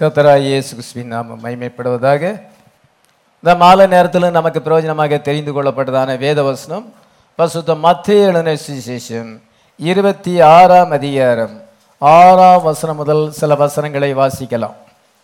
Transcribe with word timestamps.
கத்தராய் 0.00 0.46
இயேசு 0.48 0.70
கிறிஸ்துவின் 0.74 1.10
நாம 1.14 1.34
மைமைப்படுவதாக 1.42 2.22
இந்த 3.44 3.52
மாலை 3.54 3.84
நேரத்தில் 3.86 4.26
நமக்கு 4.30 4.60
பிரயோஜனமாக 4.60 5.18
தெரிந்து 5.22 5.52
கொள்ளப்பட்டதான 5.52 6.16
வேத 6.18 6.42
வசனம் 6.42 6.86
பசுத்த 7.38 7.74
மத்திய 7.74 8.28
எழுதின 8.28 8.54
இருபத்தி 9.80 10.34
ஆறாம் 10.40 10.90
அதிகாரம் 10.90 11.54
ஆறாம் 12.02 12.62
வசனம் 12.62 12.96
முதல் 12.96 13.22
சில 13.30 13.54
வசனங்களை 13.54 14.10
வாசிக்கலாம். 14.14 14.76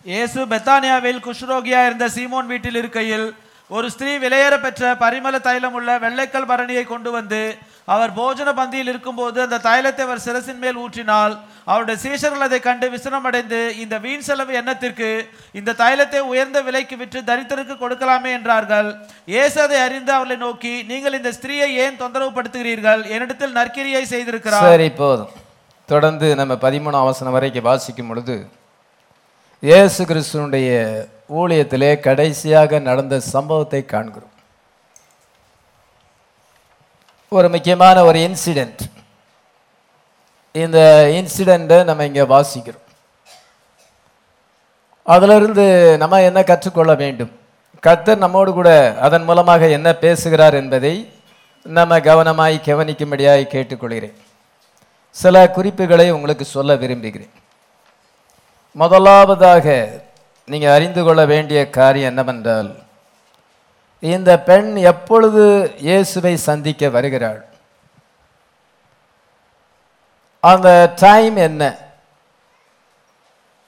இயேசு 0.05 0.39
பெத்தானியாவில் 0.45 1.19
குஷ்ரோகியா 1.19 1.81
இருந்த 1.85 2.07
சீமோன் 2.09 2.47
வீட்டில் 2.47 2.75
இருக்கையில் 2.75 3.27
ஒரு 3.71 3.89
ஸ்திரீ 3.89 4.13
விலையேற 4.17 4.55
பெற்ற 4.57 4.95
பரிமள 4.95 5.39
தைலம் 5.39 5.75
உள்ள 5.79 5.97
வெள்ளைக்கல் 5.99 6.49
பரணியை 6.51 6.83
கொண்டு 6.83 7.11
வந்து 7.11 7.41
அவர் 7.93 8.11
போஜன 8.17 8.49
பந்தியில் 8.57 8.89
இருக்கும்போது 8.91 9.37
அந்த 9.43 9.57
தைலத்தை 9.67 10.03
அவர் 10.05 10.23
சிரசின் 10.25 10.61
மேல் 10.63 10.79
ஊற்றினால் 10.83 11.33
அவருடைய 11.71 11.97
சீஷர்கள் 12.03 12.45
அதை 12.47 12.59
கண்டு 12.65 12.87
விசனமடைந்து 12.95 13.59
இந்த 13.83 13.95
வீண் 14.05 14.25
செலவு 14.27 14.53
எண்ணத்திற்கு 14.61 15.09
இந்த 15.59 15.75
தைலத்தை 15.83 16.21
உயர்ந்த 16.31 16.59
விலைக்கு 16.67 16.95
விற்று 17.01 17.19
தரித்திற்கு 17.29 17.75
கொடுக்கலாமே 17.83 18.31
என்றார்கள். 18.37 18.89
இயேசு 19.33 19.57
அதை 19.65 19.79
அறிந்து 19.87 20.13
அவர்களை 20.17 20.37
நோக்கி 20.45 20.73
நீங்கள் 20.91 21.17
இந்த 21.19 21.31
ஸ்திரீயை 21.37 21.69
ஏன் 21.85 21.99
தொந்தரவு 22.03 22.31
படுத்துகிறீர்கள் 22.37 23.03
என்னிடத்தில் 23.13 23.57
நற்கிரியை 23.59 24.03
செய்திருக்கிறார். 24.13 24.69
சரி 24.69 24.89
போதும். 25.01 25.33
தொடர்ந்து 25.89 26.29
நம்ம 26.41 26.53
பதிமூணாம் 26.67 27.09
வசனம் 27.11 27.37
வரைக்கும் 27.37 27.67
வாசிக்கும் 27.71 28.09
பொழுது 28.11 28.37
இயேசு 29.63 30.01
கிறிஸ்துனுடைய 30.09 30.71
ஊழியத்திலே 31.39 31.91
கடைசியாக 32.07 32.79
நடந்த 32.89 33.15
சம்பவத்தை 33.33 33.81
காண்கிறோம். 33.93 34.33
ஒரு 37.31 37.47
முக்கியமான 37.53 38.03
ஒரு 38.03 38.19
இன்சிடெண்ட் 38.27 38.81
இந்த 40.51 40.79
இன்சிடெண்ட்டை 41.17 41.83
நம்ம 41.83 42.05
இங்கே 42.05 42.21
வாசிக்கிறோம். 42.21 42.85
அதிலிருந்து 45.03 45.65
நம்ம 45.97 46.21
என்ன 46.21 46.43
கற்றுக்கொள்ள 46.43 46.93
வேண்டும்? 46.95 47.31
கர்த்தர் 47.79 48.23
நம்மோடு 48.23 48.53
கூட 48.53 48.69
அதன் 49.07 49.23
மூலமாக 49.23 49.67
என்ன 49.77 49.89
பேசுகிறார் 50.05 50.53
என்பதை 50.53 50.93
நம்ம 51.65 51.99
கவனமாய் 51.99 52.57
கவனிக்கும்படியாய் 52.69 53.51
கேட்டுக்கொள்கிறேன். 53.55 54.17
சில 55.15 55.35
குறிப்புகளை 55.51 56.07
உங்களுக்கு 56.11 56.45
சொல்ல 56.55 56.75
விரும்புகிறேன். 56.75 57.33
முதலாவதாக 58.71 59.67
நீங்கள் 60.45 60.75
அறிந்து 60.77 61.03
கொள்ள 61.03 61.21
வேண்டிய 61.25 61.69
காரியம் 61.69 62.09
என்னவென்றால் 62.11 62.69
இந்த 63.99 64.39
பெண் 64.39 64.75
எப்பொழுது 64.75 65.73
இயேசுவை 65.77 66.37
சந்திக்க 66.37 66.89
வருகிறாள்? 66.89 67.45
அந்த 70.39 70.93
டைம் 70.95 71.35
என்ன? 71.35 71.77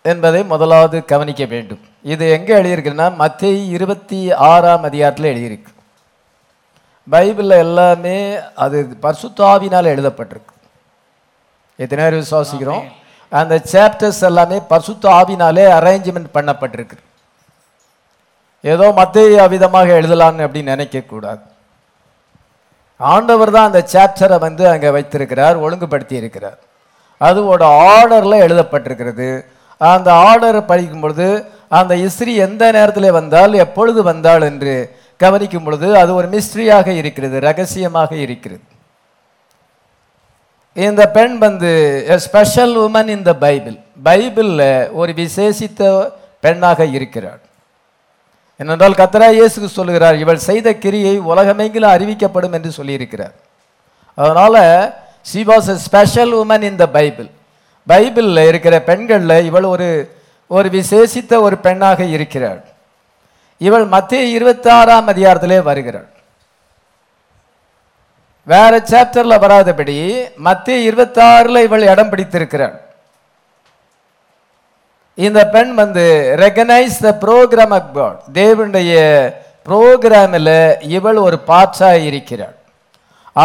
என்பதை 0.02 0.44
முதலாவது 0.44 1.06
கவனிக்க 1.06 1.46
வேண்டும். 1.46 1.80
இது 2.04 2.30
எங்கே 2.30 2.56
எழுதியிருக்குன்னா 2.56 3.16
மத்திய 3.16 3.54
இருபத்தி 3.54 4.34
ஆறாம் 4.34 4.84
அதிகாரத்தில் 4.84 5.36
எழுதியிருக்கு. 5.36 5.78
பைபிளில் 7.12 7.58
எல்லாமே 7.58 8.38
அது 8.56 8.98
பரிசுத்தாவினால் 9.02 9.92
எழுதப்பட்டிருக்கு. 9.96 10.56
எத்தனை 11.76 12.10
பேர் 12.10 12.14
விசுவாசிக்கிறோம். 12.14 12.84
அந்த 13.30 13.62
சாப்டர்ஸ் 13.72 14.22
எல்லாமே 14.22 14.60
பரிசுத்த 14.60 15.10
ஆவினாலே 15.10 15.66
அரேஞ்ச்மெண்ட் 15.80 16.26
பண்ணப்பட்டிருக்கு. 16.34 16.98
ஏதோ 18.64 18.86
மத்திய 19.00 19.46
விதமாக 19.54 19.90
எழுதலான்னு 20.00 20.46
அப்படின்னு 20.46 20.74
நினைக்கக்கூடாது 20.76 21.44
ஆண்டவர் 23.00 23.54
தான் 23.56 23.70
அந்த 23.70 23.82
சாப்டரை 23.94 24.38
வந்து 24.46 24.64
அங்கே 24.72 24.90
வைத்திருக்கிறார் 24.96 25.58
ஒழுங்குபடுத்தி 25.66 26.16
இருக்கிறார். 26.22 26.58
அதுவோட 27.22 27.64
ஆர்டரில் 27.92 28.44
எழுதப்பட்டிருக்கிறது. 28.46 29.30
அந்த 29.82 30.10
ஆர்டரை 30.28 30.62
படிக்கும் 30.72 31.04
பொழுது 31.04 31.28
அந்த 31.80 31.94
இஸ்ரீ 32.08 32.34
எந்த 32.48 32.64
நேரத்தில் 32.78 33.16
வந்தால் 33.20 33.54
எப்பொழுது 33.66 34.02
வந்தாள் 34.10 34.44
என்று 34.50 34.73
கவனிக்கும் 35.20 35.66
பொழுது 35.66 35.88
அது 36.02 36.12
ஒரு 36.20 36.28
மிஸ்ட்ரியாக 36.36 36.88
இருக்கிறது 37.02 37.38
ரகசியமாக 37.50 38.12
இருக்கிறது. 38.26 38.66
இந்த 40.76 41.02
பெண் 41.17 41.36
வந்து 41.45 41.72
a 42.14 42.17
special 42.26 42.73
woman 42.86 43.12
in 43.16 43.28
the 43.30 43.33
Bible 43.45 43.78
பைபிளில் 44.08 44.67
ஒரு 45.00 45.12
விசேஷித்த 45.22 45.82
பெண்ணாக 46.45 46.86
இருக்கிறாள். 46.98 47.42
ஏனென்றால் 48.61 48.99
கத்தரா 49.02 49.27
இயேசுக்கு 49.36 49.70
சொல்லுகிறார் 49.77 50.17
இவள் 50.23 50.45
செய்த 50.49 50.67
கிரியை 50.83 51.14
உலகமெங்கிலும் 51.31 51.93
அறிவிக்கப்படும் 51.95 52.55
என்று 52.58 52.71
சொல்லியிருக்கிறார். 52.80 53.36
அதனால் 54.17 54.61
she 55.30 55.42
was 55.49 55.70
a 55.73 55.75
special 55.87 56.33
woman 56.42 56.65
in 56.70 56.80
the 56.81 56.87
Bible 56.97 57.30
பைபிளில் 57.87 58.47
இருக்கிற 58.52 58.75
பெண்களில் 58.89 59.45
இவள் 59.49 59.67
ஒரு 59.73 59.87
ஒரு 60.47 60.67
விசேஷித்த 60.77 61.33
ஒரு 61.45 61.55
பெண்ணாக 61.65 61.99
இருக்கிறாள். 62.15 62.61
இவள் 63.67 63.86
மத்திய 63.95 64.21
இருபத்தாறாம் 64.37 65.09
அதிகாரத்திலே 65.14 65.59
வருகிறாள். 65.70 66.09
வேற 68.47 68.73
சாப்டரில் 68.91 69.41
வராதபடி 69.45 69.97
மத்திய 70.47 70.77
இருபத்தாறில் 70.89 71.65
இவள் 71.67 71.89
இடம் 71.93 72.11
பிடித்திருக்கிறாள். 72.11 72.77
இந்த 75.28 75.40
பெண் 75.54 75.72
வந்து 75.82 76.04
recognise 76.44 76.98
the 77.06 77.10
programme 77.24 77.74
of 77.78 77.92
God 77.98 78.20
தேவனுடைய 78.40 78.94
ப்ரோக்ராமில் 79.68 80.56
இவள் 80.98 81.20
ஒரு 81.28 81.38
பாற்றாக 81.50 82.06
இருக்கிறாள். 82.10 82.56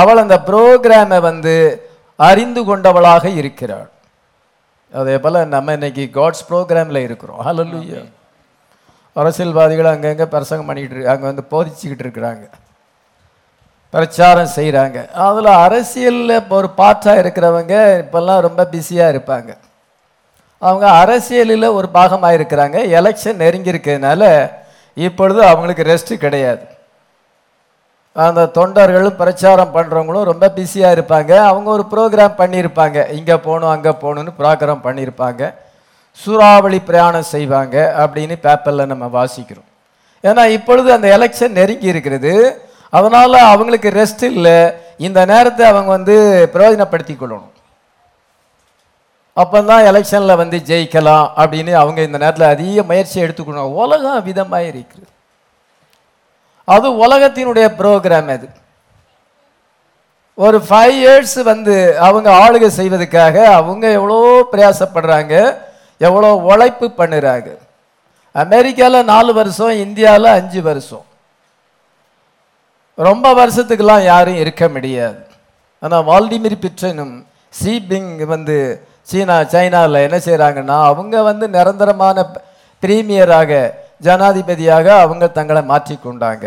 அவள் 0.01 0.23
அந்த 0.25 0.37
ப்ரோக்ராமை 0.49 1.19
வந்து 1.29 1.55
அறிந்து 2.29 2.61
கொண்டவளாக 2.69 3.25
இருக்கிறாள். 3.41 3.89
அதே 5.01 5.17
போல் 5.25 5.39
நம்ம 5.55 5.73
இன்னைக்கு 5.79 6.05
காட்ஸ் 6.19 6.47
ப்ரோக்ராமில் 6.51 7.05
இருக்கிறோம். 7.07 7.41
ஹalleluya 7.47 8.03
அரசியல்வாதிகள் 9.21 9.93
அங்கங்கே 9.95 10.27
பிரசங்கம் 10.35 10.69
பண்ணிக்கிட்டு 10.69 11.11
அங்கே 11.13 11.27
வந்து 11.31 11.45
போதிச்சுக்கிட்டு 11.53 12.05
இருக்கிறாங்க. 12.07 12.45
பிரச்சாரம் 13.95 14.55
செய்கிறாங்க 14.59 14.99
அதில் 15.27 15.51
அரசியலில் 15.67 16.39
இப்போ 16.41 16.55
ஒரு 16.63 16.71
பாட்டாக 16.81 17.23
இருக்கிறவங்க 17.23 17.75
இப்போல்லாம் 18.03 18.45
ரொம்ப 18.47 18.63
பிஸியாக 18.73 19.13
இருப்பாங்க. 19.15 19.51
அவங்க 20.69 20.87
அரசியலில் 21.03 21.75
ஒரு 21.79 21.89
பாகமாக 21.97 22.37
இருக்கிறாங்க 22.39 22.77
எலெக்ஷன் 22.99 23.43
நெருங்கியிருக்கிறதுனால 23.45 24.23
இப்பொழுது 25.07 25.41
அவங்களுக்கு 25.51 25.85
ரெஸ்ட்டு 25.91 26.23
கிடையாது. 26.25 26.65
அந்த 28.25 28.43
தொண்டர்களும் 28.57 29.21
பிரச்சாரம் 29.21 29.73
பண்ணுறவங்களும் 29.77 30.29
ரொம்ப 30.31 30.49
பிஸியாக 30.57 30.95
இருப்பாங்க. 30.97 31.33
அவங்க 31.51 31.69
ஒரு 31.77 31.85
ப்ரோக்ராம் 31.93 32.37
பண்ணியிருப்பாங்க. 32.41 32.99
இங்கே 33.19 33.37
போகணும் 33.47 33.73
அங்கே 33.75 33.93
போகணுன்னு 34.03 34.33
ப்ரோக்ராம் 34.41 34.85
பண்ணியிருப்பாங்க. 34.87 35.43
சூறாவளி 36.21 36.79
பிரயாணம் 36.89 37.31
செய்வாங்க 37.35 37.77
அப்படின்னு 38.03 38.37
பேப்பரில் 38.45 38.91
நம்ம 38.93 39.07
வாசிக்கிறோம். 39.19 39.69
ஏன்னா 40.29 40.43
இப்பொழுது 40.59 40.89
அந்த 40.97 41.09
எலெக்ஷன் 41.17 41.59
நெருங்கி 41.61 41.89
இருக்கிறது 41.93 42.35
அதனால் 42.99 43.39
அவங்களுக்கு 43.53 43.89
ரெஸ்ட் 44.01 44.25
இல்லை. 44.33 44.57
இந்த 45.07 45.21
நேரத்தை 45.33 45.65
அவங்க 45.73 45.91
வந்து 45.97 46.17
பிரயோஜனப்படுத்தி 46.55 47.15
கொள்ளணும். 47.17 47.54
அப்போ 49.43 49.59
தான் 49.71 49.87
எலெக்ஷனில் 49.91 50.41
வந்து 50.41 50.59
ஜெயிக்கலாம் 50.69 51.27
அப்படின்னு 51.43 51.73
அவங்க 51.83 52.01
இந்த 52.09 52.19
நேரத்தில் 52.23 52.53
அதிக 52.55 52.83
முயற்சி 52.91 53.17
எடுத்துக்கணும். 53.25 53.73
உலகம் 53.83 54.27
விதமாக 54.29 54.69
இருக்குது 54.73 55.07
அது 56.75 56.89
உலகத்தினுடைய 57.05 57.67
ப்ரோக்ராம் 57.81 58.31
அது. 58.35 58.47
ஒரு 60.39 60.59
ஃபைவ் 60.69 60.95
இயர்ஸ் 61.01 61.39
வந்து 61.51 61.75
அவங்க 62.07 62.29
ஆளுகை 62.45 62.71
செய்வதற்காக 62.79 63.37
அவங்க 63.59 63.85
எவ்வளோ 63.99 64.21
பிரயாசப்படுறாங்க 64.53 65.35
எவ்வளோ 66.07 66.31
உழைப்பு 66.51 66.87
பண்ணுறாங்க. 67.01 67.49
அமெரிக்காவில் 68.45 69.09
நாலு 69.13 69.33
வருஷம் 69.41 69.75
இந்தியாவில் 69.85 70.37
அஞ்சு 70.39 70.61
வருஷம். 70.69 71.05
ரொம்ப 72.99 73.27
வருஷத்துக்கெல்லாம் 73.41 74.09
யாரும் 74.13 74.41
இருக்க 74.43 74.65
முடியாது. 74.75 75.21
ஆனால் 75.83 76.07
வால்டிமிர் 76.11 76.63
பிச்சனும் 76.65 77.15
சீபிங் 77.61 78.13
வந்து 78.35 78.57
சீனா 79.11 79.37
சைனாவில் 79.55 80.05
என்ன 80.07 80.19
செய்கிறாங்கன்னா 80.27 80.77
அவங்க 80.91 81.15
வந்து 81.31 81.47
நிரந்தரமான 81.57 82.27
பிரீமியராக 82.83 83.53
ஜனாதிபதியாக 84.07 84.87
அவங்க 85.05 85.25
தங்களை 85.39 85.63
மாற்றிக்கொண்டாங்க. 85.73 86.45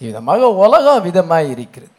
விதமாக 0.00 0.50
உலகம் 0.64 1.04
விதமாக 1.08 1.50
இருக்கிறது. 1.54 1.96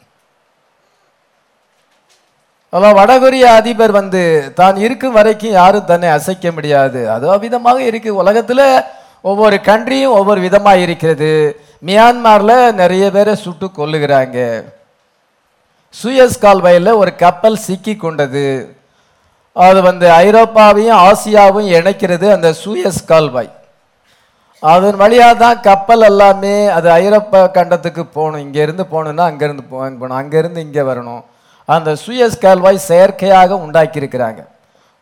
அதான் 2.72 2.98
வடகொரிய 2.98 3.46
அதிபர் 3.60 3.92
வந்து 4.00 4.20
தான் 4.60 4.76
இருக்கும் 4.84 5.16
வரைக்கும் 5.18 5.56
யாரும் 5.60 5.88
தன்னை 5.90 6.08
அசைக்க 6.16 6.52
முடியாது. 6.56 7.00
அது 7.14 7.38
விதமாக 7.46 7.80
இருக்கு. 7.90 8.10
உலகத்தில் 8.22 8.66
ஒவ்வொரு 9.30 9.56
கண்ட்ரியும் 9.70 10.16
ஒவ்வொரு 10.18 10.40
விதமாக 10.46 10.84
இருக்கிறது. 10.84 11.32
மியான்மாரில் 11.88 12.56
நிறைய 12.80 13.04
பேரை 13.16 13.34
சுட்டு 13.42 13.66
கொல்லுகிறாங்க. 13.78 14.38
சுயஸ் 15.94 16.42
கால்வாயில் 16.44 16.98
ஒரு 17.02 17.12
கப்பல் 17.24 17.64
சிக்கி 17.66 17.94
கொண்டது. 17.96 18.46
அது 19.56 19.80
வந்து 19.88 20.06
ஐரோப்பாவையும் 20.24 21.00
ஆசியாவையும் 21.08 21.74
இணைக்கிறது 21.78 22.26
அந்த 22.36 22.48
சூயஸ் 22.62 23.00
கால்வாய். 23.10 23.50
அதன் 24.62 24.98
வழியாக 25.02 25.34
தான் 25.42 25.58
கப்பல் 25.66 26.04
எல்லாமே 26.08 26.54
அது 26.76 26.88
ஐரோப்பா 27.02 27.40
கண்டத்துக்கு 27.56 28.02
போகணும். 28.16 28.42
இங்கேருந்து 28.46 28.84
போகணுன்னா 28.92 29.24
அங்கேருந்து 29.30 29.64
போ 29.70 29.76
போகணும். 29.78 30.18
அங்கேருந்து 30.20 30.60
இங்கே 30.66 30.82
வரணும். 30.90 31.22
அந்த 31.68 31.90
சூயஸ் 32.04 32.42
கால்வாய் 32.44 32.86
செயற்கையாக 32.88 33.58
உண்டாக்கியிருக்கிறாங்க. 33.64 34.40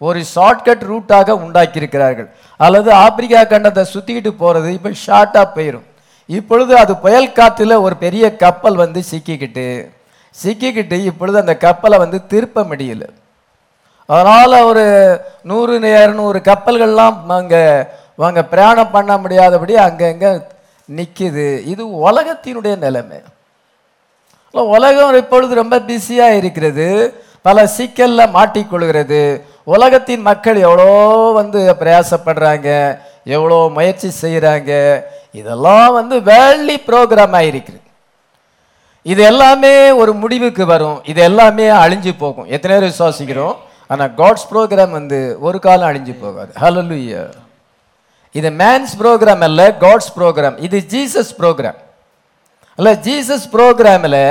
ஒரு 0.01 0.21
ஷார்ட்கட் 0.35 0.85
ரூட்டாக 0.91 1.37
உண்டாக்கியிருக்கிறார்கள். 1.45 2.29
அல்லது 2.61 2.91
ஆப்பிரிக்கா 3.05 3.43
கண்டத்தை 3.53 3.85
சுற்றிக்கிட்டு 3.95 4.33
போகிறது 4.43 4.69
இப்போ 4.79 4.93
ஷார்ட்டாக 5.07 5.47
போயிடும் 5.57 5.87
இப்பொழுது 6.29 6.73
அது 6.83 6.93
புயல் 7.05 7.35
காற்றில் 7.39 7.83
ஒரு 7.87 7.95
பெரிய 8.05 8.25
கப்பல் 8.45 8.77
வந்து 8.85 9.01
சிக்கிக்கிட்டு 9.13 9.69
சிக்கிக்கிட்டு 10.35 10.97
இப்பொழுது 11.11 11.39
அந்த 11.45 11.55
கப்பலை 11.67 11.97
வந்து 12.05 12.19
திருப்ப 12.33 12.65
முடியலை. 12.71 13.09
அதனால் 14.13 14.57
ஒரு 14.71 14.85
நூறு 15.51 15.75
இரநூறு 15.97 16.39
கப்பல்கள்லாம் 16.51 17.19
அங்கே 17.39 17.65
அங்கே 18.29 18.43
பிரயாணம் 18.53 18.95
பண்ண 18.95 19.13
முடியாதபடி 19.25 19.75
அங்கங்கே 19.89 20.31
நிற்கிது 20.89 21.49
இது 21.73 21.83
உலகத்தினுடைய 22.09 22.75
நிலைமை. 22.85 23.19
உலகம் 24.77 25.19
இப்பொழுது 25.23 25.53
ரொம்ப 25.63 25.77
பிஸியாக 25.89 26.39
இருக்கிறது. 26.41 26.89
பல 27.47 27.67
சிக்கலில் 27.77 28.33
மாட்டிக்கொள்கிறது. 28.37 29.21
உலகத்தின் 29.75 30.27
மக்கள் 30.31 30.59
எவ்வளோ 30.67 30.89
வந்து 31.41 31.61
பிரயாசப்படுறாங்க 31.83 32.69
எவ்வளோ 33.37 33.59
முயற்சி 33.77 34.09
செய்கிறாங்க 34.23 34.73
இதெல்லாம் 35.41 35.89
வந்து 35.99 36.17
வேர்ல்டி 36.29 36.77
ப்ரோக்ராமாக 36.89 37.49
இருக்குது 37.51 37.81
இது 39.07 39.23
எல்லாமே 39.33 39.75
ஒரு 40.03 40.13
முடிவுக்கு 40.23 40.65
வரும். 40.75 40.99
இது 41.11 41.21
எல்லாமே 41.31 41.67
அழிஞ்சு 41.83 42.13
போகும். 42.23 42.49
எத்தனை 42.55 42.73
பேர் 42.75 42.91
விசுவாசிக்கிறோம். 42.91 43.55
ஆனால் 43.91 44.11
காட்ஸ் 44.21 44.49
ப்ரோக்ராம் 44.51 44.93
வந்து 44.99 45.19
ஒரு 45.47 45.59
காலம் 45.67 45.89
அழிஞ்சு 45.91 46.15
போகாது. 46.25 46.51
ஹalleluya 46.63 47.23
இது 48.35 48.49
மேன்ஸ் 48.63 48.93
ப்ரோக்ராம் 49.01 49.43
அல்ல 49.49 49.61
காட்ஸ் 49.85 50.13
ப்ரோக்ராம் 50.17 50.57
இது 50.67 50.79
ஜீசஸ் 50.93 51.33
ப்ரோக்ராம் 51.41 51.79
அல்ல 52.79 52.91
ஜீசஸ் 53.07 53.47
ப்ரோக்ராமில் 53.55 54.23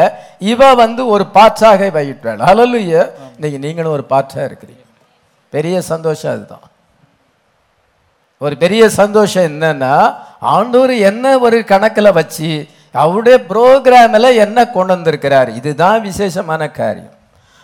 இவ 0.51 0.61
வந்து 0.83 1.01
ஒரு 1.13 1.25
பாற்றாக 1.37 1.89
வகிட்டாள் 1.97 2.41
ஹalleluya 2.47 3.01
இன்னைக்கு 3.35 3.59
நீங்களும் 3.65 3.95
ஒரு 3.97 4.05
பாற்றாக 4.13 4.47
இருக்கிறீங்க. 4.49 4.83
பெரிய 5.53 5.75
சந்தோஷம் 5.91 6.33
அதுதான். 6.35 6.65
ஒரு 8.45 8.55
பெரிய 8.63 8.83
சந்தோஷம் 9.01 9.47
என்னன்னா 9.51 9.93
ஆண்டூர் 10.55 10.93
என்ன 11.09 11.25
ஒரு 11.45 11.57
கணக்கில் 11.71 12.17
வச்சு 12.19 12.49
அவருடைய 13.03 13.37
ப்ரோக்ராமில் 13.51 14.37
என்ன 14.45 14.57
கொண்டு 14.75 14.91
வந்திருக்கிறார் 14.95 15.49
இதுதான் 15.59 15.97
விசேஷமான 16.09 16.61
காரியம். 16.79 17.15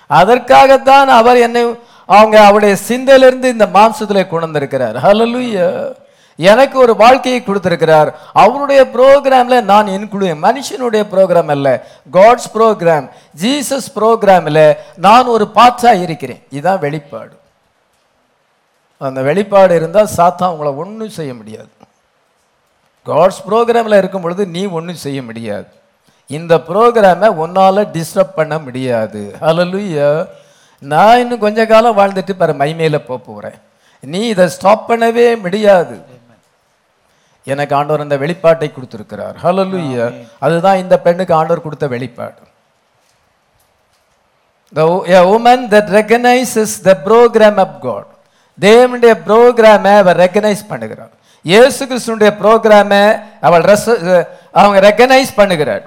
அதற்காகத்தான் 0.07 1.07
அவர் 1.07 1.37
என்னை 1.37 1.79
அவங்க 2.05 2.45
அவருடைய 2.45 2.75
சிந்தையிலிருந்து 2.75 3.49
இந்த 3.49 3.65
மாம்சத்தில் 3.65 4.27
கொண்டு 4.27 4.39
வந்திருக்கிறார் 4.39 6.03
எனக்கு 6.37 6.79
ஒரு 6.79 6.95
வாழ்க்கையை 6.95 7.43
கொடுத்திருக்கிறார். 7.43 8.19
அவருடைய 8.33 8.83
ப்ரோக்ராமில் 8.83 9.61
நான் 9.61 9.87
இன்க்ளூ 9.87 10.25
மனுஷனுடைய 10.45 11.03
ப்ரோக்ராம் 11.11 11.49
அல்ல. 11.49 11.87
காட்ஸ் 12.13 12.49
ப்ரோக்ராம் 12.53 13.09
ஜீசஸ் 13.41 13.87
ப்ரோக்ராமில் 13.95 14.75
நான் 14.95 15.25
ஒரு 15.25 15.51
பாற்றாக 15.55 16.01
இருக்கிறேன். 16.01 16.43
இதுதான் 16.49 16.79
வெளிப்பாடு. 16.79 17.37
அந்த 18.97 19.21
வெளிப்பாடு 19.21 19.75
இருந்தால் 19.75 20.09
சாத்தா 20.17 20.49
உங்களை 20.49 20.73
ஒன்றும் 20.73 21.09
செய்ய 21.09 21.33
முடியாது. 21.33 21.67
காட்ஸ் 23.05 23.43
ப்ரோக்ராமில் 23.49 23.97
இருக்கும் 23.97 24.21
பொழுது 24.21 24.45
நீ 24.45 24.65
ஒன்றும் 24.65 24.95
செய்ய 24.95 25.21
முடியாது. 25.23 25.67
இந்த 26.27 26.53
ப்ரோக்ராமை 26.67 27.27
உன்னால் 27.43 27.89
டிஸ்டர்ப் 27.95 28.37
பண்ண 28.39 28.55
முடியாது. 28.65 29.21
ஹalleluya 29.41 30.09
நான் 30.81 31.19
இன்னும் 31.23 31.43
கொஞ்ச 31.43 31.65
காலம் 31.65 31.97
வாழ்ந்துட்டு 31.97 32.33
பாரு 32.39 32.53
மைமேல 32.61 32.97
போக 33.09 33.19
போகிறேன் 33.27 33.59
நீ 33.99 34.21
இதை 34.33 34.45
ஸ்டாப் 34.55 34.87
பண்ணவே 34.89 35.27
முடியாது. 35.43 35.95
எனக்கு 37.53 37.75
ஆண்டவர் 37.75 38.03
அந்த 38.05 38.17
வெளிப்பாட்டை 38.23 38.67
கொடுத்திருக்கிறார். 38.71 39.35
ஹalleluya 39.43 40.05
அதுதான் 40.45 40.81
இந்த 40.83 40.95
பெண்ணுக்கு 41.05 41.33
ஆண்டவர் 41.39 41.65
கொடுத்த 41.67 41.87
வெளிப்பாடு. 41.95 42.41
The 44.73 45.21
woman 45.31 45.59
that 45.73 45.87
recognizes 45.99 46.71
the 46.87 46.95
program 47.07 47.57
of 47.65 47.71
God. 47.87 48.05
தேவனுடைய 48.59 49.13
ப்ரோக்ராமை 49.27 49.93
அவர் 50.01 50.17
ரெக்கனைஸ் 50.23 50.63
பண்ணுகிறார். 50.71 51.13
இயேசு 51.45 51.81
கிறிஸ்துனுடைய 51.89 52.31
ப்ரோக்ராமை 52.41 53.03
அவள் 53.47 53.67
அவங்க 54.59 54.79
ரெக்கனைஸ் 54.89 55.31
பண்ணுகிறார். 55.41 55.85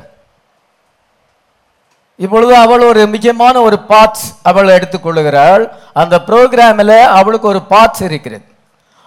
இப்பொழுது 2.18 2.56
அவள் 2.56 2.80
ஒரு 2.80 3.06
முக்கியமான 3.06 3.60
ஒரு 3.60 3.78
பார்ட்ஸ் 3.88 4.24
அவள் 4.42 4.66
எடுத்துக்கொள்ளுகிறாள். 4.66 5.70
அந்த 5.92 6.22
ப்ரோக்ராமில் 6.26 7.00
அவளுக்கு 7.00 7.48
ஒரு 7.48 7.62
பார்ட்ஸ் 7.70 8.02
இருக்கிறது. 8.02 8.44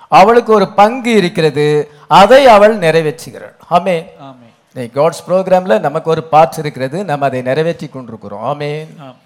அவளுக்கு 0.08 0.54
ஒரு 0.54 0.68
பங்கு 0.70 1.12
இருக்கிறது. 1.12 1.92
அதை 2.08 2.48
அவள் 2.48 2.78
நிறைவேற்றுகிறாள். 2.78 3.56
ஆமே 3.70 3.96
ஆமென். 4.28 4.92
காட்ஸ் 4.94 5.26
ப்ரோக்ராமில் 5.28 5.80
நமக்கு 5.80 6.10
ஒரு 6.10 6.28
பார்ட்ஸ் 6.32 6.60
இருக்கிறது. 6.60 7.06
நம்ம 7.06 7.26
அதை 7.26 7.42
நிறைவேற்றி 7.42 7.88
கொண்டிருக்கிறோம். 7.88 8.46
ஆம். 8.48 9.18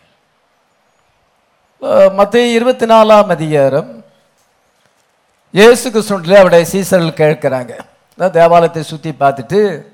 மத்திய 2.16 2.46
இருபத்தி 2.48 2.86
நாலாம் 2.86 3.28
அதிகாரம். 3.28 4.04
இயேசு 5.52 5.90
கிறிஸ்துவில் 5.90 6.40
அவருடைய 6.42 6.66
சீசர்கள் 6.72 7.20
கேட்குறாங்க. 7.24 7.74
தேவாலயத்தை 8.32 8.84
சுற்றி 8.84 9.14
பார்த்துட்டு 9.20 9.86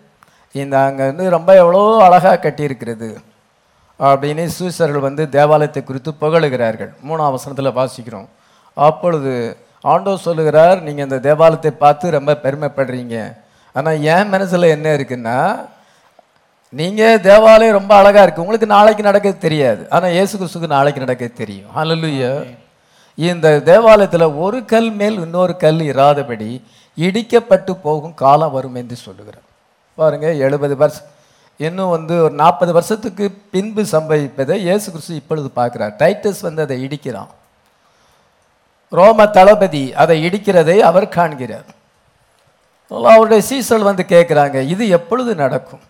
இந்த 0.52 0.80
அங்கே 0.80 1.04
வந்து 1.06 1.30
ரொம்ப 1.30 1.56
எவ்வளோ 1.56 2.04
அழகாக 2.04 2.50
கட்டியிருக்கிறது. 2.50 3.10
அப்படின்னு 4.10 4.44
சீசர்கள் 4.58 5.08
வந்து 5.08 5.24
தேவாலயத்தை 5.38 5.82
குறித்து 5.84 6.12
புகழுகிறார்கள். 6.22 6.92
மூணாம் 7.08 7.36
வசனத்தில் 7.36 7.78
வாசிக்கிறோம். 7.80 8.30
அப்பொழுது 8.78 9.34
ஆண்டோ 9.92 10.14
சொல்லுகிறார் 10.28 10.80
நீங்கள் 10.88 11.08
இந்த 11.08 11.20
தேவாலயத்தை 11.28 11.72
பார்த்து 11.84 12.16
ரொம்ப 12.18 12.38
பெருமைப்படுறீங்க. 12.46 13.16
ஆனால் 13.76 14.02
என் 14.16 14.32
மனசில் 14.34 14.74
என்ன 14.76 14.88
இருக்குன்னா 14.98 15.38
நீங்கள் 16.80 17.22
தேவாலயம் 17.30 17.78
ரொம்ப 17.80 17.94
அழகாக 18.00 18.24
இருக்கு. 18.26 18.44
உங்களுக்கு 18.46 18.68
நாளைக்கு 18.76 19.04
நடக்கிறது 19.10 19.46
தெரியாது. 19.46 19.82
ஆனால் 19.96 20.14
இயேசு 20.18 20.34
கிறிஸ்துக்கு 20.36 20.76
நாளைக்கு 20.76 21.06
நடக்கிறது 21.06 21.42
தெரியும். 21.44 21.72
ஹalleluya 21.78 22.32
இந்த 23.18 23.48
தேவாலயத்தில் 23.70 24.36
ஒரு 24.44 24.60
கல் 24.74 24.92
மேல் 25.00 25.18
இன்னொரு 25.24 25.54
கல் 25.64 25.82
இராதபடி 25.94 26.52
இடிக்கப்பட்டு 26.98 27.72
போகும் 27.86 28.16
காலம் 28.22 28.54
வரும் 28.56 28.78
என்று 28.82 28.96
சொல்லுகிறார். 29.06 29.48
பாருங்க 29.98 30.28
எழுபது 30.46 30.76
வருஷம் 30.82 31.11
இன்னும் 31.66 31.94
வந்து 31.96 32.14
ஒரு 32.26 32.34
நாற்பது 32.42 32.72
வருஷத்துக்கு 32.78 33.26
பின்பு 33.54 33.82
சம்பவிப்பதை 33.94 34.56
இயேசு 34.68 34.88
கிறிஸ்து 34.92 35.20
இப்பொழுது 35.22 35.50
பார்க்கிறார். 35.60 35.94
டைட்டஸ் 36.02 36.42
வந்து 36.48 36.62
அதை 36.66 36.78
இடிக்கிறான். 36.86 37.32
ரோம 39.00 39.26
தளபதி 39.38 39.84
அதை 40.04 40.16
இடிக்கிறதை 40.28 40.78
அவர் 40.90 41.14
காண்கிறார். 41.18 41.68
அவருடைய 42.92 43.42
சீசல் 43.50 43.88
வந்து 43.90 44.04
கேட்குறாங்க 44.14 44.58
இது 44.74 44.84
எப்பொழுது 44.98 45.32
நடக்கும்? 45.44 45.84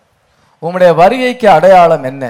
உங்களுடைய 0.62 0.90
வருகைக்கு 1.02 1.46
அடையாளம் 1.56 2.04
என்ன? 2.10 2.24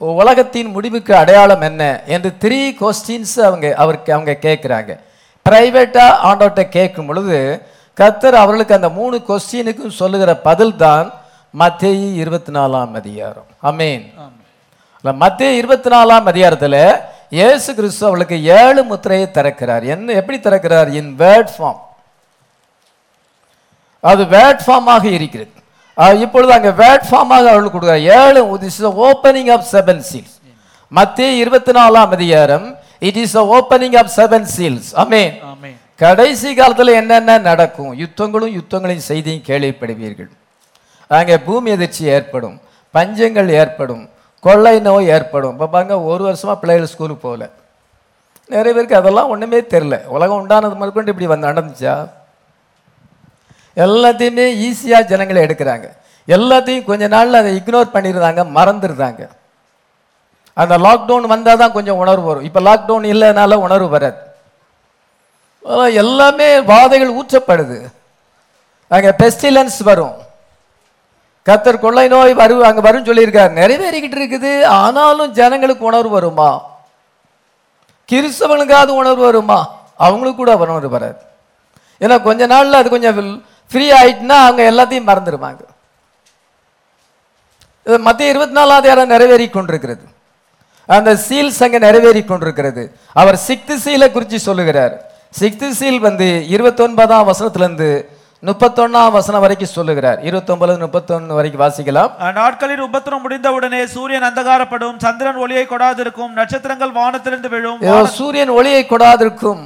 உலகத்தின் 0.00 0.70
முடிவுக்கு 0.76 1.12
அடையாளம் 1.22 1.64
என்ன? 1.68 1.82
என்று 2.14 2.30
த்ரீ 2.42 2.58
கொஸ்டின்ஸ் 2.80 3.36
அவங்க 3.48 3.66
அவருக்கு 3.82 4.10
அவங்க 4.16 4.32
கேட்குறாங்க. 4.46 4.90
ப்ரைவேட்டாக 5.46 6.18
ஆண்டோட்ட 6.28 6.62
கேட்கும் 6.76 7.08
பொழுது 7.08 7.38
கத்தர் 8.00 8.36
அவர்களுக்கு 8.42 8.78
அந்த 8.78 8.88
மூணு 8.98 9.16
கொஸ்டினுக்கும் 9.28 9.98
சொல்லுகிற 10.00 10.30
பதில் 10.48 10.76
தான் 10.84 11.06
மத்தேயு 11.60 12.08
இருபத்தி 12.22 12.52
நாலாம் 12.56 12.92
அதிகாரம் 13.00 13.48
அமேன் 13.68 14.04
மத்திய 15.22 15.50
இருபத்தி 15.60 15.88
நாலாம் 15.94 16.26
அதிகாரத்தில் 16.30 16.80
இயேசு 17.38 17.70
கிறிஸ்து 17.78 18.02
அவளுக்கு 18.08 18.36
ஏழு 18.58 18.80
முத்திரையை 18.90 19.26
திறக்கிறார். 19.36 19.84
என்ன 19.94 20.16
எப்படி 20.20 20.38
திறக்கிறார்? 20.46 20.88
இன் 21.00 21.10
வேர்ட் 21.22 21.52
ஃபார்ம் 21.56 21.80
அது 24.10 24.22
வேர்ட் 24.34 24.62
ஃபார்மாக 24.66 25.04
இருக்கிறது. 25.16 25.52
இப்பொழுது 26.24 26.52
அங்கே 26.56 26.72
வேர்ட் 26.82 27.06
ஃபார்மாக 27.10 27.46
அவளுக்கு 27.52 27.76
கொடுக்குறார். 27.76 28.06
ஏழு 28.20 28.40
is 28.70 28.80
opening 29.08 29.50
of 29.56 29.66
seven 29.74 30.02
seals 30.10 30.36
மத்திய 30.92 31.28
இருபத்தி 31.42 31.74
நாலாம் 31.78 32.10
அதிகாரம் 32.16 32.66
it 33.10 33.20
is 33.24 33.36
opening 33.58 33.96
of 34.02 34.14
seven 34.18 34.48
seals 34.56 34.90
amen 35.04 35.34
கடைசி 36.02 36.50
காலத்தில் 36.58 36.98
என்னென்ன 37.00 37.38
நடக்கும்? 37.50 37.92
யுத்தங்களும் 38.02 38.56
யுத்தங்களின் 38.58 39.06
செய்தியும் 39.10 39.46
கேள்விப்படுவீர்கள். 39.48 40.30
அங்கே 41.10 41.36
பூமி 41.46 41.68
எதிர்ச்சி 41.76 42.04
ஏற்படும் 42.16 42.56
பஞ்சங்கள் 42.94 43.50
ஏற்படும் 43.60 44.04
கொள்ளை 44.46 44.74
நோய் 44.86 45.10
ஏற்படும். 45.16 45.54
இப்போ 45.56 45.66
பாருங்க 45.74 45.94
ஒரு 46.10 46.22
வருஷமாக 46.28 46.56
பிள்ளைகள் 46.62 46.92
ஸ்கூலுக்கு 46.92 47.24
போகல. 47.26 47.44
நிறைய 48.54 48.72
பேருக்கு 48.74 49.00
அதெல்லாம் 49.00 49.30
ஒன்றுமே 49.34 49.60
தெரில 49.72 49.94
உலகம் 50.16 50.40
உண்டானது 50.42 50.74
முதற்கொண்டு 50.80 51.12
இப்படி 51.12 51.28
வந்து 51.30 51.48
நடந்துச்சா? 51.50 51.94
எல்லாத்தையுமே 53.84 54.44
ஈஸியாக 54.66 55.08
ஜனங்களை 55.12 55.40
எடுக்கிறாங்க. 55.46 55.86
எல்லாத்தையும் 56.36 56.86
கொஞ்ச 56.90 57.04
நாளில் 57.14 57.40
அதை 57.40 57.50
இக்னோர் 57.58 57.94
பண்ணிடுறாங்க 57.96 58.42
மறந்துடுறாங்க. 58.58 59.22
அந்த 60.62 60.74
லாக்டவுன் 60.86 61.32
வந்தால் 61.32 61.60
தான் 61.62 61.74
கொஞ்சம் 61.78 62.00
உணர்வு 62.02 62.26
வரும். 62.30 62.46
இப்போ 62.48 62.60
லாக்டவுன் 62.68 63.08
இல்லைனால 63.12 63.58
உணர்வு 63.66 63.88
வராது. 63.96 64.20
எல்லாமே 66.02 66.48
வாதைகள் 66.70 67.16
ஊற்றப்படுது. 67.20 67.78
அங்கே 68.94 69.10
பெஸ்டிலன்ஸ் 69.22 69.78
வரும். 69.90 70.16
கத்தர் 71.46 71.82
கொள்ளை 71.84 72.06
நோய் 72.12 72.32
வரும் 72.40 72.62
அங்கே 72.68 72.82
வரும் 72.86 73.06
சொல்லியிருக்கார். 73.08 73.52
நிறைவேறிக்கிட்டு 73.60 74.18
இருக்குது. 74.20 74.52
ஆனாலும் 74.64 75.32
ஜனங்களுக்கு 75.38 75.84
உணர்வு 75.90 76.14
வருமா? 76.18 76.50
கிறிஸ்தவனுக்காவது 78.10 78.92
உணர்வு 79.02 79.22
வருமா? 79.28 79.58
அவங்களுக்கு 80.06 80.40
கூட 80.40 80.52
உணர்வு 80.64 80.90
வராது. 80.96 81.20
ஏன்னா 82.00 82.16
கொஞ்ச 82.28 82.46
நாள்ல 82.54 82.80
அது 82.80 82.88
கொஞ்சம் 82.94 83.16
ஃப்ரீ 83.70 83.86
ஆயிட்டுனா 84.00 84.36
அவங்க 84.46 84.62
எல்லாத்தையும் 84.72 85.08
மறந்துடுவாங்க 85.10 85.62
இது 87.86 87.96
மத்திய 88.06 88.32
இருபத்தி 88.32 88.54
நாலாவது 88.58 88.86
இடம் 88.92 89.12
நிறைவேறி 89.14 89.46
கொண்டிருக்கிறது. 89.48 90.04
அந்த 90.88 91.10
சீல்ஸ் 91.26 91.60
அங்கே 91.64 91.78
நிறைவேறி 91.84 92.22
கொண்டிருக்கிறது. 92.24 92.82
அவர் 93.20 93.38
சிக்து 93.48 93.74
சீலை 93.84 94.08
குறித்து 94.12 94.38
சொல்லுகிறார். 94.48 94.94
சிக்து 95.40 95.68
சீல் 95.78 96.00
வந்து 96.08 96.28
இருபத்தொன்பதாம் 96.54 97.28
வசனத்திலிருந்து 97.30 97.88
முப்பத்தொன்னாம் 98.46 99.14
வசனம் 99.16 99.42
வரைக்கும் 99.44 99.72
சொல்லுகிறார். 99.76 100.18
இருபத்தொன்பது 100.28 100.74
முப்பத்தொன்னு 100.82 101.36
வரைக்கும் 101.38 101.62
வாசிக்கலாம். 101.62 102.10
அந்நாட்களில் 102.26 102.82
உபத்திரம் 102.86 103.22
முடிந்தவுடனே 103.24 103.80
சூரியன் 103.94 104.26
அந்தகாரப்படும். 104.28 104.96
சந்திரன் 105.04 105.38
ஒளியை 105.44 105.64
கொடாதிருக்கும். 105.70 106.32
நட்சத்திரங்கள் 106.38 106.92
வானத்திலிருந்து 106.98 107.50
விழும். 107.54 107.80
சூரியன் 108.18 108.52
ஒளியை 108.58 108.82
கொடாதிருக்கும். 108.90 109.62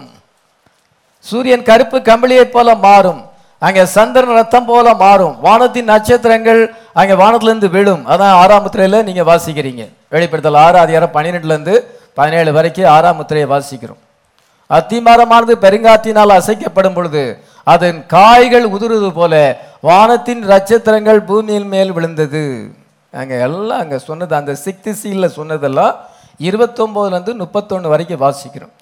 சூரியன் 1.30 1.66
கருப்பு 1.68 1.98
கம்பளியைப் 2.10 2.54
போல 2.54 2.74
மாறும். 2.86 3.20
அங்கே 3.66 3.84
சந்திரன் 3.96 4.36
ரத்தம் 4.40 4.68
போல 4.70 4.94
மாறும். 5.04 5.34
வானத்தின் 5.46 5.90
நட்சத்திரங்கள் 5.92 6.62
அங்கே 7.00 7.14
வானத்திலிருந்து 7.22 7.70
விழும். 7.76 8.02
அதான் 8.12 8.36
ஆறாம் 8.42 8.64
முத்திரையில 8.64 9.02
நீங்க 9.08 9.24
வாசிக்கிறீங்க. 9.30 9.84
வெளிப்படுத்தல் 10.14 10.62
ஆறு 10.64 10.78
அதிகாரம் 10.84 11.14
பன்னிரெண்டுல 11.16 11.54
இருந்து 11.56 11.74
பதினேழு 12.18 12.50
வரைக்கும் 12.58 12.90
ஆறாம் 12.96 13.18
முத்திரையை 13.20 13.48
வாசிக்கிறோம். 13.54 14.00
அத்திமரமானது 14.78 15.54
பெருங்காற்றினால் 15.66 16.38
அசைக்கப்படும் 16.40 16.96
பொழுது 16.98 17.22
அதன் 17.66 17.98
காய்கள் 18.16 18.66
உதிருது 18.74 19.10
போல 19.18 19.34
வானத்தின் 19.88 20.42
நட்சத்திரங்கள் 20.52 21.20
பூமியின் 21.28 21.68
மேல் 21.74 21.92
விழுந்தது. 21.96 22.44
அங்கே 23.12 23.36
எல்லாம் 23.46 23.82
அங்கே 23.84 23.98
சொன்னது 24.08 24.34
அந்த 24.40 24.52
சிக்ஸ்த் 24.64 24.98
சீலில் 25.00 25.34
சொன்னதெல்லாம் 25.38 25.94
இருபத்தொம்போதுலேருந்து 26.48 27.34
முப்பத்தொன்று 27.42 27.92
வரைக்கும் 27.92 28.22
வாசிக்கிறோம். 28.26 28.74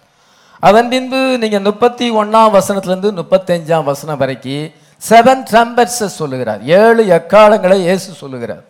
அதன் 0.68 0.90
பின்பு 0.92 1.20
நீங்கள் 1.42 1.66
முப்பத்தி 1.68 2.06
ஒன்றாம் 2.20 2.54
வசனத்துலேருந்து 2.58 3.10
முப்பத்தஞ்சாம் 3.20 3.88
வசனம் 3.90 4.20
வரைக்கும் 4.22 4.66
செவன் 5.02 5.42
ட்ரம்பர்ஸை 5.50 6.08
சொல்லுகிறார். 6.20 6.60
ஏழு 6.80 7.02
எக்காலங்களை 7.18 7.76
இயேசு 7.86 8.08
சொல்லுகிறார். 8.22 8.64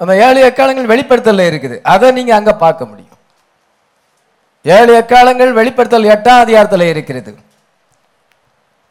அந்த 0.00 0.12
ஏழு 0.26 0.40
எக்காலங்கள் 0.48 0.90
வெளிப்படுத்தல 0.92 1.44
இருக்குது. 1.50 1.76
அதை 1.92 2.08
நீங்கள் 2.16 2.38
அங்கே 2.38 2.54
பார்க்க 2.64 2.90
முடியும். 2.90 3.05
ஏழு 4.74 4.92
எக்காலங்கள் 5.00 5.56
வெளிப்படுத்தல் 5.58 6.10
எட்டாம் 6.14 6.42
அதிகாரத்தில் 6.44 6.90
இருக்கிறது. 6.92 7.32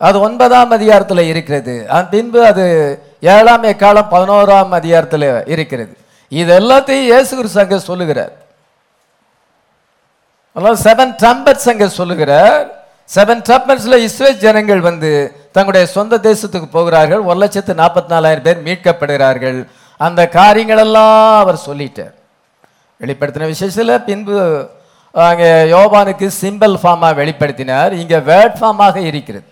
அது 0.07 0.17
ஒன்பதாம் 0.27 0.71
அதிகாரத்தில் 0.77 1.29
இருக்கிறது. 1.31 1.73
அதன் 1.89 2.09
பின்பு 2.13 2.39
அது 2.51 2.65
ஏழாம் 3.35 3.67
எக்காலம் 3.71 4.09
பதினோராம் 4.13 4.73
அதிகாரத்தில் 4.79 5.27
இருக்கிறது. 5.53 5.93
இது 6.41 6.51
எல்லாத்தையும் 6.61 7.07
இயேசு 7.11 7.31
கிறிஸ்து 7.37 7.61
அங்க 7.63 7.79
சொல்லுகிறார். 7.89 8.33
அதாவது 10.55 10.79
செவன் 10.87 11.13
ட்ரம்பட்ஸ் 11.21 11.69
அங்க 11.73 11.87
சொல்லுகிறார். 11.99 12.65
செவன் 13.15 13.41
ட்ரம்பட்ஸ்ல 13.47 13.97
இஸ்ரேல் 14.07 14.41
ஜனங்கள் 14.43 14.81
வந்து 14.89 15.09
தங்களுடைய 15.55 15.85
சொந்த 15.95 16.19
தேசத்துக்கு 16.29 16.69
போகிறார்கள். 16.77 17.21
ஒரு 17.29 17.37
லட்சத்து 17.43 17.73
நாற்பத்தி 17.81 18.11
நாலாயிரம் 18.15 18.45
பேர் 18.47 18.63
மீட்கப்படுகிறார்கள். 18.67 19.59
அந்த 19.99 20.21
காரியங்களெல்லாம் 20.37 21.37
அவர் 21.43 21.65
சொல்லிட்டார். 21.67 22.15
வெளிப்படுத்தின 23.01 23.51
விசேஷத்தில் 23.53 24.03
பின்பு 24.09 24.37
அங்கே 25.15 25.49
யோவானுக்கு 25.73 26.27
சிம்பிள் 26.43 26.73
ஃபார்மாக 26.81 27.13
வெளிப்படுத்தினார். 27.21 27.91
இங்கே 28.01 28.19
வேர்ட் 28.29 28.57
ஃபார்மாக 28.61 28.95
இருக்கிறது. 29.09 29.45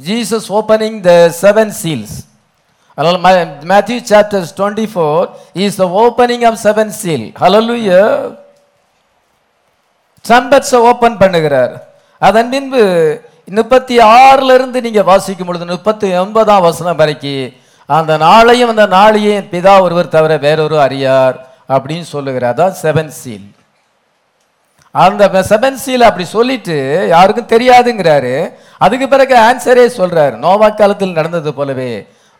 Jesus 0.00 0.48
opening 0.58 0.98
the 1.08 1.12
seven 1.42 1.72
seals 1.80 2.16
அதனால் 2.98 3.18
Matthew 3.72 3.98
chapters 4.12 4.52
twenty 4.58 4.86
four 4.92 5.24
is 5.64 5.78
the 5.82 5.84
opening 6.04 6.44
of 6.50 6.58
seven 6.66 6.92
seal 7.00 7.26
hallelujah 7.42 7.90
ட்ரம்பட்ஸை 10.24 10.78
open 10.90 11.20
பண்ணுகிறார். 11.22 11.74
அதன் 12.22 12.50
பின்பு 12.54 12.82
முப்பத்தி 13.58 13.96
ஆறிலிருந்து 14.16 14.78
நீங்கள் 14.86 15.08
வாசிக்கும் 15.10 15.48
பொழுது 15.48 15.72
முப்பத்தி 15.74 16.08
ஒன்பதாம் 16.24 16.66
வசனம் 16.68 16.98
வரைக்கும் 17.00 17.54
அந்த 17.88 18.12
நாளையும் 18.26 18.72
அந்த 18.74 18.86
நாளையும் 18.98 19.46
பிதா 19.52 19.74
ஒருவர் 19.84 20.14
தவிர 20.16 20.32
வேறொரு 20.44 20.76
அறியார் 20.86 21.36
அப்படின்னு 21.74 22.06
சொல்லுகிறார். 22.14 22.58
தான் 22.60 22.76
செவன் 22.82 23.12
சீல் 23.20 23.48
அந்த 24.94 25.42
செபன்சியில் 25.50 26.06
அப்படி 26.06 26.24
சொல்லிட்டு 26.36 26.76
யாருக்கும் 27.14 27.52
தெரியாதுங்கிறாரு. 27.52 28.34
அதுக்கு 28.84 29.06
பிறகு 29.12 29.34
ஆன்சரே 29.48 29.84
சொல்கிறாரு 29.98 30.34
நோவா 30.44 30.68
காலத்தில் 30.80 31.18
நடந்தது 31.18 31.50
போலவே 31.58 31.90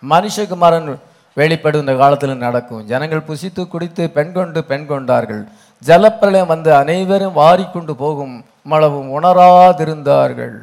மனுஷகுமாரன் 0.03 0.89
வெளிப்படும் 1.37 1.83
இந்த 1.85 1.95
காலத்தில் 2.01 2.43
நடக்கும். 2.47 2.83
ஜனங்கள் 2.91 3.27
புசித்து 3.29 3.63
குடித்து 3.75 4.03
பெண் 4.17 4.33
கொண்டு 4.37 4.61
பெண் 4.71 4.87
கொண்டார்கள். 4.91 5.43
ஜலப்பிரளயம் 5.83 6.51
வந்து 6.55 6.71
அனைவரும் 6.81 7.37
வாரிக்கொண்டு 7.41 7.95
போகும் 8.03 8.35
மளவும் 8.73 9.09
உணராதிருந்தார்கள். 9.17 10.57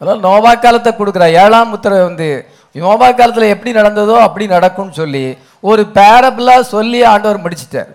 அதனால் 0.00 0.22
நோவா 0.26 0.52
காலத்தை 0.54 0.92
கொடுக்குற. 0.92 1.24
ஏழாம் 1.42 1.72
உத்தரவை 1.76 2.04
வந்து 2.10 2.28
நோவா 2.76 3.08
காலத்தில் 3.10 3.52
எப்படி 3.54 3.72
நடந்ததோ 3.80 4.14
அப்படி 4.26 4.44
நடக்கும்னு 4.56 5.00
சொல்லி 5.00 5.24
ஒரு 5.70 5.82
பேரபிளாக 5.96 6.68
சொல்லி 6.74 7.00
ஆண்டவர் 7.14 7.42
முடிச்சிட்டார். 7.44 7.90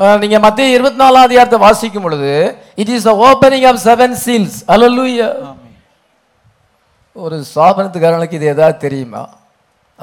நீங்கள் 0.00 0.20
நீங்க 0.22 0.38
மத்திய 0.44 0.76
இருபத்தி 0.76 0.98
நாலாம் 1.00 1.26
அதிகாரத்தை 1.26 1.58
வாசிக்கும் 1.64 2.04
பொழுது 2.04 2.30
it 2.82 2.92
is 2.96 3.08
opening 3.24 3.66
of 3.70 3.80
seven 3.88 4.14
seals 4.22 4.56
hallelujah 4.74 5.28
ஒரு 7.24 7.36
ஸ்தாபனத்துக்காரனுக்கு 7.48 8.38
இது 8.38 8.46
எதாவது 8.54 8.76
தெரியுமா? 8.84 9.22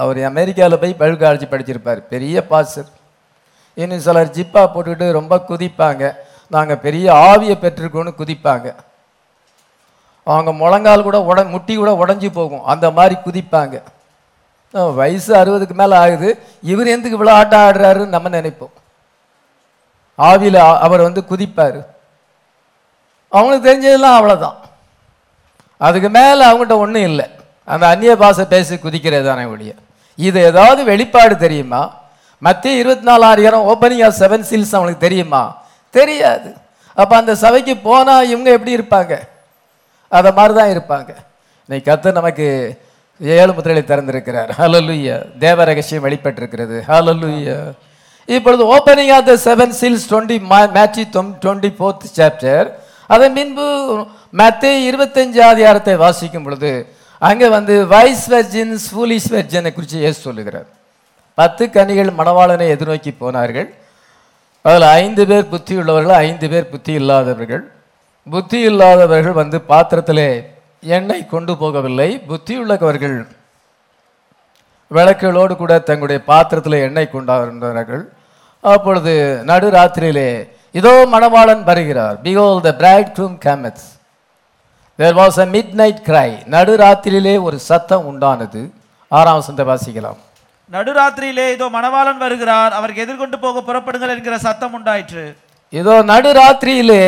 அவர் 0.01 0.19
அமெரிக்காவில் 0.29 0.79
போய் 0.81 0.93
பைபிள் 1.01 1.21
காலேஜ் 1.23 1.51
படிச்சிருப்பார். 1.53 2.01
பெரிய 2.13 2.45
பாசர். 2.51 2.89
இன்னும் 3.81 4.03
சிலர் 4.07 4.33
ஜிப்பா 4.37 4.63
போட்டுக்கிட்டு 4.73 5.07
ரொம்ப 5.19 5.35
குதிப்பாங்க. 5.49 6.03
நாங்கள் 6.55 6.81
பெரிய 6.85 7.07
ஆவியை 7.29 7.55
பெற்றிருக்கோன்னு 7.63 8.13
குதிப்பாங்க. 8.21 8.67
அவங்க 10.27 10.51
முழங்கால் 10.61 11.07
கூட 11.07 11.19
உட 11.29 11.49
முட்டி 11.53 11.75
கூட 11.75 11.91
உடஞ்சி 12.03 12.29
போகும். 12.39 12.65
அந்த 12.73 12.87
மாதிரி 12.97 13.17
குதிப்பாங்க. 13.27 13.77
வயசு 14.99 15.31
அறுபதுக்கு 15.41 15.75
மேலே 15.81 15.95
ஆகுது. 16.03 16.29
இவர் 16.73 16.93
எந்துக்கு 16.95 17.17
இவ்வளோ 17.19 17.37
ஆட்டம் 17.41 17.65
ஆடுறாருன்னு 17.67 18.15
நம்ம 18.17 18.29
நினைப்போம். 18.37 18.75
ஆவியில் 20.17 20.55
அவர் 20.55 21.01
வந்து 21.01 21.23
குதிப்பார். 21.29 21.85
அவங்களுக்கு 23.29 23.67
தெரிஞ்சதெல்லாம் 23.67 24.17
அவ்வளோதான் 24.17 24.55
அதுக்கு 25.77 26.09
மேலே 26.09 26.45
அவங்ககிட்ட 26.45 26.75
ஒன்றும் 26.83 27.03
இல்லை. 27.03 27.25
அந்த 27.65 27.87
அந்நிய 27.87 28.15
பாஷை 28.15 28.45
பேசி 28.45 28.75
குதிக்கிறது 28.75 29.25
தானே 29.25 29.43
ஒழிய. 29.43 29.73
இது 30.15 30.43
ஏதாவது 30.43 30.83
வெளிப்பாடு 30.83 31.37
தெரியுமா? 31.37 31.81
மத்திய 32.39 32.75
இருபத்தி 32.75 33.03
நாலு 33.03 33.23
அதிகாரம் 33.23 33.67
ஓப்பனிங் 33.67 34.05
ஆஃப் 34.05 34.15
செவன் 34.19 34.45
சீல்ஸ் 34.49 34.75
அவங்களுக்கு 34.75 35.07
தெரியுமா? 35.07 35.61
தெரியாது. 35.89 36.55
அப்போ 36.93 37.15
அந்த 37.15 37.35
சபைக்கு 37.35 37.77
போனால் 37.77 38.29
இவங்க 38.29 38.51
எப்படி 38.51 38.77
இருப்பாங்க? 38.77 39.19
அதை 40.09 40.31
மாதிரி 40.31 40.53
தான் 40.59 40.73
இருப்பாங்க. 40.75 41.15
இன்னைக்கு 41.67 41.91
கத்து 41.91 42.11
நமக்கு 42.11 42.77
ஏழு 43.19 43.51
முத்திரைகளை 43.53 43.83
திறந்திருக்கிறார். 43.91 44.49
ஹலலுய்யா 44.57 45.37
தேவ 45.37 45.63
ரகசியம் 45.63 46.03
வெளிப்பட்டிருக்கிறது. 46.03 46.77
ஹலலுய்யா 46.87 47.71
இப்பொழுது 48.35 48.63
opening 48.75 49.11
of 49.17 49.27
the 49.31 49.35
seven 49.47 49.73
seals 49.79 50.07
twenty 50.11 50.37
match 50.77 51.03
twenty 51.15 51.71
fourth 51.77 52.07
chapter 52.17 52.67
அதன் 53.15 53.35
பின்பு 53.37 53.65
மத்திய 54.39 54.89
இருபத்தஞ்சு 54.89 55.41
அதிகாரத்தை 55.51 55.93
வாசிக்கும் 56.05 56.45
பொழுது 56.47 56.71
அங்கே 57.21 57.47
வந்து 57.57 57.75
வைஸ் 57.93 58.25
வெர்ஜின்ஸ் 58.33 58.87
ஃபூலிஷ் 58.93 59.29
வெர்ஜனை 59.35 59.69
குறித்து 59.73 59.99
ஏசு 60.07 60.19
சொல்லுகிறார். 60.25 60.67
பத்து 61.37 61.63
கனிகள் 61.75 62.09
மணவாளனை 62.19 62.65
எதிர்நோக்கி 62.73 63.11
போனார்கள். 63.23 63.69
அதில் 64.65 64.87
ஐந்து 65.01 65.23
பேர் 65.29 65.49
புத்தி 65.53 65.73
உள்ளவர்கள் 65.79 66.19
ஐந்து 66.27 66.47
பேர் 66.51 66.69
புத்தி 66.73 66.93
இல்லாதவர்கள். 66.99 67.63
புத்தி 68.27 68.59
இல்லாதவர்கள் 68.69 69.39
வந்து 69.41 69.57
பாத்திரத்திலே 69.71 70.29
எண்ணெய் 70.97 71.31
கொண்டு 71.33 71.53
போகவில்லை. 71.63 72.09
புத்தி 72.31 72.55
உள்ளவர்கள் 72.61 73.17
விளக்குகளோடு 74.91 75.53
கூட 75.61 75.73
தங்களுடைய 75.87 76.19
பாத்திரத்தில் 76.31 76.83
எண்ணெய் 76.87 77.13
கொண்டாடுகிறார்கள் 77.13 78.03
அப்பொழுது 78.63 79.13
நடுராத்திரியிலே 79.51 80.29
இதோ 80.79 80.93
மணவாளன் 81.13 81.63
வருகிறார். 81.69 82.15
பிகோல் 82.25 82.59
the 82.67 82.71
bridegroom 83.17 83.37
cometh 83.45 83.83
there 84.99 85.17
was 85.19 85.39
a 85.43 85.47
midnight 85.81 86.01
cry 86.07 86.29
நடுராத்திரியிலே 86.55 87.35
ஒரு 87.47 87.57
சத்தம் 87.69 88.05
உண்டானது. 88.11 88.61
ஆறாம் 89.11 89.39
வசனத்தை 89.39 89.65
வாசிக்கலாம். 89.71 90.19
நடுராத்திரியிலே 90.71 91.45
இதோ 91.55 91.65
மணவாளன் 91.77 92.21
வருகிறார். 92.25 92.71
அவருக்கு 92.77 93.03
எதிர்கொண்டு 93.05 93.37
போக 93.43 93.61
புறப்படுங்கள் 93.67 94.13
என்கிற 94.15 94.37
சத்தம் 94.47 94.73
உண்டாயிற்று. 94.77 95.25
இதோ 95.73 95.95
நடுராத்திரியிலே 96.11 97.03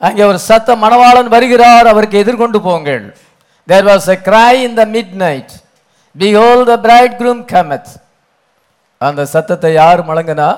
அங்கே 0.00 0.24
ஒரு 0.30 0.38
சத்தம் 0.48 0.82
மணவாளன் 0.84 1.30
வருகிறார். 1.36 1.86
அவருக்கு 1.92 2.16
எதிர்கொண்டு 2.24 2.58
போங்கள். 2.68 3.04
There 3.68 3.86
was 3.90 4.08
a 4.14 4.18
cry 4.28 4.54
in 4.66 4.74
the 4.80 4.86
midnight. 4.96 5.48
Behold 6.16 6.66
the 6.72 6.78
bridegroom 6.86 7.40
cometh. 7.54 7.88
அந்த 8.98 9.22
சத்தத்தை 9.34 9.70
யார் 9.80 10.00
முழங்கினா 10.08 10.48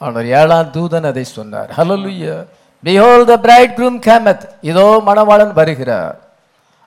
அவனர் 0.00 0.28
ஏழாம் 0.40 0.72
தூதன் 0.76 1.08
அதை 1.10 1.24
சொன்னார். 1.24 1.70
ஹalleluya 1.78 2.34
behold 2.84 3.24
the 3.30 3.38
bridegroom 3.46 3.96
cometh. 4.08 4.42
இதோ 4.70 4.86
மணவாளன் 5.08 5.52
வருகிறார். 5.60 6.16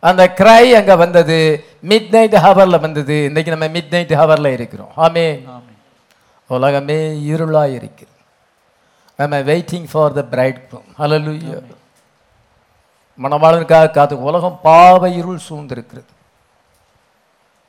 அந்த 0.09 0.23
கிரை 0.39 0.65
அங்க 0.79 0.95
வந்தது. 1.03 1.39
மிட் 1.91 2.09
நைட் 2.15 2.35
ஹவர்ல 2.45 2.79
வந்தது. 2.85 3.17
இன்னைக்கு 3.29 3.53
நம்ம 3.53 3.67
மிட் 3.77 3.93
நைட் 3.95 4.13
ஹவர்ல 4.21 4.47
இருக்கிறோம். 4.57 4.91
ஆமே 5.05 5.27
உலகமே 6.49 6.99
இருளாய் 7.31 7.75
இருக்கிறது 7.79 8.13
நம்ம 9.19 9.39
waiting 9.51 9.87
for 9.91 10.15
the 10.19 10.23
bridegroom 10.67 10.89
hallelujah 10.99 11.57
மணவாளனுக்காக 13.23 13.91
காத்து 13.91 14.15
உலகம் 14.29 14.59
பாவ 14.67 15.09
இருள் 15.19 15.45
சூழ்ந்திருக்கிறது. 15.49 16.11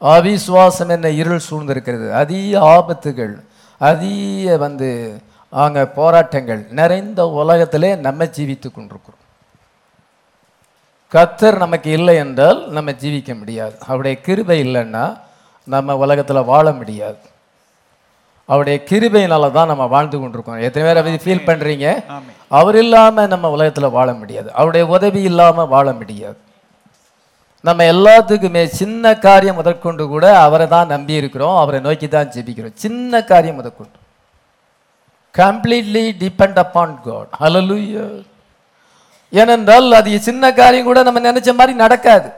அவிசுவாசம் 0.00 0.92
என்ன? 0.96 1.08
இருள் 1.20 1.46
சூழ்ந்திருக்கிறது. 1.48 2.06
அதிக 2.22 2.60
ஆபத்துகள் 2.76 3.34
அதிக 3.80 4.56
வந்து 4.64 4.88
அங்கே 5.52 5.82
போராட்டங்கள் 5.98 6.62
நிறைந்த 6.78 7.20
உலகத்திலே 7.40 7.90
நம்ம 8.06 8.24
ஜீவித்து 8.36 8.68
கொண்டிருக்கிறோம். 8.70 9.22
கத்தர் 11.12 11.56
நமக்கு 11.64 11.88
இல்லை 11.98 12.14
என்றால் 12.24 12.60
நம்ம 12.76 12.92
ஜீவிக்க 13.02 13.32
முடியாது. 13.40 13.74
அவருடைய 13.88 14.14
கிருபை 14.26 14.58
இல்லைன்னா 14.66 15.04
நம்ம 15.74 15.96
உலகத்தில் 16.04 16.48
வாழ 16.52 16.66
முடியாது. 16.80 17.22
அவருடைய 18.48 18.78
கிருபையினால 18.88 19.44
தான் 19.58 19.70
நம்ம 19.72 19.84
வாழ்ந்து 19.94 20.16
கொண்டிருக்கோம் 20.18 20.64
எத்தனை 20.66 20.84
பேர் 20.86 21.00
அதை 21.00 21.12
ஃபீல் 21.24 21.46
பண்ணுறீங்க 21.48 21.86
அவர் 22.58 22.76
இல்லாமல் 22.82 23.30
நம்ம 23.32 23.50
உலகத்தில் 23.56 23.94
வாழ 23.96 24.08
முடியாது. 24.20 24.48
அவருடைய 24.58 24.84
உதவி 24.96 25.22
இல்லாமல் 25.30 25.72
வாழ 25.74 25.86
முடியாது. 26.00 26.38
நம்ம 27.66 27.80
எல்லாத்துக்குமே 27.92 28.62
சின்ன 28.80 29.14
காரியம் 29.26 29.58
முதற்கொண்டு 29.60 30.04
கூட 30.14 30.24
அவரை 30.46 30.66
தான் 30.74 30.92
நம்பி 30.94 31.14
இருக்கிறோம். 31.20 31.56
அவரை 31.62 31.78
நோக்கி 31.86 32.06
தான் 32.08 32.32
ஜெபிக்கிறோம். 32.34 32.76
சின்ன 32.84 33.22
காரியம் 33.30 33.58
முதற்கொண்டு. 33.60 33.96
Completely 35.34 36.04
depend 36.22 36.58
upon 36.64 36.96
God 37.06 37.30
hallelujah 37.42 38.06
ஏனென்றால் 39.32 39.96
அது 39.98 40.18
சின்ன 40.28 40.52
காரியம் 40.60 40.88
கூட 40.88 40.98
நம்ம 41.06 41.20
நினைச்ச 41.28 41.50
மாதிரி 41.60 41.72
நடக்காது. 41.84 42.28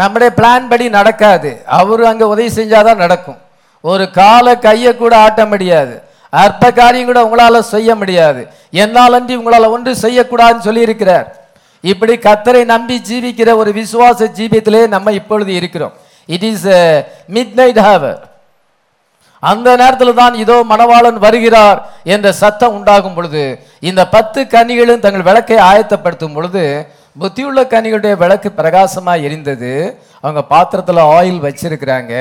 நம்முடைய 0.00 0.30
பிளான் 0.38 0.68
படி 0.70 0.84
நடக்காது. 0.98 1.50
அவர் 1.78 2.02
அங்கே 2.10 2.26
உதவி 2.32 2.50
செஞ்சாதான் 2.58 3.02
நடக்கும். 3.04 3.40
ஒரு 3.84 4.04
காலை 4.20 4.54
கையை 4.66 4.92
கூட 5.02 5.12
ஆட்ட 5.24 5.42
முடியாது. 5.52 5.94
அற்ப 6.42 6.70
காரியம் 6.80 7.08
கூட 7.10 7.20
உங்களால் 7.26 7.70
செய்ய 7.74 7.94
முடியாது. 8.02 8.42
என்னால் 8.82 9.16
அன்றி 9.18 9.34
உங்களால் 9.40 9.72
ஒன்று 9.76 9.92
செய்யக்கூடாதுன்னு 10.04 10.66
சொல்லியிருக்கிறார். 10.68 11.26
இப்படி 11.90 12.14
கத்தரை 12.26 12.62
நம்பி 12.72 12.96
ஜீவிக்கிற 13.08 13.50
ஒரு 13.60 13.70
விசுவாச 13.80 14.28
ஜீவியத்திலே 14.38 14.82
நம்ம 14.94 15.12
இப்பொழுது 15.20 15.52
இருக்கிறோம். 15.60 15.94
It 16.34 16.46
is 16.50 16.68
mid 17.36 17.56
night 17.60 17.80
hour 17.88 18.20
அந்த 19.50 19.68
நேரத்தில் 19.80 20.18
தான் 20.20 20.34
இதோ 20.42 20.56
மணவாளன் 20.72 21.18
வருகிறார் 21.24 21.78
என்ற 22.14 22.28
சத்தம் 22.40 22.74
உண்டாகும் 22.78 23.16
பொழுது 23.16 23.42
இந்த 23.88 24.02
பத்து 24.14 24.40
கனிகளும் 24.52 25.02
தங்கள் 25.04 25.28
விளக்கை 25.28 25.58
ஆயத்தப்படுத்தும் 25.70 26.36
பொழுது 26.36 26.62
புத்தியுள்ள 27.22 27.60
கனிகளுடைய 27.72 28.14
விளக்கு 28.22 28.48
பிரகாசமாக 28.58 29.24
எரிந்தது. 29.26 29.72
அவங்க 30.24 30.40
பாத்திரத்தில் 30.52 31.00
ஆயில் 31.16 31.40
வச்சிருக்கிறாங்க. 31.46 32.12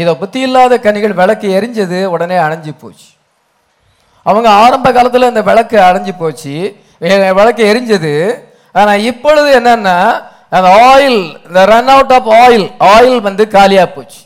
இதை 0.00 0.12
புத்தி 0.22 0.40
இல்லாத 0.46 0.78
கனிகள் 0.86 1.18
விளக்கு 1.20 1.48
எரிஞ்சது 1.58 1.98
உடனே 2.14 2.36
அணைஞ்சு 2.46 2.72
போச்சு. 2.82 3.08
அவங்க 4.26 4.48
ஆரம்ப 4.64 4.88
காலத்தில் 4.96 5.30
இந்த 5.32 5.42
விளக்கு 5.50 5.76
அணைஞ்சு 5.88 6.14
போச்சு. 6.22 6.54
விளக்கு 7.38 7.62
எரிஞ்சது. 7.70 8.12
ஆனால் 8.80 9.04
இப்பொழுது 9.10 9.48
என்னன்னா 9.60 9.96
அந்த 10.56 10.68
ஆயில் 10.90 11.20
இந்த 11.46 11.60
run 11.72 11.90
out 11.94 12.14
of 12.16 12.28
oil 12.42 12.66
oil 12.94 13.18
வந்து 13.28 13.44
காலியாக 13.56 13.88
போச்சு. 13.94 14.20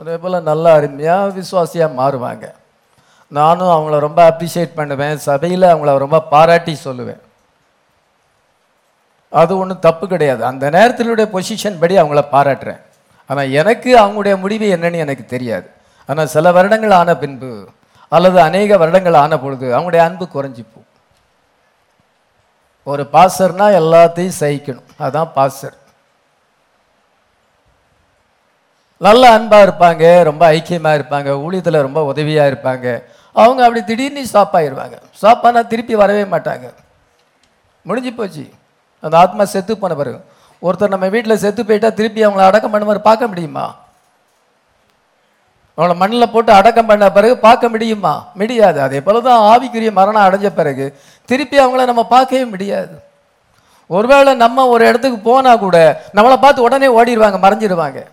அதே 0.00 0.16
போல் 0.22 0.46
நல்லா 0.50 0.70
அருமையாக 0.78 1.32
விசுவாசியாக 1.38 1.96
மாறுவாங்க. 2.00 2.44
நானும் 3.38 3.72
அவங்கள 3.74 3.96
ரொம்ப 4.06 4.20
அப்ரிஷியேட் 4.30 4.78
பண்ணுவேன். 4.78 5.16
சபையில் 5.28 5.66
அவங்கள 5.72 5.92
ரொம்ப 6.04 6.20
பாராட்டி 6.34 6.74
சொல்லுவேன். 6.86 7.20
அது 9.40 9.52
ஒன்றும் 9.62 9.84
தப்பு 9.86 10.04
கிடையாது. 10.12 10.42
அந்த 10.50 10.64
நேரத்தினுடைய 10.76 11.26
பொசிஷன் 11.34 11.80
படி 11.82 11.96
அவங்கள 12.02 12.22
பாராட்டுறேன். 12.36 12.80
ஆனால் 13.30 13.52
எனக்கு 13.60 13.90
அவங்களுடைய 14.02 14.36
முடிவு 14.44 14.68
என்னன்னு 14.76 15.02
எனக்கு 15.06 15.26
தெரியாது. 15.34 15.68
ஆனால் 16.08 16.32
சில 16.36 16.52
வருடங்கள் 16.58 16.94
ஆன 17.00 17.10
பின்பு 17.22 17.50
அல்லது 18.16 18.38
அநேக 18.48 18.78
வருடங்கள் 18.82 19.20
ஆன 19.24 19.32
பொழுது 19.42 19.66
அவங்களுடைய 19.74 20.02
அன்பு 20.08 20.24
குறைஞ்சிப்போம் 20.36 20.86
ஒரு 22.84 23.08
பாசர்னா 23.12 23.66
எல்லாத்தையும் 23.80 24.38
சகிக்கணும். 24.40 24.88
அதுதான் 24.98 25.32
பாசர். 25.34 25.76
நல்ல 28.96 29.32
அன்பாக 29.32 29.66
இருப்பாங்க 29.66 30.22
ரொம்ப 30.22 30.52
ஐக்கியமாக 30.52 30.98
இருப்பாங்க 31.00 31.28
ஊழியத்தில் 31.44 31.80
ரொம்ப 31.80 32.04
உதவியாக 32.04 32.50
இருப்பாங்க. 32.52 33.02
அவங்க 33.32 33.62
அப்படி 33.66 33.84
திடீர்னு 33.84 34.26
ஸ்டாப் 34.26 34.56
ஆயிருவாங்க 34.56 34.96
ஸ்டாப் 35.12 35.68
திருப்பி 35.68 35.94
வரவே 35.94 36.24
மாட்டாங்க. 36.24 36.72
முடிஞ்சு 37.82 38.12
போச்சு. 38.12 38.50
அந்த 39.00 39.18
ஆத்மா 39.18 39.44
செத்து 39.44 39.78
போன 39.78 39.94
பிறகு 39.94 40.24
ஒருத்தர் 40.62 40.88
நம்ம 40.88 41.08
வீட்டில் 41.08 41.36
செத்து 41.36 41.64
போயிட்டால் 41.64 41.94
திருப்பி 41.94 42.26
அவங்கள 42.26 42.46
அடக்கம் 42.48 42.70
பண்ண 42.70 42.86
மாதிரி 42.86 43.02
பார்க்க 43.02 43.26
முடியுமா? 43.26 43.74
அவளை 45.74 45.96
மண்ணில் 45.96 46.30
போட்டு 46.30 46.52
அடக்கம் 46.52 46.86
பண்ண 46.86 47.10
பிறகு 47.10 47.38
பார்க்க 47.38 47.68
முடியுமா? 47.68 48.26
முடியாது. 48.34 48.80
அதே 48.80 49.00
போல 49.00 49.20
தான் 49.20 49.58
ஆவிக்குரிய 49.58 49.92
மரணம் 49.92 50.22
அடைஞ்ச 50.22 50.46
பிறகு 50.54 51.00
திருப்பி 51.24 51.58
அவங்கள 51.58 51.84
நம்ம 51.84 52.06
பார்க்கவே 52.06 52.44
முடியாது. 52.44 53.02
ஒருவேளை 53.86 54.34
நம்ம 54.34 54.66
ஒரு 54.66 54.86
இடத்துக்கு 54.86 55.18
போனால் 55.18 55.58
கூட 55.58 56.02
நம்மளை 56.14 56.36
பார்த்து 56.36 56.62
உடனே 56.62 57.02
ஓடிடுவாங்க 57.02 57.38
மறைஞ்சிடுவாங்க 57.38 58.06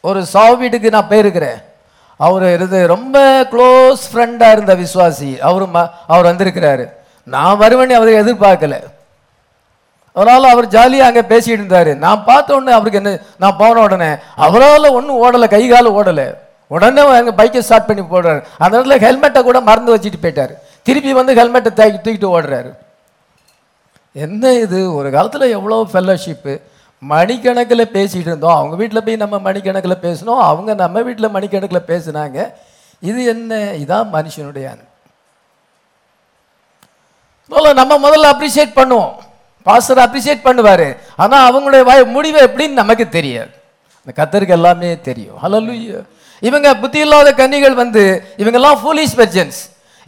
ஒரு 0.00 0.26
சாவு 0.26 0.56
வீட்டுக்கு 0.56 0.90
நான் 0.90 1.08
போயிருக்கிறேன். 1.08 1.62
அவர் 2.16 2.52
இருந்து 2.52 2.86
ரொம்ப 2.86 3.42
க்ளோஸ் 3.42 3.96
ஃப்ரெண்டாக 4.12 4.52
இருந்த 4.52 4.74
விசுவாசி. 4.74 5.38
அவரு 5.38 5.68
ம- 5.74 5.90
அவர் 6.06 6.34
வந்திருக்கிறாரு. 6.34 6.92
நான் 7.24 7.58
வருவேன்னு 7.58 7.92
அவரை 7.92 8.14
எதிர்பார்க்கல. 8.14 8.82
அதனால 10.18 10.50
அவர் 10.54 10.66
ஜாலியாக 10.74 11.08
அங்கே 11.10 11.24
பேசிட்டு 11.32 11.58
இருந்தார். 11.60 11.90
நான் 12.04 12.26
பார்த்த 12.28 12.56
உடனே 12.58 12.72
அவருக்கு 12.76 13.00
என்ன 13.00 13.12
நான் 13.42 13.58
போன 13.62 13.80
உடனே 13.86 14.10
அவரால் 14.46 14.94
ஒன்றும் 14.98 15.20
ஓடலை 15.24 15.48
கை 15.54 15.62
கால் 15.72 15.96
ஓடலை. 15.98 16.26
உடனே 16.76 17.02
அங்கே 17.18 17.34
பைக்கை 17.40 17.60
ஸ்டார்ட் 17.66 17.88
பண்ணி 17.90 18.02
போடுறாரு. 18.14 18.40
அந்த 18.62 18.72
இடத்துல 18.76 18.96
ஹெல்மெட்டை 19.04 19.42
கூட 19.48 19.58
மறந்து 19.68 19.94
வச்சுட்டு 19.94 20.22
போயிட்டார். 20.24 20.54
திருப்பி 20.86 21.12
வந்து 21.20 21.38
ஹெல்மெட்டை 21.40 21.70
தாக்கி 21.80 21.98
தூக்கிட்டு 22.06 22.32
ஓடுறாரு. 22.36 22.70
என்ன 24.24 24.52
இது? 24.64 24.80
ஒரு 24.98 25.08
காலத்தில் 25.14 25.54
எவ்வளோ 25.58 25.78
ஃபெல்லோஷிப்பு 25.92 26.54
மணிக்கணக்கில் 27.02 27.92
பேசிகிட்டு 27.96 28.30
இருந்தோம். 28.30 28.56
அவங்க 28.60 28.74
வீட்டில் 28.80 29.04
போய் 29.06 29.22
நம்ம 29.22 29.36
மணிக்கணக்கில் 29.48 30.02
பேசினோம். 30.06 30.42
அவங்க 30.50 30.70
நம்ம 30.82 31.02
வீட்டில் 31.08 31.34
மணிக்கணக்கில் 31.36 31.88
பேசுனாங்க. 31.90 32.38
இது 33.10 33.20
என்ன? 33.32 33.60
இதான் 33.84 34.14
மனுஷனுடைய 34.18 34.66
நம்ம 37.80 37.92
முதல்ல 38.04 38.30
அப்ரிஷியேட் 38.34 38.78
பண்ணுவோம். 38.78 39.12
பாஸ்டர் 39.66 40.02
அப்ரிஷியேட் 40.04 40.46
பண்ணுவார். 40.48 40.88
ஆனால் 41.22 41.44
அவங்களுடைய 41.48 41.82
வாய் 41.88 42.04
முடிவு 42.16 42.38
எப்படின்னு 42.48 42.80
நமக்கு 42.82 43.04
தெரியாது. 43.16 43.52
இந்த 44.02 44.12
கத்தருக்கு 44.18 44.56
எல்லாமே 44.58 44.90
தெரியும். 45.08 45.38
ஹalleluya 45.42 45.98
இவங்க 46.42 46.68
புத்தி 46.82 46.98
இல்லாத 47.04 47.28
கன்னிகள் 47.40 47.74
வந்து 47.82 48.02
இவங்கெல்லாம் 48.42 48.78
ஃபூலிஷ் 48.82 49.16
வெர்ஜன்ஸ் 49.20 49.58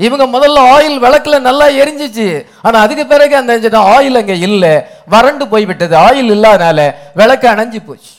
இவங்க 0.06 0.24
முதல்ல 0.34 0.58
ஆயில் 0.74 0.98
விளக்குல 1.04 1.38
நல்லா 1.46 1.66
எரிஞ்சிச்சு. 1.80 2.26
ஆனால் 2.66 2.82
அதுக்கு 2.84 3.04
பிறகு 3.12 3.34
அந்த 3.40 3.82
ஆயில் 3.96 4.18
அங்கே 4.20 4.36
இல்லை. 4.48 4.72
வறண்டு 5.14 5.44
போய்விட்டது. 5.52 5.94
ஆயில் 6.06 6.30
இல்லாதனால 6.36 6.80
விளக்கு 7.20 7.46
அணைஞ்சு 7.52 7.80
போச்சு. 7.88 8.12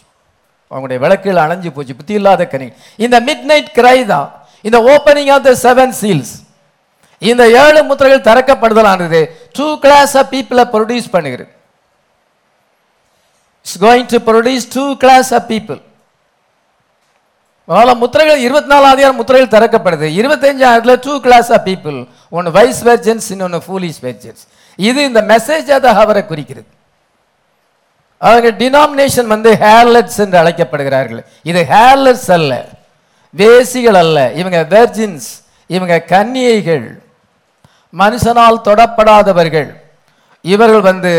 அவங்களுடைய 0.71 0.99
விளக்குகள் 1.05 1.43
அணைஞ்சு 1.45 1.69
போச்சு. 1.75 1.93
புத்தி 1.99 2.13
இல்லாத 2.19 2.45
கனி 2.51 2.67
இந்த 3.05 3.15
மிட் 3.27 3.45
நைட் 3.51 3.71
கிரை 3.79 3.97
தான். 4.13 4.27
இந்த 4.67 4.77
opening 4.93 5.31
of 5.35 5.45
the 5.49 5.53
seven 5.65 5.93
seals 6.01 6.33
இந்த 7.29 7.43
ஏழு 7.61 7.79
முத்திரைகள் 7.89 8.27
திறக்கப்படுதலானது 8.29 9.19
டூ 9.57 9.67
கிளாஸ் 9.83 10.13
ஆஃப் 10.21 10.29
பீப்புளை 10.33 10.63
ப்ரொடியூஸ் 10.73 11.09
பண்ணுகிறது. 11.15 11.51
It's 13.63 13.79
going 13.85 14.09
to 14.13 14.19
produce 14.29 14.67
two 14.75 14.85
class 15.03 15.31
of 15.37 15.47
people 15.53 15.81
அதனால 17.67 17.91
முத்திரைகள் 18.03 18.41
இருபத்தி 18.45 18.69
நாலாவது 18.73 19.11
முத்திரைகள் 19.17 19.53
திறக்கப்படுது. 19.55 20.07
இருபத்தஞ்சாயிரத்துல 20.19 20.93
டூ 21.05 21.13
கிளாஸ் 21.25 21.49
ஆஃப் 21.57 21.65
பீப்புள் 21.67 21.97
ஒன்று 22.37 22.51
வைஸ் 22.57 22.81
வெர்ஜன்ஸ் 22.87 23.27
இன்னொன்று 23.33 23.59
ஃபூலிஸ் 23.65 23.99
வெர்ஜன்ஸ் 24.07 24.41
இது 24.87 24.99
இந்த 25.09 25.21
மெசேஜ் 25.33 25.69
அதை 25.77 25.91
அவரை 26.03 26.23
குறிக்கிறது. 26.31 26.69
அவங்க 28.21 28.49
டினாமினேஷன் 28.63 29.29
வந்து 29.35 29.51
ஹேர்லெட்ஸ் 29.63 30.19
என்று 30.23 30.37
அழைக்கப்படுகிறார்கள். 30.41 31.21
இது 31.51 31.61
ஹேர்லெட்ஸ் 31.73 32.31
அல்ல 32.37 32.51
வேசிகள் 33.43 33.99
அல்ல. 34.03 34.17
இவங்க 34.41 34.59
வெர்ஜின்ஸ் 34.75 35.29
இவங்க 35.75 35.95
கன்னியைகள் 36.13 36.85
மனுஷனால் 37.93 38.65
தொடப்படாதவர்கள். 38.67 39.69
இவர்கள் 40.45 40.83
வந்து 40.91 41.13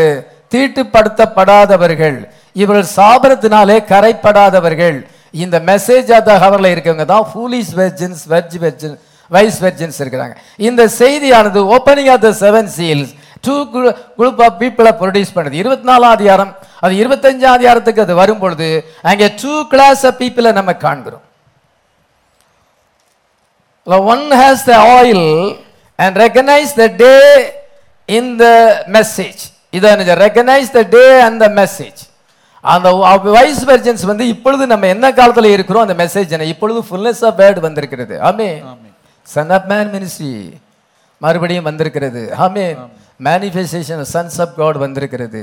தீட்டுப்படுத்தப்படாதவர்கள். 0.53 2.17
இவர்கள் 2.61 2.93
சாபரத்தினாலே 2.97 3.77
கரைப்படாதவர்கள். 3.91 4.97
இந்த 5.43 5.55
மெசேஜ் 5.69 6.09
அந்த 6.19 6.31
ஹவரில் 6.43 6.73
இருக்கவங்க 6.73 7.05
தான் 7.13 7.27
ஃபூலிஸ் 7.31 7.73
வெர்ஜின்ஸ் 7.79 8.23
வெர்ஜ் 8.33 8.57
வெர்ஜின் 8.63 8.95
வைஸ் 9.31 9.59
வெர்ஜின்ஸ் 9.65 9.99
இருக்கிறாங்க. 10.03 10.33
இந்த 10.67 10.81
செய்தியானது 11.01 11.59
opening 11.75 12.09
of 12.15 12.23
the 12.27 12.31
seven 12.43 12.69
seals 12.77 13.13
two 13.45 13.55
group 14.19 14.41
of 14.45 14.57
பீப்புளை 14.61 14.91
ப்ரொடியூஸ் 15.01 15.33
பண்ணுது 15.37 15.59
இருபத்தி 15.61 15.85
நாலாம் 15.89 16.15
அதிகாரம் 16.17 16.51
அது 16.83 16.93
இருபத்தஞ்சாம் 17.03 17.55
அதிகாரத்துக்கு 17.57 18.03
அது 18.05 18.13
வரும் 18.21 18.41
பொழுது 18.43 18.67
அங்கே 19.11 19.27
டூ 19.41 19.53
கிளாஸ் 19.73 20.03
ஆஃப் 20.09 20.19
பீப்புளை 20.21 20.51
நம்ம 20.59 20.71
காண்கிறோம். 20.85 21.25
One 24.13 24.25
has 24.41 24.63
the 24.69 24.73
oil 24.97 25.27
and 25.95 26.17
recognise 26.17 26.73
the 26.75 26.85
day 27.03 27.13
in 28.05 28.37
the 28.37 28.45
message 28.97 29.43
இதை 29.69 29.91
recognise 30.25 30.71
the 30.71 30.81
day 30.95 31.19
and 31.19 31.39
the 31.39 31.47
message 31.61 32.01
அந்த 32.63 32.89
வைஸ் 33.37 33.65
வெர்ஜன்ஸ் 33.69 34.03
வந்து 34.05 34.27
இப்பொழுது 34.27 34.67
நம்ம 34.67 34.87
என்ன 34.87 35.11
காலத்துல 35.11 35.45
இருக்கிறோம் 35.45 35.87
அந்த 35.87 35.95
மெசேஜ் 36.03 36.29
என்ன? 36.29 36.45
இப்பொழுது 36.45 36.79
ஃபுல்னஸ் 36.89 37.23
ஆஃப் 37.25 37.39
வேர்ட் 37.41 37.59
வந்திருக்கிறது. 37.59 38.15
ஆமே. 38.29 38.49
சன் 39.23 39.49
ஆஃப் 39.49 39.67
மேன் 39.71 39.91
மினிஸ்ட்ரி 39.95 40.53
மறுபடியும் 41.17 41.63
வந்திருக்கிறது. 41.63 42.33
ஆமே 42.39 42.65
மேனிஃபெஸ்டேஷன் 43.23 44.05
சன்ஸ் 44.13 44.37
ஆஃப் 44.43 44.55
காட் 44.55 44.75
வந்திருக்கிறது. 44.75 45.41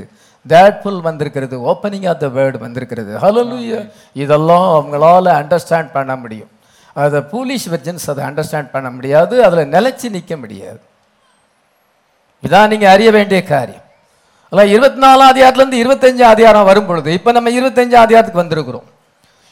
தேட்ஃபுல் 0.48 1.00
வந்திருக்கிறது. 1.00 1.56
ஓப்பனிங் 1.72 2.08
ஆஃப் 2.08 2.20
த 2.20 2.26
வேர்ட் 2.26 2.58
வந்திருக்கிறது. 2.58 3.12
ஹalleluya 3.18 3.90
இதெல்லாம் 4.12 4.66
அவங்களால 4.76 5.26
அண்டர்ஸ்டாண்ட் 5.40 5.90
பண்ண 5.92 6.16
முடியும். 6.16 6.50
அதை 6.96 7.18
பூலிஷ் 7.32 7.68
வெர்ஜன்ஸ் 7.72 8.06
அதை 8.12 8.22
அண்டர்ஸ்டாண்ட் 8.28 8.70
பண்ண 8.74 8.88
முடியாது 8.96 9.34
அதில் 9.46 9.70
நிலச்சி 9.74 10.06
நிற்க 10.16 10.34
முடியாது. 10.42 10.80
இதான் 12.44 12.70
நீங்கள் 12.72 12.92
அறிய 12.94 13.08
வேண்டிய 13.16 13.40
காரியம். 13.52 13.86
அதான் 14.52 14.70
இருபத்தி 14.74 15.00
நாலாம் 15.06 15.30
அதிகாரத்துலேருந்து 15.32 15.80
இருபத்தஞ்சு 15.82 16.24
அதிகாரம் 16.34 16.68
வரும் 16.70 16.88
பொழுது 16.88 17.10
இப்போ 17.18 17.30
நம்ம 17.36 17.50
இருபத்தஞ்சு 17.58 17.96
அதிகாரத்துக்கு 18.04 18.42
வந்திருக்கிறோம். 18.44 18.86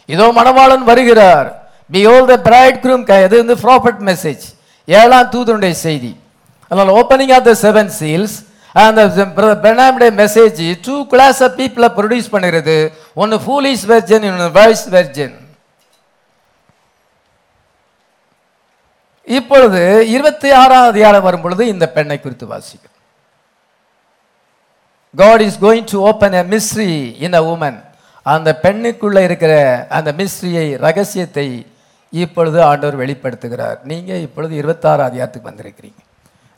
இதோ 0.09 0.27
மணவாளன் 0.39 0.85
வருகிறார். 0.91 1.49
B 1.95 2.01
old 2.13 2.29
the 2.33 2.37
bright 2.49 2.81
groom 2.85 3.05
இது 3.27 3.35
வந்து 3.43 3.57
ப்ராஃபட் 3.65 4.01
மெசேஜ் 4.11 4.45
ஏழாம் 4.89 5.31
தூதனுடைய 5.35 5.75
செய்தி. 5.87 6.13
அதனால் 6.71 6.95
opening 7.01 7.33
of 7.37 7.47
the 7.51 7.55
seven 7.65 7.93
seals 8.01 8.37
அந்த 8.75 9.03
பெனாமுடைய 9.67 10.11
மெசேஜ் 10.23 10.59
டூ 10.87 10.97
கிளாஸ் 11.13 11.39
ஆஃப் 11.47 11.55
பீப்புளை 11.61 11.89
ப்ரொடியூஸ் 11.99 12.33
பண்ணுறது 12.35 12.77
ஒன்று 13.23 13.37
ஃபூலிஷ் 13.45 13.85
வெர்ஜன் 13.93 14.25
இன்னொன்று 14.27 14.51
வாய்ஸ் 14.59 14.85
வெர்ஜன் 14.97 15.37
இப்பொழுது 19.37 20.09
இருபத்தி 20.09 20.51
ஆறாம் 20.51 20.89
அதிகாரம் 20.89 21.23
வரும் 21.23 21.41
பொழுது 21.41 21.67
இந்த 21.67 21.89
பெண்ணை 21.89 22.21
குறித்து 22.21 22.47
வாசிக்கிறோம் 22.47 22.97
God 25.17 25.41
is 25.41 25.55
going 25.61 25.85
to 25.85 25.99
open 26.09 26.35
a 26.35 26.45
mystery 26.45 26.95
in 27.21 27.35
a 27.35 27.41
woman. 27.41 27.75
அந்த 28.23 28.59
பெண்ணுக்குள்ள 28.63 29.19
இருக்கிற 29.25 29.87
அந்த 29.89 30.13
மிஸ்ட்ரியை 30.13 30.77
ரகசியத்தை 30.77 31.67
இப்பொழுது 32.11 32.63
ஆண்டவர் 32.63 33.01
வெளிப்படுத்துகிறார். 33.01 33.79
நீங்க 33.83 34.15
இப்பொழுது 34.15 34.55
இருபத்தாறு 34.55 35.03
அதிகாரத்துக்கு 35.03 35.51
வந்திருக்கிறீங்க. 35.51 36.01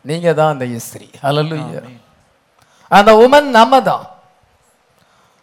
நீங்க 0.01 0.33
தான் 0.33 0.53
அந்த 0.53 0.65
இஸ்திரி 0.65 1.09
ஹalleluya 1.23 1.83
அந்த 2.89 3.13
உமன் 3.25 3.49
நம்ம 3.59 3.83
தான். 3.83 4.07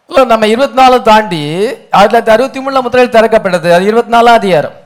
இல்ல, 0.10 0.26
நம்ம 0.26 0.48
இருபத்தி 0.48 0.82
நாலு 0.82 1.02
தாண்டி 1.02 1.42
ஆயிரத்தி 1.92 2.32
தொள்ளாயிரத்தி 2.32 2.36
அறுபத்தி 2.36 2.60
மூணுல 2.60 2.82
முத்திரையில் 2.82 3.16
திறக்கப்பட்டது. 3.16 3.74
அது 3.74 3.86
இருபத்தி 3.86 4.12
நாலாம் 4.18 4.40
அதிகாரம். 4.42 4.78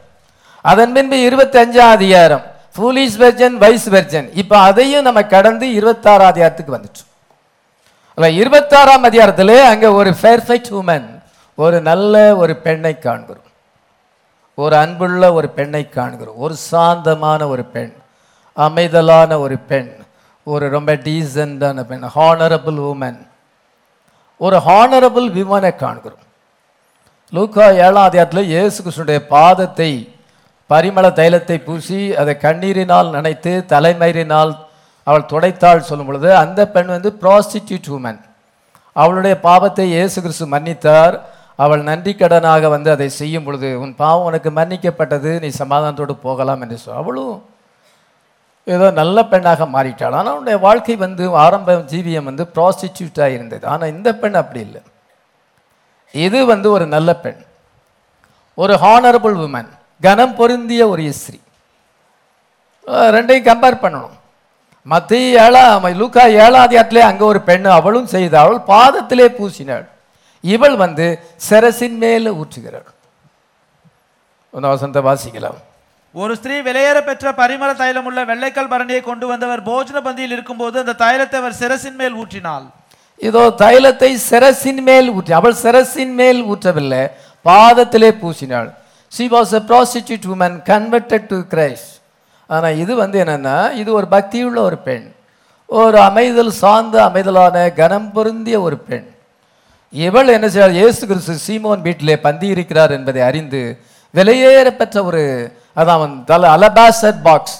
அதன் 0.69 0.93
பின்பு 0.95 1.17
இருபத்தி 1.27 1.57
அஞ்சாம் 1.63 1.93
அதிகாரம். 1.97 2.43
ஃபூலிஷ் 2.75 3.17
வெர்ஜன் 3.21 3.55
வைஸ் 3.63 3.87
வெர்ஜன் 3.93 4.27
இப்போ 4.41 4.55
அதையும் 4.69 5.05
நம்ம 5.07 5.21
கடந்து 5.35 5.65
இருபத்தாறாம் 5.77 6.31
அதிகாரத்துக்கு 6.33 6.75
வந்துட்டோம். 6.75 7.09
இருபத்தாறாம் 8.41 9.07
அதிகாரத்தில் 9.09 9.55
அங்கே 9.71 9.89
ஒரு 9.99 10.11
பெர்ஃபெக்ட் 10.25 10.71
உமன் 10.79 11.07
ஒரு 11.57 11.77
நல்ல 11.89 12.13
ஒரு 12.41 12.53
பெண்ணை 12.65 12.93
காண்கிறோம். 13.07 13.49
ஒரு 14.57 14.75
அன்புள்ள 14.83 15.23
ஒரு 15.37 15.47
பெண்ணை 15.57 15.83
காண்கிறோம். 15.97 16.37
ஒரு 16.45 16.55
சாந்தமான 16.69 17.41
ஒரு 17.53 17.63
பெண் 17.75 17.93
அமைதலான 18.57 19.31
ஒரு 19.45 19.57
பெண் 19.71 19.91
ஒரு 20.47 20.65
ரொம்ப 20.75 20.91
டீசெண்டான 21.07 21.83
பெண் 21.89 22.05
ஹானரபிள் 22.17 22.79
உமன் 22.91 23.19
ஒரு 24.41 24.57
ஹானரபிள் 24.67 25.27
விமனை 25.37 25.71
காண்கிறோம். 25.83 26.23
லூக்கா 27.33 27.65
ஏழாம் 27.85 28.07
அதிகாரத்தில் 28.09 28.51
இயேசு 28.53 28.77
கிருஷ்ணனுடைய 28.83 29.19
பாதத்தை 29.35 29.91
பரிமள 30.71 31.05
தைலத்தை 31.19 31.57
பூசி 31.67 31.99
அதை 32.21 32.33
கண்ணீரினால் 32.45 33.13
நனைத்து 33.15 33.53
தலைமயிரினால் 33.73 34.51
அவள் 35.07 35.29
துடைத்தாள் 35.31 35.87
சொல்லும் 35.89 36.09
பொழுது 36.09 36.29
அந்த 36.43 36.61
பெண் 36.73 36.93
வந்து 36.95 37.09
ப்ராஸ்டிடியூட் 37.21 37.89
உமன் 37.97 38.19
அவளுடைய 38.95 39.35
பாவத்தை 39.47 39.85
இயேசு 39.95 40.17
கிறிஸ்து 40.23 40.45
மன்னித்தார். 40.53 41.15
அவள் 41.63 41.81
நன்றி 41.89 42.11
கடனாக 42.19 42.69
வந்து 42.73 42.89
அதை 42.93 43.07
செய்யும் 43.17 43.45
பொழுது 43.47 43.67
உன் 43.83 43.93
பாவம் 44.01 44.27
உனக்கு 44.29 44.49
மன்னிக்கப்பட்டது 44.57 45.31
நீ 45.43 45.49
சமாதானத்தோடு 45.61 46.13
போகலாம் 46.25 46.61
என்று 46.63 46.77
சொல் 46.83 46.99
அவளும் 47.01 47.35
ஏதோ 48.67 48.87
நல்ல 49.01 49.17
பெண்ணாக 49.31 49.65
மாறிட்டாள். 49.75 50.15
ஆனால் 50.17 50.33
அவனுடைய 50.33 50.57
வாழ்க்கை 50.65 50.95
வந்து 51.05 51.23
ஆரம்ப 51.43 51.75
ஜீவியம் 51.91 52.27
வந்து 52.29 52.43
ப்ராஸ்டிடியூட்டாக 52.55 53.35
இருந்தது. 53.37 53.63
ஆனால் 53.73 53.93
இந்த 53.95 54.09
பெண் 54.21 54.39
அப்படி 54.41 54.61
இல்லை. 54.67 54.81
இது 56.13 56.39
வந்து 56.53 56.67
ஒரு 56.75 56.87
நல்ல 56.95 57.09
பெண். 57.25 57.39
ஒரு 58.57 58.73
ஹானரபுள் 58.83 59.37
உமன் 59.45 59.71
கனம் 60.01 60.35
பொருந்திய 60.39 60.81
ஒரு 60.93 61.03
இஸ்திரி 61.11 61.39
அஹ் 62.87 63.09
ரெண்டையும் 63.15 63.47
கம்பேர் 63.49 63.81
பண்ணணும். 63.83 64.15
மத்திய 64.87 65.41
ஏழாம் 65.45 65.85
லூக்கா 65.99 66.23
அதிகாரத்திலே 66.65 67.01
அங்கே 67.09 67.25
ஒரு 67.31 67.41
பெண் 67.49 67.67
அவளும் 67.79 68.07
செய்தாள் 68.13 68.55
பாதத்திலே 68.71 69.27
பூசினாள். 69.37 69.85
இவள் 70.43 70.75
வந்து 70.83 71.05
சிரசின் 71.47 71.97
மேல 72.03 72.31
ஊற்றுகிறாள். 72.41 72.87
ஒரு 74.53 74.67
வசந்த 74.73 75.01
வாசிக்கலாம். 75.09 75.59
ஒரு 76.15 76.33
ஸ்திரீ 76.39 76.55
விலையேற 76.67 76.97
பெற்ற 77.09 77.25
பரிமள 77.41 77.69
தைலம் 77.81 78.07
உள்ள 78.09 78.19
வெள்ளைக்கல் 78.31 78.71
பரணியை 78.73 79.01
கொண்டு 79.09 79.25
வந்தவர் 79.31 79.61
போஜன 79.69 79.97
பந்தியில் 80.07 80.35
இருக்கும்போது 80.37 80.75
அந்த 80.83 80.95
தைலத்தை 81.05 81.37
அவர் 81.41 81.59
சிரசின் 81.61 81.97
மேல் 82.01 82.17
ஊற்றினாள். 82.21 82.65
இதோ 83.21 83.43
தைலத்தை 83.63 84.11
சிரசின் 84.29 84.81
மேல் 84.89 85.09
ஊற்றி 85.17 85.33
அவள் 85.39 85.61
சிரசின் 85.63 86.13
மேல் 86.21 86.41
ஊற்றவில்லை 86.51 87.03
பாதத்திலே 87.45 88.09
பூசினாள். 88.21 88.69
She 89.13 89.25
was 89.35 89.53
a 89.59 89.61
prostitute 89.69 90.27
woman 90.33 90.57
converted 90.71 91.25
to 91.31 91.37
Christ. 91.53 91.87
ஆனால் 92.49 92.77
இது 92.83 92.93
வந்து 93.01 93.17
என்னென்னா 93.23 93.57
இது 93.81 93.89
ஒரு 93.99 94.07
பக்தியுள்ள 94.15 94.59
ஒரு 94.69 94.77
பெண். 94.87 95.05
ஒரு 95.69 95.97
அமைதல் 96.09 96.53
சார்ந்த 96.61 96.95
அமைதலான 97.09 97.57
கனம் 97.79 98.09
பொருந்திய 98.15 98.57
ஒரு 98.67 98.77
பெண். 98.89 99.07
இவள் 99.93 100.33
என்ன 100.35 100.47
செய்ய 100.53 100.67
இயேசு 100.79 101.01
கிறிஸ்து 101.09 101.33
சீமோன் 101.47 101.81
வீட்டிலே 101.87 102.15
பந்தி 102.25 102.47
இருக்கிறார் 102.55 102.91
என்பதை 102.97 103.21
அறிந்து 103.29 103.61
விலையேற 104.13 104.67
பெற்ற 104.79 104.97
ஒரு 105.09 105.23
அதான் 105.77 106.13
தல 106.29 106.47
அலபாசர் 106.55 107.19
பாக்ஸ் 107.27 107.57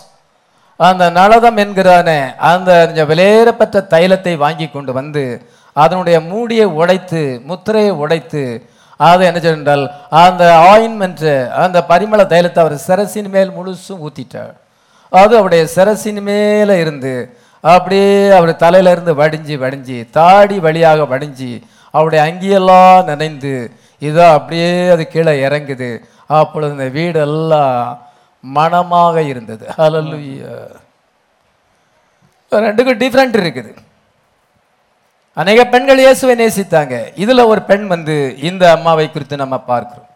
அந்த 0.79 1.03
நலதம் 1.17 1.59
என்கிறான 1.63 2.09
அந்த 2.51 2.71
விலையேறப்பட்ட 3.11 3.81
தைலத்தை 3.93 4.33
வாங்கி 4.43 4.67
கொண்டு 4.67 4.91
வந்து 4.99 5.23
அதனுடைய 5.75 6.17
மூடியை 6.31 6.67
உடைத்து 6.79 7.21
முத்திரையை 7.49 7.91
உடைத்து 8.03 8.43
அதை 9.09 9.23
என்ன 9.29 9.39
சொன்னால் 9.43 9.85
அந்த 10.23 10.43
ஆயின்மெண்ட் 10.71 11.27
அந்த 11.63 11.77
பரிமள 11.91 12.21
தைலத்தை 12.33 12.61
அவர் 12.63 12.75
சிரசின் 12.87 13.29
மேல் 13.35 13.55
முழுசும் 13.57 14.01
ஊற்றிட்டார் 14.07 14.53
அது 15.11 15.33
அவருடைய 15.39 15.63
சிரசின் 15.75 16.21
மேலே 16.29 16.75
இருந்து 16.83 17.13
அப்படியே 17.73 18.13
அவர் 18.37 18.51
தலையிலிருந்து 18.63 19.13
வடிஞ்சு 19.21 19.55
வடிஞ்சு 19.63 19.97
தாடி 20.17 20.57
வழியாக 20.65 21.05
வடிஞ்சு 21.13 21.51
அவருடைய 21.93 22.21
அங்கியெல்லாம் 22.27 23.07
நனைந்து 23.09 23.53
இதோ 24.07 24.23
அப்படியே 24.37 24.69
அது 24.93 25.03
கீழே 25.13 25.33
இறங்குது. 25.47 25.89
அப்பொழுது 26.39 26.71
இந்த 26.75 26.87
வீடெல்லாம் 26.97 27.81
மணமாக 28.43 29.15
இருந்தது. 29.31 29.65
அலல்லு 29.85 30.19
ரெண்டுக்கும் 32.51 33.01
டிஃப்ரெண்ட் 33.03 33.35
இருக்குது. 33.41 33.71
அநேக 35.39 35.59
பெண்கள் 35.73 35.99
இயேசுவை 36.03 36.33
நேசித்தாங்க. 36.39 36.95
இதுல 37.23 37.41
ஒரு 37.51 37.61
பெண் 37.69 37.85
வந்து 37.91 38.15
இந்த 38.49 38.63
அம்மாவை 38.77 39.05
குறித்து 39.09 39.35
நம்ம 39.43 39.57
பார்க்கிறோம். 39.71 40.07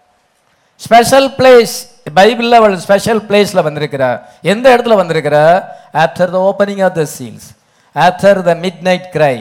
ஸ்பெஷல் 0.85 1.27
பிளேஸ் 1.37 1.75
பைபிளில் 2.17 2.57
அவள் 2.57 2.75
ஸ்பெஷல் 2.85 3.21
பிளேஸில் 3.27 3.65
வந்திருக்கிறா. 3.67 4.09
எந்த 4.53 4.65
இடத்துல 4.73 4.95
வந்திருக்கிறா? 5.01 5.43
After 6.03 6.33
the 6.33 6.39
opening 6.49 6.81
of 6.87 6.97
the 6.99 7.05
seals 7.17 7.47
after 7.95 8.41
the 8.49 8.55
midnight 8.87 9.07
cry 9.15 9.35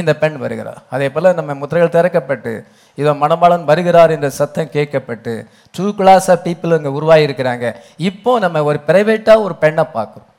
இந்த 0.00 0.12
பெண் 0.22 0.36
வருகிறார் 0.44 0.78
அதே 0.94 1.08
போல் 1.14 1.36
நம்ம 1.38 1.54
முத்திரைகள் 1.60 1.94
திறக்கப்பட்டு 1.96 2.52
இதோ 2.98 3.12
மணமாளன் 3.22 3.64
வருகிறார் 3.70 4.14
என்ற 4.16 4.28
சத்தம் 4.40 4.72
கேட்கப்பட்டு 4.76 5.32
டூ 5.74 5.86
கிளாஸ் 6.00 6.28
ஆஃப் 6.34 6.44
பீப்புள் 6.46 6.76
அங்கே 6.76 6.92
உருவாகியிருக்கிறாங்க 6.98 7.66
இப்போ 8.10 8.32
நம்ம 8.44 8.64
ஒரு 8.70 8.80
பிரைவேட்டாக 8.88 9.44
ஒரு 9.46 9.56
பெண்ணை 9.64 9.86
பார்க்குறோம். 9.96 10.30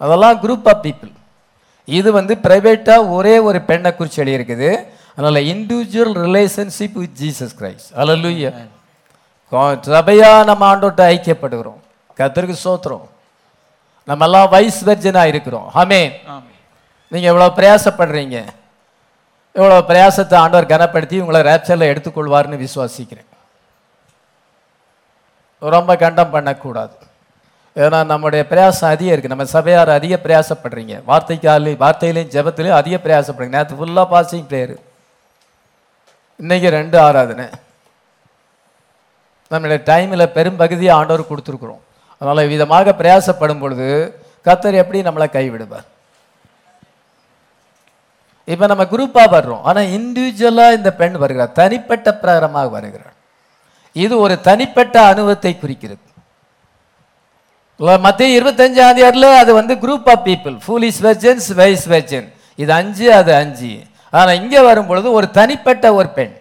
அதெல்லாம் 0.00 0.40
குரூப் 0.44 0.68
ஆஃப் 0.72 0.82
பீப்புள் 0.86 1.12
இது 1.88 2.08
வந்து 2.18 2.34
பிரைவேட்டாக 2.44 3.10
ஒரே 3.16 3.34
ஒரு 3.48 3.58
பெண்ணை 3.70 3.90
குறித்து 3.94 4.22
எழுதியிருக்குது. 4.22 4.70
அதனால் 5.16 5.46
individual 5.52 6.16
relationship 6.26 6.96
with 7.02 7.18
Jesus 7.22 7.54
Christ 7.60 7.90
hallelujah 8.02 8.50
சபையா 9.96 10.30
நம்ம 10.50 10.62
ஆண்டோட்ட 10.72 11.02
ஐக்கியப்படுகிறோம். 11.14 11.80
கத்தருக்கு 12.18 12.56
சோத்திரம் 12.64 13.06
நம்ம 14.08 14.24
எல்லாம் 14.28 14.48
வைஸ் 14.54 14.80
வெர்ஜனாக 14.88 15.32
இருக்கிறோம் 15.32 15.68
ஆமே 15.80 16.00
நீங்கள் 17.12 17.30
இவ்வளோ 17.32 17.48
பிரயாசப்படுறீங்க? 17.58 18.36
இவ்வளோ 19.56 19.78
பிரயாசத்தை 19.90 20.36
ஆண்டவர் 20.42 20.70
கனப்படுத்தி 20.72 21.16
உங்களை 21.22 21.40
ரேப்சரில் 21.50 21.90
எடுத்துக்கொள்வார்னு 21.92 22.56
விசுவாசிக்கிறேன். 22.64 23.28
ரொம்ப 25.62 25.90
கண்டம் 26.04 26.34
பண்ணக்கூடாது. 26.34 26.94
ஏன்னா 27.84 27.98
நம்முடைய 28.10 28.42
பிரயாசம் 28.50 28.90
அதிகம் 28.94 29.14
இருக்குது 29.14 29.34
நம்ம 29.34 29.46
சபையார் 29.56 29.90
அதிக 29.98 30.14
பிரயாசப்படுறீங்க. 30.24 30.94
வார்த்தைக்காலையும் 31.10 31.80
வார்த்தையிலையும் 31.84 32.30
ஜெபத்திலையும் 32.34 32.78
அதிக 32.80 32.96
பிரயாசப்படுறீங்க. 33.04 33.56
நேற்று 33.56 33.78
ஃபுல்லாக 33.80 34.06
பாசிங் 34.12 34.46
ப்ரேயர் 34.50 34.76
இன்றைக்கி 36.42 36.68
ரெண்டு 36.78 36.96
ஆராதனை. 37.06 37.46
நம்மளுடைய 39.50 39.80
டைமில் 39.90 40.32
பெரும்பகுதியை 40.36 40.92
ஆண்டவர் 41.00 41.30
கொடுத்துருக்குறோம். 41.30 41.82
அதனால் 42.20 42.50
விதமாக 42.52 42.94
பிரயாசப்படும் 43.00 43.60
பொழுது 43.64 43.88
கத்தர் 44.46 44.80
எப்படி 44.82 44.98
நம்மளை 45.08 45.28
கைவிடுவார்? 45.36 45.86
இப்போ 48.52 48.64
நம்ம 48.72 48.84
குரூப்பாக 48.94 49.28
வர்றோம். 49.36 49.62
ஆனால் 49.68 49.92
இண்டிவிஜுவலாக 49.98 50.76
இந்த 50.78 50.90
பெண் 51.02 51.16
வருகிறார். 51.22 51.54
தனிப்பட்ட 51.60 52.08
பிரகாரமாக 52.22 52.68
வருகிறார். 52.76 53.16
இது 54.04 54.14
ஒரு 54.24 54.34
தனிப்பட்ட 54.48 54.96
அனுபவத்தை 55.12 55.52
குறிக்கிறது. 55.56 56.05
மத்திய 58.04 58.36
இருபத்தஞ்சாம் 58.38 58.90
அதிகாரில் 58.92 59.28
அது 59.40 59.50
வந்து 59.60 59.74
group 59.84 60.08
of 60.12 60.24
people 60.28 60.54
foolish 60.64 61.00
virgins 61.06 61.48
wise 61.60 61.86
virgin 61.94 62.28
இது 62.62 62.72
அஞ்சு 62.80 63.06
அது 63.20 63.32
அஞ்சு. 63.42 63.72
ஆனால் 64.18 64.38
இங்கே 64.40 64.60
வரும் 64.68 64.88
பொழுது 64.90 65.08
ஒரு 65.18 65.26
தனிப்பட்ட 65.38 65.86
ஒரு 65.98 66.08
பெண். 66.18 66.34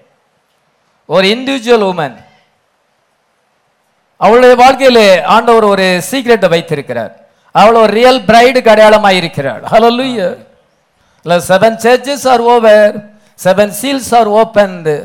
ஒரு 1.09 1.25
இண்டிவிஜுவல் 1.35 1.85
உமன் 1.91 2.15
அவளுடைய 4.21 4.55
வாழ்க்கையில் 4.63 5.05
ஆண்டவர் 5.35 5.65
ஒரு 5.73 5.85
சீக்ரெட்டை 6.09 6.49
வைத்திருக்கிறார். 6.53 7.13
அவள் 7.55 7.81
ஒரு 7.81 7.91
ரியல் 7.99 8.21
பிரைடுக்கு 8.29 8.71
அடையாளமாக 8.73 9.19
இருக்கிறாள். 9.21 9.61
லூயர் 9.97 10.37
இல்லை 11.25 11.37
seven 11.51 11.77
churches 11.85 12.25
are 12.33 12.43
over 12.53 12.95
seven 13.45 13.73
seals 13.81 14.11
are 14.19 14.29
opened 14.41 14.95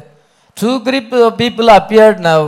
two 0.57 0.73
group 0.87 1.15
people 1.41 1.71
appeared 1.79 2.21
now 2.31 2.47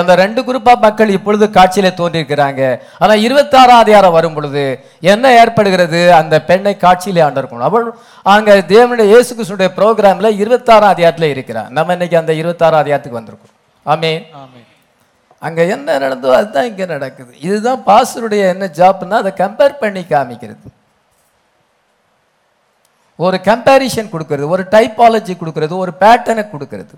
அந்த 0.00 0.14
ரெண்டு 0.22 0.40
குரூப்பா 0.46 0.72
மக்கள் 0.84 1.14
இப்பொழுது 1.16 1.44
காட்சியிலே 1.56 1.90
தோன்றியிருக்கிறாங்க. 2.00 2.62
ஆனா 3.02 3.14
இருபத்தாறாம் 3.26 3.82
அதிகாரம் 3.84 4.16
வரும் 4.16 4.36
பொழுது 4.36 4.64
என்ன 5.12 5.32
ஏற்படுகிறது? 5.42 6.00
அந்த 6.20 6.34
பெண்ணை 6.50 6.74
காட்சியிலே 6.84 7.24
ஆண்டிருக்கணும். 7.26 7.68
அவள் 7.70 7.86
அங்க 8.34 8.56
தேவனுடைய 8.74 9.06
இயேசு 9.12 9.30
கிறிஸ்துடைய 9.34 9.70
ப்ரோக்ராம்ல 9.78 10.30
இருபத்தாறாம் 10.42 10.94
அதிகாரத்துல 10.94 11.30
இருக்கிறார் 11.34 11.70
நம்ம 11.78 11.96
இன்னைக்கு 11.98 12.20
அந்த 12.22 12.34
இருபத்தாறாம் 12.42 12.82
அதிகாரத்துக்கு 12.84 13.20
வந்திருக்கோம். 13.20 13.54
ஆமென். 13.86 14.22
அங்க 15.46 15.60
என்ன 15.74 15.98
நடந்தோ 16.02 16.34
அதுதான் 16.40 16.68
இங்க 16.70 16.84
நடக்குது. 16.94 17.32
இதுதான் 17.46 17.80
பாஸ்டருடைய 17.86 18.42
என்ன 18.54 18.64
ஜாப்னா 18.80 19.16
அதை 19.22 19.32
கம்பேர் 19.40 19.80
பண்ணி 19.80 20.02
காமிக்கிறது. 20.12 20.68
ஒரு 23.18 23.38
கம்பேரிஷன் 23.48 24.12
கொடுக்கிறது 24.12 24.46
ஒரு 24.56 24.62
டைப்பாலஜி 24.74 25.34
கொடுக்கிறது 25.40 25.74
ஒரு 25.84 25.92
பேட்டர்னை 26.02 26.44
கொடுக்கிறது. 26.52 26.94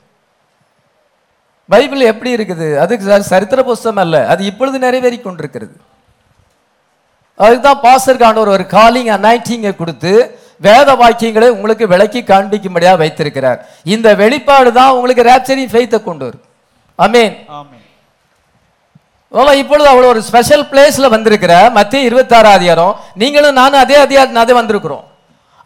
பைபிள் 1.72 2.00
எப்படி 2.12 2.30
இருக்குது? 2.36 2.68
அதுக்கு 2.82 3.28
சரித்திர 3.32 3.60
புஸ்தகம் 3.68 4.00
அல்ல. 4.04 4.16
அது 4.32 4.40
இப்பொழுது 4.50 4.78
நிறைவேறி 4.86 5.18
கொண்டிருக்கிறது 5.20 5.74
அதுதான் 7.44 7.78
பாஸ்டருக்கு 7.84 8.26
ஆண்டவர் 8.28 8.54
ஒரு 8.56 8.64
காலிங் 8.74 9.12
அனைட்டிங்கை 9.18 9.72
கொடுத்து 9.78 10.12
வேத 10.66 10.88
வாக்கியங்களை 11.00 11.48
உங்களுக்கு 11.54 11.84
விளக்கி 11.92 12.20
காண்பிக்கும்படியாக 12.32 13.00
வைத்திருக்கிறார். 13.02 13.58
இந்த 13.94 14.08
வெளிப்பாடு 14.20 14.70
தான் 14.80 14.94
உங்களுக்கு 14.96 15.22
ரேப்சரிங் 15.30 15.72
ஃபெய்த்தை 15.72 15.98
கொண்டு 16.08 16.24
வரும். 16.26 16.44
அமேன் 16.98 17.34
ஆமென் 17.56 17.82
ஓ 19.32 19.44
இப்பொழுது 19.62 19.88
அவள் 19.92 20.10
ஒரு 20.12 20.20
ஸ்பெஷல் 20.28 20.64
பிளேஸ்ல 20.70 21.06
வந்திருக்கிற 21.14 21.54
மத்திய 21.78 22.08
இருபத்தாறு 22.08 22.48
அதிகாரம் 22.58 22.94
நீங்களும் 23.20 23.58
நானும் 23.60 23.82
அதே 23.84 23.96
அதிகாரம் 24.04 24.42
அதே 24.44 24.54
வந்திருக்கிறோம். 24.60 25.04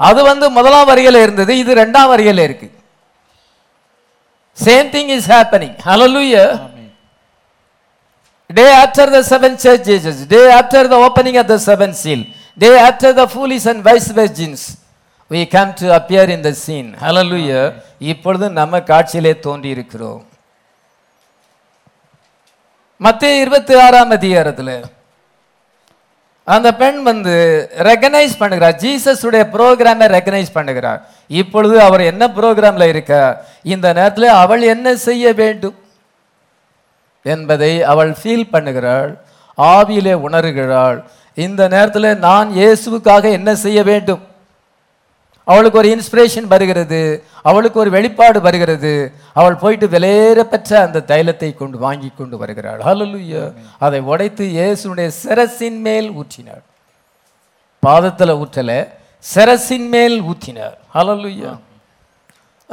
அது 0.00 0.20
வந்து 0.30 0.46
முதலாம் 0.56 0.88
வரியில 0.90 1.20
இருந்தது 1.24 1.52
இது 1.62 1.72
ரெண்டாம் 1.82 2.10
வரியில 2.12 2.44
இருக்கு. 2.48 2.68
Same 4.58 4.90
thing 4.94 5.12
is 5.16 5.28
happening 5.34 5.76
hallelujah 5.88 6.44
amen 6.58 6.74
day 8.50 8.70
after 8.74 9.06
the 9.08 9.22
seven 9.24 9.52
churches 9.56 10.04
day 10.26 10.44
after 10.50 10.82
the 10.88 10.98
opening 11.06 11.36
of 11.36 11.46
the 11.46 11.58
seven 11.60 11.90
seal 11.94 12.20
day 12.58 12.74
after 12.80 13.10
the 13.12 13.26
foolish 13.28 13.66
and 13.66 13.84
wise 13.84 14.08
virgins 14.12 14.60
we 15.30 15.40
come 15.46 15.70
to 15.74 15.86
appear 15.94 16.24
in 16.34 16.40
the 16.42 16.54
scene 16.62 16.88
hallelujah 17.04 17.64
இப்பொழுது 18.12 18.46
நம்ம 18.58 18.80
காட்சியிலே 18.90 19.32
தோன்றி 19.46 19.68
இருக்கிறோம் 19.76 20.20
மத்திய 23.00 23.42
இருபத்தி 23.42 23.74
ஆறாம் 23.84 24.14
அதிகாரத்துல 24.16 24.70
அந்த 26.48 26.68
பெண் 26.80 27.00
வந்து 27.08 27.34
ரெகனைஸ் 27.88 28.34
பண்ணுகிறார் 28.42 28.76
ஜீசஸ் 28.82 29.24
உடைய 29.28 29.44
ப்ரோக்ராமை 29.54 30.06
ரெகனைஸ் 30.16 30.54
பண்ணுகிறார் 30.56 31.00
இப்பொழுது 31.30 31.76
அவர் 31.80 32.02
என்ன 32.10 32.22
ப்ரோக்ராம்ல 32.36 32.88
இருக்க 32.88 33.14
இந்த 33.62 33.86
நேரத்தில் 33.98 34.28
அவள் 34.42 34.62
என்ன 34.74 34.96
செய்ய 34.96 35.32
வேண்டும் 35.32 35.76
என்பதை 37.22 37.72
அவள் 37.92 38.12
ஃபீல் 38.20 38.50
பண்ணுகிறாள் 38.52 39.10
ஆவியிலே 39.58 40.14
உணர்கிறாள். 40.26 40.98
இந்த 41.34 41.62
நேரத்தில் 41.68 42.18
நான் 42.18 42.48
இயேசுவுக்காக 42.60 43.24
என்ன 43.38 43.50
செய்ய 43.54 43.82
வேண்டும்? 43.82 44.22
அவளுக்கு 45.44 45.78
ஒரு 45.78 45.88
இன்ஸ்பிரேஷன் 45.96 46.48
வருகிறது 46.52 47.00
அவளுக்கு 47.42 47.78
ஒரு 47.82 47.90
வெளிப்பாடு 47.90 48.38
வருகிறது. 48.46 48.92
அவள் 49.32 49.60
போயிட்டு 49.62 49.86
விலையேற 49.94 50.40
பெற்ற 50.52 50.70
அந்த 50.86 51.04
தைலத்தை 51.12 51.50
கொண்டு 51.54 51.78
வாங்கி 51.78 52.10
கொண்டு 52.18 52.36
வருகிறாள். 52.38 52.80
ஹalleluya 52.88 53.42
அதை 53.78 54.00
உடைத்து 54.00 54.44
இயேசுடைய 54.58 55.08
சிரசின் 55.22 55.80
மேல் 55.86 56.08
ஊற்றினாள். 56.20 56.64
பாதத்தில் 57.82 58.38
ஊற்றலை 58.42 58.78
சிரசின் 59.24 59.88
மேல் 59.88 60.16
ஊற்றினார் 60.30 60.76
ஹalleluya. 60.98 61.50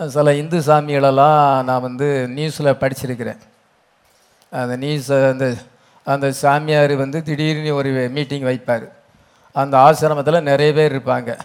சில 0.08 0.34
இந்து 0.34 0.60
சாமிகளெல்லாம் 0.60 1.64
நான் 1.64 1.86
வந்து 1.88 2.08
நியூஸில் 2.36 2.78
படிச்சிருக்கிறேன். 2.82 3.42
அந்த 4.62 4.76
நியூஸ் 4.76 5.12
அந்த 5.12 5.48
அந்த 6.04 6.32
சாமியார் 6.32 6.94
வந்து 6.96 7.24
திடீர்னு 7.24 7.76
ஒரு 7.76 7.92
மீட்டிங் 8.16 8.44
வைப்பார். 8.44 8.86
அந்த 9.54 9.78
ஆசிரமத்தில் 9.78 10.48
நிறைய 10.50 10.74
பேர் 10.74 10.96
இருப்பாங்க. 10.96 11.40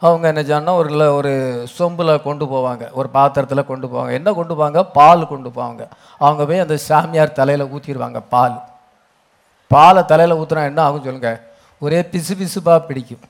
அவங்க 0.00 0.26
என்ன 0.28 0.42
சொன்னால் 0.44 0.78
ஒரு 0.80 1.14
ஒரு 1.14 1.32
சொம்பில் 1.78 2.22
கொண்டு 2.22 2.44
போவாங்க. 2.44 2.84
ஒரு 2.92 3.08
பாத்திரத்தில் 3.08 3.68
கொண்டு 3.70 3.86
போவாங்க. 3.86 4.12
என்ன 4.12 4.32
கொண்டு 4.32 4.54
போவாங்க? 4.58 4.80
பால் 4.92 5.28
கொண்டு 5.28 5.48
போவாங்க. 5.48 5.82
அவங்க 6.18 6.46
போய் 6.46 6.64
அந்த 6.64 6.76
சாமியார் 6.76 7.36
தலையில் 7.38 7.70
ஊற்றிடுவாங்க 7.74 8.22
பால். 8.28 8.58
பாலை 9.74 10.04
தலையில் 10.04 10.36
ஊற்றுனா 10.36 10.64
என்ன 10.70 10.82
ஆகும் 10.82 11.06
சொல்லுங்கள் 11.06 11.40
ஒரே 11.78 12.00
பிசு 12.00 12.32
பிசுப்பாக 12.42 12.78
பிடிக்கும். 12.90 13.24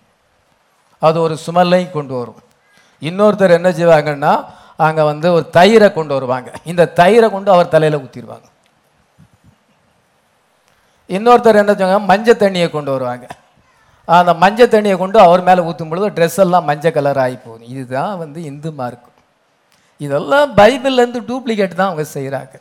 அது 0.98 1.20
ஒரு 1.20 1.36
சுமல்லையும் 1.46 1.96
கொண்டு 1.98 2.14
வரும். 2.18 2.40
இன்னொருத்தர் 3.02 3.58
என்ன 3.58 3.70
செய்வாங்கன்னா 3.78 4.32
அங்கே 4.86 5.02
வந்து 5.10 5.28
ஒரு 5.36 5.44
தயிரை 5.56 5.88
கொண்டு 5.98 6.12
வருவாங்க. 6.16 6.48
இந்த 6.70 6.90
தயிரை 7.00 7.28
கொண்டு 7.34 7.50
அவர் 7.54 7.74
தலையில் 7.74 8.02
ஊற்றிடுவாங்க 8.02 8.46
இன்னொருத்தர் 11.10 11.62
என்ன 11.62 11.72
செய்வாங்க 11.74 12.06
மஞ்சள் 12.12 12.40
தண்ணியை 12.44 12.68
கொண்டு 12.76 12.90
வருவாங்க. 12.94 13.26
அந்த 14.08 14.32
மஞ்சள் 14.44 14.72
தண்ணியை 14.72 14.96
கொண்டு 15.02 15.18
அவர் 15.26 15.46
மேலே 15.48 15.60
ஊற்றும் 15.68 15.90
பொழுது 15.90 16.08
ட்ரெஸ் 16.16 16.40
எல்லாம் 16.44 16.66
மஞ்சள் 16.70 16.96
கலர் 16.96 17.20
ஆகி 17.24 17.36
போகும். 17.44 17.68
இதுதான் 17.72 18.14
வந்து 18.22 18.38
இந்து 18.50 18.70
மார்க்கு 18.80 19.10
இதெல்லாம் 20.00 20.48
பைபிள்லேருந்து 20.60 21.20
டூப்ளிகேட் 21.28 21.78
தான் 21.78 21.90
அவங்க 21.90 22.04
செய்கிறாங்க 22.16 22.54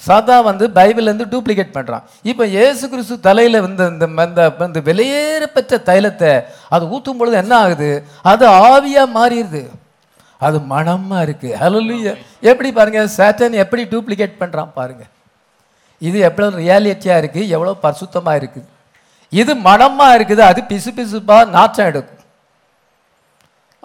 சாதா 0.00 0.34
வந்து 0.48 0.64
பைபிள்லேருந்து 0.76 1.26
டூப்ளிகேட் 1.32 1.76
பண்ணுறான் 1.76 2.04
இப்போ 2.30 2.44
இயேசு 2.56 2.84
கிறிஸ்து 2.90 3.14
தலையில் 3.28 3.58
வந்து 3.64 3.82
இந்த 3.92 4.06
இந்த 4.26 4.42
இந்த 4.66 4.80
வெளியேற 4.88 5.44
பெற்ற 5.56 5.80
தைலத்தை 5.88 6.30
அது 6.74 6.84
ஊற்றும் 6.94 7.20
பொழுது 7.20 7.36
என்ன 7.42 7.54
ஆகுது? 7.64 7.90
அது 8.32 8.44
ஆவியாக 8.70 9.14
மாறிடுது. 9.18 9.62
அது 10.46 10.56
மணமாக 10.72 11.24
இருக்குது 11.26 11.56
ஹலலுய 11.60 12.08
எப்படி 12.50 12.68
பாருங்கள் 12.78 13.14
சேட்டன் 13.18 13.56
எப்படி 13.62 13.82
டூப்ளிகேட் 13.92 14.40
பண்ணுறான் 14.42 14.74
பாருங்கள் 14.78 15.12
இது 16.08 16.18
எவ்வளோ 16.28 16.48
ரியாலிட்டியாக 16.62 17.20
இருக்குது 17.22 17.50
எவ்வளோ 17.54 17.72
பரிசுத்தமாக 17.84 18.40
இருக்குது 18.40 18.68
இது 19.40 19.52
மணமாக 19.68 20.16
இருக்குது. 20.18 20.42
அது 20.50 20.60
பிசு 20.70 20.90
பிசுப்பாக 20.98 21.50
நாற்றம் 21.56 21.88
எடுக்கும். 21.90 22.22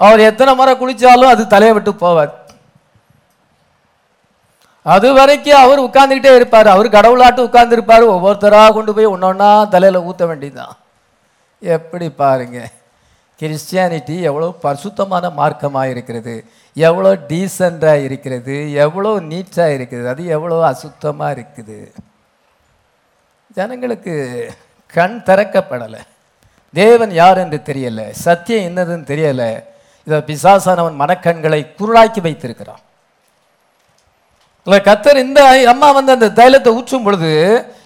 அவர் 0.05 0.21
எத்தனை 0.29 0.51
முறை 0.59 0.73
குளித்தாலும் 0.81 1.31
அது 1.33 1.43
தலையை 1.53 1.73
விட்டு 1.77 1.91
போவார். 2.03 2.31
அது 4.93 5.07
வரைக்கும் 5.17 5.63
அவர் 5.65 5.85
உட்கார்ந்துக்கிட்டே 5.87 6.31
இருப்பார். 6.37 6.69
அவர் 6.75 6.95
கடவுளாட்டு 6.97 7.47
உட்கார்ந்துருப்பார். 7.47 8.05
ஒவ்வொருத்தராக 8.15 8.73
கொண்டு 8.77 8.93
போய் 8.95 9.13
ஒன்றொன்னா 9.15 9.49
தலையில் 9.73 10.05
ஊற்ற 10.09 10.23
வேண்டியதுதான். 10.31 10.73
எப்படி 11.75 12.07
பாருங்க? 12.21 12.59
கிறிஸ்டியானிட்டி 13.41 14.15
எவ்வளோ 14.29 14.47
பரிசுத்தமான 14.65 15.29
மார்க்கமாக 15.39 15.91
இருக்கிறது 15.93 16.33
எவ்வளோ 16.75 17.11
டீசண்டாக 17.31 18.05
இருக்கிறது. 18.07 18.55
எவ்வளோ 18.85 19.11
நீட்டாக 19.31 19.75
இருக்குது. 19.77 20.05
அது 20.13 20.23
எவ்வளோ 20.35 20.57
அசுத்தமாக 20.71 21.35
இருக்குது. 21.35 21.77
ஜனங்களுக்கு 23.57 24.13
கண் 24.93 25.17
திறக்கப்படலை. 25.27 26.01
தேவன் 26.73 27.11
யார் 27.21 27.41
என்று 27.43 27.59
தெரியலை. 27.69 28.07
சத்தியம் 28.25 28.65
என்னதுன்னு 28.69 29.09
தெரியலை. 29.11 29.51
இதை 30.07 30.19
பிசாசானவன் 30.29 31.01
மனக்கண்களை 31.01 31.61
குருளாக்கி 31.79 32.21
வைத்திருக்கிறான். 32.27 32.81
இல்லை 34.67 34.79
கத்தர் 34.89 35.23
இந்த 35.25 35.41
அம்மா 35.73 35.87
வந்து 35.97 36.11
அந்த 36.15 36.27
தைலத்தை 36.39 36.71
ஊற்றும் 36.79 37.05
பொழுது 37.05 37.31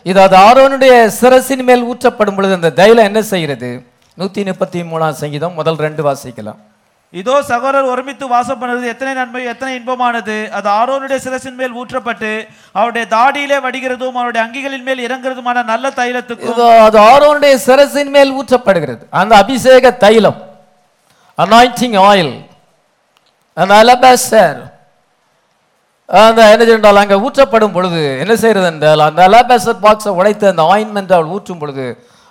இது 0.10 0.20
அது 0.26 0.36
ஆரோனுடைய 0.48 0.94
சிரசின் 1.20 1.64
மேல் 1.68 1.84
ஊற்றப்படும் 1.92 2.36
பொழுது 2.38 2.54
அந்த 2.58 2.70
தைலம் 2.80 3.08
என்ன 3.10 3.20
செய்கிறது? 3.30 3.70
நூத்தி 4.18 4.42
முப்பத்தி 4.50 4.80
மூணாம் 4.92 5.18
சங்கீதம் 5.22 5.58
முதல் 5.60 5.80
ரெண்டு 5.86 6.02
வாசிக்கலாம். 6.08 6.60
இதோ 7.14 7.36
சகோதரர் 7.50 7.90
ஒருமித்து 7.94 8.26
வாசம் 8.34 8.60
பண்ணுறது 8.62 8.86
எத்தனை 8.94 9.12
நன்மை 9.20 9.42
எத்தனை 9.52 9.72
இன்பமானது. 9.80 10.38
அது 10.58 10.68
ஆரோனுடைய 10.80 11.20
சிரசின் 11.26 11.58
மேல் 11.60 11.76
ஊற்றப்பட்டு 11.82 12.32
அவருடைய 12.78 13.06
தாடியிலே 13.16 13.58
வடிகிறதும் 13.66 14.18
அவருடைய 14.20 14.42
அங்கிகளின் 14.46 14.86
மேல் 14.88 15.04
இறங்குறதுமான 15.08 15.64
நல்ல 15.72 15.92
தைலத்துக்கும் 16.00 16.54
இதோ 16.54 16.68
அது 16.88 17.00
ஆரோனுடைய 17.12 17.56
சிரசின் 17.68 18.14
மேல் 18.16 18.36
ஊற்றப்படுகிறது. 18.40 19.04
அந்த 19.22 19.34
அபிஷேக 19.44 19.92
தைலம் 20.06 20.40
அனாயிண்டிங் 21.38 21.98
ஆயில் 22.10 22.34
அந்த 23.58 23.74
அலபாஸ்டர் 23.84 24.60
அந்த 26.10 26.42
என்ன 26.54 26.66
செய்தால் 26.68 27.02
அங்கே 27.02 27.18
ஊற்றப்படும் 27.26 27.74
பொழுது 27.76 28.02
என்ன 28.24 28.34
செய்கிறது 28.44 28.68
என்றால் 28.72 29.02
அந்த 29.08 29.20
அலாபேசர் 29.28 29.84
பாக்ஸை 29.86 30.12
உடைத்து 30.20 30.46
அந்த 30.52 30.64
ஆயின்மெண்ட் 30.74 31.14
அவள் 31.16 31.34
ஊற்றும் 31.38 31.62
பொழுது 31.62 31.86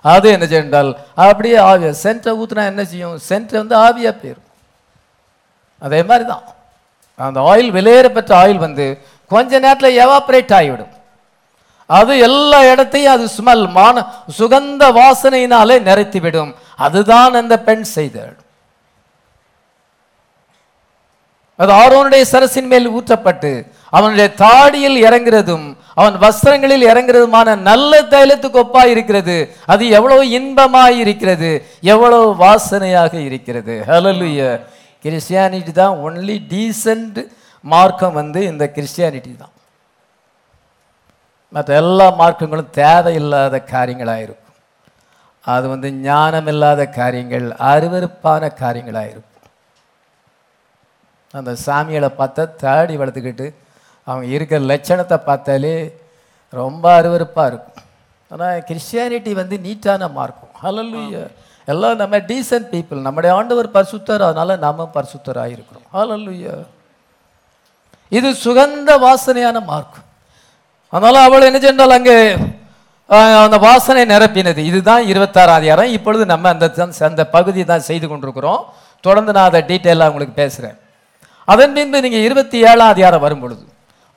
அது 0.04 0.26
என்ன 0.36 0.46
செய்தால் 0.52 0.90
அப்படியே 1.26 1.58
ஆவியா 1.70 1.90
சென்ட்டை 2.04 2.32
ஊற்றினா 2.40 2.64
என்ன 2.72 2.82
செய்யும்? 2.90 3.16
சென்ட் 3.28 3.52
வந்து 3.60 3.74
ஆவியா 3.86 4.12
போயிரும். 4.20 4.46
அதே 5.82 6.00
மாதிரி 6.08 6.24
தான் 6.32 6.44
அந்த 7.20 7.40
ஆயில் 7.50 7.70
வெளியேற 7.76 8.06
பெற்ற 8.16 8.32
ஆயில் 8.42 8.64
வந்து 8.66 8.86
கொஞ்ச 9.30 9.50
நேரத்தில் 9.64 9.98
எவாப்ரேட் 10.04 10.54
ஆகிவிடும். 10.58 10.92
அது 11.90 12.12
எல்லா 12.28 12.58
இடத்தையும் 12.72 13.14
அது 13.16 13.26
ஸ்மெல் 13.36 13.66
மான 13.78 14.06
சுகந்த 14.38 14.84
வாசனையினாலே 15.00 15.76
நிறைத்துவிடும் 15.88 16.52
அதுதான் 16.86 17.40
அந்த 17.40 17.54
பெண் 17.68 17.86
செய்தாள் 17.96 18.34
அது 21.58 21.70
ஆரோனுடைய 21.82 22.22
சரசின் 22.32 22.70
மேல் 22.72 22.86
ஊற்றப்பட்டு 22.96 23.50
அவனுடைய 23.96 24.26
தாடியில் 24.42 24.98
இறங்குறதும் 25.06 25.66
அவன் 25.98 26.16
வஸ்திரங்களில் 26.24 26.84
இறங்குறதுமான 26.90 27.48
நல்ல 27.68 28.00
தைலத்துக்கு 28.14 28.58
ஒப்பாய் 28.62 28.92
இருக்கிறது. 28.94 29.36
அது 29.72 29.82
எவ்வளவு 29.98 30.24
இன்பமாய் 30.38 30.96
இருக்கிறது. 31.04 31.50
எவ்வளவு 31.94 32.26
வாசனையாக 32.44 33.14
இருக்கிறது. 33.28 33.74
ஹலலுய 33.90 34.40
கிறிஸ்டியானிட்டி 35.04 35.72
தான் 35.82 35.94
ஒன்லி 36.06 36.36
டீசன்ட் 36.52 37.20
மார்க்கம் 37.64 38.16
வந்து 38.20 38.40
இந்த 38.52 38.64
கிறிஸ்டியானிட்டி 38.76 39.32
தான். 39.36 39.54
மற்ற 41.52 41.70
எல்லா 41.82 42.06
மார்க்கங்களும் 42.20 42.74
தேவையில்லாத 42.80 43.56
காரியங்களாக 43.72 44.24
இருக்கும் 44.26 44.42
அது 45.44 45.66
வந்து 45.72 45.88
ஞானம் 46.06 46.48
இல்லாத 46.52 46.82
காரியங்கள் 47.00 47.46
அருவருப்பான 47.70 48.48
காரியங்களாக 48.62 49.10
இருக்கும் 49.12 49.35
அந்த 51.34 51.52
சாமிகளை 51.66 52.10
பார்த்தா 52.20 52.42
தாடி 52.62 52.94
வளர்த்துக்கிட்டு 53.00 53.46
அவங்க 54.06 54.26
இருக்கிற 54.36 54.60
லட்சணத்தை 54.72 55.16
பார்த்தாலே 55.28 55.74
ரொம்ப 56.52 56.84
அருவருப்பாக 56.98 57.50
இருக்கும். 57.50 57.80
ஆனால் 58.30 58.62
கிறிஸ்டியானிட்டி 58.68 59.32
வந்து 59.40 59.56
நீட்டான 59.66 60.08
மார்க்கும் 60.18 60.52
ஹalleluya 60.62 61.22
எல்லாம் 61.68 61.96
நம்ம 62.02 62.18
டீசன்ட் 62.30 62.68
பீப்புள் 62.72 63.04
நம்முடைய 63.06 63.30
ஆண்டவர் 63.38 63.68
பரிசுத்தர் 63.76 64.26
அதனால் 64.28 64.62
நாம 64.64 64.88
பரிசுத்தராக 64.96 65.54
இருக்கிறோம் 65.56 65.86
ஹalleluya 65.96 66.54
இது 68.12 68.28
சுகந்த 68.44 68.90
வாசனையான 69.06 69.60
மார்க்கும் 69.70 70.04
அதனால் 70.92 71.26
அவள் 71.26 71.46
என்ன 71.48 71.58
சென்றால் 71.64 71.96
அங்கே? 71.96 72.16
அந்த 73.44 73.56
வாசனை 73.64 74.02
நிரப்பினது. 74.12 74.60
இதுதான் 74.70 75.02
இருபத்தாறாம் 75.10 75.58
அதிகாரம். 75.60 75.90
இப்பொழுது 75.96 76.24
நம்ம 76.32 76.48
அந்த 76.54 76.66
அந்த 77.08 77.22
பகுதி 77.36 77.64
தான் 77.70 77.86
செய்து 77.90 78.06
கொண்டிருக்கிறோம். 78.08 78.62
தொடர்ந்து 79.04 79.32
நான் 79.36 79.48
அதை 79.50 79.60
டீட்டெயிலாக 79.70 80.10
உங்களுக்கு 80.12 80.36
பேசுகிறேன் 80.42 80.76
அதன் 81.52 81.74
பின்பு 81.76 81.98
நீங்கள் 82.04 82.26
இருபத்தி 82.28 82.58
ஏழாம் 82.70 82.92
அதிகாரம் 82.94 83.24
வரும் 83.24 83.42
பொழுது 83.42 83.64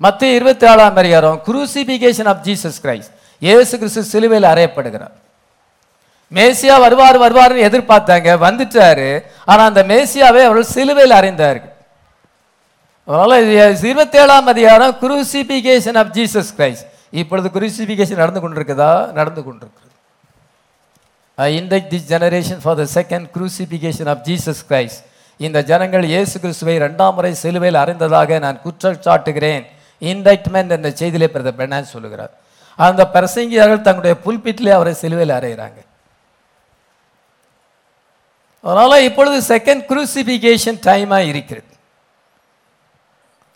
மத்திய 0.01 0.37
இருபத்தி 0.39 0.65
ஏழாம் 0.71 0.99
அதிகாரம் 1.01 1.37
குரூசிபிகேஷன் 1.47 2.29
ஆஃப் 2.31 2.43
ஜீசஸ் 2.47 2.77
கிரைஸ்ட் 2.83 3.11
இயேசு 3.41 3.73
கிறிஸ்து 3.81 4.01
சிலுவையில் 4.11 4.47
அறையப்படுகிறார். 4.51 5.15
மேசியா 6.37 6.75
வருவார் 6.85 7.17
வருவார்னு 7.25 7.65
எதிர்பார்த்தாங்க 7.67 8.29
வந்துட்டாரு. 8.45 9.09
ஆனால் 9.51 9.69
அந்த 9.71 9.81
மேசியாவை 9.91 10.41
அவர்கள் 10.47 10.73
சிலுவையில் 10.75 11.15
அறைந்தார்கள். 11.19 11.73
அதனால் 13.07 13.35
இருபத்தி 13.91 14.17
ஏழாம் 14.23 14.49
அதிகாரம் 14.53 14.93
குரூசிபிகேஷன் 15.03 15.99
ஆஃப் 16.01 16.11
ஜீசஸ் 16.17 16.51
கிரைஸ்ட் 16.57 16.87
இப்பொழுது 17.21 17.47
குரூசிபிகேஷன் 17.55 18.21
நடந்து 18.23 18.41
கொண்டிருக்குதா? 18.43 18.91
நடந்து 19.19 19.41
கொண்டிருக்கிறது. 19.47 19.93
I 21.37 21.49
indict 21.61 21.89
this 21.93 22.07
generation 22.13 22.61
for 22.63 22.77
the 22.81 22.85
second 22.97 23.27
crucifixion 23.37 24.11
of 24.13 24.21
Jesus 24.29 24.61
Christ 24.69 25.01
இந்த 25.39 25.59
ஜனங்கள் 25.69 26.05
இயேசு 26.13 26.35
கிறிஸ்துவை 26.43 26.75
ரெண்டாம் 26.85 27.15
முறை 27.17 27.31
சிலுவையில் 27.43 27.81
அறிந்ததாக 27.83 28.39
நான் 28.45 28.63
குற்றச்சாட்டுகிறேன் 28.65 29.05
சாட்டுகிறேன். 29.07 29.63
என்ற 30.75 30.89
செய்தியிலே 30.99 31.27
பிரதர் 31.33 31.57
பெர்னான் 31.59 31.93
சொல்லுகிறார். 31.93 32.33
அந்த 32.79 33.01
பிரசங்கியார்கள் 33.13 33.85
தங்களுடைய 33.87 34.15
புல்பிட்டிலே 34.25 34.71
அவரை 34.77 34.93
சிலுவையில் 35.03 35.37
அறைகிறாங்க 35.37 35.79
அதனால் 38.63 39.05
இப்பொழுது 39.07 39.37
செகண்ட் 39.53 39.83
குரூசிபிகேஷன் 39.89 40.79
டைமாக 40.87 41.29
இருக்கிறது. 41.31 41.71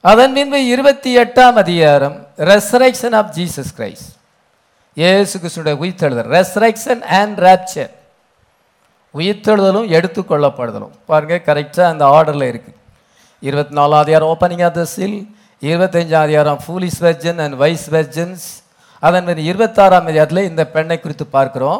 அதன் 0.03 0.33
பின்பு 0.37 0.59
இருபத்தி 0.73 1.11
எட்டாம் 1.23 1.57
அதிகாரம் 1.63 2.15
ரெசரக்ஷன் 2.51 3.15
ஆஃப் 3.19 3.31
ஜீசஸ் 3.37 3.73
கிரைஸ்ட் 3.77 4.09
இயேசு 4.97 5.35
கிறிஸ்துடைய 5.41 5.75
உயிர்த்தெழுதல் 5.83 6.31
ரெசரக்ஷன் 6.37 7.03
அண்ட் 7.19 7.37
ராப்சர் 7.45 7.91
உயிர்த்தெழுதலும் 9.13 9.87
எடுத்துக்கொள்ளப்படுதலும். 9.97 10.93
பாருங்கள் 11.09 11.45
கரெக்டாக 11.49 11.91
அந்த 11.93 12.03
ஆர்டரில் 12.15 12.49
இருக்குது 12.51 12.79
இருபத்தி 13.43 13.73
நாலாம் 13.79 14.03
அதிகாரம் 14.05 14.31
ஓப்பனிங் 14.33 14.63
ஆஃப் 14.67 14.77
த 14.79 14.83
சீல் 14.95 15.17
இருபத்தஞ்சாம் 15.61 16.25
அதிகாரம் 16.27 16.59
foolish 16.63 16.99
virgin 17.05 17.39
and 17.43 17.55
wise 17.63 17.87
virgins 17.95 18.45
அதன் 19.03 19.25
மாதிரி 19.27 19.43
இருபத்தாறாம் 19.51 20.07
அதிகாரத்தில் 20.09 20.47
இந்த 20.49 20.63
பெண்ணை 20.75 20.97
குறித்து 20.99 21.25
பார்க்குறோம். 21.37 21.79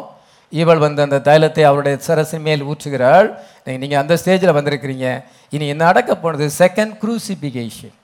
இவள் 0.52 0.80
வந்து 0.84 1.00
அந்த 1.06 1.18
தைலத்தை 1.28 1.62
அவருடைய 1.68 1.96
சரசின் 2.06 2.44
மேல் 2.48 2.62
ஊற்றுகிறாள். 2.70 3.28
நீங்கள் 3.82 4.00
அந்த 4.02 4.14
ஸ்டேஜில் 4.22 4.56
வந்திருக்கிறீங்க. 4.58 5.08
இனி 5.54 5.66
நடக்க 5.86 6.10
போனது 6.24 6.46
செகண்ட் 6.62 6.94
குரூசிபிகேஷன் 7.02 7.94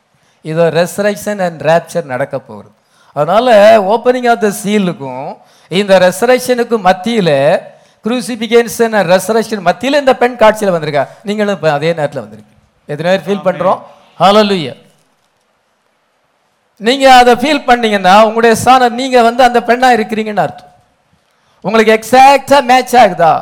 இதோ 0.45 0.67
ரெசரக்ஷன் 0.81 1.41
அண்ட் 1.47 1.61
ரேப்சர் 1.69 2.07
நடக்க 2.13 2.37
போகிறது 2.39 2.75
அதனால் 3.17 3.53
ஓப்பனிங் 3.95 4.29
ஆஃப் 4.33 4.43
த 4.47 4.51
சீலுக்கும் 4.63 5.29
இந்த 5.71 5.93
ரெசரக்ஷனுக்கும் 6.07 6.87
மத்தியில் 6.89 7.37
குரூசிபிகேஷன் 8.05 8.95
அண்ட் 8.95 9.11
ரெசரக்ஷன் 9.11 9.61
மத்தியில் 9.61 9.99
இந்த 9.99 10.17
பெண் 10.17 10.37
காட்சியில் 10.37 10.75
வந்திருக்கா? 10.75 11.07
நீங்களும் 11.23 11.55
இப்போ 11.55 11.73
அதே 11.73 11.93
நேரத்தில் 11.93 12.23
வந்திருக்கீங்க. 12.23 12.57
எத்தனை 12.87 13.19
பேர் 13.19 13.27
ஃபீல் 13.27 13.47
பண்ணுறோம் 13.47 13.81
ஹalleluya 14.19 14.73
நீங்க 16.77 17.15
அதை 17.15 17.35
ஃபீல் 17.35 17.65
பண்ணீங்கன்னா 17.65 18.25
உங்களுடைய 18.25 18.57
சாணம் 18.65 18.91
நீங்க 18.91 19.23
வந்து 19.23 19.43
அந்த 19.43 19.61
பெண்ணா 19.61 19.89
இருக்கிறீங்கன்னு 19.99 20.39
அர்த்தம். 20.39 20.67
உங்களுக்கு 21.63 21.93
எக்ஸாக்டா 21.93 22.63
மேட்ச் 22.63 22.97
ஆகுதா? 22.97 23.33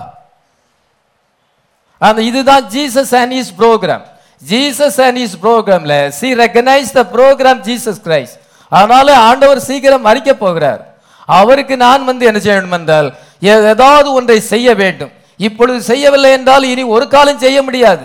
அந்த 1.98 2.22
இதுதான் 2.22 2.64
Jesus 2.68 3.14
and 3.14 3.32
his 3.32 3.54
programme 3.58 4.04
Jesus 4.48 5.00
and 5.00 5.16
his 5.16 5.36
ப்ரோக்ராம்ல 5.42 6.08
she 6.08 6.34
recognise 6.34 6.92
the 6.92 7.02
programme 7.12 7.60
Jesus 7.60 8.00
Christ 8.04 8.38
அதனால 8.68 9.16
ஆண்டவர் 9.18 9.58
சீக்கிரம் 9.58 10.06
மறிக்க 10.06 10.32
போகிறார். 10.34 10.82
அவருக்கு 11.26 11.76
நான் 11.76 12.04
வந்து 12.04 12.26
என்ன 12.26 12.38
செய்யணும் 12.38 12.72
என்றால் 12.72 13.08
ஏ- 13.08 13.27
ஏதாவது 13.40 14.08
ஒன்றை 14.12 14.38
செய்ய 14.52 14.74
வேண்டும். 14.74 15.12
இப்பொழுது 15.36 15.80
செய்யவில்லை 15.90 16.30
என்றால் 16.36 16.64
இனி 16.72 16.82
ஒரு 16.82 17.08
காலம் 17.08 17.42
செய்ய 17.44 17.58
முடியாது. 17.62 18.04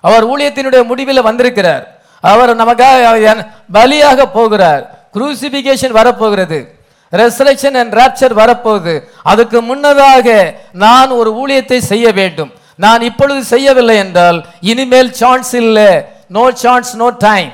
அவர் 0.00 0.24
ஊழியத்தினுடைய 0.32 0.82
முடிவில் 0.90 1.26
வந்திருக்கிறார். 1.28 1.84
அவர் 2.20 2.50
நமக்காக 2.62 3.44
பலியாக 3.76 4.26
போகிறார். 4.36 4.82
குரூசிபிகேஷன் 5.14 5.98
வரப்போகிறது. 6.00 6.58
ரெசரக்ஷன் 7.12 7.76
அண்ட் 7.80 7.94
ராப்சர் 8.00 8.34
வரப்போகுது. 8.42 8.94
அதுக்கு 9.22 9.58
முன்னதாக 9.62 10.26
நான் 10.84 11.10
ஒரு 11.20 11.30
ஊழியத்தை 11.42 11.78
செய்ய 11.90 12.06
வேண்டும். 12.20 12.50
நான் 12.84 13.02
இப்பொழுது 13.08 13.40
செய்யவில்லை 13.44 13.96
என்றால் 14.04 14.38
இனிமேல் 14.60 15.12
சான்ஸ் 15.20 15.52
இல்லை. 15.62 15.90
நோ 16.36 16.44
சான்ஸ் 16.62 16.92
நோ 17.02 17.08
டைம் 17.10 17.52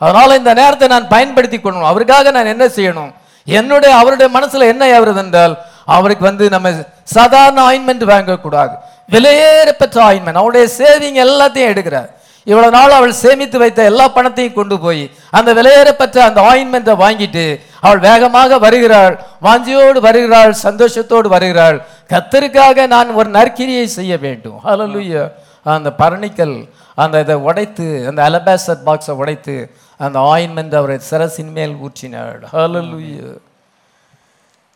அதனால் 0.00 0.38
இந்த 0.38 0.52
நேரத்தை 0.54 0.86
நான் 0.88 1.08
பயன்படுத்தி 1.08 1.58
கொள்ளணும். 1.58 1.90
அவருக்காக 1.90 2.30
நான் 2.36 2.52
என்ன 2.54 2.64
செய்யணும்? 2.76 3.12
என்னுடைய 3.44 3.96
அவருடைய 3.96 4.38
மனசுல 4.38 4.66
என்ன 4.72 5.00
ஆகுறது 5.00 5.16
என்றால் 5.16 5.54
அவருக்கு 5.84 6.24
வந்து 6.24 6.48
நம்ம 6.48 6.68
சாதாரண 7.04 7.58
ஆயின்மெண்ட் 7.70 8.04
வாங்கக்கூடாது. 8.12 8.74
விலையேற 9.10 9.72
பெற்ற 9.78 9.96
ஆயின்மெண்ட் 10.10 10.40
அவருடைய 10.42 10.66
சேவிங் 10.78 11.18
எல்லாத்தையும் 11.26 11.72
எடுக்கிறார். 11.72 12.10
இவ்வளவு 12.44 12.72
நாள் 12.72 12.90
அவள் 12.90 13.12
சேமித்து 13.12 13.58
வைத்த 13.58 13.82
எல்லா 13.82 14.08
பணத்தையும் 14.08 14.54
கொண்டு 14.54 14.78
போய் 14.80 15.10
அந்த 15.30 15.54
விலையேறப்பட்ட 15.54 16.18
அந்த 16.18 16.40
ஆயின்மெண்ட்டை 16.40 16.94
வாங்கிட்டு 17.04 17.60
அவள் 17.80 17.98
வேகமாக 17.98 18.58
வருகிறாள். 18.58 19.14
வாஞ்சியோடு 19.42 19.98
வருகிறாள் 19.98 20.54
சந்தோஷத்தோடு 20.62 21.28
வருகிறாள். 21.28 21.86
கத்தருக்காக 22.08 22.86
நான் 22.86 23.14
ஒரு 23.14 23.30
நற்கிரியை 23.30 23.84
செய்ய 23.84 24.18
வேண்டும். 24.18 24.60
ஹalleluya 24.64 25.28
அந்த 25.62 25.90
பரணிக்கல் 25.98 26.68
அந்த 26.94 27.20
இதை 27.20 27.34
உடைத்து 27.34 28.06
அந்த 28.08 28.20
அலபேசர் 28.28 28.84
பாக்ஸை 28.86 29.10
உடைத்து 29.10 29.54
அந்த 29.98 30.18
ஆயின்மெண்ட் 30.18 30.74
அவரை 30.74 30.98
சிரசின் 31.10 31.52
மேல் 31.58 31.74
ஊற்றினாள் 31.74 32.42
ஹalleluya 32.52 33.38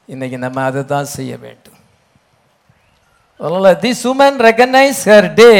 இன்னைக்கு 0.06 0.38
நம்ம 0.38 0.62
அதை 0.62 0.84
தான் 0.84 1.04
செய்ய 1.04 1.32
வேண்டும். 1.36 1.78
அதனால 3.40 3.72
this 3.72 4.04
woman 4.10 4.38
recognise 4.48 5.02
her 5.04 5.28
day 5.34 5.50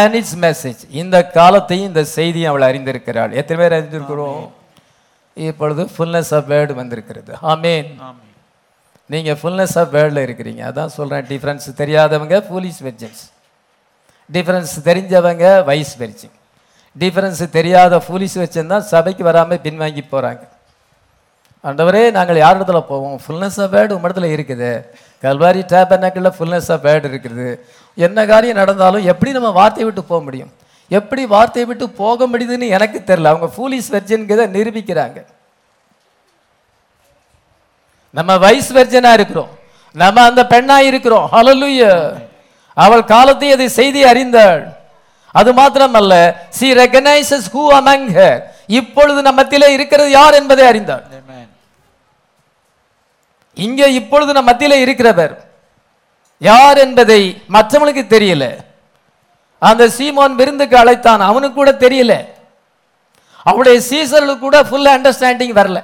and 0.00 0.14
its 0.14 0.36
message 0.36 0.82
இந்த 0.90 1.16
காலத்தையும் 1.38 1.88
இந்த 1.88 2.04
செய்தியும் 2.04 2.50
அவள் 2.50 2.66
அறிந்திருக்கிறாள். 2.68 3.32
எத்தனை 3.40 3.58
பேர் 3.62 3.76
அறிந்திருக்கிறோம்? 3.78 4.44
இப்பொழுது 5.34 5.82
ஃபுல்னஸ் 5.94 6.32
ஆஃப் 6.38 6.50
வேர்டு 6.52 6.72
வந்திருக்கிறது. 6.72 7.32
ஆமேன். 7.52 7.88
ஆமென். 8.08 8.30
நீங்க 9.06 9.32
ஃபுல்னஸ் 9.32 9.76
ஆஃப் 9.80 9.94
வேர்டில் 9.96 10.24
இருக்கிறீங்க. 10.26 10.62
அதான் 10.70 10.94
சொல்றேன் 10.98 11.26
டிஃபரன்ஸ் 11.32 11.66
தெரியாதவங்க 11.82 12.40
போலீஸ் 12.52 12.82
வெர்ஜன்ஸ் 12.84 13.24
டிஃபரன்ஸ் 14.32 14.74
தெரிஞ்சவங்க 14.88 15.64
வைஸ் 15.64 15.94
வெர்ஜன் 16.02 16.35
டிஃபரன்ஸ் 17.00 17.50
தெரியாத 17.50 18.02
ஃபூலிஸ் 18.04 18.36
வச்சுருந்தா 18.42 18.78
சபைக்கு 18.78 19.24
வராமல் 19.24 19.62
பின்வாங்கி 19.64 20.02
போகிறாங்க 20.12 20.44
ஆண்டவரே 21.64 22.10
நாங்கள் 22.10 22.36
யார் 22.36 22.58
இடத்துல 22.58 22.80
போவோம்? 22.80 23.20
ஃபுல்னஸ் 23.24 23.58
ஆஃப் 23.62 23.72
வேர்டு 23.74 23.94
இடத்துல 24.02 24.26
இருக்குது. 24.34 24.84
கல்வாரி 25.22 25.62
டேபர்னாக்கில் 25.72 26.34
ஃபுல்னஸ் 26.36 26.68
ஆஃப் 26.72 26.84
வேர்டு 26.86 27.06
இருக்குது. 27.12 27.58
என்ன 27.94 28.26
காரியம் 28.26 28.56
நடந்தாலும் 28.56 29.04
எப்படி 29.04 29.32
நம்ம 29.32 29.50
வார்த்தையை 29.50 29.92
விட்டு 29.92 30.08
போக 30.08 30.22
முடியும்? 30.22 30.52
எப்படி 30.88 31.26
வார்த்தையை 31.26 31.68
விட்டு 31.68 31.90
போக 31.90 32.26
முடியுதுன்னு 32.26 32.68
எனக்கு 32.68 32.98
தெரில 32.98 33.32
அவங்க 33.32 33.48
ஃபூலிஸ் 33.56 33.90
வெர்ஜன்கிறத 33.94 34.46
நிரூபிக்கிறாங்க. 34.56 35.24
நம்ம 38.10 38.38
வைஸ் 38.38 38.72
வெர்ஜனாக 38.72 39.12
இருக்கிறோம். 39.12 39.48
நம்ம 39.92 40.22
அந்த 40.22 40.46
பெண்ணாக 40.46 40.84
இருக்கிறோம். 40.84 41.28
ஹலலுய 41.32 41.82
அவள் 42.74 43.04
காலத்தை 43.04 43.52
அதை 43.52 43.68
செய்தி 43.68 44.04
அறிந்தாள். 44.04 44.75
அது 45.38 45.50
மாத்திரமல்ல 45.60 46.12
she 46.58 46.68
recognises 46.82 47.48
who 47.54 47.64
among 47.78 48.06
her. 48.18 48.34
இப்பொழுது 48.80 49.18
நம்ம 49.26 49.38
மத்தியிலே 49.40 49.68
இருக்கிறது 49.76 50.10
யார் 50.18 50.34
என்பதை 50.40 50.64
Amen. 51.18 51.46
இங்க 53.66 53.82
இப்பொழுது 53.98 54.30
நம் 54.36 54.48
மத்தியிலே 54.50 54.78
இருக்கிறவர் 54.84 55.34
யார் 56.42 56.78
என்பதை 56.84 57.20
மற்றவங்களுக்கு 57.54 58.04
தெரியல. 58.14 58.44
அந்த 59.68 59.84
சீமோன் 59.98 60.34
விருந்துக்கு 60.40 60.76
அழைத்தான் 60.80 61.22
அவனுக்கு 61.28 61.56
கூட 61.58 61.72
தெரியல. 61.84 62.12
அவருடைய 63.50 63.76
சீசர்களுக்கு 63.90 64.44
கூட 64.46 64.58
ஃபுல் 64.68 64.90
அண்டர்ஸ்டாண்டிங் 64.96 65.54
வரல. 65.60 65.78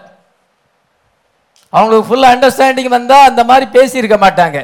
அவங்களுக்கு 1.73 2.09
ஃபுல் 2.09 2.29
அண்டர்ஸ்டாண்டிங் 2.33 2.93
வந்தா 2.97 3.19
அந்த 3.31 3.43
மாதிரி 3.51 3.67
பேசியிருக்க 3.77 4.17
மாட்டாங்க. 4.25 4.59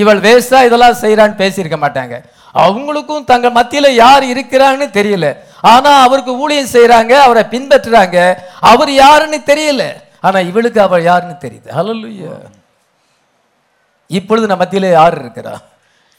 இவள் 0.00 0.20
வேஸ்டா 0.26 0.58
இதெல்லாம் 0.68 1.00
செய்றான்னு 1.04 1.40
பேசியிருக்க 1.42 1.78
மாட்டாங்க. 1.84 2.14
அவங்களுக்கும் 2.54 3.24
தங்கள் 3.24 3.50
மத்தியில் 3.50 3.94
யார் 3.94 4.22
இருக்கிறான்னு 4.22 4.86
தெரியல. 4.98 5.36
ஆனா 5.60 6.02
அவருக்கு 6.02 6.38
ஊழியம் 6.38 6.72
செய்கிறாங்க 6.72 7.12
அவரை 7.12 7.42
பின்பற்றுறாங்க. 7.42 8.36
அவர் 8.60 8.90
யாருன்னு 8.90 9.40
தெரியல. 9.46 9.92
ஆனா 10.20 10.38
இவளுக்கு 10.38 10.80
அவள் 10.80 11.02
யாருன்னு 11.02 11.34
தெரியுது. 11.40 11.68
ஹalleluya 11.76 12.38
இப்பொழுது 14.06 14.46
நம்ம 14.46 14.64
மத்தியில் 14.64 14.90
யார் 14.90 15.24
இருக்கிறா? 15.24 15.58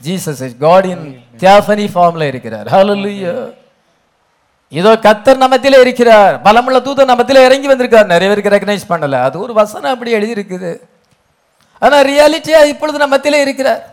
ஜீசஸ் 0.03 0.55
காடின் 0.59 1.19
தியாஃபனி 1.39 1.87
ஃபார்ம்ல 1.93 2.21
இருக்கிறார். 2.21 2.67
ஹalleluya 2.67 3.53
இதோ 4.69 4.93
கத்தர் 4.93 5.43
நமத்திலே 5.45 5.79
இருக்கிறார். 5.79 6.41
பலமுள்ள 6.41 6.81
தூதர் 6.81 7.09
நமத்திலே 7.09 7.43
இறங்கி 7.43 7.67
வந்திருக்கார். 7.67 8.05
நிறைய 8.05 8.35
பேருக்கு 8.35 8.55
ரெக்கனைஸ் 8.55 8.89
பண்ணல. 8.89 9.21
அது 9.23 9.39
ஒரு 9.39 9.53
வசனம் 9.53 9.91
அப்படி 9.91 10.11
எழுதி 10.11 10.41
இருக்குது 10.41 10.79
ஆனா 11.79 11.97
ரியாலிட்டியா 12.01 12.65
இப்பொழுது 12.65 12.97
நம்ம 12.97 13.15
மத்தியிலே 13.15 13.41
இருக்கிறார். 13.41 13.90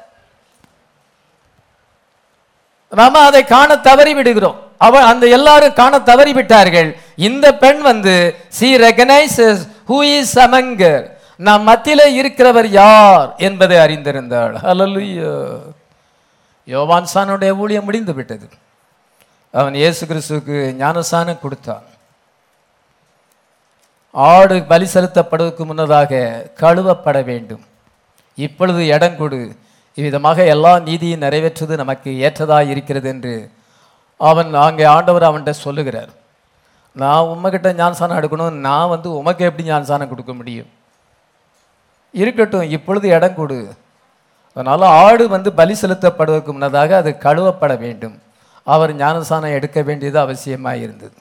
நாம 2.92 3.20
அதை 3.28 3.44
காண 3.44 3.70
தவறி 3.88 4.12
விடுகிறோம் 4.14 4.58
அவ 4.86 5.00
அந்த 5.10 5.24
எல்லாரும் 5.36 5.78
காண 5.80 5.94
தவறி 6.10 6.32
விட்டார்கள் 6.32 6.90
இந்த 7.28 7.46
பெண் 7.62 7.80
வந்து 7.90 8.14
she 8.58 8.68
recognises 8.86 9.62
who 9.90 9.98
is 10.18 10.38
among her 10.44 11.04
நாம் 11.46 11.66
மத்தியில 11.68 12.02
இருக்கிறவர் 12.20 12.68
யார் 12.80 13.28
என்பதை 13.48 13.76
அறிந்திருந்தாள். 13.84 14.54
ஹalleluya 14.66 15.32
யோவான் 16.72 17.10
சானுடைய 17.14 17.50
ஊழியம் 17.62 17.86
முடிந்து 17.88 18.14
விட்டது. 18.14 18.46
அவன் 19.54 19.76
இயேசு 19.82 20.02
கிறிஸ்துவுக்கு 20.06 20.56
ஞானசானம் 20.82 21.42
கொடுத்தான். 21.44 21.84
ஆடு 24.14 24.56
பலி 24.72 24.86
செலுத்தப்படுவதற்கு 24.94 25.64
முன்னதாக 25.70 26.20
கழுவப்பட 26.62 27.18
வேண்டும். 27.30 27.64
இப்பொழுது 28.34 28.82
இடம் 28.94 29.16
கொடு. 29.16 29.40
இவ்விதமாக 29.98 30.44
எல்லா 30.54 30.72
நீதியும் 30.88 31.24
நிறைவேற்றுவது 31.24 31.74
நமக்கு 31.82 32.10
ஏற்றதாக 32.26 32.70
இருக்கிறது 32.72 33.08
என்று 33.14 33.34
அவன் 34.20 34.50
அங்கே 34.66 34.84
ஆண்டவர் 34.94 35.28
அவன்கிட்ட 35.28 35.52
சொல்லுகிறார். 35.66 36.12
நான் 36.96 37.28
உம்மகிட்ட 37.32 37.68
ஞானசானம் 37.80 38.18
எடுக்கணும் 38.20 38.56
நான் 38.68 38.90
வந்து 38.94 39.08
உமக்கு 39.18 39.42
எப்படி 39.48 39.64
ஞானசானம் 39.70 40.10
கொடுக்க 40.12 40.32
முடியும்? 40.38 40.70
இருக்கட்டும் 42.14 42.70
இப்பொழுது 42.76 43.06
இடம் 43.16 43.36
கொடு. 43.38 43.58
அதனால் 44.56 44.84
ஆடு 45.04 45.24
வந்து 45.34 45.50
பலி 45.60 45.74
செலுத்தப்படுவதற்கு 45.80 46.52
முன்னதாக 46.54 46.96
அது 47.00 47.10
கழுவப்பட 47.24 47.72
வேண்டும். 47.84 48.16
அவர் 48.66 48.92
ஞானசானம் 49.02 49.56
எடுக்க 49.58 49.78
வேண்டியது 49.88 50.18
அவசியமாக 50.24 50.82
இருந்தது. 50.84 51.18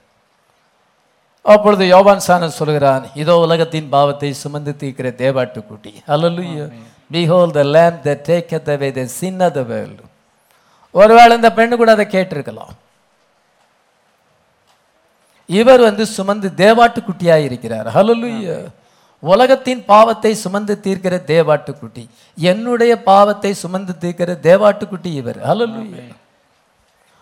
அப்பொழுது 1.53 1.83
யோபான் 1.93 2.25
சாணன் 2.27 2.57
சொல்கிறான் 2.59 3.03
இதோ 3.21 3.35
உலகத்தின் 3.45 3.91
பாவத்தை 3.95 4.29
சுமந்து 4.43 4.71
தீர்க்கிற 4.81 5.09
தேவாட்டுக்குட்டி. 5.21 5.91
அல்லலுயா 6.13 6.65
behold 7.11 7.53
the 7.53 7.63
lamb 7.63 7.95
that 8.05 8.19
taketh 8.29 8.67
away 8.75 8.91
the 8.97 9.05
sin 9.19 9.41
of 9.45 9.53
the 9.57 9.63
world. 9.63 9.99
ஒருவேளை 10.91 11.35
இந்த 11.35 11.49
பெண்ணு 11.57 11.75
கூட 11.75 11.91
அதை 11.95 12.05
கேட்டிருக்கலாம். 12.15 12.73
இவர் 15.59 15.81
வந்து 15.87 16.05
சுமந்து 16.05 16.47
தேவாட்டுக்குட்டியாக 16.61 17.47
இருக்கிறார். 17.47 17.87
ஹalleluya 17.95 18.55
உலகத்தின் 19.19 19.81
பாவத்தை 19.85 20.31
சுமந்து 20.35 20.73
தீர்க்கிற 20.85 21.15
தேவாட்டுக்குட்டி. 21.31 22.03
என்னுடைய 22.37 22.93
பாவத்தை 23.09 23.53
சுமந்து 23.53 23.93
தீர்க்கிற 24.01 24.31
தேவாட்டுக்குட்டி 24.47 25.11
இவர். 25.21 25.39
ஹalleluya 25.49 26.05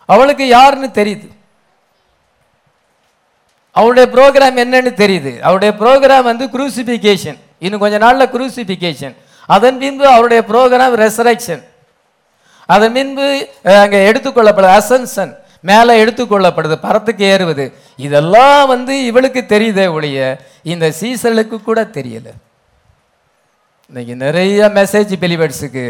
அவளுக்கு 0.05 0.47
யாருன்னு 0.47 0.89
தெரியுது? 0.99 1.27
அவருடைய 3.71 4.05
ப்ரோக்ராம் 4.15 4.57
என்னன்னு 4.63 4.91
தெரியுது. 5.03 5.31
அவருடைய 5.39 5.71
ப்ரோக்ராம் 5.79 6.29
வந்து 6.31 6.45
குரூசிபிகேஷன் 6.55 7.39
இன்னும் 7.59 7.83
கொஞ்ச 7.83 7.97
நாள்ல 7.97 8.25
குரூசிபிகேஷன் 8.36 9.15
அதன் 9.49 9.79
பின்பு 9.83 10.05
அவருடைய 10.15 10.41
ப்ரோக்ராம் 10.51 10.95
ரெசரக்ஷன் 11.05 11.63
அதன் 12.69 12.95
பின்பு 12.97 13.25
அங்கே 13.81 13.99
எடுத்துக்கொள்ளப்படுது 14.09 14.75
அசன்சன் 14.79 15.33
மேலே 15.69 15.93
எடுத்துக்கொள்ளப்படுது 16.03 16.75
பரத்துக்கு 16.85 17.23
ஏறுவது. 17.33 17.65
இதெல்லாம் 18.05 18.63
வந்து 18.73 18.93
இவளுக்கு 19.09 19.41
தெரியுதே 19.53 19.85
ஒழிய 19.97 20.19
இந்த 20.73 20.85
சீசனுக்கு 20.99 21.57
கூட 21.67 21.79
தெரியல. 21.97 22.27
இன்னைக்கு 23.89 24.13
நிறைய 24.25 24.69
மெசேஜ் 24.79 25.13
பிலிவர்ஸுக்கு 25.23 25.85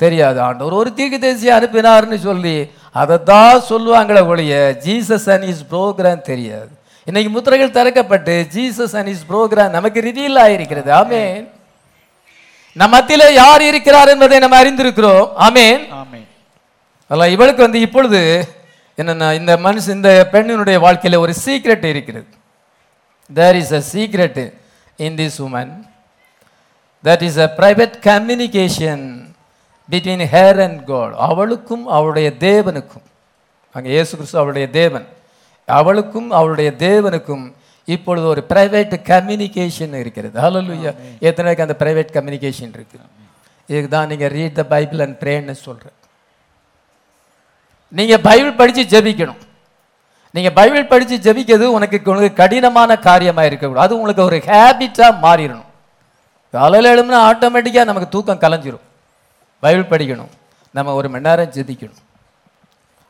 தெரியாது. 0.00 0.38
ஆண்டவர் 0.48 0.78
ஒரு 0.80 0.90
தீர்க்கதரிசியை 0.98 1.52
அனுப்பினார்னு 1.58 2.18
சொல்லி 2.28 2.56
அதை 3.00 3.16
தான் 3.32 3.66
சொல்லுவாங்களே 3.70 4.22
ஒழிய 4.32 4.54
ஜீசஸ் 4.86 5.28
அண்ட் 5.34 5.46
இஸ் 5.52 5.64
ப்ரோக்ராம் 5.72 6.22
தெரியாது. 6.30 6.70
இன்னைக்கு 7.08 7.30
முத்திரைகள் 7.36 7.76
திறக்கப்பட்டு 7.78 8.34
ஜீசஸ் 8.54 8.94
அண்ட் 9.00 9.10
இஸ் 9.14 9.26
ப்ரோக்ராம் 9.30 9.74
நமக்கு 9.78 10.00
ரிவீல் 10.08 10.40
ஆகிருக்கிறது 10.44 10.92
ஆமென். 11.00 11.44
நம் 12.80 12.92
மத்தியில 12.92 13.24
யார் 13.32 13.62
இருக்கிறார் 13.62 14.10
என்பதை 14.12 14.36
நம்ம 14.42 14.56
அறிந்திருக்கிறோம். 14.62 15.24
ஆமென். 15.46 15.82
அல்ல 17.10 17.24
இவளுக்கு 17.34 17.62
வந்து 17.62 17.80
இப்பொழுது 17.86 18.20
என்னன்னா 18.98 19.28
இந்த 19.40 19.52
மனுஷன் 19.66 19.98
இந்த 19.98 20.12
பெண்ணினுடைய 20.32 20.76
வாழ்க்கையில 20.86 21.18
ஒரு 21.24 21.34
சீக்ரெட் 21.44 21.84
இருக்கிறது. 21.84 22.30
There 23.30 23.56
is 23.62 23.72
a 23.78 23.82
secret 23.92 24.40
in 25.06 25.16
this 25.20 25.38
woman 25.46 25.72
that 27.04 27.22
is 27.28 27.38
a 27.46 27.48
private 27.58 27.96
communication 28.10 29.04
between 29.90 30.24
her 30.34 30.60
and 30.66 30.80
God 30.90 31.14
அவளுக்கும் 31.28 31.84
அவளுடைய 31.96 32.28
தேவனுக்கும். 32.46 33.06
அங்கே 33.74 33.90
இயேசு 33.96 34.12
கிறிஸ்து 34.16 34.38
அவளுடைய 34.38 34.66
தேவன். 34.80 35.06
அவளுக்கும் 35.68 36.30
அவளுடைய 36.38 36.70
தேவனுக்கும் 36.86 37.44
இப்பொழுது 37.84 38.26
ஒரு 38.26 38.44
பிரைவேட் 38.48 38.94
கம்யூனிகேஷன் 39.12 39.94
இருக்கிறது. 39.94 40.40
ஹalleluya 40.40 40.94
எத்தனை 41.18 41.54
பேருக்கு 41.54 41.66
அந்த 41.66 41.76
பிரைவேட் 41.78 42.14
கம்யூனிகேஷன் 42.16 42.74
இருக்கு? 42.78 42.98
இதுக்கு 43.66 43.88
தான் 43.88 44.06
நீங்க 44.06 44.28
ரீட் 44.28 44.54
த 44.54 44.64
பைபிள் 44.64 44.98
அண்ட் 44.98 45.16
ப்ரேன்னு 45.22 45.52
சொல்றேன் 45.52 45.96
நீங்க 47.88 48.18
பைபிள் 48.18 48.52
படிச்சு 48.52 48.82
ஜெபிக்கணும். 48.92 49.40
நீங்க 50.30 50.50
பைபிள் 50.50 50.86
படிச்சு 50.86 51.16
ஜெபிக்கிறது 51.26 51.62
உனக்கு 51.62 52.00
உனக்கு 52.04 52.32
கடினமான 52.32 52.98
காரியமா 52.98 53.42
இருக்கக்கூடாது. 53.44 53.86
அது 53.86 53.96
உங்களுக்கு 53.96 54.24
ஒரு 54.24 54.36
ஹேபிட்டா 54.36 55.08
மாறிடணும். 55.26 55.70
காலையில் 56.50 56.90
எழும்புனா 56.92 57.20
ஆட்டோமேட்டிக்காக 57.30 57.84
நமக்கு 57.84 58.08
தூக்கம் 58.08 58.40
கலைஞ்சிரும். 58.40 58.84
பைபிள் 59.60 59.90
படிக்கணும். 59.92 60.32
நம்ம 60.70 60.94
ஒரு 60.94 61.08
மணி 61.08 61.28
நேரம் 61.28 61.50
ஜெபிக்கணும். 61.50 62.00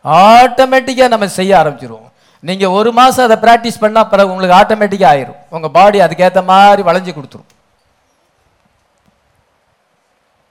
ஆட்டோமேட்டிக்காக 0.04 1.08
நம்ம 1.08 1.28
செய்ய 1.28 1.56
ஆரம்பிச்சிருவோம். 1.56 2.10
நீங்க 2.48 2.66
ஒரு 2.78 2.90
மாசம் 2.98 3.24
அதை 3.26 3.36
ப்ராக்டிஸ் 3.44 3.82
பண்ணா 3.82 4.00
பிறகு 4.12 4.32
உங்களுக்கு 4.34 4.58
ஆட்டோமேட்டிக்காக 4.60 5.12
ஆயிரும். 5.14 5.40
உங்க 5.56 5.68
பாடி 5.76 5.98
அதுக்கேற்ற 6.06 6.40
மாதிரி 6.52 6.82
வளைஞ்சு 6.88 7.12
கொடுத்துரும். 7.16 7.50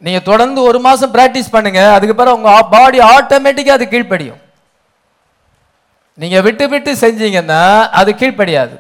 நீங்க 0.06 0.20
தொடர்ந்து 0.30 0.60
ஒரு 0.70 0.80
மாசம் 0.86 1.12
பிராக்டிஸ் 1.16 1.52
பண்ணுங்க 1.56 1.82
அதுக்கு 1.96 2.16
பிறகு 2.20 2.38
உங்க 2.40 2.54
பாடி 2.76 3.00
ஆட்டோமேட்டிக்கா 3.16 3.76
அது 3.78 3.88
கீழ்ப்படியும். 3.94 4.40
நீங்க 6.22 6.38
விட்டு 6.48 6.66
விட்டு 6.72 6.92
செஞ்சீங்கன்னா 7.04 7.62
அது 8.00 8.10
கீழ்ப்படியாது. 8.22 8.76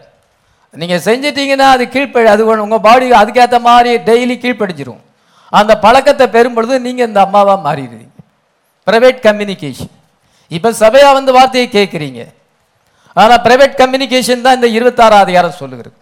நீங்க 0.73 0.95
செஞ்சிட்டீங்கன்னா 1.05 1.67
அது 1.75 1.83
கீழ்ப்படி 1.93 2.27
அது 2.33 2.41
உங்கள் 2.47 2.65
உங்க 2.65 2.77
பாடி 2.89 3.05
அதுக்கேற்ற 3.21 3.57
மாதிரி 3.69 3.91
டெய்லி 4.09 4.35
கீழ்ப்படிச்சிரும் 4.43 5.01
அந்த 5.59 5.73
பழக்கத்தை 5.85 6.25
பெறும் 6.35 6.55
பொழுது 6.57 6.75
நீங்க 6.85 7.01
இந்த 7.09 7.19
அம்மாவா 7.27 7.55
மாறிடுறீங்க 7.65 8.13
பிரைவேட் 8.87 9.19
கம்யூனிகேஷன் 9.25 9.91
இப்ப 10.57 10.71
சபையா 10.83 11.09
வந்து 11.17 11.31
வார்த்தையை 11.37 11.67
கேட்குறீங்க. 11.77 12.21
ஆனா 13.15 13.35
பிரைவேட் 13.45 13.75
கம்யூனிகேஷன் 13.81 14.45
தான் 14.45 14.57
இந்த 14.59 14.67
இருபத்தாறாம் 14.77 15.23
அதிகாரம் 15.25 15.59
சொல்லுகிறது. 15.61 15.95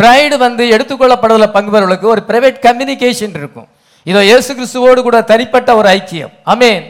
பிரைடு 0.00 0.36
வந்து 0.46 0.64
எடுத்துக்கொள்ளப்படுவதில் 0.76 1.54
பங்கு 1.56 2.10
ஒரு 2.14 2.22
பிரைவேட் 2.30 2.58
கம்யூனிகேஷன் 2.68 3.36
இருக்கும். 3.40 3.68
இதோ 4.06 4.22
இயேசு 4.30 4.50
கிறிஸ்துவோடு 4.54 5.00
கூட 5.02 5.18
தனிப்பட்ட 5.32 5.70
ஒரு 5.80 5.88
ஐக்கியம். 5.88 6.32
அமேன். 6.52 6.84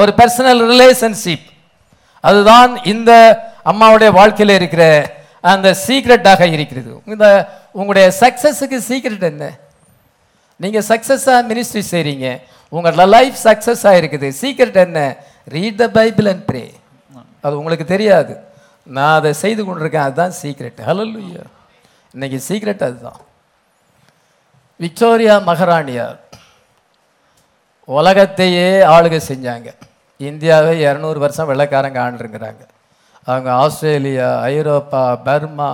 ஒரு 0.00 0.12
பர்சனல் 0.18 0.60
ரிலேஷன்ஷிப் 0.72 1.46
அதுதான் 2.24 2.72
இந்த 2.92 3.12
அம்மாவுடைய 3.70 4.10
வாழ்க்கையில 4.18 4.54
இருக்கிற 4.60 4.84
அந்த 5.52 5.68
சீக்ரெட்டாக 5.86 6.42
இருக்கிறது. 6.54 6.90
இந்த 7.12 7.26
உங்களுடைய 7.72 8.06
சக்சஸுக்கு 8.20 8.78
சீக்ரெட் 8.88 9.26
என்ன? 9.32 9.44
நீங்க 10.56 10.80
சக்சஸா 10.90 11.34
மினிஸ்ட்ரி 11.50 11.82
செய்றீங்க. 11.92 12.26
உங்களோட 12.72 13.06
லைஃப் 13.16 13.38
சக்சஸா 13.46 13.92
இருக்குது. 14.00 14.28
சீக்ரெட் 14.40 14.78
என்ன? 14.86 15.00
Read 15.54 15.80
the 15.82 15.88
Bible 15.98 16.28
and 16.32 16.44
pray 16.50 16.64
அது 17.44 17.58
உங்களுக்கு 17.60 17.86
தெரியாது. 17.94 18.34
நான் 18.86 19.16
அதை 19.18 19.32
செய்து 19.42 19.62
கொண்டிருக்கேன் 19.64 20.06
அதுதான் 20.06 20.38
சீக்ரெட் 20.42 20.80
ஹalleluya 20.88 21.42
இன்னைக்கு 22.14 22.38
சீக்ரெட் 22.48 22.84
அதுதான். 22.86 23.20
விக்டோரியா 24.80 25.34
மகாராணியார் 25.48 26.18
உலகத்தையே 27.88 28.68
ஆளுகை 28.94 29.20
செஞ்சாங்க. 29.30 29.68
இந்தியாவை 30.20 30.72
இரநூறு 30.86 31.18
வருஷம் 31.24 31.48
வெள்ளைக்காரங்க 31.50 31.98
ஆண்டுருங்கிறாங்க 32.04 32.62
அவங்க 33.26 33.48
ஆஸ்திரேலியா 33.64 34.28
ஐரோப்பா 34.56 35.02
பர்மா 35.26 35.70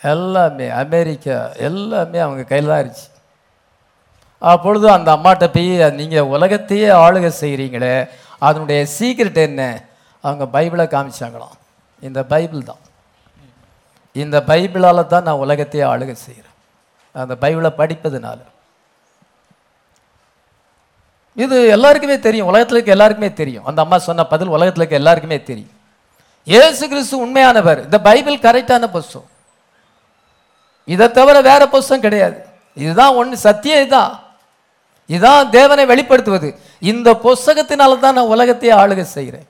எல்லாமே 0.00 0.66
அமெரிக்கா 0.82 1.38
எல்லாமே 1.68 2.18
அவங்க 2.26 2.42
கையில் 2.50 2.70
தான் 2.72 2.82
இருந்துச்சு. 2.82 3.08
அப்பொழுது 4.52 4.86
அந்த 4.96 5.08
அம்மாட்ட 5.16 5.46
போய் 5.54 5.72
நீங்கள் 6.00 6.30
உலகத்தையே 6.34 6.88
ஆளுகை 7.04 7.30
செய்கிறீங்களே 7.42 7.94
அதனுடைய 8.48 8.80
சீக்ரெட் 8.98 9.40
என்ன? 9.48 9.62
அவங்க 10.24 10.44
பைபிளை 10.56 10.86
காமிச்சாங்களாம். 10.94 11.56
இந்த 12.00 12.20
பைபிள் 12.32 12.62
தான். 12.70 12.82
இந்த 14.12 14.36
பைபிளால் 14.50 15.06
தான் 15.06 15.26
நான் 15.28 15.42
உலகத்தையே 15.44 15.84
ஆளுகை 15.92 16.16
செய்கிறேன். 16.26 16.56
அந்த 17.14 17.34
பைபிளை 17.42 17.70
படிப்பதுனால. 17.80 18.38
இது 21.36 21.56
எல்லாருக்குமே 21.76 22.16
தெரியும். 22.26 22.48
உலகத்தில் 22.50 22.76
இருக்க 22.76 22.96
எல்லாருக்குமே 22.96 23.32
தெரியும். 23.32 23.64
அந்த 23.64 23.80
அம்மா 23.84 23.98
சொன்ன 23.98 24.26
பதில் 24.32 24.54
உலகத்தில் 24.56 24.82
இருக்க 24.82 25.02
எல்லாருக்குமே 25.02 25.38
தெரியும். 25.50 25.74
ஏசு 26.46 26.88
கிறிஸ்து 26.88 27.16
உண்மையானவர். 27.26 27.80
இந்த 27.86 27.98
பைபிள் 28.08 28.44
கரெக்டான 28.46 28.86
புஸ்தம் 28.96 29.28
இதை 30.94 31.06
தவிர 31.18 31.36
வேற 31.40 31.62
புஸ்தம் 31.68 32.04
கிடையாது. 32.06 32.38
இதுதான் 32.84 33.14
ஒன்று 33.14 33.36
சத்தியம் 33.46 33.80
இதுதான். 33.80 34.12
இதுதான் 35.06 35.50
தேவனை 35.50 35.84
வெளிப்படுத்துவது. 35.92 36.48
இந்த 36.80 37.08
புஸ்தகத்தினால 37.26 37.98
தான் 38.04 38.16
நான் 38.18 38.32
உலகத்தையே 38.34 38.72
ஆளுகை 38.82 39.06
செய்கிறேன். 39.16 39.46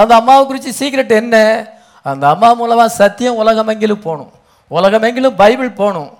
அந்த 0.00 0.12
அம்மாவை 0.20 0.42
குறித்து 0.50 0.70
சீக்ரெட் 0.80 1.14
என்ன? 1.22 1.36
அந்த 2.10 2.24
அம்மா 2.34 2.48
மூலமாக 2.60 2.90
சத்தியம் 3.00 3.38
உலகமெங்கிலும் 3.42 4.04
போகணும். 4.06 4.32
உலகமெங்கிலும் 4.70 5.38
பைபிள் 5.42 5.70
போகணும். 5.80 6.10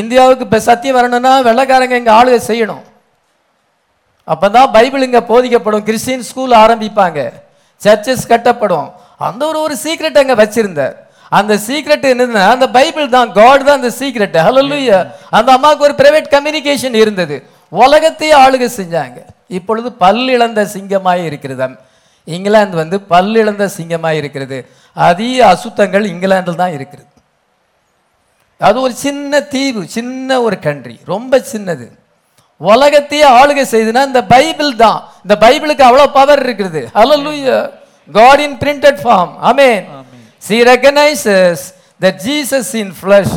இந்தியாவுக்கு 0.00 0.46
இப்போ 0.46 0.60
சத்தியம் 0.68 0.96
வரணும்னா 0.98 1.32
வெள்ளைக்காரங்க 1.48 1.96
இங்கே 2.00 2.12
ஆளுகை 2.18 2.40
செய்யணும். 2.50 2.84
அப்போ 4.32 4.46
தான் 4.56 4.70
பைபிள் 4.76 5.06
இங்கே 5.08 5.22
போதிக்கப்படும். 5.32 5.84
கிறிஸ்டின் 5.88 6.24
ஸ்கூல் 6.28 6.54
ஆரம்பிப்பாங்க. 6.62 7.18
சர்ச்சஸ் 7.84 8.30
கட்டப்படும். 8.32 8.88
அந்த 9.26 9.42
ஒரு 9.50 9.58
ஒரு 9.66 9.74
சீக்ரெட் 9.84 10.20
அங்கே 10.22 10.36
வச்சிருந்தார். 10.42 10.96
அந்த 11.38 11.52
சீக்ரெட் 11.66 12.04
என்னதுன்னா 12.12 12.42
அந்த 12.54 12.66
பைபிள் 12.78 13.06
தான். 13.14 13.30
காட் 13.38 13.64
தான் 13.68 13.78
அந்த 13.80 13.90
சீக்ரெட் 14.00 14.36
ஹalleluya 14.46 14.98
அந்த 15.36 15.48
அம்மாவுக்கு 15.56 15.86
ஒரு 15.88 15.94
பிரைவேட் 16.00 16.28
கம்யூனிகேஷன் 16.34 16.96
இருந்தது. 17.02 17.36
உலகத்தையே 17.82 18.34
ஆளுகை 18.44 18.68
செஞ்சாங்க. 18.80 19.18
இப்பொழுது 19.58 19.88
பல்லிழந்த 20.02 20.60
சிங்கமாக 20.74 21.26
இருக்கிறது 21.28 21.66
இங்கிலாந்து 22.34 22.76
வந்து 22.82 22.96
பல்லிழந்த 23.12 23.64
சிங்கமாய் 23.76 24.18
இருக்கிறது. 24.20 24.58
அதிக 25.08 25.38
அசுத்தங்கள் 25.52 26.10
இங்கிலாந்தில் 26.12 26.60
தான் 26.62 26.74
இருக்கிறது. 26.76 27.10
அது 28.68 28.76
ஒரு 28.86 28.94
சின்ன 29.04 29.40
தீவு 29.54 29.80
சின்ன 29.96 30.38
ஒரு 30.46 30.56
கண்ட்ரி 30.66 30.96
ரொம்ப 31.12 31.40
சின்னது. 31.52 31.86
உலகத்தையே 32.60 33.26
ஆளுகை 33.38 33.64
செய்துனா 33.74 34.02
இந்த 34.10 34.22
பைபிள் 34.34 34.70
தான். 34.84 35.00
இந்த 35.24 35.34
பைபிளுக்கு 35.46 35.84
அவ்வளவு 35.88 36.14
பவர் 36.18 36.42
இருக்குது. 36.46 36.82
ஹalleluya 36.98 37.56
God 38.08 38.38
in 38.46 38.52
printed 38.62 38.96
form. 39.04 39.30
Amen. 39.50 39.80
She 40.46 40.56
recognizes 40.72 41.72
that 42.02 42.14
Jesus 42.26 42.66
in 42.82 42.90
flesh 43.02 43.32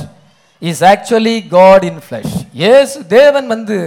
is 0.62 0.80
actually 0.94 1.38
God 1.58 1.82
in 1.90 1.98
flesh. 2.08 2.32
இயேசு 2.62 2.98
தேவன் 3.18 3.48
வந்து 3.56 3.78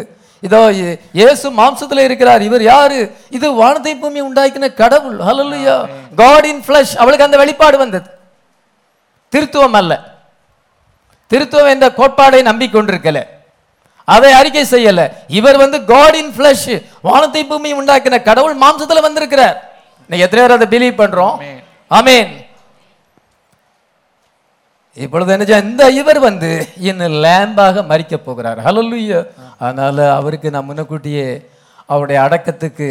இதோ 0.43 0.73
இயேசு 1.13 1.51
மாம்சத்துல 1.51 1.99
இருக்கிறார். 1.99 2.43
இவர் 2.43 2.63
யாரு? 2.63 3.13
இது 3.31 3.53
வானத்தை 3.53 3.97
பூமி 3.97 4.23
உண்டாக்கின 4.23 4.75
கடவுள். 4.75 5.19
ஹalleluya 5.19 5.87
God 6.17 6.45
in 6.45 6.63
flesh. 6.67 6.97
அவளுக்கு 6.97 7.25
அந்த 7.25 7.37
வெளிப்பாடு 7.37 7.79
வந்தது. 7.79 8.11
திருத்துவம் 9.33 9.73
அல்ல. 9.73 10.11
திருத்துவம் 11.31 11.69
என்ற 11.69 11.89
கோட்பாடை 11.89 12.43
நம்பிக்கொண்டிருக்கல. 12.51 13.23
அதை 14.05 14.33
அறிக்கை 14.33 14.65
செய்யல. 14.71 15.11
இவர் 15.29 15.57
வந்து 15.57 15.85
காட் 15.85 16.15
இன் 16.15 16.33
ஃபிளஷ் 16.37 16.87
வானத்தை 17.03 17.45
பூமி 17.45 17.75
உண்டாக்கின 17.75 18.23
கடவுள் 18.23 18.57
மாம்சத்துல 18.57 19.01
வந்திருக்கிறார். 19.01 19.73
எத்தனை 20.09 20.47
பேர் 20.47 20.61
அதை 20.61 20.67
பிலீவ் 20.69 21.01
பண்றோம். 21.01 21.37
ஆமென் 21.89 22.42
இப்பொழுது 24.97 25.33
என்ன 25.33 25.59
இந்த 25.61 25.91
இவர் 25.91 26.19
வந்து 26.19 26.67
இன்னும் 26.89 27.15
லேம்பாக 27.25 27.85
மறிக்க 27.91 28.17
போகிறார். 28.17 28.59
ஹalleluya 28.67 29.27
அதனால 29.59 30.15
அவருக்கு 30.15 30.51
நான் 30.51 30.69
முன்னக்கூட்டியே 30.69 31.27
அவருடைய 31.87 32.19
அடக்கத்துக்கு 32.23 32.89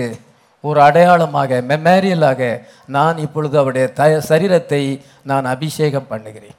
ஒரு 0.61 0.81
அடையாளமாக 0.81 1.61
மெமேரியலாக 1.69 2.41
நான் 2.85 3.17
இப்பொழுது 3.17 3.57
அவருடைய 3.57 3.93
த 3.93 4.07
சரீரத்தை 4.29 5.01
நான் 5.23 5.45
அபிஷேகம் 5.45 6.07
பண்ணுகிறேன். 6.07 6.57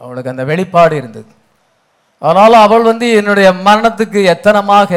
அவளுக்கு 0.00 0.30
அந்த 0.30 0.44
வெளிப்பாடு 0.44 0.96
இருந்தது. 0.96 1.30
அதனால 2.26 2.52
அவள் 2.66 2.84
வந்து 2.88 3.06
என்னுடைய 3.18 3.48
மரணத்துக்கு 3.66 4.20
எத்தனமாக 4.34 4.92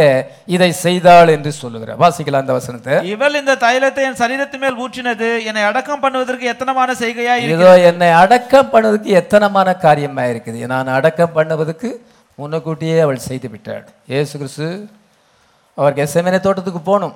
இதை 0.55 0.69
செய்தாள் 0.84 1.32
என்று 1.36 1.51
சொல்லுகிறார். 1.61 1.99
வாசிக்கலாம் 2.03 2.43
அந்த 2.45 2.53
வசனத்தை. 2.57 2.93
இவள் 3.13 3.39
இந்த 3.41 3.53
தைலத்தை 3.63 4.03
என் 4.09 4.19
சரீரத்து 4.21 4.57
மேல் 4.63 4.78
ஊற்றினது 4.84 5.30
என்னை 5.49 5.63
அடக்கம் 5.69 6.03
பண்ணுவதற்கு 6.03 6.51
எத்தனமான 6.53 6.95
செய்கையா 7.01 7.34
இதோ 7.53 7.71
என்னை 7.89 8.09
அடக்கம் 8.23 8.71
பண்ணதுக்கு 8.73 9.17
எத்தனமான 9.21 9.78
காரியமா 9.86 10.25
இருக்குது? 10.34 10.61
நான் 10.73 10.93
அடக்கம் 10.97 11.36
பண்ணுவதற்கு 11.38 11.91
முன்னக்கூட்டியே 12.39 12.97
அவள் 13.05 13.25
செய்து 13.30 13.47
விட்டாள். 13.53 13.86
இயேசு 14.13 14.34
கிறிஸ்து 14.39 14.67
அவர் 15.78 15.97
கெசமேனே 15.99 16.39
தோட்டத்துக்கு 16.45 16.82
போகணும். 16.89 17.15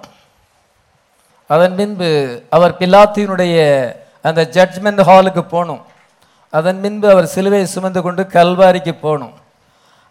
அதன் 1.54 1.78
பின்பு 1.80 2.10
அவர் 2.56 2.78
பிலாத்தினுடைய 2.80 3.56
அந்த 4.28 4.42
ஜட்ஜ்மெண்ட் 4.56 5.02
ஹாலுக்கு 5.10 5.44
போகணும். 5.54 5.82
அதன் 6.60 6.82
பின்பு 6.84 7.08
அவர் 7.14 7.34
சிலுவை 7.36 7.62
சுமந்து 7.76 8.02
கொண்டு 8.08 8.24
கல்வாரிக்கு 8.36 8.94
போகணும். 9.06 9.36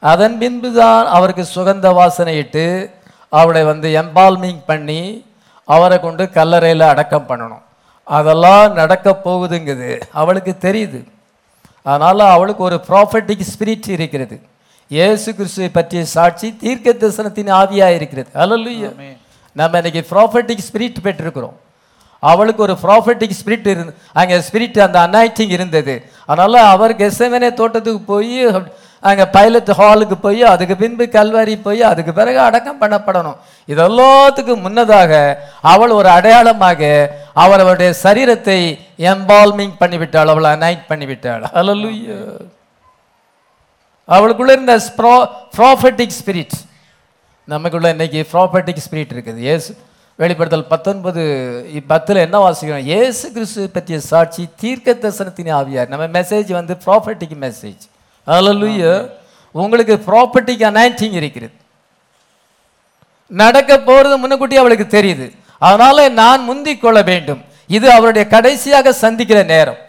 அதன் 0.02 0.36
பின்பு 0.40 0.68
தான் 0.80 1.08
அவருக்கு 1.16 1.44
சுகந்த 1.54 1.88
வாசனையிட்டு 1.98 2.64
அவளை 3.40 3.62
வந்து 3.70 3.88
எம்பால்மிங் 4.02 4.62
பண்ணி 4.70 5.00
அவரை 5.74 5.96
கொண்டு 6.04 6.24
கல்லறையில் 6.36 6.90
அடக்கம் 6.92 7.28
பண்ணணும். 7.30 7.64
அதெல்லாம் 8.18 8.72
நடக்க 8.80 9.08
போகுதுங்குது. 9.26 9.90
அவளுக்கு 10.20 10.52
தெரியுது. 10.66 11.00
அதனால் 11.86 12.22
அவளுக்கு 12.34 12.62
ஒரு 12.68 12.78
ப்ராஃபட்டிக் 12.88 13.44
ஸ்பிரிட் 13.52 13.88
இருக்கிறது. 13.96 14.36
இயேசு 14.90 15.28
கிறிஸ்துவை 15.38 15.68
பற்றிய 15.78 16.02
சாட்சி 16.16 16.48
தீர்க்க 16.62 16.94
தரிசனத்தின் 17.02 17.50
ஆவியாக 17.60 17.96
இருக்கிறது. 17.98 18.30
அல்லல்லையா 18.42 18.90
நம்ம 19.56 19.78
இன்னைக்கு 19.80 20.02
ப்ராஃபட்டிக் 20.12 20.66
ஸ்பிரிட் 20.68 20.98
பெற்றிருக்கிறோம். 21.06 21.56
அவளுக்கு 22.22 22.60
ஒரு 22.66 22.74
ப்ராஃபட்டிக் 22.82 23.38
ஸ்பிரிட் 23.40 23.68
இருந்து 23.72 23.92
அங்கே 24.20 24.36
ஸ்பிரிட் 24.48 24.78
அந்த 24.86 24.98
அனாய்டிங் 25.06 25.52
இருந்தது. 25.56 25.94
அதனால 26.30 26.62
அவர் 26.72 26.92
கெசவனே 27.02 27.50
தோட்டத்துக்கு 27.60 28.02
போய் 28.12 28.34
அங்கே 29.08 29.24
பைலட் 29.36 29.70
ஹாலுக்கு 29.80 30.16
போய் 30.24 30.42
அதுக்கு 30.52 30.74
பின்பு 30.82 31.04
கல்வாரி 31.16 31.54
போய் 31.66 31.82
அதுக்கு 31.90 32.12
பிறகு 32.18 32.38
அடக்கம் 32.46 32.80
பண்ணப்படணும். 32.82 33.38
இதெல்லாத்துக்கும் 33.72 34.64
முன்னதாக 34.66 35.12
அவள் 35.72 35.96
ஒரு 35.98 36.08
அடையாளமாக 36.16 36.80
அவள் 37.42 37.62
அவளுடைய 37.64 37.90
சரீரத்தை 38.04 38.58
எம்பால்மிங் 39.12 39.76
பண்ணிவிட்டாள். 39.82 40.32
அவளை 40.32 40.50
அனைட் 40.56 40.82
பண்ணிவிட்டாள். 40.90 41.44
ஹalleluya 41.56 42.16
அவளுக்குள்ள 44.16 44.52
இருந்த 44.56 44.74
ப்ராஃபட்டிக் 45.58 46.16
ஸ்பிரிட் 46.20 46.56
நமக்குள்ள 47.52 47.88
இன்னைக்கு 47.94 48.20
ப்ராப்பர்ட்டிக் 48.32 48.82
ஸ்பிரிட் 48.86 49.12
இருக்குது. 49.14 49.40
ஏசு 49.52 49.70
வெளிப்படுத்தல் 50.22 50.70
பத்தொன்பது 50.72 51.22
பத்தில் 51.92 52.20
என்ன 52.24 52.36
வாசிக்கிறோம்? 52.44 52.88
ஏசு 53.00 53.24
கிறிஸ்து 53.36 53.62
பற்றிய 53.76 53.98
சாட்சி 54.10 54.42
தீர்க்க 54.62 54.96
தரிசனத்தின் 55.04 55.50
ஆவியார். 55.58 55.88
நம்ம 55.92 56.06
மெசேஜ் 56.18 56.50
வந்து 56.58 56.76
ப்ராப்பர்ட்டிக் 56.86 57.36
மெசேஜ் 57.46 57.84
ஹalleluya 58.30 58.92
உங்களுக்கு 59.62 59.94
ப்ராப்பர்ட்டிக்கு 60.08 60.64
அனாயிண்டிங் 60.70 61.16
இருக்கிறது. 61.20 61.54
நடக்க 63.40 63.72
போறது 63.88 64.14
முன்னக்கூட்டி 64.22 64.56
அவளுக்கு 64.60 64.86
தெரியுது. 64.96 65.26
அதனால 65.66 66.08
நான் 66.20 66.42
முந்திக் 66.48 66.82
கொள்ள 66.82 66.98
வேண்டும். 67.10 67.40
இது 67.76 67.86
அவருடைய 67.96 68.24
கடைசியாக 68.34 68.92
சந்திக்கிற 69.04 69.40
நேரம். 69.54 69.80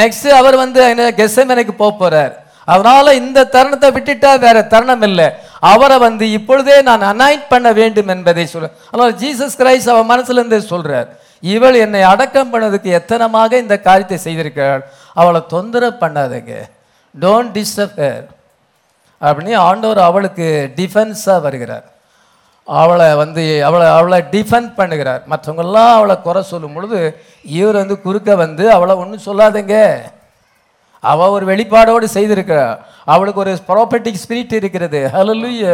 நெக்ஸ்ட் 0.00 0.28
அவர் 0.38 0.56
வந்து 0.62 0.80
கெசமனுக்கு 1.20 1.74
போக 1.82 1.92
போறார். 2.02 2.32
அதனால 2.72 3.14
இந்த 3.20 3.48
தருணத்தை 3.54 3.88
விட்டுட்டா 3.96 4.30
வேற 4.44 4.58
தருணம் 4.72 5.04
இல்லை. 5.08 5.26
அவரை 5.72 5.96
வந்து 6.06 6.24
இப்பொழுதே 6.38 6.76
நான் 6.88 7.04
அனாயிட் 7.12 7.50
பண்ண 7.52 7.68
வேண்டும் 7.80 8.12
என்பதை 8.14 8.44
சொல்ல 8.52 8.70
அதனால 8.90 9.10
ஜீசஸ் 9.22 9.58
கிரைஸ்ட் 9.60 9.92
அவர் 9.94 10.10
மனசுலேருந்தே 10.12 10.60
சொல்றார். 10.72 11.08
இவள் 11.54 11.76
என்னை 11.84 12.02
அடக்கம் 12.12 12.52
பண்ணதுக்கு 12.52 12.90
எத்தனமாக 12.98 13.52
இந்த 13.64 13.76
காரியத்தை 13.88 14.18
செய்திருக்கிறாள். 14.26 14.82
அவளை 15.20 15.42
தொந்தரவு 15.54 15.96
பண்ணாதங்க. 16.04 16.52
டோன்ட் 17.22 17.52
டிஸ்டர்ப் 17.56 17.98
ஹேர் 18.04 18.24
அப்படின்னு 19.20 19.56
ஆண்டவர் 19.68 20.00
அவளுக்கு 20.08 20.46
டிஃபென்ஸாக 20.76 21.44
வருகிறார். 21.46 21.86
அவளை 22.64 23.06
வந்து 23.20 23.44
அவளை 23.68 23.86
அவளை 23.98 24.18
டிஃபெண்ட் 24.34 24.72
பண்ணுகிறார். 24.78 25.22
மற்றவங்கெல்லாம் 25.32 25.92
அவளை 25.98 26.16
குறை 26.26 26.42
சொல்லும் 26.42 26.74
பொழுது 26.76 26.98
இவர் 27.58 27.80
வந்து 27.82 27.96
குறுக்க 28.06 28.34
வந்து 28.44 28.64
அவளை 28.76 28.94
ஒன்றும் 29.02 29.26
சொல்லாதங்க. 29.28 29.76
அவள் 31.00 31.34
ஒரு 31.36 31.44
வெளிப்பாடோடு 31.50 32.06
செய்திருக்கிறார் 32.16 32.78
அவளுக்கு 33.14 33.42
ஒரு 33.44 33.52
ப்ராப்பர்ட்டிக் 33.68 34.22
ஸ்பிரிட் 34.24 34.54
இருக்கிறது. 34.60 35.00
ஹalleluya 35.14 35.72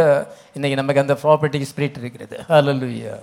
இன்னைக்கு 0.57 0.81
நமக்கு 0.81 1.03
அந்த 1.05 1.17
ப்ராப்பர்ட்டிக் 1.23 1.69
ஸ்பிரிட் 1.73 2.01
இருக்கிறது. 2.03 2.37
ஹalleluya 2.49 3.15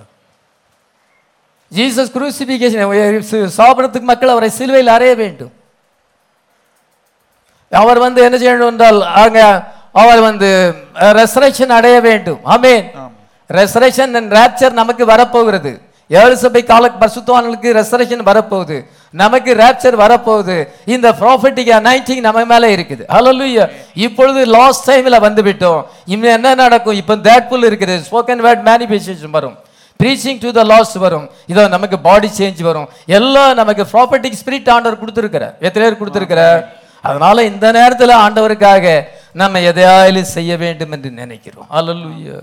ஜீசஸ் 1.78 2.14
குரூசிபிகேஷன் 2.16 3.50
சாப்பிட்றதுக்கு 3.60 4.10
மக்கள் 4.12 4.34
அவரை 4.36 4.50
சிலுவையில் 4.50 4.96
அறைய 4.98 5.16
வேண்டும். 5.24 5.52
அவர் 7.72 8.00
வந்து 8.06 8.20
என்ன 8.28 8.38
செய்யணும் 8.44 8.72
என்றால் 8.74 9.02
அங்க 9.24 9.40
அவர் 10.02 10.22
வந்து 10.30 10.50
ரெசரேஷன் 11.20 11.76
அடைய 11.80 11.98
வேண்டும். 12.08 12.40
ஆமென். 12.54 12.86
ரெசரேஷன் 13.50 14.16
அண்ட் 14.20 14.32
ரேப்சர் 14.40 14.80
நமக்கு 14.82 15.04
வரப்போகிறது. 15.14 15.74
ஏழு 16.20 16.36
சபை 16.42 16.62
கால 16.64 16.90
பரிசுத்தவான்களுக்கு 17.02 17.70
ரெசரேஷன் 17.78 18.24
வரப்போகுது. 18.30 18.78
நமக்கு 19.22 19.52
ரேப்சர் 19.62 19.98
வரப்போகுது. 20.04 20.58
இந்த 20.96 21.08
ப்ராஃபட்டிக் 21.22 21.72
அனைட்டிங் 21.80 22.22
நம்ம 22.28 22.46
மேல 22.52 22.70
இருக்குது. 22.76 23.04
ஹalleluya 23.14 23.66
இப்பொழுது 24.06 24.42
லாஸ்ட் 24.58 24.88
டைம்ல 24.90 25.20
வந்து 25.28 25.42
விட்டோம் 25.48 25.82
இன்னும் 26.14 26.36
என்ன 26.38 26.56
நடக்கும்? 26.64 26.98
இப்போ 27.02 27.16
தேட்ஃபுல் 27.28 27.68
இருக்குது. 27.70 27.96
ஸ்போக்கன் 28.08 28.44
வேர்ட் 28.48 28.64
மேனிஃபெஸ்டேஷன் 28.70 29.36
வரும். 29.38 29.56
ப்ரீச்சிங் 30.00 30.40
டு 30.46 30.50
த 30.58 30.64
லாஸ் 30.72 30.96
வரும். 31.06 31.28
இதோ 31.52 31.68
நமக்கு 31.76 31.98
பாடி 32.08 32.30
சேஞ்ச் 32.40 32.60
வரும். 32.70 32.88
எல்லாம் 33.20 33.54
நமக்கு 33.62 33.84
ப்ராப்பர்ட்டிக் 33.94 34.40
ஸ்பிரிட் 34.42 34.70
ஆண்டவர் 34.76 35.02
கொடுத்துருக்கிறார். 35.04 35.56
எத்தனை 35.68 35.84
பேர் 35.86 36.02
கொடுத்துருக்கிறார் 36.02 36.62
அதனால 37.08 37.44
இந்த 37.52 37.66
நேரத்தில் 37.80 38.22
ஆண்டவருக்காக 38.24 38.86
நம்ம 39.42 39.60
எதையாலும் 39.70 40.34
செய்ய 40.36 40.52
வேண்டும் 40.64 40.94
என்று 40.96 41.10
நினைக்கிறோம். 41.22 41.68
அலல்லுயா 41.80 42.40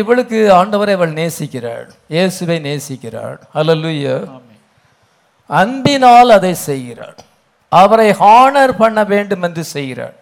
இவளுக்கு 0.00 0.38
ஆண்டவரை 0.58 0.94
அவள் 0.98 1.18
நேசிக்கிறாள். 1.20 1.88
இயேசுவை 2.14 2.56
நேசிக்கிறாள். 2.68 3.38
அலல்லுயா 3.60 4.16
அன்பினால் 5.60 6.36
அதை 6.38 6.52
செய்கிறாள். 6.68 7.18
அவரை 7.82 8.08
ஹானர் 8.22 8.74
பண்ண 8.82 8.98
வேண்டும் 9.12 9.44
என்று 9.46 9.62
செய்கிறாள். 9.74 10.16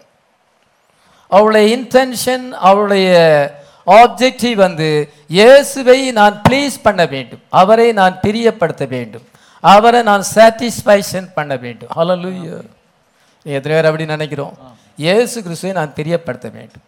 அவளுடைய 1.36 1.64
இன்டென்ஷன் 1.76 2.46
அவளுடைய 2.68 3.10
ஆப்ஜெக்டிவ் 4.00 4.56
வந்து 4.66 4.88
இயேசுவை 5.38 5.98
நான் 6.18 6.34
ப்ளீஸ் 6.46 6.76
பண்ண 6.86 7.02
வேண்டும். 7.14 7.42
அவரை 7.60 7.88
நான் 8.00 8.20
பிரியப்படுத்த 8.24 8.84
வேண்டும். 8.96 9.26
அவரை 9.74 10.00
நான் 10.10 10.24
சாட்டிஸ்ஃபைஷன் 10.34 11.28
பண்ண 11.38 11.52
வேண்டும். 11.64 11.92
ஹalleluya 11.98 12.58
எத்தனை 13.44 13.72
பேர் 13.74 13.88
அப்படி 13.88 14.06
நினைக்கிறோம். 14.14 14.54
இயேசு 15.04 15.36
கிறிஸ்துவை 15.44 15.72
நான் 15.80 15.96
தெரியப்படுத்த 15.98 16.48
வேண்டும். 16.56 16.84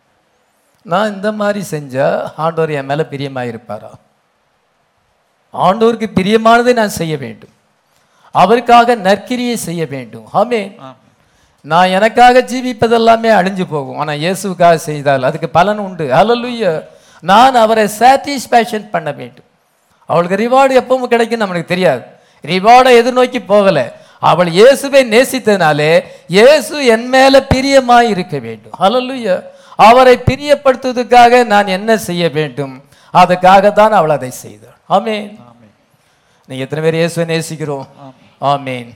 நான் 0.92 1.12
இந்த 1.14 1.28
மாதிரி 1.40 1.60
செஞ்சால் 1.74 2.18
ஆண்டோர் 2.44 2.72
என் 2.78 2.88
மேலே 2.90 3.04
பிரியமாக 3.12 3.50
இருப்பாரா? 3.52 3.92
ஆண்டோருக்கு 5.54 6.08
பிரியமானதை 6.18 6.72
நான் 6.80 6.98
செய்ய 7.00 7.14
வேண்டும். 7.24 7.54
அவருக்காக 8.34 8.94
நற்கிரியை 9.06 9.56
செய்ய 9.68 9.82
வேண்டும். 9.94 10.26
ஆமே 10.40 10.60
நான் 11.64 11.92
எனக்காக 11.96 12.40
ஜீவிப்பதெல்லாமே 12.50 13.30
அழிஞ்சு 13.38 13.64
போகும். 13.74 13.98
ஆனால் 14.02 14.20
இயேசுக்காக 14.22 14.74
செய்தால் 14.88 15.26
அதுக்கு 15.28 15.48
பலன் 15.58 15.82
உண்டு. 15.86 16.06
அலலுய 16.20 16.70
நான் 17.30 17.56
அவரை 17.64 17.84
சாட்டிஸ்ஃபேக்ஷன் 18.00 18.86
பண்ண 18.94 19.08
வேண்டும். 19.20 19.48
அவளுக்கு 20.08 20.40
ரிவார்டு 20.44 20.72
எப்பவும் 20.80 21.12
கிடைக்கும் 21.12 21.42
நம்மளுக்கு 21.42 21.72
தெரியாது. 21.74 22.02
ரிவார்டை 22.52 22.92
எதிர்நோக்கி 23.00 23.40
போகலை. 23.52 23.86
அவள் 24.30 24.50
இயேசுவை 24.58 25.02
நேசித்தனாலே 25.14 25.92
இயேசு 26.36 26.74
என் 26.94 27.06
மேல 27.14 27.34
பிரியமாய் 27.52 28.10
இருக்க 28.14 28.36
வேண்டும். 28.46 28.74
ஹalleluya 28.82 29.36
அவரை 29.88 30.14
பிரியப்படுத்துவதற்காக 30.28 31.32
நான் 31.52 31.74
என்ன 31.76 31.90
செய்ய 32.08 32.24
வேண்டும்? 32.38 32.74
அதுக்காக 33.20 33.64
தான் 33.80 33.94
அவள் 33.98 34.16
அதை 34.16 34.30
செய்தாள். 34.44 34.76
ஆமென் 34.96 35.30
நீங்க 36.48 36.62
எத்தனை 36.64 36.82
பேர் 36.84 37.00
இயேசுவை 37.00 37.24
நேசிக்கிறோம்? 37.32 37.86
ஆமென் 38.52 38.90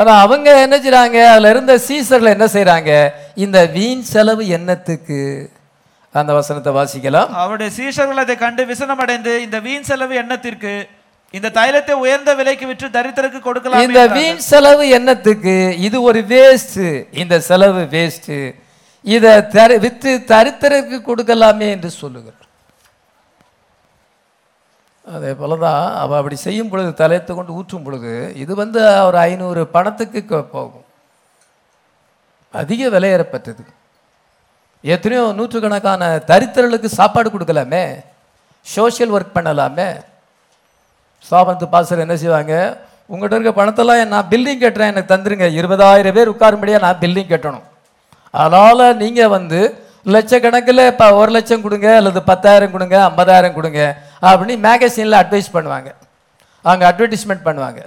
ஆனா 0.00 0.12
அவங்க 0.24 0.48
என்ன 0.64 0.76
செய்றாங்க? 0.84 1.18
அதுல 1.32 1.50
இருந்த 1.54 1.74
சீசர்ல 1.88 2.32
என்ன 2.36 2.46
செய்றாங்க? 2.56 2.90
இந்த 3.44 3.58
வீண் 3.76 4.02
செலவு 4.12 4.42
எண்ணத்துக்கு 4.56 5.20
அந்த 6.14 6.30
வசனத்தை 6.38 6.70
வாசிக்கலாம். 6.78 7.30
அவருடைய 7.42 7.70
சீஷர்கள் 7.78 8.22
அதை 8.24 8.34
கண்டு 8.44 8.62
விசனமடைந்து 8.72 9.32
இந்த 9.46 9.58
வீண் 9.66 9.88
செலவு 9.90 10.14
எண்ணத்திற்கு 10.22 10.72
இந்த 11.36 11.48
தைலத்தை 11.58 11.94
உயர்ந்த 12.04 12.30
விலைக்கு 12.38 12.66
விற்று 12.70 12.88
தரித்திரருக்கு 12.96 13.40
கொடுக்கலாம் 13.48 13.84
இந்த 13.86 14.02
வீண் 14.16 14.40
செலவு 14.52 14.84
எண்ணத்துக்கு 14.98 15.56
இது 15.86 15.98
ஒரு 16.08 16.20
வேஸ்ட் 16.32 16.80
இந்த 17.22 17.34
செலவு 17.50 17.82
வேஸ்ட் 17.94 18.32
இதை 19.14 19.34
தரு 19.56 19.74
வித்து 19.84 20.12
தரித்திரருக்கு 20.32 20.96
கொடுக்கலாமே 21.08 21.66
என்று 21.74 21.90
சொல்லுகிறார். 22.00 22.42
அதே 25.14 25.32
போல 25.40 25.56
தான் 25.64 25.82
அவள் 26.02 26.18
அப்படி 26.20 26.36
செய்யும் 26.46 26.70
பொழுது 26.70 26.90
தலையத்தை 27.00 27.32
கொண்டு 27.34 27.58
ஊற்றும் 27.58 27.84
பொழுது 27.86 28.12
இது 28.42 28.52
வந்து 28.62 28.80
ஒரு 29.08 29.18
ஐநூறு 29.28 29.62
பணத்துக்கு 29.76 30.40
போகும். 30.54 30.86
அதிக 32.54 32.88
விலையேறப்பட்டது. 32.94 33.62
எத்தனையோ 34.94 35.22
நூற்றுக்கணக்கான 35.38 36.02
தரித்திரர்களுக்கு 36.30 36.90
சாப்பாடு 36.98 37.28
கொடுக்கலாமே? 37.30 37.84
சோஷியல் 38.66 39.14
ஒர்க் 39.16 39.36
பண்ணலாமே? 39.36 39.88
சோபனத்து 41.24 41.66
பாசர் 41.74 42.04
என்ன 42.04 42.16
செய்வாங்க? 42.22 42.54
உங்கள்கிட்ட 43.12 43.38
இருக்க 43.38 43.52
பணத்தெல்லாம் 43.58 44.12
நான் 44.14 44.30
பில்டிங் 44.32 44.62
கட்டுறேன் 44.62 44.92
எனக்கு 44.92 45.12
தந்துருங்க. 45.12 45.48
இருபதாயிரம் 45.60 46.16
பேர் 46.16 46.32
உட்காரும்படியாக 46.34 46.84
நான் 46.86 47.00
பில்டிங் 47.02 47.32
கட்டணும். 47.32 47.66
அதனால் 48.42 48.84
நீங்கள் 49.02 49.32
வந்து 49.36 49.60
லட்சக்கணக்கில் 50.14 50.82
இப்போ 50.92 51.06
ஒரு 51.20 51.30
லட்சம் 51.36 51.62
கொடுங்க 51.66 51.88
அல்லது 52.00 52.20
பத்தாயிரம் 52.30 52.74
கொடுங்க 52.74 52.96
ஐம்பதாயிரம் 53.10 53.56
கொடுங்க 53.58 53.80
அப்படின்னு 54.28 54.56
மேகசினில் 54.66 55.20
அட்வைஸ் 55.20 55.54
பண்ணுவாங்க. 55.56 55.88
அவங்க 56.64 56.84
அட்வர்டைஸ்மெண்ட் 56.90 57.46
பண்ணுவாங்க. 57.48 57.80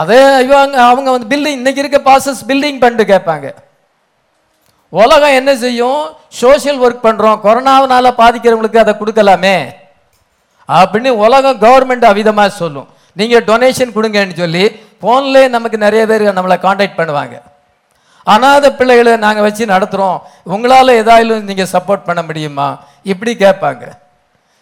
அதே 0.00 0.22
இவங்க 0.46 0.78
அவங்க 0.90 1.08
வந்து 1.14 1.30
பில்டிங் 1.32 1.60
இன்னைக்கு 1.60 1.82
இருக்க 1.82 2.00
பாசஸ் 2.10 2.42
பில்டிங் 2.50 2.80
பண்ணிட்டு 2.82 3.06
கேட்பாங்க. 3.12 3.46
உலகம் 4.92 5.36
என்ன 5.40 5.50
செய்யும்? 5.64 6.02
சோஷியல் 6.40 6.82
ஒர்க் 6.86 7.06
பண்ணுறோம் 7.06 7.38
கொரோனாவினால 7.46 8.12
பாதிக்கிறவங்களுக்கு 8.22 8.82
அதை 8.84 8.94
கொடுக்கலாமே. 9.00 9.56
அப்படின்னு 10.68 11.08
உலகம் 11.08 11.60
கவர்மெண்ட் 11.60 12.04
அவிதமாக 12.12 12.48
சொல்லும். 12.48 12.88
நீங்கள் 13.12 13.44
டொனேஷன் 13.44 13.94
கொடுங்கன்னு 13.94 14.36
சொல்லி 14.36 14.64
ஃபோன்லேயே 15.02 15.48
நமக்கு 15.48 15.78
நிறைய 15.78 16.06
பேர் 16.06 16.22
நம்மளை 16.22 16.58
காண்டாக்ட் 16.58 16.98
பண்ணுவாங்க. 17.00 17.42
அனாதை 18.24 18.70
பிள்ளைகளை 18.70 19.16
நாங்கள் 19.16 19.42
வச்சு 19.42 19.66
நடத்துகிறோம் 19.66 20.20
உங்களால் 20.44 20.88
ஏதாயிலும் 20.88 21.42
நீங்கள் 21.42 21.72
சப்போர்ட் 21.72 22.04
பண்ண 22.04 22.22
முடியுமா? 22.22 22.80
இப்படி 23.02 23.34
கேட்பாங்க. 23.34 23.84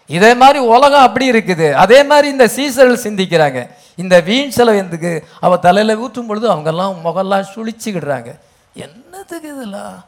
இதே 0.06 0.34
மாதிரி 0.34 0.58
உலகம் 0.58 1.02
அப்படி 1.02 1.30
இருக்குது. 1.30 1.72
அதே 1.72 2.04
மாதிரி 2.04 2.28
இந்த 2.28 2.46
சீசர்கள் 2.56 3.04
சிந்திக்கிறாங்க. 3.06 3.70
இந்த 3.96 4.20
வீண் 4.20 4.50
செலவு 4.50 4.76
எதுக்கு? 4.76 5.24
அவள் 5.40 5.58
தலையில் 5.58 5.96
ஊற்றும் 5.96 6.26
பொழுது 6.26 6.54
அவங்கெல்லாம் 6.54 6.94
முகம்லாம் 7.04 7.50
சுழிச்சுக்கிடுறாங்க. 7.54 8.38
என்னத்துக்கு 8.74 9.48
இதெல்லாம்? 9.48 10.04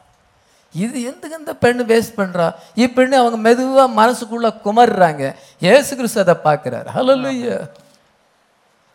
இது 0.73 0.97
எதுக்கு 1.09 1.39
இந்த 1.39 1.53
பெண்ணு 1.63 1.83
வேஸ்ட் 1.91 2.17
பண்ணுறா 2.19 2.45
இப்படின்னு 2.75 3.15
அவங்க 3.21 3.37
மெதுவாக 3.37 3.87
மனசுக்குள்ளே 4.01 4.49
குமர்றாங்க. 4.65 5.23
ஏசு 5.59 5.95
கிறிஸ்து 5.95 6.19
அதை 6.23 6.35
பார்க்குறாரு. 6.43 6.87
ஹalleluya 6.95 7.67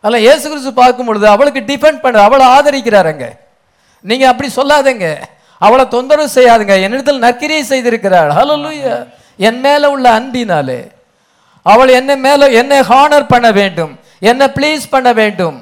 அல்ல 0.01 0.19
ஏசு 0.19 0.45
கிறிஸ்து 0.49 0.73
பார்க்கும் 0.73 1.05
பொழுது 1.05 1.27
அவளுக்கு 1.27 1.61
டிஃபெண்ட் 1.71 2.01
பண்ண 2.03 2.21
அவளை 2.21 2.45
ஆதரிக்கிறாருங்க 2.55 3.25
நீங்கள் 4.01 4.29
அப்படி 4.31 4.49
சொல்லாதங்க. 4.55 5.07
அவளை 5.57 5.87
தொந்தரவு 5.87 6.29
செய்யாதுங்க. 6.35 6.75
என்னிடத்தில் 6.85 7.23
நற்கிரியை 7.25 7.63
செய்திருக்கிறாள். 7.71 8.31
ஹalleluya 8.37 9.07
என் 9.37 9.59
மேலே 9.59 9.87
உள்ள 9.95 10.05
அன்பினாலே 10.19 10.81
அவள் 11.61 11.89
என்ன 11.99 12.15
மேலே 12.15 12.45
என்னை 12.59 12.79
ஹானர் 12.79 13.31
பண்ண 13.33 13.51
வேண்டும். 13.51 13.99
என்னை 14.19 14.47
ப்ளீஸ் 14.57 14.85
பண்ண 14.89 15.13
வேண்டும். 15.13 15.57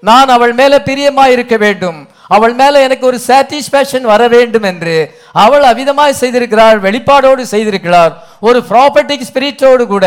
நான் 0.00 0.28
அவள் 0.28 0.52
மேலே 0.52 0.78
பிரியமாக 0.88 1.30
இருக்க 1.30 1.56
வேண்டும். 1.56 1.98
அவள் 2.36 2.54
மேல 2.60 2.80
எனக்கு 2.86 3.04
ஒரு 3.10 3.18
சாட்டிஸ்பேக்ஷன் 3.28 4.06
வர 4.12 4.22
வேண்டும் 4.34 4.66
என்று. 4.70 4.96
அவள் 5.44 5.64
அவிதமாய் 5.72 6.20
செய்திருக்கிறாள் 6.22 6.78
வெளிப்பாடோடு 6.86 7.42
செய்திருக்கிறாள் 7.54 8.12
ஒரு 8.48 8.58
ப்ராப்பர்ட்டிக் 8.70 9.28
ஸ்பிரிட்டோடு 9.30 9.86
கூட. 9.94 10.06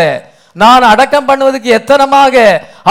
நான் 0.64 0.84
அடக்கம் 0.92 1.28
பண்ணுவதற்கு 1.30 1.70
எத்தனமாக 1.80 2.36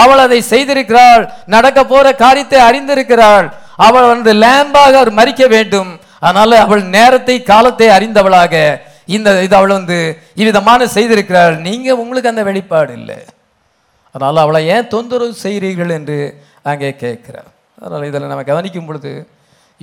அவள் 0.01 0.23
அதை 0.25 0.39
செய்திருக்கிறாள் 0.53 1.23
நடக்க 1.55 1.79
போற 1.91 2.07
காரியத்தை 2.23 2.59
அறிந்திருக்கிறாள். 2.69 3.47
அவள் 3.87 4.11
வந்து 4.13 4.31
லேம்பாக 4.43 4.93
அவர் 4.99 5.17
மறிக்க 5.19 5.45
வேண்டும். 5.55 5.89
அதனால 6.25 6.59
அவள் 6.65 6.83
நேரத்தை 6.97 7.37
காலத்தை 7.51 7.87
அறிந்தவளாக. 7.95 8.53
இந்த 9.15 9.29
இது 9.45 9.55
அவள் 9.59 9.77
வந்து 9.79 9.97
இவ்விதமான 10.41 10.85
செய்திருக்கிறாள். 10.95 11.55
நீங்க 11.67 11.97
உங்களுக்கு 12.03 12.31
அந்த 12.33 12.43
வெளிப்பாடு 12.49 12.93
இல்லை. 12.99 13.19
அதனால் 14.15 14.43
அவளை 14.43 14.61
ஏன் 14.75 14.91
தொந்தரவு 14.93 15.35
செய்கிறீர்கள் 15.43 15.91
என்று 15.97 16.19
அங்கே 16.71 16.89
கேட்கிறார். 17.03 17.49
அதனால் 17.81 18.07
இதில் 18.09 18.31
நம்ம 18.31 18.45
கவனிக்கும் 18.51 18.87
பொழுது 18.89 19.11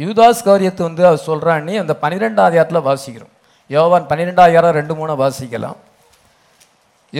யூதாஸ் 0.02 0.46
காரியத்தை 0.48 0.82
வந்து 0.86 1.02
அவர் 1.08 1.26
சொல்கிறான்னு 1.26 1.74
அந்த 1.82 1.94
பன்னிரெண்டாம் 2.02 2.48
அதிகாரத்தில் 2.50 2.86
வாசிக்கிறோம். 2.88 3.32
யோவான் 3.74 4.08
பன்னிரெண்டாம் 4.10 4.48
அதிகாரம் 4.48 4.76
ரெண்டு 4.80 4.94
மூணு 5.00 5.12
வாசிக்கலாம். 5.24 5.78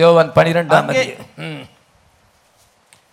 யோவான் 0.01 0.31
பன்னிரெண்டாம் 0.37 0.89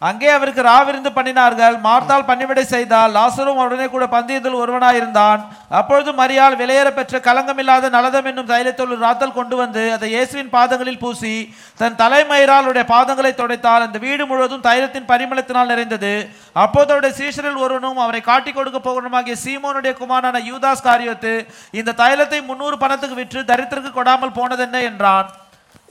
அங்கே- 0.05 0.32
அவருக்கு 0.32 0.62
ராவிருந்து 0.62 1.11
பண்ணினார்கள். 1.14 1.80
மார்த்தால் 1.80 2.24
பணிவிடை 2.24 2.64
செய்தால் 2.64 3.14
லாசரும் 3.14 3.57
உடனே 3.57 3.86
கூட 3.86 4.07
பந்தியத்தில் 4.07 4.55
ஒருவனாயிருந்தான். 4.55 5.46
அப்பொழுது 5.68 6.12
மரியால் 6.12 6.57
விலையேற 6.57 6.90
பெற்ற 6.90 7.18
கலங்கமில்லாத 7.18 7.88
நலதம் 7.88 8.24
என்னும் 8.24 8.46
தைலத்தோடு 8.46 8.96
ராத்தல் 8.96 9.32
கொண்டு 9.32 9.57
வந்து 9.57 9.92
அதை 9.92 10.09
இயேசுவின் 10.09 10.48
பாதங்களில் 10.48 10.98
பூசி 10.98 11.55
தன் 11.76 11.96
தலைமயிராளுடைய 11.96 12.84
பாதங்களை 12.84 13.34
துடைத்தால் 13.34 13.80
அந்த 13.80 13.98
வீடு 13.98 14.26
முழுவதும் 14.26 14.62
தைலத்தின் 14.62 15.09
பரிமளத்தினால் 15.09 15.66
நிறைந்தது. 15.66 16.28
அப்போது 16.53 16.92
அவருடைய 16.92 17.16
சீஷரில் 17.16 17.57
ஒருவனும் 17.57 17.96
அவரை 17.96 18.20
காட்டி 18.20 18.53
கொடுக்க 18.53 18.90
போகணுமாகிய 18.90 19.34
சீமோனுடைய 19.44 19.94
குமாரான 19.94 20.38
யூதாஸ் 20.38 20.82
காரியத்து 20.82 21.46
இந்த 21.70 21.92
தைலத்தை 21.96 22.44
முன்னூறு 22.44 22.78
பணத்துக்கு 22.78 23.16
விற்று 23.16 23.42
தரித்திற்கு 23.42 23.92
கொடாமல் 23.92 24.32
போனதென்ன? 24.34 24.82
என்றான். 24.82 25.30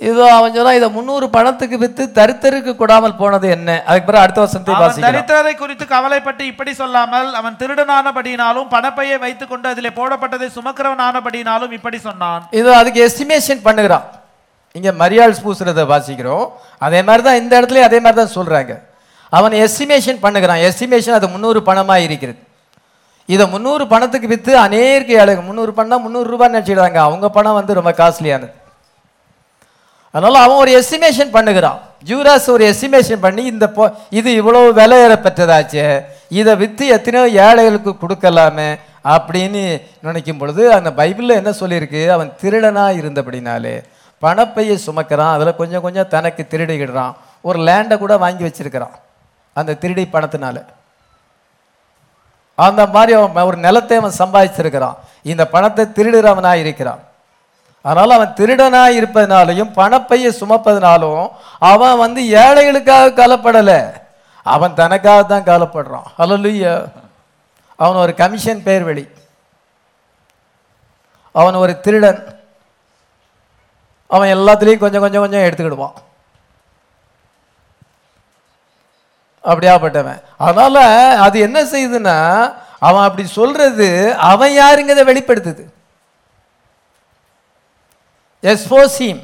இதோ 0.08 0.26
அவன் 0.36 0.54
சொன்னா 0.56 0.74
இதை 0.78 0.88
முந்நூறு 0.98 1.26
பணத்துக்கு 1.36 1.78
வித்து 1.82 2.04
தரித்தருக்கு 2.18 2.72
கொடாமல் 2.82 3.16
போனது 3.22 3.48
என்ன? 3.56 3.70
அதுக்கு 3.88 4.08
பிறகு 4.10 4.24
அடுத்த 4.26 4.40
வருஷத்தை 4.44 4.76
அவன் 4.76 5.06
தரித்திரரை 5.06 5.54
குறித்து 5.62 5.86
கவலைப்பட்டு 5.96 6.44
இப்படி 6.52 6.74
சொல்லாமல் 6.82 7.30
அவன் 7.40 7.58
திருடனானபடியினாலும் 7.62 8.70
பணப்பையை 8.76 9.18
வைத்துக்கொண்டு 9.24 9.68
அதிலே 9.72 9.92
போடப்பட்டதை 9.98 10.48
சுமக்கிறவனானபடியினாலும் 10.58 11.74
இப்படி 11.78 11.98
சொன்னான். 12.06 12.44
இது 12.60 12.70
அதுக்கு 12.82 13.02
எஸ்டிமேஷன் 13.08 13.62
பண்ணுகிறான். 13.68 14.06
இங்க 14.76 14.90
மரியாள் 15.02 15.36
பூசுறதை 15.48 15.86
வாசிக்கிறோம். 15.92 16.46
அதே 16.88 17.02
மாதிரி 17.10 17.26
தான் 17.28 17.40
இந்த 17.42 17.54
இடத்துல 17.60 17.84
அதே 17.90 18.00
மாதிரி 18.06 18.20
தான் 18.22 18.36
சொல்றாங்க. 18.38 18.72
அவன் 19.34 19.58
எஸ்டிமேஷன் 19.66 20.22
பண்ணுகிறான். 20.26 20.64
எஸ்டிமேஷன் 20.70 21.18
அது 21.20 21.28
முந்நூறு 21.34 21.62
பணமா 21.70 21.98
இருக்கிறது. 22.08 22.40
இதை 23.30 23.46
முந்நூறு 23.56 23.84
பணத்துக்கு 23.94 24.28
வித்து 24.36 24.52
அநேக 24.66 25.20
ஏழைங்க 25.22 25.44
முந்நூறு 25.50 25.72
பணம் 25.80 26.04
முந்நூறு 26.06 26.28
ரூபாய் 26.34 26.54
நினச்சிடுறாங்க 26.56 27.00
அவங்க 27.08 27.28
பணம் 27.38 27.60
வந்து 27.60 27.80
ரொம்ப 27.80 27.92
காஸ்ட்லியானது 28.00 28.54
அதனால் 30.14 30.44
அவன் 30.44 30.62
ஒரு 30.64 30.72
எஸ்டிமேஷன் 30.80 31.32
பண்ணுகிறான். 31.38 31.80
ஜூராஸ் 32.10 32.48
ஒரு 32.56 32.64
எஸ்டிமேஷன் 32.72 33.24
பண்ணி 33.26 33.44
இந்த 33.54 33.66
பொ 33.76 33.84
இது 34.20 34.30
இவ்வளோ 34.42 34.62
விலையேற 34.80 35.14
பெற்றதாச்சே 35.26 35.88
இதை 36.40 36.54
விற்று 36.62 36.86
எத்தனையோ 36.96 37.26
ஏழைகளுக்கு 37.46 37.92
கொடுக்கலாமே 38.04 38.70
அப்படின்னு 39.16 39.62
நினைக்கும் 40.08 40.40
பொழுது 40.42 40.64
அந்த 40.78 40.90
பைபிளில் 41.00 41.40
என்ன 41.40 41.52
சொல்லியிருக்கு? 41.62 42.02
அவன் 42.16 42.30
திருடனாக 42.42 42.98
இருந்தபடினாலே 43.02 43.76
பணப்பையை 44.24 44.76
சுமக்கிறான் 44.86 45.34
அதில் 45.36 45.60
கொஞ்சம் 45.60 45.84
கொஞ்சம் 45.86 46.10
தனக்கு 46.16 46.44
திருடிக்கிடுறான். 46.54 47.14
ஒரு 47.48 47.60
லேண்டை 47.68 47.98
கூட 48.04 48.14
வாங்கி 48.24 48.44
வச்சிருக்கிறான் 48.48 48.96
அந்த 49.60 49.78
திருடி 49.84 50.04
பணத்தினால. 50.16 50.58
அந்த 52.58 52.82
மாதிரி 52.96 53.12
அவன் 53.20 53.48
ஒரு 53.50 53.60
நிலத்தை 53.68 53.98
அவன் 54.02 54.20
சம்பாதிச்சிருக்கிறான். 54.22 54.98
இந்த 55.32 55.44
பணத்தை 55.54 55.86
திருடுறவனாக 55.98 56.64
இருக்கிறான் 56.64 57.02
அதனால் 57.82 58.10
அவன் 58.10 58.34
திருடனாக 58.38 58.98
இருப்பதனாலையும் 59.00 59.72
பணப்பையை 59.76 60.32
சுமப்பதனாலும் 60.40 61.30
அவன் 61.60 61.98
வந்து 61.98 62.22
ஏழைகளுக்காக 62.22 63.14
காலப்படலை. 63.14 63.94
அவன் 64.44 64.74
தனக்காக 64.74 65.24
தான் 65.24 65.48
கலப்படுறான். 65.50 66.08
ஹalleluya 66.18 66.86
அவன் 67.76 68.02
ஒரு 68.02 68.16
கமிஷன் 68.16 68.64
பேர் 68.64 68.84
வழி 68.84 69.08
அவன் 71.32 71.54
ஒரு 71.54 71.80
திருடன். 71.80 72.38
அவன் 74.08 74.38
எல்லாத்துலேயும் 74.38 74.78
கொஞ்சம் 74.78 75.02
கொஞ்சம் 75.02 75.22
கொஞ்சம் 75.22 75.42
எடுத்துக்கிடுவான். 75.42 75.98
அப்படியாப்பட்டவன். 79.44 80.22
அதனால் 80.38 81.18
அது 81.18 81.40
என்ன 81.40 81.64
செய்யுதுன்னா 81.64 82.18
அவன் 82.80 83.04
அப்படி 83.04 83.28
சொல்கிறது 83.28 84.16
அவன் 84.16 84.52
யாருங்கிறத 84.52 85.04
வெளிப்படுத்துது. 85.12 85.64
எஸ்போசிம் 88.44 89.22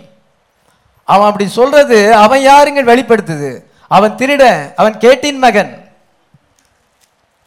அவன் 1.04 1.28
அப்படி 1.28 1.48
சொல்றது 1.50 2.14
அவன் 2.16 2.42
யாருங்க 2.42 2.82
வெளிப்படுத்துது? 2.92 3.64
அவன் 3.88 4.16
திருடன் 4.16 4.74
அவன் 4.76 4.98
கேட்டின் 4.98 5.38
மகன். 5.38 5.74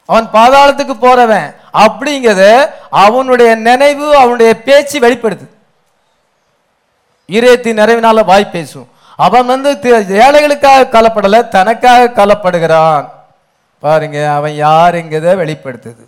அவன் 0.06 0.28
பாதாளத்துக்கு 0.32 0.94
போறவன். 1.00 1.48
அப்படிங்கிறத 1.72 2.70
அவனுடைய 2.90 3.54
நினைவு 3.54 4.06
அவனுடைய 4.16 4.50
பேச்சு 4.62 4.98
வெளிப்படுது 5.00 5.46
இதயத்தின் 7.26 7.78
நிறைவினால 7.78 8.24
வாய் 8.24 8.50
பேசும். 8.50 8.88
அவன் 9.16 9.46
வந்து 9.46 9.72
ஏழைகளுக்காக 10.24 10.88
கலப்படல 10.94 11.48
தனக்காக 11.48 12.10
கலப்படுகிறான். 12.14 13.08
பாருங்க 13.78 14.18
அவன் 14.32 14.52
யாருங்கிறத 14.52 15.34
வெளிப்படுத்துது. 15.42 16.04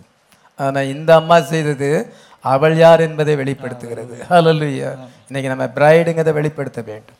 ஆனா 0.55 0.79
இந்த 0.79 1.15
அம்மா 1.15 1.37
செய்தது 1.41 2.13
அவள் 2.41 2.77
யார் 2.77 2.99
என்பதை 2.99 3.35
வெளிப்படுத்துகிறது. 3.35 4.23
ஹalleluya 4.29 4.97
இன்னைக்கு 5.27 5.55
நம்ம 5.55 5.65
பிரைடுங்கிறத 5.65 6.33
வெளிப்படுத்த 6.33 6.81
வேண்டும். 6.81 7.15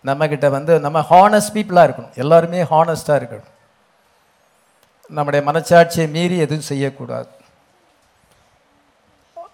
நம்ம 0.00 0.28
கிட்ட 0.28 0.48
வந்து 0.48 0.80
நம்ம 0.80 1.00
ஹானஸ்ட் 1.10 1.54
பீப்புளாக 1.54 1.88
இருக்கணும். 1.88 2.14
எல்லாருமே 2.14 2.62
ஹானஸ்டாக 2.62 3.18
இருக்கணும். 3.22 3.54
நம்முடைய 5.08 5.50
மனச்சாட்சியை 5.50 6.10
மீறி 6.10 6.36
எதுவும் 6.36 6.62
செய்யக்கூடாது. 6.62 7.28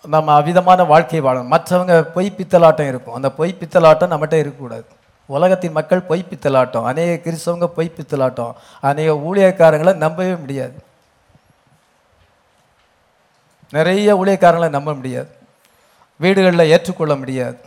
நம்ம 0.06 0.34
அவிதமான 0.34 0.84
வாழ்க்கை 0.84 1.22
வாழணும். 1.22 1.50
மற்றவங்க 1.50 2.02
பொய் 2.02 2.34
பித்தலாட்டம் 2.38 2.88
இருக்கும். 2.88 3.14
அந்த 3.14 3.30
பொய் 3.30 3.56
பித்தலாட்டம் 3.60 4.12
நம்மகிட்ட 4.12 4.32
இருக்கக்கூடாது. 4.32 4.84
உலகத்தின் 5.26 5.72
மக்கள் 5.72 6.00
பொய் 6.00 6.26
பித்தலாட்டம். 6.30 6.84
அநேக 6.84 7.30
கிறிஸ்தவங்க 7.30 7.66
பொய் 7.66 7.92
பித்தலாட்டம். 7.96 8.52
அநேக 8.80 9.12
ஊழியக்காரங்களை 9.12 9.94
நம்பவே 9.94 10.36
முடியாது. 10.36 10.74
நிறைய 13.76 14.16
ஊழியக்காரங்களை 14.20 14.68
நம்ப 14.78 14.90
முடியாது. 14.94 15.30
வீடுகளில் 16.22 16.70
ஏற்றுக்கொள்ள 16.74 17.14
முடியாது. 17.22 17.58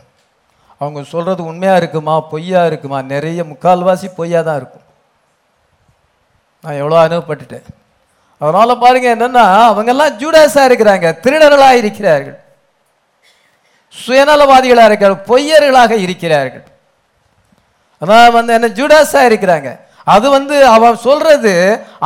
அவங்க 0.78 1.00
சொல்கிறது 1.12 1.42
உண்மையாக 1.50 1.80
இருக்குமா 1.82 2.14
பொய்யா 2.32 2.66
இருக்குமா 2.70 2.98
நிறைய 3.14 3.42
முக்கால்வாசி 3.52 4.08
பொய்யாக 4.18 4.44
தான் 4.46 4.58
இருக்கும். 4.60 4.86
நான் 6.62 6.80
எவ்வளோ 6.82 6.96
அனுபவப்பட்டுட்டேன். 7.06 7.66
அதனால் 8.38 8.80
பாருங்கள் 8.84 9.14
என்னென்னா 9.16 9.44
அவங்கெல்லாம் 9.68 10.16
ஜூடாஸாக 10.22 10.68
இருக்கிறாங்க 10.68 11.06
திருடர்களாக 11.24 11.80
இருக்கிறார்கள். 11.82 12.38
சுயநலவாதிகளாக 13.94 14.88
இருக்கிறார்கள் 14.90 15.26
பொய்யர்களாக 15.30 15.92
இருக்கிறார்கள். 16.06 16.64
அதான் 18.02 18.34
வந்து 18.38 18.52
என்ன 18.56 18.68
ஜூடாஸாக 18.78 19.28
இருக்கிறாங்க. 19.30 19.68
அது 20.14 20.26
வந்து 20.30 20.56
அவன் 20.76 20.96
சொல்றது 21.06 21.52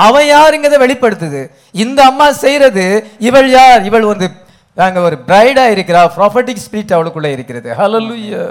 அவன் 0.05 0.27
யாருங்கிறத 0.35 0.77
வெளிப்படுத்துது. 0.85 1.41
இந்த 1.85 2.01
அம்மா 2.11 2.27
செய்யறது 2.45 2.85
இவள் 3.29 3.49
யார்? 3.51 3.83
இவள் 3.89 4.11
வந்து 4.13 4.27
நாங்கள் 4.81 5.07
ஒரு 5.09 5.17
பிரைடா 5.29 5.65
இருக்கிறா 5.75 6.03
ப்ராஃபட்டிக் 6.17 6.63
ஸ்பிரிட் 6.67 6.95
அவளுக்குள்ள 6.97 7.29
இருக்கிறது. 7.37 7.69
ஹalleluya 7.81 8.45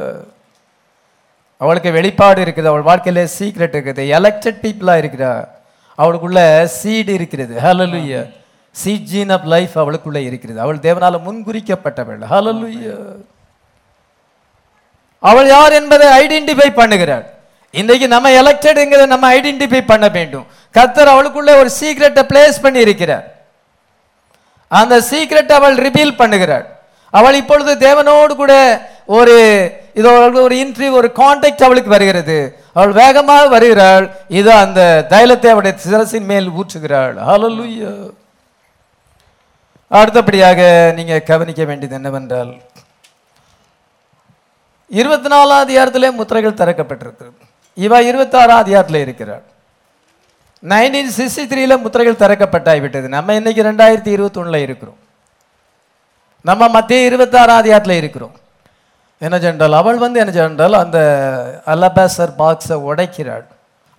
அவளுக்கு 1.63 1.91
வெளிப்பாடு 1.95 2.39
இருக்குது 2.43 2.69
அவள் 2.71 2.87
வாழ்க்கையில 2.89 3.23
சீக்ரெட் 3.37 3.77
இருக்குது 3.79 4.03
எலெக்டட் 4.17 4.61
பீப்புளா 4.65 4.95
இருக்கிறா. 5.01 5.31
அவளுக்குள்ள 5.97 6.41
சீடு 6.79 7.13
இருக்கிறது. 7.13 7.55
Hallelujah 7.65 8.21
seed 8.71 9.09
gene 9.11 9.33
of 9.35 9.47
life 9.53 9.75
அவளுக்குள்ள 9.81 10.19
இருக்கிறது. 10.29 10.59
அவள் 10.65 10.85
தேவனால 10.87 11.15
முன்குறிக்கப்பட்டவள். 11.27 12.21
ஹalleluya 12.33 12.95
அவள் 15.19 15.49
யார் 15.55 15.77
என்பதை 15.81 16.07
ஐடென்டிஃபை 16.21 16.69
பண்ணுகிறாள். 16.81 17.25
இன்றைக்கு 17.73 18.07
நம்ம 18.13 18.27
எலெக்டடுங்கிறத 18.41 19.05
நம்ம 19.13 19.25
ஐடென்டிஃபை 19.37 19.81
பண்ண 19.89 20.05
வேண்டும். 20.17 20.45
கத்தர் 20.75 21.11
அவளுக்குள்ளே 21.13 21.53
ஒரு 21.61 21.69
சீக்ரெட்டை 21.79 22.23
பிளேஸ் 22.31 22.63
பண்ணி 22.63 22.79
இருக்கிறார் 22.85 23.25
அந்த 24.79 24.95
சீக்ரெட் 25.09 25.51
அவள் 25.57 25.75
ரிவீல் 25.85 26.19
பண்ணுகிறாள். 26.21 26.65
அவள் 27.13 27.37
இப்பொழுது 27.41 27.71
தேவனோடு 27.87 28.33
கூட 28.41 28.53
ஒரு 29.17 29.35
இதோ 29.99 30.11
ஒரு 30.45 30.55
இன்ட்ரிவ் 30.63 30.97
ஒரு 30.99 31.09
கான்டாக்ட் 31.19 31.65
அவளுக்கு 31.67 31.91
வருகிறது. 31.95 32.37
அவள் 32.77 32.93
வேகமாக 33.01 33.47
வருகிறாள். 33.53 34.05
இது 34.39 34.51
அந்த 34.63 34.81
தைலத்தை 35.13 35.49
அவளுடைய 35.53 35.75
சிரசின் 35.85 36.29
மேல் 36.31 36.49
ஊற்றுகிறாள். 36.59 37.15
ஹalleluya 37.29 37.91
அடுத்தபடியாக 39.99 40.61
நீங்க 40.97 41.15
கவனிக்க 41.31 41.61
வேண்டியது 41.69 41.97
என்னவென்றால் 41.99 42.51
இருபத்தி 44.99 45.29
நாலாவது 45.33 45.63
அதிகாரத்திலே 45.65 46.09
முத்திரைகள் 46.19 46.59
திறக்கப்பட்டிருக்கிறது. 46.59 47.39
இவ 47.85 47.93
இருபத்தாறாம் 48.09 48.61
அதிகாரத்தில் 48.63 49.03
இருக்கிறாள். 49.05 49.43
நைன்டீன் 50.71 51.11
சிக்ஸ்டி 51.17 51.43
த்ரீல 51.51 51.73
முத்திரைகள் 51.83 52.21
திறக்கப்பட்டாய் 52.21 52.81
விட்டது. 52.85 53.07
நம்ம 53.15 53.35
இன்னைக்கு 53.39 53.63
ரெண்டாயிரத்தி 53.69 54.11
இருபத்தொன்னில் 54.15 54.65
இருக்கிறோம். 54.67 54.99
நம்ம 56.49 56.67
மத்திய 56.75 57.09
இருபத்தாறாம் 57.09 57.61
அதிகாரத்தில் 57.63 57.99
இருக்கிறோம். 58.01 58.35
என்ன 59.25 59.37
ஜென்றால் 59.45 59.77
அவள் 59.81 60.01
வந்து 60.03 60.19
என்ன 60.23 60.33
ஜென்றால் 60.39 60.75
அந்த 60.81 60.99
அலபாசர் 61.73 62.33
பாக்ஸை 62.41 62.77
உடைக்கிறாள். 62.89 63.45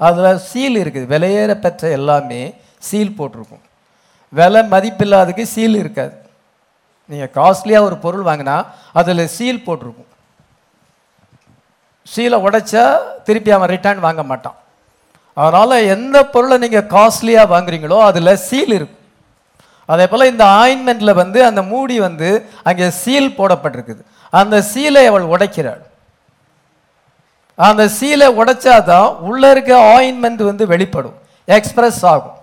அதில் 0.09 0.43
சீல் 0.51 0.79
இருக்குது. 0.83 1.11
விலையேற 1.15 1.55
பெற்ற 1.65 1.91
எல்லாமே 1.99 2.43
சீல் 2.89 3.17
போட்டிருக்கும். 3.19 3.65
விலை 4.39 4.61
மதிப்பில்லாததுக்கு 4.75 5.45
சீல் 5.55 5.77
இருக்காது. 5.83 6.15
நீங்கள் 7.11 7.35
காஸ்ட்லியாக 7.39 7.89
ஒரு 7.89 7.97
பொருள் 8.05 8.29
வாங்கினா 8.31 8.57
அதில் 9.01 9.33
சீல் 9.37 9.65
போட்டிருக்கும். 9.67 10.10
சீலை 12.13 12.39
உடைச்சா 12.47 12.85
திருப்பி 13.27 13.51
அவன் 13.57 13.73
ரிட்டர்ன் 13.75 14.05
வாங்க 14.07 14.23
மாட்டான். 14.31 14.57
அதனால் 15.37 15.87
எந்த 15.95 16.17
பொருளை 16.33 16.57
நீங்கள் 16.65 16.89
காஸ்ட்லியாக 16.95 17.53
வாங்குறீங்களோ 17.53 17.99
அதில் 18.09 18.41
சீல் 18.49 18.75
இருக்கும். 18.79 18.97
அதே 19.93 20.05
போல் 20.11 20.31
இந்த 20.33 20.45
ஆயின்மெண்ட்டில் 20.63 21.19
வந்து 21.21 21.39
அந்த 21.51 21.61
மூடி 21.71 21.97
வந்து 22.07 22.29
அங்கே 22.69 22.89
சீல் 23.03 23.37
போடப்பட்டிருக்குது. 23.39 24.03
அந்த 24.41 24.57
சீலை 24.73 25.05
அவள் 25.11 25.31
உடைக்கிறாள். 25.35 25.83
அந்த 27.59 27.85
சீலை 27.97 28.29
உடைச்சாதான் 28.41 29.09
உள்ளே 29.29 29.49
இருக்க 29.55 29.73
ஆயின்மெண்ட் 29.95 30.43
வந்து 30.51 30.67
வெளிப்படும் 30.75 31.17
எக்ஸ்பிரஸ் 31.57 32.03
ஆகும். 32.13 32.37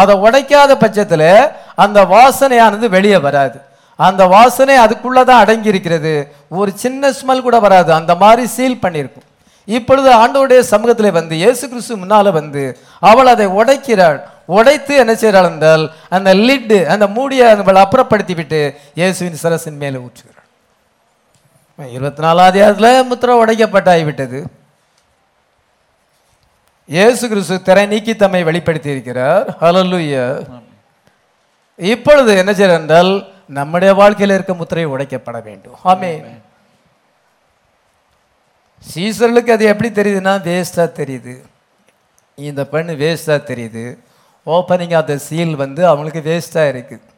அதை 0.00 0.14
உடைக்காத 0.26 0.72
பட்சத்தில் 0.84 1.30
அந்த 1.84 1.98
வாசனையானது 2.14 2.86
வெளியே 2.96 3.18
வராது. 3.26 3.58
அந்த 3.98 4.22
வாசனை 4.34 4.76
அதுக்குள்ளே 4.84 5.22
தான் 5.30 5.42
அடங்கி 5.44 5.68
இருக்கிறது 5.72 6.14
ஒரு 6.60 6.70
சின்ன 6.82 7.10
ஸ்மெல் 7.18 7.44
கூட 7.46 7.56
வராது. 7.66 7.90
அந்த 8.00 8.12
மாதிரி 8.22 8.44
சீல் 8.56 8.82
பண்ணியிருக்கும். 8.84 9.26
இப்பொழுது 9.68 10.08
ஆண்டோடைய 10.22 10.60
சமூகத்தில் 10.72 11.16
வந்து 11.18 11.34
இயேசு 11.42 11.64
கிறிஸ்து 11.72 12.00
முன்னால் 12.02 12.36
வந்து 12.38 12.62
அவள் 13.10 13.32
அதை 13.34 13.46
உடைக்கிறாள். 13.60 14.18
உடைத்து 14.56 14.92
என்ன 15.02 15.12
செய்கிறாள் 15.22 15.50
என்றால் 15.50 15.84
அந்த 16.16 16.30
லிட்டு 16.46 16.78
அந்த 16.94 17.06
மூடியை 17.16 17.44
அவள் 17.64 17.82
அப்புறப்படுத்தி 17.84 18.34
விட்டு 18.40 18.60
இயேசுவின் 19.00 19.42
சரசின் 19.44 19.78
மேலே 19.82 19.98
ஊற்றுகிறாள். 20.06 20.48
இருபத்தி 21.78 22.22
நாலாவது 22.24 22.58
அதிகாரத்தில் 22.64 23.08
முத்திரை 23.10 23.34
உடைக்கப்பட்டாய் 23.42 24.04
விட்டது 24.08 24.40
இயேசு 26.88 27.24
கிறிஸ்து 27.30 27.56
திரை 27.66 27.84
நீக்கி 27.92 28.14
தம்மை 28.22 28.40
வெளிப்படுத்தி 28.48 28.90
இருக்கிறார் 28.94 29.46
ஹalleluya 29.60 30.24
இப்பொழுது 31.78 32.30
என்ன 32.42 32.52
செய்கிறார் 32.52 32.80
என்றால் 32.82 33.12
நம்முடைய 33.46 33.94
வாழ்க்கையில் 33.94 34.34
இருக்க 34.34 34.54
முத்திரை 34.54 34.86
உடைக்கப்பட 34.86 35.42
வேண்டும். 35.42 35.76
ஆமென். 35.82 36.42
சீசர்களுக்கு 38.94 39.50
அது 39.50 39.64
எப்படி 39.64 39.90
தெரியுதுன்னா 40.00 40.34
வேஸ்டா 40.48 40.84
தெரியுது. 41.00 41.34
இந்த 42.34 42.64
பெண் 42.64 42.88
வேஸ்டா 42.88 43.36
தெரியுது. 43.50 43.98
ஓப்பனிங் 44.46 44.96
ஆஃப் 44.96 45.06
த 45.06 45.16
சீல் 45.16 45.56
வந்து 45.56 45.86
அவங்களுக்கு 45.86 46.22
வேஸ்டா 46.30 46.62
இருக்குது 46.74 47.10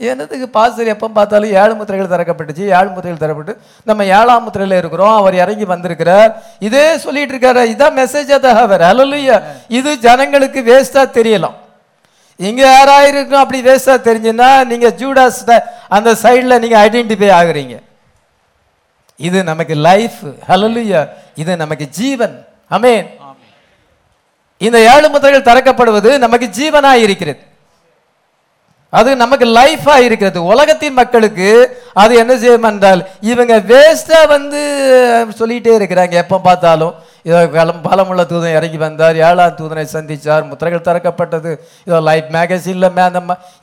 என்னதுக்கு 0.00 0.46
பாஸ்டர் 0.56 0.90
எப்போ 0.92 1.08
பார்த்தாலும் 1.08 1.52
ஏழு 1.60 1.74
முத்திரைகள் 1.74 2.10
திறக்கப்பட்டுச்சு. 2.12 2.64
ஏழு 2.78 2.90
முத்திரைகள் 2.90 3.22
திறப்பட்டு 3.22 3.54
நம்ம 3.84 4.04
ஏழாம் 4.04 4.42
முத்திரையில் 4.42 4.78
இருக்கிறோம். 4.78 5.16
அவர் 5.20 5.34
இறங்கி 5.34 5.64
வந்திருக்கிறார். 5.64 6.42
இதே 6.58 6.98
சொல்லிட்டு 6.98 7.34
இருக்காரு. 7.34 7.62
இதான் 7.74 7.96
மெசேஜ் 8.00 8.30
அவர் 8.64 8.80
அலலுயா 8.80 9.42
இது 9.68 9.98
ஜனங்களுக்கு 9.98 10.62
வேஸ்டா 10.70 11.04
தெரியலாம். 11.18 11.56
இங்கே 12.46 12.64
யாராயிருக்கும் 12.76 13.42
அப்படி 13.42 13.60
வேஸ்ட்டாக 13.68 14.06
தெரிஞ்சுன்னா 14.08 14.50
நீங்கள் 14.70 14.96
ஜூடாஸ் 15.00 15.40
அந்த 15.96 16.10
சைடில் 16.22 16.60
நீங்கள் 16.64 16.82
ஐடென்டிஃபை 16.86 17.30
ஆகுறீங்க. 17.40 17.76
இது 19.28 19.38
நமக்கு 19.50 19.74
லைஃப் 19.88 20.20
ஹலலுயா 20.50 21.00
இது 21.42 21.52
நமக்கு 21.62 21.86
ஜீவன். 21.98 22.36
அமேன் 22.76 23.06
இந்த 24.66 24.78
ஏழு 24.92 25.06
முத்திரைகள் 25.12 25.48
திறக்கப்படுவது 25.48 26.10
நமக்கு 26.24 26.46
ஜீவனாக 26.58 27.04
இருக்கிறது. 27.06 27.40
அது 28.98 29.10
நமக்கு 29.22 29.46
லைஃபாக 29.58 30.04
இருக்கிறது. 30.06 30.38
உலகத்தின் 30.52 30.98
மக்களுக்கு 30.98 31.48
அது 32.02 32.12
என்ன 32.22 32.32
செய்யும் 32.42 32.68
என்றால் 32.70 33.02
இவங்க 33.32 33.54
வேஸ்ட்டாக 33.70 34.30
வந்து 34.34 34.60
சொல்லிகிட்டே 35.40 35.72
இருக்கிறாங்க. 35.78 36.14
எப்போ 36.24 36.36
பார்த்தாலும் 36.46 36.94
இதோ 37.28 37.38
பலம் 37.54 37.82
பலமுள்ள 37.86 38.22
தூதன் 38.32 38.56
இறங்கி 38.58 38.78
வந்தார். 38.82 39.16
ஏழாம் 39.28 39.56
தூதனை 39.60 39.84
சந்தித்தார் 39.94 40.48
முத்திரைகள் 40.50 40.86
திறக்கப்பட்டது. 40.88 41.52
இதோ 41.86 42.00
லைஃப் 42.08 42.28
மேகசின்ல 42.36 42.88
மே 42.98 43.04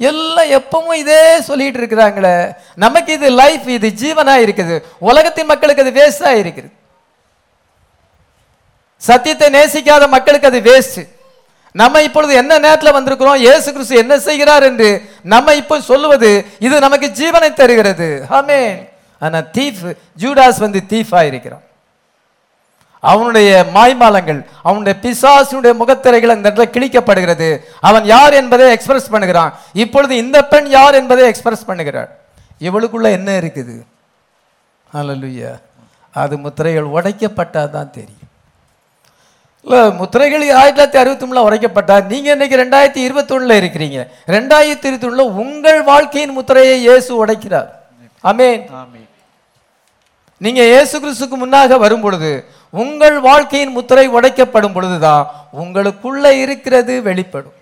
எல்லாம் 0.09 0.49
எப்பவும் 0.59 0.97
இதே 1.03 1.22
சொல்லிட்டு 1.49 1.80
இருக்கிறாங்களே. 1.82 2.36
நமக்கு 2.86 3.11
இது 3.18 3.30
லைஃப் 3.41 3.68
இது 3.78 3.89
ஜீவனாக 4.01 4.45
இருக்குது. 4.45 4.78
உலகத்தின் 5.09 5.51
மக்களுக்கு 5.51 5.86
அது 5.86 5.93
வேஸ்ட்டாக 5.99 6.41
இருக்குது. 6.43 6.70
சத்தியத்தை 9.01 9.47
நேசிக்காத 9.57 10.03
மக்களுக்கு 10.16 10.49
அது 10.51 10.59
வேஸ்ட் 10.70 11.01
நம்ம 11.82 12.01
இப்பொழுது 12.07 12.34
என்ன 12.41 12.57
நேரத்தில் 12.66 12.95
வந்திருக்கிறோம்? 12.97 13.39
இயேசு 13.45 13.68
கிறிஸ்து 13.76 13.95
என்ன 14.01 14.13
செய்கிறார் 14.26 14.66
என்று 14.68 14.89
நம்ம 15.34 15.55
இப்போ 15.61 15.76
சொல்லுவது 15.89 16.30
இது 16.68 16.76
நமக்கு 16.86 17.07
ஜீவனை 17.20 17.49
தருகிறது. 17.61 18.09
ஆமே 18.38 18.59
ஆனால் 19.22 19.47
தீஃப் 19.57 19.82
ஜூடாஸ் 20.22 20.61
வந்து 20.66 20.82
தீஃபாக 20.93 21.30
இருக்கிறான் 21.32 21.63
அவனுடைய 23.12 23.49
மாய்மாலங்கள் 23.76 24.39
அவனுடைய 24.68 24.95
பிசாசினுடைய 25.06 25.74
முகத்திரைகள் 25.82 26.34
அந்த 26.36 26.45
இடத்துல 26.49 26.68
கிழிக்கப்படுகிறது. 26.76 27.49
அவன் 27.88 28.06
யார் 28.16 28.39
என்பதை 28.41 28.68
எக்ஸ்பிரஸ் 28.76 29.12
பண்ணுகிறான். 29.14 29.51
இப்பொழுது 29.84 30.14
இந்த 30.24 30.38
பெண் 30.53 30.70
யார் 30.78 30.99
என்பதை 31.01 31.26
எக்ஸ்பிரஸ் 31.32 31.68
பண்ணுகிறாள். 31.70 32.10
இவளுக்குள்ள 32.68 33.08
என்ன 33.20 33.30
இருக்குது? 33.41 33.76
ஹalleluya 34.93 35.51
அது 36.22 36.36
முத்திரைகள் 36.43 36.93
உடைக்கப்பட்டாதான் 36.95 37.89
தெரியும். 37.97 38.32
இல்லை 39.66 39.80
முத்திரைகள் 39.99 40.43
ஆயிரத்தி 40.60 40.80
தொள்ளாயிரத்தி 40.80 40.99
அறுபத்தி 41.01 41.26
மூணுல 41.28 41.45
உடைக்கப்பட்டா 41.47 41.95
நீங்க 42.12 42.30
இன்னைக்கு 42.36 42.62
ரெண்டாயிரத்தி 42.62 43.01
இருபத்தொன்னுல 43.08 43.56
இருக்கிறீங்க. 43.62 43.99
ரெண்டாயிரத்தி 44.36 44.88
இருபத்தி 44.89 45.08
ஒண்ணுல 45.10 45.26
உங்கள் 45.43 45.80
வாழ்க்கையின் 45.91 46.36
முத்திரையை 46.38 46.76
இயேசு 46.88 47.12
உடைக்கிறார். 47.24 47.70
ஆமென் 48.30 48.62
ஆமென் 48.82 49.10
நீங்க 50.41 50.62
இயேசு 50.72 50.95
கிறிஸ்துக்கு 51.03 51.38
முன்னாக 51.41 51.78
வரும் 51.84 52.03
பொழுது 52.06 52.32
உங்கள் 52.82 53.17
வாழ்க்கையின் 53.28 53.76
முத்திரை 53.76 54.05
உடைக்கப்படும் 54.17 54.76
பொழுதுதான் 54.76 55.28
உங்களுக்குள்ள 55.61 56.26
இருக்கிறது 56.43 56.93
வெளிப்படும். 57.07 57.55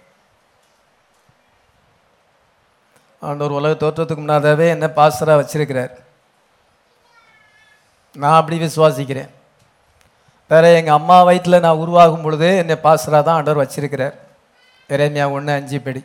ஆண்டவர் 3.28 3.58
உலக 3.58 3.74
தோற்றத்துக்கு 3.82 4.24
முன்னாதாவே 4.24 4.68
என்ன 4.76 4.86
பாஸ்டராக 4.98 5.42
வச்சிருக்கிறார். 5.42 5.94
நான் 8.22 8.38
அப்படி 8.40 8.58
விசுவாசிக்கிறேன். 8.66 9.30
வேற 10.52 10.64
எங்கள் 10.80 10.98
அம்மா 11.00 11.18
வயிற்றுல 11.28 11.60
நான் 11.66 11.82
உருவாகும் 11.84 12.26
பொழுது 12.26 12.50
என்னை 12.62 12.76
பாஸ்டராக 12.88 13.24
தான் 13.28 13.38
ஆண்டவர் 13.38 13.62
வச்சிருக்கிறார். 13.64 14.16
இறைமையா 14.94 15.26
ஒன்று 15.36 15.58
அஞ்சு 15.60 15.78
படி. 15.86 16.02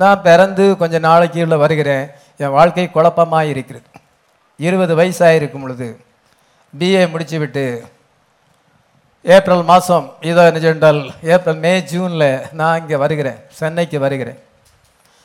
நான் 0.00 0.24
பிறந்து 0.28 0.64
கொஞ்சம் 0.80 1.06
நாளைக்கு 1.08 1.44
உள்ள 1.46 1.56
வருகிறேன். 1.64 2.04
என் 2.42 2.56
வாழ்க்கை 2.58 2.86
குழப்பமாக 2.90 3.50
இருக்கிறது 3.52 3.88
இருபது 4.66 4.92
வயசாக 5.00 5.38
இருக்கும் 5.40 5.64
பொழுது 5.64 5.88
பிஏ 6.78 7.10
முடிச்சு 7.10 7.38
விட்டு 7.38 7.64
ஏப்ரல் 9.24 9.64
மாதம் 9.70 10.06
இதோ 10.20 10.44
என்ன 10.50 10.92
ஏப்ரல் 11.34 11.58
மே 11.64 11.72
ஜூனில் 11.90 12.28
நான் 12.60 12.80
இங்கே 12.80 12.96
வருகிறேன் 12.96 13.38
சென்னைக்கு 13.58 13.98
வருகிறேன். 14.04 14.38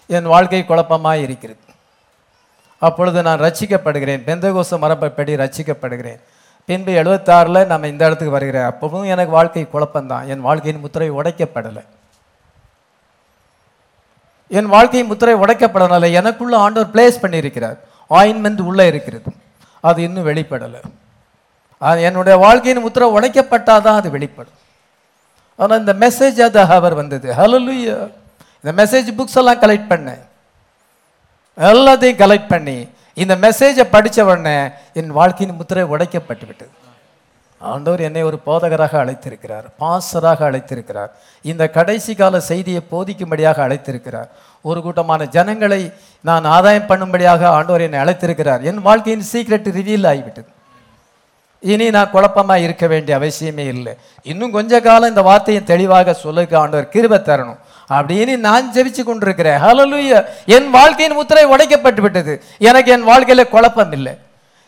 என் 0.07 0.31
வாழ்க்கை 0.33 0.65
குழப்பமாக 0.65 1.23
இருக்கிறது. 1.25 1.61
அப்பொழுது 2.79 3.21
நான் 3.27 3.39
ரட்சிக்கப்படுகிறேன் 3.39 4.25
பெந்தகோச 4.27 4.79
மரபப்படி 4.83 5.33
ரட்சிக்கப்படுகிறேன். 5.43 6.19
பின்பு 6.65 6.91
எழுபத்தாறில் 7.01 7.65
நம்ம 7.65 7.87
இந்த 7.87 8.05
இடத்துக்கு 8.05 8.37
வருகிறேன். 8.37 8.67
அப்பவும் 8.71 9.07
எனக்கு 9.13 9.31
வாழ்க்கை 9.31 9.67
குழப்பம்தான். 9.73 10.27
என் 10.27 10.45
வாழ்க்கையின் 10.47 10.81
முத்திரை 10.81 11.09
உடைக்கப்படலை. 11.11 11.83
என் 14.47 14.71
வாழ்க்கை 14.75 15.03
முத்திரை 15.03 15.35
உடைக்கப்படனால 15.35 16.11
எனக்குள்ள 16.11 16.57
ஆண்டவர் 16.57 16.93
பிளேஸ் 16.93 17.23
பண்ணியிருக்கிறார். 17.23 17.77
ஆயின்மெண்ட் 18.09 18.61
உள்ளே 18.61 18.87
இருக்கிறது. 18.87 19.31
அது 19.81 20.01
இன்னும் 20.03 20.27
வெளிப்படலை. 20.27 20.81
அது 21.81 21.99
என்னுடைய 22.09 22.35
வாழ்க்கையின் 22.45 22.83
முத்திரை 22.85 23.07
உடைக்கப்பட்டாதான் 23.17 23.99
அது 23.99 24.09
வெளிப்படும். 24.15 24.57
ஆனால் 25.59 25.79
இந்த 25.83 25.93
மெசேஜ் 26.03 26.39
அது 26.47 26.59
அவர் 26.79 26.95
வந்தது. 27.01 27.27
ஹalleluya 27.39 27.97
இந்த 28.63 28.71
மெசேஜ் 28.81 29.09
புக்ஸ் 29.17 29.37
எல்லாம் 29.41 29.61
கலெக்ட் 29.63 29.91
பண்ணேன் 29.91 30.23
எல்லாத்தையும் 31.57 32.21
கலெக்ட் 32.23 32.51
பண்ணி 32.53 32.77
இந்த 33.23 33.33
மெசேஜை 33.45 33.85
படித்த 33.93 34.25
உடனே 34.25 34.57
என் 34.99 35.11
வாழ்க்கையின் 35.19 35.57
முத்திரை 35.59 35.83
உடைக்கப்பட்டு 35.93 36.45
விட்டது. 36.49 36.73
ஆண்டவர் 37.61 38.01
என்னை 38.07 38.23
ஒரு 38.29 38.37
போதகராக 38.47 38.93
அழைத்திருக்கிறார் 39.03 39.65
பாசராக 39.81 40.39
அழைத்திருக்கிறார். 40.49 41.11
இந்த 41.45 41.63
கடைசி 41.77 42.11
கால 42.15 42.39
செய்தியை 42.49 42.81
போதிக்கும்படியாக 42.91 43.57
அழைத்திருக்கிறார். 43.67 44.29
ஒரு 44.69 44.79
கூட்டமான 44.81 45.25
ஜனங்களை 45.37 45.81
நான் 46.29 46.45
ஆதாயம் 46.57 46.89
பண்ணும்படியாக 46.91 47.41
ஆண்டவர் 47.57 47.85
என்னை 47.87 47.99
அழைத்திருக்கிறார். 48.03 48.61
என் 48.69 48.81
வாழ்க்கையின் 48.89 49.27
சீக்ரெட் 49.31 49.69
ரிவீல் 49.79 50.07
ஆகிவிட்டது. 50.11 50.49
இனி 51.59 51.89
நான் 51.89 52.11
குழப்பமா 52.13 52.55
இருக்க 52.55 52.87
வேண்டிய 52.87 53.17
அவசியமே 53.17 53.67
இல்லை. 53.67 53.93
இன்னும் 54.21 54.51
கொஞ்ச 54.51 54.79
காலம் 54.79 55.09
இந்த 55.09 55.21
வார்த்தையை 55.21 55.63
தெளிவாக 55.63 56.13
சொல்லுக்கு 56.13 56.57
ஆண்டவர் 56.57 56.89
கிருபை 56.89 57.19
தரணும். 57.19 57.57
அப்படின்னு 57.89 58.37
நான் 58.37 58.71
ஜெபிச்சு 58.71 59.03
கொண்டிருக்கிறேன். 59.03 59.59
ஹலலுய 59.59 60.25
என் 60.45 60.69
வாழ்க்கையின் 60.69 61.15
முத்திரை 61.15 61.45
உடைக்கப்பட்டு 61.45 62.01
விட்டது. 62.01 62.43
எனக்கு 62.57 62.91
என் 62.91 63.03
வாழ்க்கையில் 63.03 63.49
குழப்பம் 63.49 63.91
இல்லை. 63.91 64.17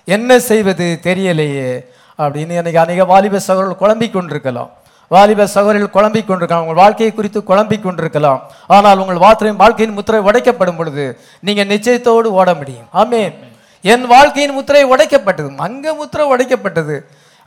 என்ன 0.06 0.40
செய்வது 0.40 1.00
தெரியலையே. 1.04 1.86
அப்படின்னு 2.18 2.50
எனக்கு 2.50 2.80
அநேக 2.80 3.06
வாலிப 3.06 3.40
சகோதரர்கள் 3.40 3.80
குழம்பிக் 3.80 4.14
கொண்டிருக்கலாம். 4.14 4.70
வாலிப 5.08 5.48
சகோதரர்கள் 5.48 5.90
குழம்பிக் 5.90 6.28
கொண்டிருக்கலாம். 6.28 6.66
உங்கள் 6.66 6.84
வாழ்க்கையை 6.84 7.16
குறித்து 7.16 7.44
குழம்பிக் 7.44 7.84
கொண்டிருக்கலாம். 7.84 8.52
ஆனால் 8.68 8.98
உங்கள் 8.98 9.18
வார்த்தையின் 9.18 9.58
வாழ்க்கையின் 9.58 9.96
முத்திரை 9.96 10.22
உடைக்கப்படும் 10.22 10.78
பொழுது 10.78 11.20
நீங்கள் 11.40 11.66
நிச்சயத்தோடு 11.66 12.32
ஓட 12.32 12.54
முடியும். 12.54 12.88
ஆமென் 12.92 13.48
என் 13.84 14.06
வாழ்க்கையின் 14.14 14.56
முத்திரை 14.58 14.84
உடைக்கப்பட்டது. 14.94 15.50
அங்க 15.68 15.94
முத்திரை 15.94 16.26
உடைக்கப்பட்டது. 16.34 16.98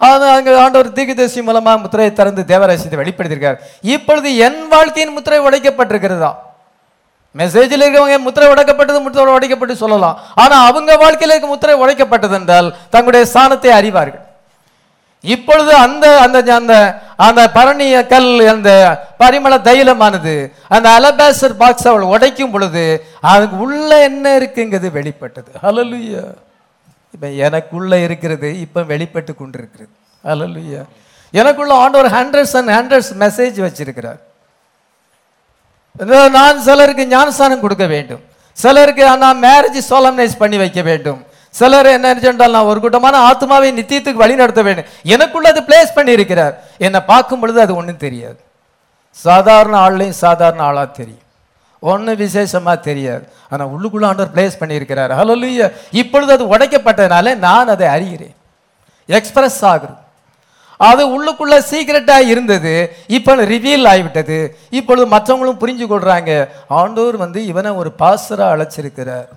அது 0.01 0.25
அங்கே 0.37 0.53
ஆண்டவர் 0.63 0.95
தீர்க்கதரிசி 0.97 1.43
மூலமாக 1.49 1.79
முத்திரையை 1.83 2.13
திறந்து 2.13 2.43
தேவராசியத்தை 2.53 2.99
வெளிப்படுத்தியிருக்கார். 3.03 3.61
இப்பொழுது 3.95 4.29
என் 4.47 4.61
வாழ்க்கையின் 4.75 5.15
முத்திரை 5.17 5.41
உடைக்கப்பட்டிருக்கிறதா? 5.49 6.33
மெசேஜில் 7.35 7.83
இருக்கிறவங்க 7.85 8.19
முத்திரை 8.25 8.49
உடைக்கப்பட்டது 8.55 8.99
முத்திரை 9.05 9.35
உடைக்கப்பட்டு 9.37 9.77
சொல்லலாம். 9.85 10.19
ஆனால் 10.43 10.67
அவங்க 10.71 10.97
வாழ்க்கையில் 11.05 11.35
இருக்க 11.35 11.49
முத்திரை 11.55 11.77
உடைக்கப்பட்டது 11.85 12.37
என்றால் 12.41 12.69
தங்களுடைய 12.95 13.27
ஸ்தானத்தை 13.33 13.71
அறிவார்கள். 13.81 14.25
இப்பொழுது 15.23 15.73
அந்த 15.75 16.05
அந்த 16.21 16.39
அந்த 16.55 16.75
அந்த 17.27 17.43
பரணிய 17.55 17.97
கல் 18.13 18.31
அந்த 18.53 18.71
பரிமள 19.21 19.57
தைலமானது 19.69 20.35
அந்த 20.69 20.87
அலபாஸ்டர் 20.99 21.55
பாக்ஸ் 21.61 21.89
அவள் 21.89 22.09
உடைக்கும் 22.13 22.51
பொழுது 22.51 22.85
அதுக்கு 23.21 23.57
உள்ள 23.59 23.91
என்ன 24.03 24.39
இருக்குங்கிறது 24.39 24.91
வெளிப்பட்டது. 24.99 25.51
ஹalleluya 25.63 26.25
இப்ப 27.15 27.31
எனக்குள்ள 27.47 27.99
இருக்கிறது 27.99 28.61
இப்ப 28.61 28.83
வெளிப்பட்டு 28.83 29.35
கொண்டிருக்கிறது. 29.35 29.93
ஹalleluya 30.25 30.83
எனக்குள்ள 31.31 31.73
ஆண்டவர் 31.75 32.13
ஹண்ட்ரட்ஸ் 32.19 32.57
அண்ட் 32.61 32.73
ஹண்ட்ரட்ஸ் 32.77 33.13
மெசேஜ் 33.25 33.59
வச்சிருக்கிறார். 33.67 34.21
நான் 36.39 36.61
சிலருக்கு 36.61 37.07
ஞானஸ்தானம் 37.07 37.61
கொடுக்க 37.61 37.87
வேண்டும். 37.87 38.23
சிலருக்கு 38.53 39.19
நான் 39.27 39.43
மேரேஜ் 39.43 39.79
சோலம்னைஸ் 39.91 40.37
பண்ணி 40.39 40.57
வைக்க 40.57 40.83
வேண்டும். 40.83 41.21
சிலர் 41.55 41.89
என்ன 41.97 42.15
சொன்னால் 42.25 42.55
நான் 42.57 42.69
ஒரு 42.71 42.81
கூட்டமான 42.81 43.17
ஆத்மாவை 43.31 43.71
நித்தியத்துக்கு 43.79 44.23
வழி 44.25 44.35
நடத்த 44.43 44.63
வேண்டும். 44.69 44.89
எனக்குள்ள 45.15 45.49
அது 45.53 45.63
பிளேஸ் 45.69 45.97
பண்ணி 45.97 46.13
இருக்கிறார் 46.19 46.55
என்னை 46.87 47.01
பார்க்கும் 47.11 47.41
பொழுது 47.41 47.61
அது 47.65 47.73
ஒன்றும் 47.81 48.05
தெரியாது. 48.07 48.39
சாதாரண 49.25 49.75
ஆள்லையும் 49.87 50.21
சாதாரண 50.25 50.63
ஆளாக 50.69 50.89
தெரியும். 51.01 51.25
ஒன்றும் 51.91 52.21
விசேஷமாக 52.23 52.77
தெரியாது. 52.89 53.25
ஆனால் 53.51 53.73
உள்ளுக்குள்ள 53.75 54.07
ஆண்டவர் 54.11 54.35
பிளேஸ் 54.37 54.61
பண்ணியிருக்கிறார். 54.61 55.13
ஹalleluya 55.19 55.67
இப்பொழுது 56.03 56.33
அது 56.37 56.45
உடைக்கப்பட்டதுனால 56.55 57.37
நான் 57.47 57.73
அதை 57.75 57.87
அறிகிறேன். 57.97 58.37
எக்ஸ்பிரஸ் 59.19 59.61
ஆகுது. 59.73 59.95
அது 60.89 61.03
உள்ளுக்குள்ள 61.15 61.57
சீக்கிரட்டாக 61.71 62.31
இருந்தது. 62.33 62.75
இப்போ 63.17 63.33
ரிவீல் 63.53 63.87
ஆகிவிட்டது. 63.93 64.39
இப்பொழுது 64.79 65.07
மற்றவங்களும் 65.15 65.61
புரிஞ்சு 65.63 65.87
கொள்கிறாங்க 65.93 66.31
ஆண்டோர் 66.81 67.17
வந்து 67.25 67.41
இவனை 67.51 67.71
ஒரு 67.83 67.93
பாசராக 68.03 68.53
அழைச்சிருக்கிறார். 68.55 69.29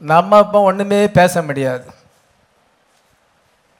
நம்ம 0.00 0.38
இப்போ 0.44 0.58
ஒன்றுமே 0.60 0.98
பேச 1.18 1.42
முடியாது. 1.42 1.86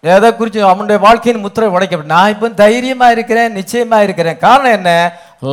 எதை 0.05 0.29
குறித்து 0.37 0.61
அவனுடைய 0.65 0.99
வாழ்க்கையின் 1.05 1.43
முத்திரை 1.45 1.69
உடைக்கப்பட்டு 1.69 2.15
நான் 2.17 2.33
இப்போ 2.35 2.49
தைரியமாக 2.49 3.15
இருக்கிறேன் 3.17 3.57
நிச்சயமாக 3.61 4.07
இருக்கிறேன். 4.07 4.39
காரணம் 4.39 4.77
என்ன? 4.79 4.91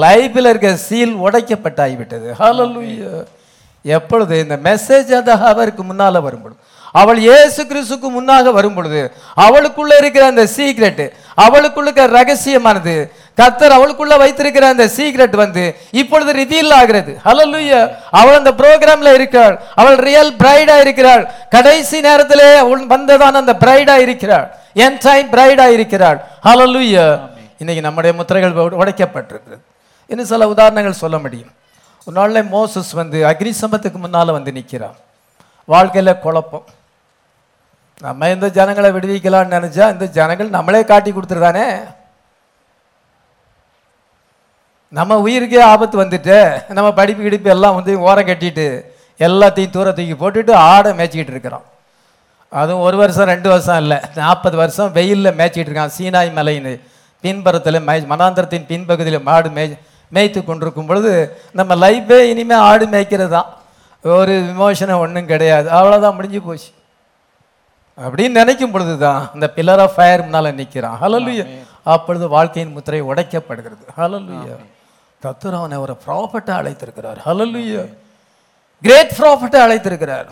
லைஃப்ல 0.03 0.51
இருக்க 0.51 0.75
சீல் 0.87 1.15
உடைக்கப்பட்டாகிவிட்டது 1.25 2.27
ஹலோ 2.41 2.65
எப்பொழுது 3.85 4.35
இந்த 4.43 4.55
மெசேஜ் 4.69 5.09
அந்த 5.19 5.33
அவருக்கு 5.51 5.83
முன்னால் 5.83 6.25
வரும்பொழுது 6.25 6.59
அவள் 6.93 7.17
இயேசு 7.17 7.63
கிறிஸ்துக்கு 7.63 8.09
முன்னாக 8.19 8.51
வரும் 8.51 8.73
பொழுது 8.73 9.11
அவளுக்குள்ள 9.37 9.97
இருக்கிற 9.97 10.25
அந்த 10.25 10.43
சீக்ரெட் 10.43 11.11
அவளுக்குள்ள 11.37 11.81
இருக்கிற 11.81 12.07
ரகசியமானது 12.07 13.11
கத்தர் 13.37 13.71
அவளுக்குள்ள 13.71 14.17
வைத்திருக்கிற 14.17 14.67
அந்த 14.67 14.85
சீக்ரெட் 14.85 15.35
வந்து 15.35 15.75
இப்பொழுது 15.91 16.33
ரிவீல் 16.33 16.73
ஆகிறது 16.73 17.19
ஹalleluya 17.25 17.95
அவள் 18.11 18.33
அந்த 18.33 18.51
ப்ரோக்ராம்ல 18.51 19.13
இருக்கிறாள். 19.13 19.61
அவள் 19.75 19.95
ரியல் 19.95 20.35
பிரைடா 20.35 20.79
இருக்கிறாள். 20.79 21.31
கடைசி 21.49 22.01
நேரத்திலே 22.01 22.55
அவள் 22.55 22.85
வந்ததான 22.85 23.31
அந்த 23.31 23.53
பிரைடா 23.53 23.95
இருக்கிறாள். 23.95 24.53
என் 24.73 24.97
டைம் 24.99 25.29
பிரைடா 25.29 25.67
இருக்கிறாள். 25.67 26.23
ஹalleluya 26.43 27.19
இன்னைக்கு 27.57 27.83
நம்முடைய 27.83 28.15
முத்திரைகள் 28.15 28.51
உட- 28.51 28.73
உடைக்கப்பட்டிருக்கிறது. 28.73 29.59
இன்னும் 30.07 30.25
சில 30.25 30.47
உதாரணங்கள் 30.47 30.93
சொல்ல 30.93 31.17
முடியும். 31.17 31.49
ஒரு 32.05 32.21
நாள்ல 32.21 32.47
மோசஸ் 32.47 32.93
வந்து 32.93 33.23
அக்னி 33.23 33.51
சம்பத்துக்கு 33.61 33.93
முன்னால் 33.93 34.31
வந்து 34.31 34.51
நிற்கிறான் 34.51 34.95
வாழ்க்கையில் 35.65 36.19
குழப்பம். 36.19 36.65
நம்ம 38.01 38.29
இந்த 38.35 38.47
ஜனங்களை 38.57 38.89
விடுவிக்கலாம்னு 38.93 39.55
நினச்சா 39.57 39.85
இந்த 39.95 40.05
ஜனங்கள் 40.17 40.55
நம்மளே 40.55 40.81
காட்டி 40.91 41.09
கொடுத்துருதானே 41.11 41.67
நம்ம 44.97 45.15
உயிருக்கே 45.25 45.61
ஆபத்து 45.73 45.95
வந்துட்டு 46.01 46.37
நம்ம 46.77 46.89
படிப்பு 46.97 47.21
கிடிப்பு 47.23 47.49
எல்லாம் 47.53 47.77
வந்து 47.77 47.93
ஓரம் 48.07 48.27
கட்டிட்டு 48.29 48.65
எல்லாத்தையும் 49.19 49.73
தூர 49.75 49.87
தூக்கி 49.97 50.15
போட்டுட்டு 50.19 50.53
ஆடை 50.71 50.91
மேய்ச்சிக்கிட்டு 50.97 51.33
இருக்கிறோம். 51.35 51.65
அதுவும் 52.51 52.83
ஒரு 52.87 52.97
வருஷம் 53.01 53.29
ரெண்டு 53.33 53.49
வருஷம் 53.53 53.79
இல்லை 53.83 53.97
நாற்பது 54.19 54.55
வருஷம் 54.61 54.91
வெயிலில் 54.97 55.37
மேய்ச்சிக்கிட்டு 55.39 55.71
இருக்கான் 55.71 55.95
சீனாய் 55.97 56.31
மலைன்னு. 56.37 56.73
பின்புறத்தில் 57.23 57.79
மே 57.87 57.95
மனாந்திரத்தின் 58.11 58.69
பின்பகுதியில் 58.71 59.25
மாடு 59.29 59.49
மேய் 59.57 59.73
மேய்த்து 60.11 60.39
கொண்டிருக்கும் 60.43 60.89
பொழுது 60.89 61.11
நம்ம 61.59 61.75
லைஃபே 61.85 62.19
இனிமேல் 62.31 62.65
ஆடு 62.69 62.85
மேய்க்கிறது 62.93 63.33
தான் 63.37 63.49
ஒரு 64.05 64.33
விமோசனம் 64.49 65.03
ஒன்றும் 65.05 65.29
கிடையாது. 65.31 65.67
அவ்வளோதான் 65.77 66.17
முடிஞ்சு 66.17 66.41
போச்சு. 66.47 66.69
அப்படின்னு 67.97 68.39
நினைக்கும் 68.41 68.71
பொழுது 68.73 68.93
தான் 69.05 69.23
இந்த 69.35 69.47
பில்லர் 69.55 69.81
ஆஃப் 69.85 69.95
ஃபயர் 69.95 70.23
முன்னால் 70.25 70.55
நிற்கிறான் 70.59 70.97
ஹலலுயா 71.01 71.45
அப்பொழுது 71.93 72.25
வாழ்க்கையின் 72.35 72.73
முத்திரை 72.75 73.01
உடைக்கப்படுகிறது. 73.09 73.83
ஹலலுயா 73.99 74.55
கத்தர் 75.23 75.57
அவனை 75.59 75.77
ஒரு 75.85 75.93
ப்ராஃபட்டை 76.05 76.53
அழைத்திருக்கிறார். 76.59 77.19
ஹலலுயா 77.27 77.83
கிரேட் 78.85 79.13
ப்ராஃபட்டை 79.19 79.59
அழைத்திருக்கிறார். 79.65 80.27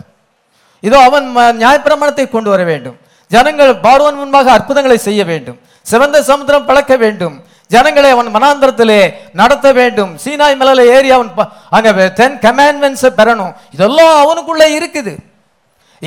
இதோ 0.88 0.98
அவன் 1.08 1.26
நியாயப்பிரமாணத்தை 1.62 2.26
கொண்டு 2.34 2.50
வர 2.54 2.62
வேண்டும். 2.72 2.96
ஜனங்கள் 3.30 3.72
பார்வன் 3.86 4.20
முன்பாக 4.20 4.50
அற்புதங்களை 4.56 4.98
செய்ய 5.08 5.22
வேண்டும். 5.32 5.58
சிவந்த 5.90 6.18
சமுத்திரம் 6.30 6.68
பழக்க 6.70 6.96
வேண்டும். 7.04 7.36
ஜனங்களை 7.74 8.08
அவன் 8.14 8.34
மனாந்தரத்திலே 8.36 9.00
நடத்த 9.40 9.66
வேண்டும். 9.78 10.10
சீனாய் 10.24 10.60
மலையில 10.60 10.82
ஏறி 10.94 11.10
அவன் 11.16 11.30
அங்க 11.76 12.08
டென் 12.18 12.36
கமாண்ட்மெண்ட்ஸை 12.46 13.10
பெறணும். 13.20 13.54
இதெல்லாம் 13.76 14.14
அவனுக்குள்ள 14.24 14.64
இருக்குது. 14.78 15.14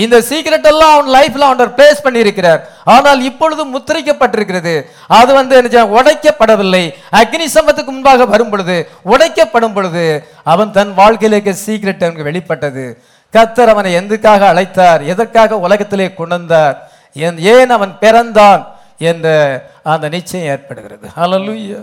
இந்த 0.03 0.17
சீக்கிரட் 0.29 0.67
எல்லாம் 0.71 0.93
அவன் 0.95 1.11
லைஃப்ல 1.15 1.43
அவன் 1.47 1.73
பிளேஸ் 1.77 2.05
பண்ணியிருக்கிறார். 2.05 2.61
ஆனால் 2.93 3.21
இப்பொழுது 3.29 3.63
முத்திரிக்கப்பட்டிருக்கிறது. 3.75 4.73
அது 5.19 5.31
வந்து 5.39 5.55
என்ன 5.59 5.85
உடைக்கப்படவில்லை. 5.99 6.83
அக்னி 7.19 7.47
சமத்துக்கு 7.55 7.91
முன்பாக 7.95 8.25
வரும் 8.33 8.51
பொழுது 8.53 8.77
உடைக்கப்படும் 9.13 9.75
பொழுது 9.77 10.05
அவன் 10.53 10.75
தன் 10.77 10.93
வாழ்க்கையிலேக்கு 11.01 11.53
சீக்கிரட் 11.65 12.05
அவனுக்கு 12.05 12.29
வெளிப்பட்டது. 12.29 12.85
கத்தர் 13.35 13.73
அவனை 13.73 13.93
எதுக்காக 14.01 14.41
அழைத்தார்? 14.53 15.01
எதற்காக 15.13 15.59
உலகத்திலே 15.67 16.07
கொண்டார் 16.21 16.77
ஏன் 17.55 17.73
அவன் 17.77 17.97
பிறந்தான்? 18.05 18.61
என்ற 19.09 19.27
அந்த 19.93 20.05
நிச்சயம் 20.15 20.49
ஏற்படுகிறது. 20.53 21.05
ஹalleluya 21.19 21.81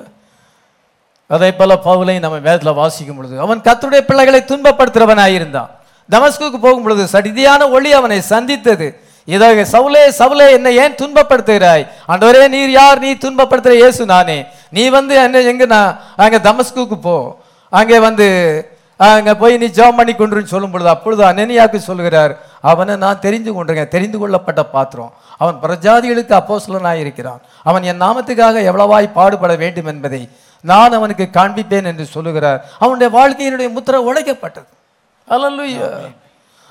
அதே 1.35 1.49
போல 1.59 1.73
பவுலை 1.85 2.15
நம்ம 2.23 2.39
வேதத்தில் 2.47 2.79
வாசிக்கும் 2.81 3.19
பொழுது 3.19 3.35
அவன் 3.45 3.65
கத்தருடைய 3.67 4.03
பிள்ளைகளை 4.09 4.41
துன்பப்படுத்துறவனாயிருந்தான். 4.51 5.71
தமஸ்குக்கு 6.11 6.59
போகும் 6.67 6.85
பொழுது 6.85 7.05
சடிதியான 7.15 7.71
ஒளி 7.71 7.93
அவனை 7.93 8.21
சந்தித்தது. 8.33 8.89
இதாக 9.29 9.65
சவுலே 9.73 10.03
சவுலே 10.21 10.47
என்னை 10.57 10.71
ஏன் 10.85 10.99
துன்பப்படுத்துகிறாய்? 11.01 11.85
ஆண்டவரே 12.13 12.49
நீர் 12.55 12.73
யார்? 12.81 13.01
நீ 13.05 13.11
துன்பப்படுத்துகிற 13.25 13.75
இயேசு 13.83 14.03
நானே. 14.15 14.39
நீ 14.77 14.85
வந்து 14.99 15.15
என்ன 15.25 15.43
எங்க 15.53 15.67
நான் 15.75 15.99
அங்கே 16.17 16.39
தமஸ்குக்கு 16.49 16.99
போ. 17.09 17.17
அங்கே 17.73 17.99
வந்து 18.07 18.27
அங்கே 19.01 19.33
போய் 19.43 19.61
நீ 19.61 19.67
ஜெபம் 19.77 19.99
பண்ணி 19.99 20.13
கொண்டுன்னு 20.19 20.53
சொல்லும் 20.55 20.73
பொழுது 20.73 20.91
அப்பொழுது 20.95 21.23
அனனியாக்கு 21.29 21.79
சொல்கிறார் 21.87 22.33
அவனை 22.71 22.95
நான் 23.05 23.23
தெரிந்து 23.25 23.51
கொண்டிருக்கேன். 23.55 23.93
தெரிந்து 23.95 24.19
கொள்ளப்பட்ட 24.19 24.63
பாத்திரம். 24.75 25.13
அவன் 25.43 25.57
பிரஜாதிகளுக்கு 25.65 26.35
அப்போஸ்தலனாய் 26.41 27.03
இருக்கிறான். 27.05 27.41
அவன் 27.69 27.83
என் 27.83 28.03
நாமத்துக்காக 28.05 28.63
எவ்வளவாய் 28.71 29.17
பாடுபட 29.19 29.55
வேண்டும் 29.63 29.91
என்பதை 29.95 30.23
நான் 30.65 30.97
அவனுக்கு 30.99 31.25
காண்பிப்பேன் 31.39 31.89
என்று 31.91 32.05
சொல்லுகிறார். 32.17 32.61
அவனுடைய 32.83 33.09
வாழ்க்கையினுடைய 33.19 33.69
முத்திரை 33.77 34.01
உடைக்கப்பட்டது. 34.11 34.69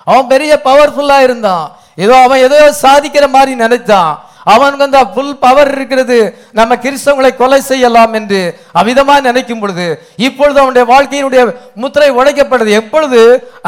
அவன் 0.07 0.27
பெரிய 0.33 0.51
பவர்ஃபுல்லா 0.63 1.17
இருந்தான். 1.27 1.65
ஏதோ 2.03 2.15
அவன் 2.25 2.43
ஏதோ 2.47 2.59
சாதிக்கிற 2.83 3.25
மாதிரி 3.35 3.51
நினைச்சான். 3.63 4.11
அவனுக்கு 4.53 4.85
அந்த 4.87 4.99
ஃபுல் 5.13 5.35
பவர் 5.43 5.71
இருக்கிறது. 5.75 6.17
நம்ம 6.59 6.75
கிறிஸ்தவங்களை 6.83 7.31
கொலை 7.41 7.59
செய்யலாம் 7.71 8.13
என்று 8.19 8.39
அவிதமா 8.81 9.15
நினைக்கும் 9.27 9.61
பொழுது 9.63 9.85
இப்பொழுது 10.27 10.57
அவனுடைய 10.63 10.85
வாழ்க்கையினுடைய 10.93 11.41
முத்திரை 11.83 12.09
உடைக்கப்பட்டது 12.19 12.71
எப்பொழுது? 12.81 13.19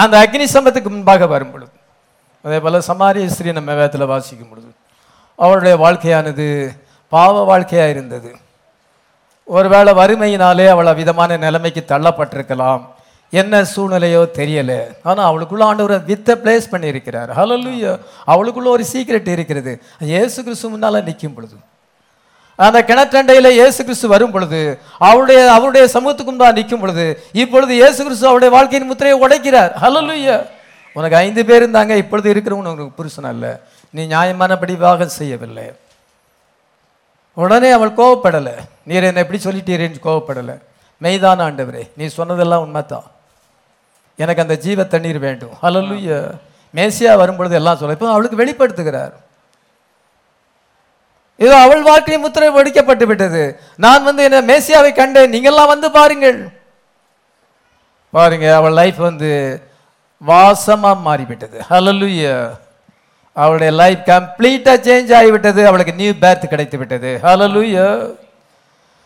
அந்த 0.03 0.15
அக்னி 0.23 0.47
சம்பத்துக்கு 0.53 0.89
முன்பாக 0.95 1.27
வரும் 1.33 1.51
பொழுது. 1.51 1.73
அதே 2.45 2.59
போல 2.63 2.81
சமாரிய 2.91 3.25
ஸ்திரீ 3.33 3.51
நம்ம 3.59 3.73
வேதத்தில் 3.79 4.11
வாசிக்கும் 4.13 4.49
பொழுது. 4.49 4.69
அவளுடைய 5.39 5.75
வாழ்க்கையானது 5.83 6.47
பாவ 7.13 7.35
வாழ்க்கையா 7.51 7.85
இருந்தது. 7.89 8.31
ஒருவேளை 9.57 9.91
வறுமையினாலே 10.01 10.65
அவள் 10.73 10.97
விதமான 11.01 11.37
நிலைமைக்கு 11.45 11.81
தள்ளப்பட்டிருக்கலாம். 11.87 12.83
என்ன 13.41 13.59
சூழ்நிலையோ 13.73 14.21
தெரியல. 14.39 14.71
ஆனால் 15.09 15.27
அவளுக்குள்ள 15.29 15.63
ஆண்டவர் 15.69 16.07
வித்தை 16.09 16.33
பிளேஸ் 16.41 16.71
பண்ணியிருக்கிறார். 16.73 17.29
ஹalleluya 17.37 17.91
அவளுக்குள்ள 18.31 18.67
ஒரு 18.75 18.83
சீக்ரெட் 18.93 19.29
இருக்கிறது. 19.35 19.71
இயேசு 20.11 20.37
கிறிஸ்து 20.47 20.71
முன்னால் 20.73 21.05
நிற்கும் 21.09 21.35
பொழுது. 21.37 21.55
அந்த 22.65 22.79
கிணற்றண்டையில் 22.89 23.49
இயேசு 23.59 23.79
கிறிஸ்து 23.85 24.07
வரும் 24.13 24.33
பொழுது 24.33 24.59
அவருடைய 25.07 25.39
அவருடைய 25.57 25.85
சமூகத்துக்கும் 25.93 26.41
தான் 26.41 26.57
நிற்கும் 26.59 26.81
பொழுது 26.83 27.05
இப்பொழுது 27.43 27.71
இயேசு 27.79 27.99
கிறிஸ்து 28.07 28.29
அவருடைய 28.31 28.51
வாழ்க்கையின் 28.55 28.89
முத்திரையை 28.89 29.15
உடைக்கிறார். 29.25 29.71
ஹalleluya 29.83 30.35
உனக்கு 30.97 31.17
ஐந்து 31.25 31.41
பேர் 31.47 31.63
இருந்தாங்க 31.63 31.93
இப்பொழுது 32.03 32.27
இருக்கிறவங்க 32.33 32.73
உனக்கு 32.75 32.97
புருஷன் 32.99 33.29
அல்ல. 33.31 33.45
நீ 33.95 34.01
நியாயமான 34.13 34.59
விவாகம் 34.73 35.15
செய்யவில்லை. 35.19 35.65
உடனே 37.37 37.71
அவள் 37.77 37.97
கோவப்படலை. 38.01 38.55
நீர் 38.89 39.07
என்னை 39.09 39.23
எப்படி 39.25 39.39
சொல்லிட்டீரேன்னு 39.47 40.05
கோவப்படலை. 40.07 40.55
மெய்தான 41.03 41.43
ஆண்டவரே 41.47 41.83
நீ 41.99 42.05
சொன்னதெல்லாம் 42.17 42.63
உண்மைத்தான் 42.65 43.07
எனக்கு 44.15 44.41
அந்த 44.41 44.57
ஜீவ 44.57 44.83
தண்ணீர் 44.83 45.19
வேண்டும். 45.19 45.51
ஹalleluya. 45.61 46.31
மேசியா 46.75 47.15
வரும்பொழுது 47.15 47.55
எல்லாம் 47.55 47.77
சொல்ல 47.77 47.93
இப்போ 47.93 48.09
அவளுக்கு 48.09 48.45
வெளிப்படுத்துகிறார். 48.45 49.11
இதோ 51.37 51.57
அவள் 51.57 51.81
வாழ்க்கை 51.81 52.17
முத்திரை 52.17 52.49
ஒடிக்கப்பட்டு 52.49 53.03
விட்டது. 53.03 53.59
நான் 53.77 54.03
வந்து 54.03 54.23
என்ன 54.23 54.41
மேசியாவை 54.41 54.95
கண்டேன். 54.95 55.31
நீங்கெல்லாம் 55.31 55.67
வந்து 55.67 55.91
பாருங்கள். 55.91 56.47
பாருங்க 58.11 58.55
அவள் 58.55 58.73
லைஃப் 58.73 58.95
வந்து 58.95 59.61
வாசமா 60.27 61.01
மாறிவிட்டது. 61.01 61.61
ஹalleluya. 61.69 62.49
அவளுடைய 63.33 63.73
லைஃப் 63.73 63.99
கம்ப்ளீட்டா 64.05 64.73
சேஞ்ச் 64.87 65.13
ஆகிவிட்டது. 65.19 65.65
அவளுக்கு 65.65 65.93
நியூ 65.93 66.11
பேர்த் 66.11 66.47
கிடைத்து 66.47 66.77
விட்டது 66.77 67.19
ஹalleluya. 67.23 68.15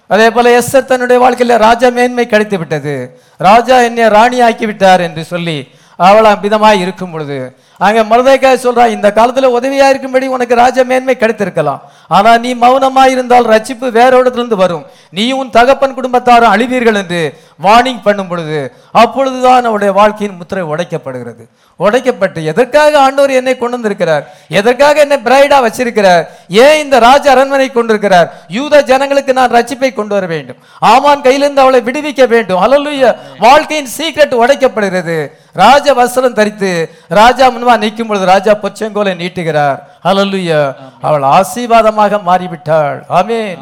அதே 0.10 0.28
போல 0.30 0.52
எஸ்தர் 0.58 0.86
தன்னுடைய 0.86 1.18
வாழ்க்கையில் 1.20 1.56
ராஜா 1.58 1.88
மேன்மை 1.90 2.26
கிடைத்து 2.28 2.58
விட்டது 2.58 2.94
ராஜா 3.40 3.78
என்னை 3.82 4.06
ராணி 4.10 4.38
ஆக்கி 4.42 4.66
விட்டார் 4.66 5.02
என்று 5.02 5.24
சொல்லி 5.26 5.58
அவள் 6.06 6.28
விதமாக 6.46 6.82
இருக்கும் 6.84 7.14
பொழுது 7.14 7.38
அங்கே 7.86 8.02
மருதைக்காய் 8.12 8.64
சொல்கிறா 8.64 8.84
இந்த 8.94 9.08
காலத்தில் 9.18 9.56
உதவியாக 9.58 9.92
இருக்கும்படி 9.94 10.28
உனக்கு 10.36 10.56
ராஜ 10.62 10.84
மேன்மை 10.92 11.16
கிடைத்திருக்கலாம். 11.24 11.82
ஆனால் 12.16 12.40
நீ 12.46 12.52
மௌனமாக 12.64 13.14
இருந்தால் 13.16 13.50
ரட்சிப்பு 13.54 13.88
வேற 13.98 14.12
இடத்துலேருந்து 14.22 14.58
வரும். 14.64 14.84
நீயும் 15.18 15.40
உன் 15.42 15.54
தகப்பன் 15.58 15.96
குடும்பத்தாரும் 15.98 16.54
அழிவீர்கள் 16.54 17.00
என்று 17.02 17.22
வார்னிங் 17.66 18.02
பண்ணும் 18.08 18.30
பொழுது 18.32 18.60
அப்பொழுதுதான் 19.02 19.68
அவருடைய 19.70 19.92
வாழ்க்கையின் 20.00 20.38
முத்திரை 20.40 20.64
உடைக்கப்படுகிறது. 20.74 21.44
உடைக்கப்பட்டு 21.80 22.40
எதற்காக 22.52 23.00
ஆண்டவர் 23.06 23.38
என்னை 23.40 23.56
கொண்டு 23.58 23.78
வந்திருக்கிறார் 23.78 24.24
எதற்காக 24.60 25.02
என்னை 25.06 25.18
பிரைடாக 25.28 25.62
வச்சிருக்கிறார்? 25.66 26.24
ஏன் 26.64 26.80
இந்த 26.84 26.96
ராஜ 27.08 27.26
அரண்மனை 27.34 27.68
கொண்டிருக்கிறார்? 27.72 28.30
யூத 28.58 28.82
ஜனங்களுக்கு 28.92 29.34
நான் 29.40 29.56
ரட்சிப்பை 29.58 29.92
கொண்டு 30.00 30.16
வர 30.18 30.26
வேண்டும். 30.36 30.62
ஆமான் 30.94 31.26
கையிலிருந்து 31.28 31.64
அவளை 31.66 31.82
விடுவிக்க 31.90 32.26
வேண்டும். 32.36 32.62
ஹalleluya 32.64 33.12
வாழ்க்கையின் 33.46 33.92
சீக்ரெட் 33.98 34.36
உடைக்கப்படுகிறது. 34.44 35.20
ராஜ 35.58 35.94
வஸ்திரம் 35.94 36.38
தரித்து 36.40 36.90
ராஜா 37.08 37.46
முன்வா 37.50 37.78
நிற்கும் 37.78 38.08
பொழுது 38.08 38.26
ராஜா 38.26 38.52
பொச்சங்கோலை 38.54 39.14
நீட்டுகிறார். 39.22 39.80
ஹalleluya 40.04 40.60
அவள் 41.02 41.22
ஆசீர்வாதமாக 41.22 42.20
மாறிவிட்டாள். 42.30 43.04
ஆமென். 43.08 43.60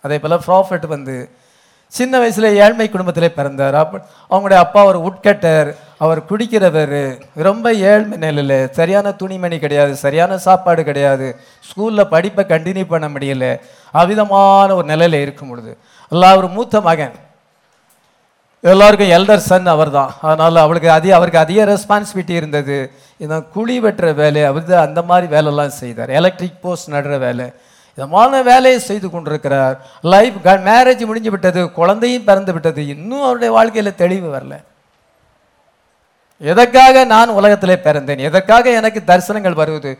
அதே 0.00 0.18
போல 0.18 0.40
ப்ராஃபட் 0.46 0.86
வந்து 0.86 1.30
சின்ன 1.86 2.18
வயசுல 2.18 2.42
ஏழ்மை 2.42 2.88
குடும்பத்திலே 2.88 3.30
பிறந்தார். 3.30 3.74
அப்ப 3.74 4.00
அவங்களுடைய 4.30 4.62
அப்பா 4.64 4.84
ஒரு 4.84 4.98
உட்கட்டர். 4.98 5.68
அவர் 5.98 6.26
குடிக்கிறவர். 6.30 7.20
ரொம்ப 7.34 7.72
ஏழ்மை 7.72 8.18
நிலையில். 8.18 8.68
சரியான 8.72 9.12
துணிமணி 9.12 9.58
கிடையாது. 9.58 9.96
சரியான 9.96 10.38
சாப்பாடு 10.38 10.84
கிடையாது. 10.84 11.36
ஸ்கூல்ல 11.68 12.04
படிப்பை 12.04 12.44
கண்டினியூ 12.48 12.84
பண்ண 12.84 13.08
முடியல. 13.08 13.60
அவ்விதமான 13.92 14.74
ஒரு 14.74 14.88
நிலையில 14.94 15.12
இருக்கும் 15.12 15.48
பொழுது. 15.48 15.78
அல்ல 16.10 16.28
அவர் 16.28 16.48
மூத்த 16.48 16.80
மகன். 16.80 17.14
எல்லாருக்கும் 18.70 19.12
எல்டர் 19.16 19.46
சன் 19.48 19.66
அவர் 19.72 19.90
தான் 19.96 20.12
அதனால் 20.26 20.58
அவளுக்கு 20.64 20.88
அதிக 20.96 21.12
அவருக்கு 21.16 21.40
அதிக 21.44 21.64
ரெஸ்பான்சிபிலிட்டி 21.70 22.34
இருந்தது. 22.40 22.76
இதான் 23.24 23.44
குழி 23.54 23.76
வெட்டுற 23.84 24.06
வேலை 24.20 24.42
அவர் 24.50 24.64
தான் 24.70 24.86
அந்த 24.88 25.00
மாதிரி 25.10 25.26
வேலைலாம் 25.34 25.74
செய்தார். 25.80 26.10
எலக்ட்ரிக் 26.20 26.62
போஸ்ட் 26.62 26.92
நடுற 26.94 27.16
வேலை. 27.26 27.46
இதமான 27.98 28.42
வேலையை 28.50 28.78
செய்து 28.86 29.08
கொண்டிருக்கிறார். 29.10 29.76
லைஃப் 30.14 30.38
மேரேஜ் 30.70 31.04
முடிஞ்சு 31.10 31.30
விட்டது 31.34 31.60
குழந்தையும் 31.80 32.26
பிறந்து 32.28 32.52
விட்டது. 32.54 32.80
இன்னும் 32.94 33.26
அவருடைய 33.26 33.50
வாழ்க்கையில் 33.56 33.98
தெளிவு 34.02 34.28
வரல. 34.36 34.54
எதற்காக 36.52 37.04
நான் 37.14 37.36
உலகத்திலே 37.38 37.76
பிறந்தேன்? 37.86 38.22
எதற்காக 38.28 38.70
எனக்கு 38.80 39.00
தரிசனங்கள் 39.10 39.60
வருவது? 39.62 39.90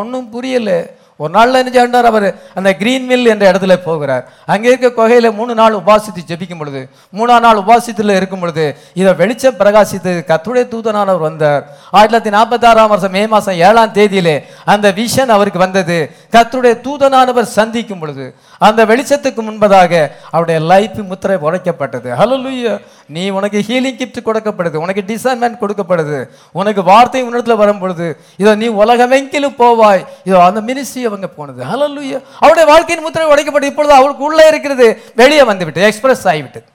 ஒன்றும் 0.00 0.28
புரியலை. 0.34 0.78
ஒரு 1.22 1.32
நாளில் 1.36 1.58
என்ன 1.60 1.70
செய்தார் 1.70 2.08
அவர்? 2.10 2.28
அந்த 2.58 2.70
கிரீன் 2.80 3.06
மில் 3.10 3.26
என்ற 3.32 3.44
இடத்துல 3.52 3.74
போகிறார். 3.86 4.24
அங்கே 4.52 4.68
இருக்க 4.68 4.88
குகையில் 4.98 5.36
மூணு 5.38 5.54
நாள் 5.58 5.74
உபாசித்து 5.80 6.20
ஜெபிக்கும் 6.30 6.60
பொழுது 6.60 6.80
மூணாம் 7.18 7.44
நாள் 7.46 7.60
உபாசித்துல 7.62 8.16
இருக்கும் 8.20 8.42
பொழுது 8.44 8.64
இதை 9.00 9.12
வெளிச்சம் 9.20 9.58
பிரகாசித்து 9.58 10.12
கத்துடைய 10.30 10.64
தூதனானவர் 10.74 11.26
வந்தார். 11.28 11.62
ஆயிரத்தி 11.90 12.14
தொள்ளாயிரத்தி 12.14 12.32
நாற்பத்தாறாம் 12.36 12.92
வருஷம் 12.92 13.14
மே 13.16 13.26
மாதம் 13.26 13.60
ஏழாம் 13.68 13.94
தேதியிலே 13.98 14.36
அந்த 14.64 14.86
விஷன் 15.00 15.34
அவருக்கு 15.36 15.64
வந்தது. 15.66 15.98
கத்துடைய 16.36 16.74
தூதனானவர் 16.86 17.54
சந்திக்கும் 17.58 17.98
பொழுது 17.98 18.26
அந்த 18.58 18.80
வெளிச்சத்துக்கு 18.90 19.42
முன்பதாக 19.48 19.92
அவருடைய 20.30 20.58
லைஃப் 20.72 20.98
முத்திரை 21.10 21.36
உடைக்கப்பட்டது. 21.48 22.08
ஹalleluya 22.20 22.72
நீ 23.16 23.22
உனக்கு 23.36 23.58
ஹீலிங் 23.68 23.98
கிஃப்ட் 24.00 24.18
கொடுக்கப்படுது 24.26 24.82
உனக்கு 24.84 25.02
டிசைன்மெண்ட் 25.10 25.60
கொடுக்கப்படுது 25.62 26.18
உனக்கு 26.60 26.82
வார்த்தை 26.90 27.22
உன்னத்துல 27.28 27.54
வரும் 27.60 27.80
பொழுது 27.82 28.06
இதோ 28.42 28.52
நீ 28.62 28.66
உலகமெங்கிலும் 28.82 29.56
போவாய். 29.62 30.02
இதோ 30.28 30.38
அந்த 30.48 30.60
மினிஸ்ட்ரி 30.68 31.02
அவங்க 31.10 31.28
போனது. 31.38 31.60
ஹalleluya 31.70 32.18
அவருடைய 32.42 32.66
வாழ்க்கையின் 32.72 33.04
முத்திரை 33.06 33.26
உடைக்கப்பட்டு 33.32 33.70
இப்பொழுது 33.72 33.94
அவருக்கு 34.00 34.26
உள்ளே 34.28 34.44
இருக்கிறது. 34.52 34.88
வெளியே 35.22 35.44
வந்துவிட்டு 35.50 35.86
எக்ஸ்பிரஸ் 35.88 36.24
ஆகிவிட்டது. 36.32 36.68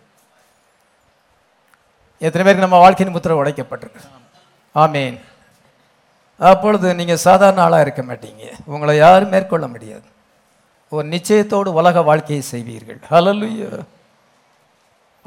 எத்தனை 2.25 2.43
பேருக்கு 2.43 2.67
நம்ம 2.67 2.81
வாழ்க்கையின் 2.83 3.15
முத்திரை 3.15 3.37
உடைக்கப்பட்டிருக்கு? 3.41 4.03
ஆமீன். 4.83 5.17
அப்பொழுது 6.51 6.87
நீங்கள் 6.99 7.23
சாதாரண 7.27 7.59
ஆளாக 7.65 7.85
இருக்க 7.85 8.01
மாட்டீங்க. 8.11 8.45
உங்களை 8.73 8.93
யாரும் 9.05 9.33
மேற்கொள்ள 9.33 9.65
முடியாது. 9.73 10.07
ஒரு 10.95 11.05
நிச்சயத்தோடு 11.15 11.69
உலக 11.81 12.01
வாழ்க்கையை 12.11 12.43
செய்வீர்கள். 12.53 13.01
ஹalleluya 13.13 13.69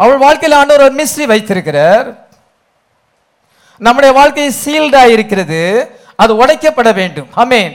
அவள் 0.02 0.22
வாழ்க்கையில் 0.26 0.58
ஆண்டவர் 0.58 0.84
ஒரு 0.86 0.96
மிஸ்ட்ரி 1.00 1.26
வைத்திருக்கிறார். 1.32 2.06
நம்முடைய 3.86 4.14
வாழ்க்கை 4.18 4.46
சீல்டா 4.64 5.02
இருக்கிறது. 5.16 5.60
அது 6.22 6.32
உடைக்கப்பட 6.42 6.90
வேண்டும். 7.00 7.28
ஆமென் 7.44 7.74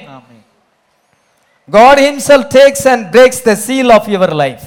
God 1.78 1.97
himself 2.07 2.41
takes 2.55 2.82
and 2.91 3.01
breaks 3.15 3.39
the 3.47 3.55
seal 3.65 3.89
of 3.97 4.07
your 4.13 4.32
life. 4.43 4.63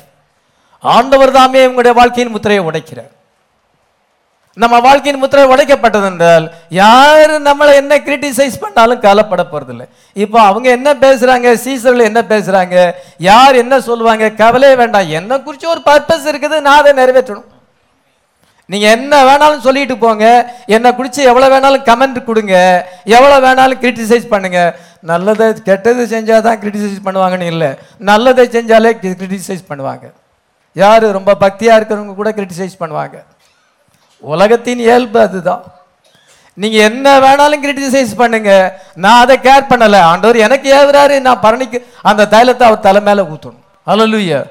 ஆண்டவர் 0.80 1.36
தாமே 1.38 1.62
உங்களுடைய 1.70 1.94
வாழ்க்கையின் 2.00 2.32
முத்திரையை 2.34 2.62
உடைக்கிறார். 2.68 3.12
நம்ம 4.62 4.74
வாழ்க்கையின் 4.84 5.20
முத்திரை 5.22 5.42
உடைக்கப்பட்டது 5.52 6.06
என்றால் 6.10 6.44
யார் 6.78 7.32
நம்மளை 7.48 7.72
என்ன 7.80 7.94
கிரிட்டிசைஸ் 8.06 8.62
பண்ணாலும் 8.62 9.02
கவலைப்பட 9.06 9.42
போறதில்லை. 9.50 9.86
இப்போ 10.24 10.38
அவங்க 10.50 10.68
என்ன 10.76 10.88
பேசுறாங்க 11.02 11.48
சீசர்கள் 11.64 12.08
என்ன 12.10 12.20
பேசுறாங்க 12.30 12.76
யார் 13.30 13.60
என்ன 13.62 13.74
சொல்லுவாங்க 13.88 14.30
கவலையே 14.40 14.78
வேண்டாம். 14.82 15.12
என்ன 15.20 15.38
குறித்து 15.48 15.68
ஒரு 15.74 15.82
பர்பஸ் 15.90 16.30
இருக்குது 16.32 16.58
நான் 16.68 16.80
அதை 16.80 16.94
நிறைவேற்றணும். 17.02 17.50
நீங்கள் 18.72 18.94
என்ன 18.96 19.12
வேணாலும் 19.28 19.64
சொல்லிட்டு 19.66 19.96
போங்க. 20.06 20.24
என்னை 20.76 20.90
குடிச்சு 20.98 21.20
எவ்வளோ 21.30 21.50
வேணாலும் 21.54 21.86
கமெண்ட் 21.90 22.18
கொடுங்க. 22.30 22.56
எவ்வளோ 23.16 23.36
வேணாலும் 23.46 23.82
கிரிட்டிசைஸ் 23.84 24.32
பண்ணுங்க. 24.34 24.60
நல்லதை 25.12 25.46
கெட்டது 25.70 26.02
செஞ்சால் 26.14 26.44
தான் 26.48 26.60
கிரிட்டிசைஸ் 26.62 27.06
பண்ணுவாங்கன்னு 27.06 27.52
இல்லை. 27.54 27.70
நல்லதை 28.10 28.44
செஞ்சாலே 28.56 28.92
கிரிட்டிசைஸ் 29.04 29.64
பண்ணுவாங்க. 29.70 30.06
யார் 30.82 31.04
ரொம்ப 31.18 31.34
பக்தியாக 31.46 31.78
இருக்கிறவங்க 31.78 32.14
கூட 32.20 32.30
கிரிட்டிசைஸ் 32.38 32.82
பண்ணுவாங்க. 32.82 33.16
உலகத்தின் 34.20 34.78
இயல்பு 34.78 35.20
அதுதான். 35.20 35.64
நீங்க 36.54 36.76
என்ன 36.76 37.20
வேணாலும் 37.20 37.64
கிரிட்டிசைஸ் 37.64 38.16
பண்ணுங்க. 38.16 38.80
நான் 38.94 39.20
அதை 39.20 39.36
கேர் 39.36 39.70
பண்ணல. 39.70 39.96
ஆண்டவர் 39.96 40.36
எனக்கு 40.36 40.68
ஏவுறாரு. 40.74 41.20
நான் 41.20 41.42
பரணிக்கு 41.42 41.86
அந்த 42.02 42.26
தைலத்தை 42.30 42.62
அவர் 42.62 42.80
தலை 42.80 43.02
மேல 43.02 43.22
ஊத்தணும். 43.22 43.64
ஹalleluya 43.86 44.44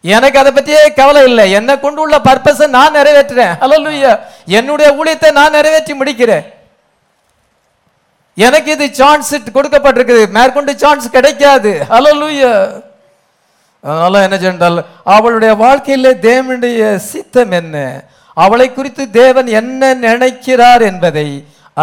எனக்கு 0.00 0.38
அதை 0.38 0.52
பத்தியே 0.52 0.94
கவலை 0.94 1.22
இல்லை. 1.24 1.50
என்னை 1.50 1.80
கொண்டு 1.80 2.00
உள்ள 2.00 2.18
பர்பஸை 2.18 2.66
நான் 2.66 2.94
நிறைவேற்றுறேன். 2.94 3.54
ஹalleluya 3.60 4.18
என்னுடைய 4.46 4.88
ஊழியத்தை 4.98 5.32
நான் 5.32 5.50
நிறைவேற்றி 5.50 5.94
முடிக்கிறேன். 5.94 6.44
எனக்கு 8.34 8.72
இது 8.72 8.94
சான்ஸ் 8.94 9.34
கொடுக்கப்பட்டிருக்குது. 9.34 10.30
மேற்கொண்டு 10.30 10.78
சான்ஸ் 10.78 11.10
கிடைக்காது. 11.10 11.82
ஹalleluya 11.88 12.82
அதனால 13.82 14.22
என்ன 14.22 14.38
சொன்னால் 14.38 14.84
அவளுடைய 15.04 15.54
வாழ்க்கையிலே 15.54 16.10
தேவனுடைய 16.10 16.96
சித்தம் 16.96 17.50
என்ன? 17.50 18.04
அவளை 18.44 18.68
குறித்து 18.72 19.04
தேவன் 19.20 19.48
என்ன 19.60 19.94
நினைக்கிறார் 20.08 20.82
என்பதை 20.90 21.28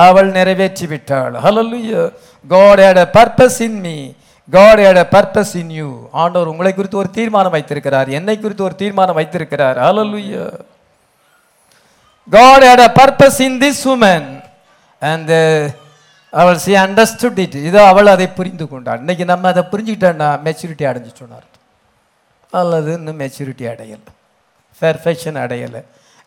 அவள் 0.06 0.30
நிறைவேற்றி 0.38 0.86
விட்டாள் 0.94 1.34
hallelujah 1.46 2.04
God 2.54 2.78
had 2.86 2.98
a 3.04 3.08
purpose 3.18 3.60
in 3.68 3.80
me. 3.86 3.98
God 4.50 4.78
had 4.86 4.98
a 5.04 5.08
purpose 5.14 5.52
in 5.60 5.70
ஆண்டவர் 6.22 6.50
உங்களை 6.52 6.72
குறித்து 6.74 6.98
ஒரு 7.02 7.10
தீர்மானம் 7.18 7.56
வைத்திருக்கிறார். 7.56 8.10
என்னை 8.18 8.36
குறித்து 8.40 8.64
ஒரு 8.68 8.76
தீர்மானம் 8.82 9.18
வைத்திருக்கிறார். 9.20 9.78
Hallelujah. 9.86 10.50
God 12.36 12.66
had 12.70 12.82
a 12.88 12.92
purpose 13.00 13.38
in 13.48 13.54
this 13.64 13.80
woman. 13.92 14.24
Uh, 15.02 15.66
அவள் 16.42 16.62
சி 16.66 16.74
அண்டர்ஸ்டுட் 16.84 17.40
இட் 17.44 17.58
இதோ 17.70 17.82
அவள் 17.92 18.14
அதை 18.14 18.28
புரிந்து 18.38 18.66
கொண்டாள். 18.68 19.02
இன்னைக்கு 19.04 19.26
நம்ம 19.32 19.48
அதை 19.54 19.64
புரிஞ்சுக்கிட்டோம்னா 19.74 20.30
மெச்சூரிட்டி 20.46 20.86
அடைஞ்சிட்டோம் 20.90 21.36
அர்த்தம். 21.38 21.66
அல்லது 22.60 22.94
இன்னும் 22.98 23.20
மெச்சூரிட்டி 23.20 23.66
அடையலை. 23.74 24.12
பெர்ஃபெக்ஷன் 24.82 25.38
அடையலை. 25.44 25.82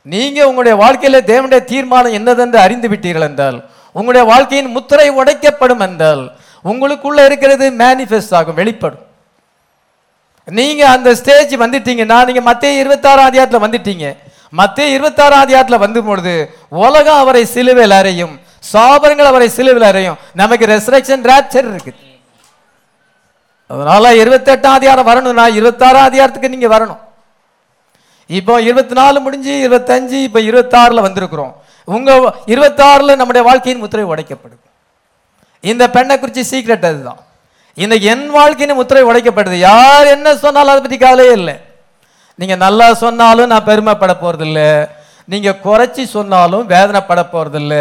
நீங்க 0.06 0.38
உங்களுடைய 0.48 0.74
வாழ்க்கையில 0.84 1.18
தேவனுடைய 1.30 1.60
தீர்மானம் 1.72 2.16
என்னதென்று 2.18 2.58
அறிந்து 2.66 2.88
விட்டீர்கள் 2.92 3.26
என்றால் 3.30 3.58
உங்களுடைய 3.92 4.24
வாழ்க்கையின் 4.32 4.74
முத்திரை 4.76 5.08
உடைக்கப்படும் 5.20 5.82
என்றால் 5.86 6.22
உங்களுக்குள்ள 6.64 7.24
இருக்கிறது 7.28 7.66
மேனிஃபெஸ்ட் 7.82 8.34
ஆகும் 8.38 8.58
வெளிப்படும். 8.60 9.04
நீங்க 10.48 10.82
அந்த 10.88 11.08
ஸ்டேஜ் 11.20 11.54
வந்துட்டீங்கன்னா 11.62 12.18
நீங்க 12.28 12.42
மத்திய 12.50 12.82
இருபத்தாறாம் 12.82 13.30
அதிகாரத்தில் 13.30 13.64
வந்துட்டீங்க. 13.66 14.06
மத்திய 14.60 14.96
இருபத்தாறாம் 14.96 15.44
அதிகாரத்தில் 15.44 15.82
வந்து 15.84 16.00
பொழுது 16.04 16.34
உலகம் 16.84 17.22
அவரை 17.22 17.42
சிலுவையில் 17.54 17.96
அறையும் 18.00 18.34
சாபரங்கள் 18.72 19.30
அவரை 19.30 19.48
சிலுவையில் 19.56 19.88
அறையும். 19.90 20.18
நமக்கு 20.40 20.64
ரெசரக்ஷன் 20.74 21.26
ரேப்சர் 21.30 21.68
இருக்குது. 21.72 22.00
அதனால 23.70 24.14
இருபத்தெட்டாம் 24.22 24.78
அதிகாரம் 24.78 25.08
வரணும்னா 25.10 25.46
இருபத்தாறாம் 25.58 26.08
அதிகாரத்துக்கு 26.10 26.54
நீங்க 26.54 26.68
வரணும். 26.76 27.00
இப்போ 28.36 28.54
இருபத்தி 28.68 28.94
நாலு 29.00 29.18
முடிஞ்சு 29.26 29.52
இருபத்தஞ்சு 29.66 30.18
இப்போ 30.28 30.40
இருபத்தாறில் 30.48 31.06
வந்திருக்கிறோம். 31.06 31.52
உங்கள் 31.96 32.24
இருபத்தாறில் 32.52 33.18
நம்முடைய 33.20 33.42
வாழ்க்கையின் 33.48 33.82
முத்திரை 33.84 34.04
உடைக்கப்படுது. 34.12 34.64
இந்த 35.64 35.84
பெண்ணை 35.94 36.14
குறித்து 36.18 36.42
சீக்ரெட் 36.50 36.88
அதுதான். 36.90 37.20
இன்னைக்கு 37.84 38.06
என் 38.14 38.26
வாழ்க்கையின் 38.38 38.78
முத்திரை 38.80 39.02
உடைக்கப்படுது. 39.10 39.56
யார் 39.70 40.12
என்ன 40.16 40.34
சொன்னாலும் 40.44 40.72
அதை 40.72 40.82
பற்றி 40.82 40.98
கவலையே 41.04 41.32
இல்லை. 41.40 41.56
நீங்கள் 42.40 42.62
நல்லா 42.66 42.86
சொன்னாலும் 43.04 43.50
நான் 43.52 43.68
பெருமைப்பட 43.70 44.14
போகிறதில்ல 44.22 44.60
நீங்கள் 45.32 45.60
குறைச்சி 45.64 46.04
சொன்னாலும் 46.16 46.66
வேதனைப்பட 46.74 47.22
போகிறதில்ல 47.32 47.74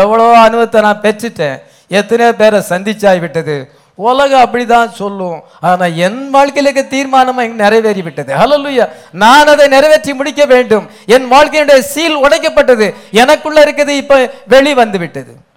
எவ்வளோ 0.00 0.24
அனுபவத்தை 0.46 0.80
நான் 0.86 1.04
பெற்றுட்டேன். 1.04 1.56
எத்தனையோ 1.98 2.32
பேரை 2.40 2.58
சந்திச்சாய் 2.72 3.22
விட்டது. 3.24 3.56
உலகம் 3.94 4.44
அப்படிதான் 4.44 4.92
சொல்லும். 4.92 5.42
ஆனால் 5.60 5.96
என் 5.96 6.34
வாழ்க்கையில 6.34 6.66
இருக்க 6.66 6.82
தீர்மானம் 6.82 7.54
நிறைவேறி 7.54 8.02
விட்டது 8.02 8.34
ஹalleluya. 8.34 8.88
நான் 9.12 9.46
அதை 9.46 9.68
நிறைவேற்றி 9.68 10.14
முடிக்க 10.14 10.44
வேண்டும். 10.44 10.90
என் 11.06 11.32
வாழ்க்கையினுடைய 11.32 11.78
சீல் 11.78 12.16
உடைக்கப்பட்டது. 12.16 12.94
எனக்குள்ள 13.10 13.64
இருக்குது 13.64 13.88
இப்ப 13.88 14.30
வெளி 14.46 14.74
வந்து 14.74 14.98
விட்டது 14.98 15.50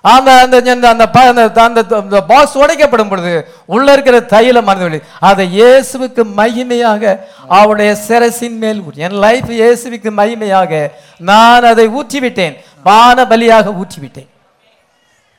அந்த 0.00 0.40
அந்த 0.40 0.70
அந்த 0.70 0.88
அந்த 0.88 1.08
ப- 1.08 1.20
அந்த 1.20 1.50
அந்த 1.54 1.84
அந்த 1.90 2.24
உடைக்கப்படும் 2.54 3.08
பொழுது 3.08 3.48
உள்ள 3.66 3.92
இருக்கிற 3.92 4.20
தைலம் 4.20 4.64
மறந்து 4.64 5.02
அதை 5.20 5.60
இயேசுவுக்கு 5.60 6.22
மகிமையாக 6.36 7.18
அவருடைய 7.48 7.96
சிரசின் 8.08 8.58
மேல் 8.58 8.82
என் 8.94 9.10
லைஃப் 9.10 9.50
இயேசுவுக்கு 9.50 10.10
மகிமையாக 10.16 10.90
நான் 11.18 11.64
அதை 11.64 11.88
ஊற்றி 11.88 12.20
விட்டேன் 12.20 12.56
பான 12.82 13.24
பலியாக 13.24 13.74
ஊற்றிவிட்டேன். 13.82 14.28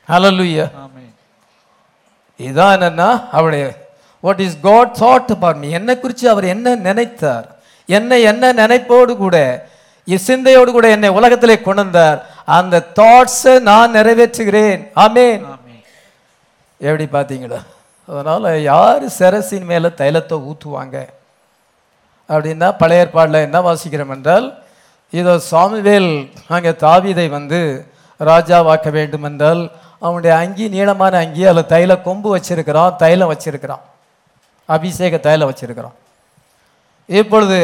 ஹலலுயா 0.08 0.66
ஹalleluya 0.66 1.07
இதான் 2.38 2.74
என்னன்னா 2.76 3.28
அவருடைய 3.32 3.86
what 4.20 4.40
is 4.40 4.60
God 4.62 4.96
thought 5.00 5.34
about 5.34 5.56
me? 5.56 5.70
என்னை 5.70 6.00
குறித்து 6.00 6.30
அவர் 6.30 6.44
என்ன 6.44 6.74
நினைத்தார்? 6.76 7.44
என்னை 7.86 8.22
என்ன 8.22 8.52
நினைப்போடு 8.52 9.16
கூட 9.16 9.66
இ- 10.06 10.14
சிந்தையோடு 10.14 10.72
கூட 10.72 10.88
என்னை 10.88 11.08
உலகத்திலே 11.08 11.60
கொண்டு 11.60 11.82
வந்தார். 11.82 12.26
அந்த 12.44 12.86
தாட்ஸை 12.94 13.60
நான் 13.60 13.94
நிறைவேற்றுகிறேன். 13.94 14.88
ஆமென். 14.94 15.44
ஆமென். 15.44 15.82
எப்படி 16.78 17.04
பார்த்தீங்களா? 17.04 17.62
அதனால 18.08 18.58
யார் 18.58 19.06
சிரசின் 19.06 19.64
மேலே 19.64 19.88
தைலத்தை 19.88 20.42
ஊற்றுவாங்க 20.44 21.06
அப்படின்னா 22.28 22.74
பழைய 22.78 23.02
ஏற்பாடில் 23.02 23.42
என்ன 23.42 23.60
வாசிக்கிறோம் 23.60 24.08
என்றால் 24.08 24.62
இதோ 25.10 25.38
சாமுவேல் 25.38 26.30
அங்கே 26.48 26.70
தாவீதை 26.70 27.28
வந்து 27.28 27.86
ராஜாவாக்க 28.20 28.90
வேண்டும் 28.90 29.22
என்றால் 29.22 29.70
அவனுடைய 30.02 30.32
அங்கி 30.42 30.64
நீளமான 30.74 31.14
அங்கி 31.24 31.42
அதில் 31.50 31.70
தைல 31.74 31.92
கொம்பு 32.08 32.28
வச்சிருக்கிறான் 32.34 32.98
தைலம் 33.04 33.30
வச்சிருக்கிறான். 33.32 33.84
அபிஷேக 34.68 35.14
தைலம் 35.28 35.50
வச்சிருக்கிறான். 35.50 35.96
இப்பொழுது 37.08 37.58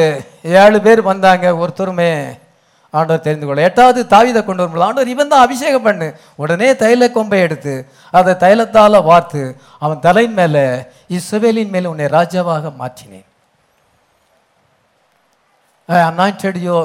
ஏழு 0.63 0.77
பேர் 0.85 1.01
வந்தாங்க 1.11 1.45
ஒருத்தருமே 1.61 2.09
ஆண்டவர் 2.97 3.23
தெரிந்து 3.27 3.45
கொள்ள 3.45 3.61
எட்டாவது 3.67 3.99
தாவிதை 4.13 4.41
கொண்டு 4.41 4.61
வரும்போது 4.61 4.85
ஆண்டவர் 4.87 5.13
இவன் 5.13 5.31
தான் 5.31 5.45
அபிஷேகம் 5.45 5.85
பண்ணு. 5.87 6.07
உடனே 6.43 6.69
தைல 6.83 7.09
கொம்பை 7.15 7.39
எடுத்து 7.45 7.73
அதை 8.17 8.33
தைலத்தால் 8.43 9.05
வார்த்து 9.09 9.41
அவன் 9.85 10.03
தலையின் 10.07 10.37
மேலே 10.39 10.65
இஸ்ரவேலின் 11.17 11.73
மேலே 11.75 11.87
உன்னை 11.93 12.07
ராஜாவாக 12.17 12.71
மாற்றினேன். 12.81 13.27
Anointed 15.89 16.61
you 16.67 16.77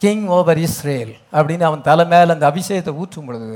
king 0.00 0.24
over 0.36 0.60
Israel 0.66 1.12
அப்படின்னு 1.36 1.64
அவன் 1.68 1.86
தலை 1.88 2.04
மேலே 2.12 2.30
அந்த 2.36 2.46
அபிஷேகத்தை 2.52 2.94
ஊற்றும் 3.02 3.28
பொழுது 3.28 3.50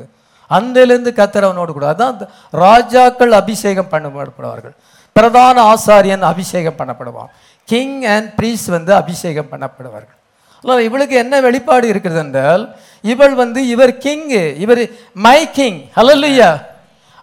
அந்திலிருந்து 0.56 1.10
கத்தர் 1.20 1.46
அவனோடு 1.48 1.72
கூட. 1.72 1.86
அதான் 1.94 2.28
ராஜாக்கள் 2.64 3.32
அபிஷேகம் 3.40 3.90
பண்ணப்படுவார்கள் 3.92 4.74
பிரதான 5.16 5.56
ஆசாரியன் 5.72 6.24
அபிஷேகம் 6.32 6.78
பண்ணப்படுவான். 6.78 7.30
கிங் 7.68 7.98
அண்ட் 8.14 8.28
ப்ரீஸ் 8.38 8.66
வந்து 8.76 8.92
அபிஷேகம் 9.02 9.50
பண்ணப்படுவார்கள். 9.52 10.18
அதனால 10.60 10.82
இவளுக்கு 10.88 11.16
என்ன 11.24 11.34
வெளிப்பாடு 11.46 11.86
இருக்கிறது 11.92 12.20
என்றால் 12.24 12.64
இவள் 13.12 13.34
வந்து 13.42 13.60
இவர் 13.74 13.92
கிங் 14.04 14.28
இவர் 14.64 14.82
மை 15.26 15.40
கிங் 15.58 15.78
ஹalleluya 15.96 16.50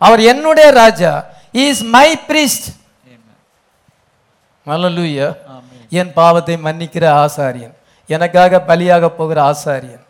அவர் 0.02 0.22
என்னுடைய 0.32 0.68
ராஜா. 0.82 1.12
Is 1.64 1.84
my 1.96 2.08
priest. 2.30 2.64
ஹalleluya 4.68 5.28
என் 6.02 6.12
பாவத்தை 6.20 6.56
மன்னிக்கிற 6.66 7.06
ஆசாரியன். 7.24 7.74
எனக்காக 8.10 8.62
பலியாக 8.70 9.10
போகிற 9.18 9.38
ஆசாரியன். 9.52 10.04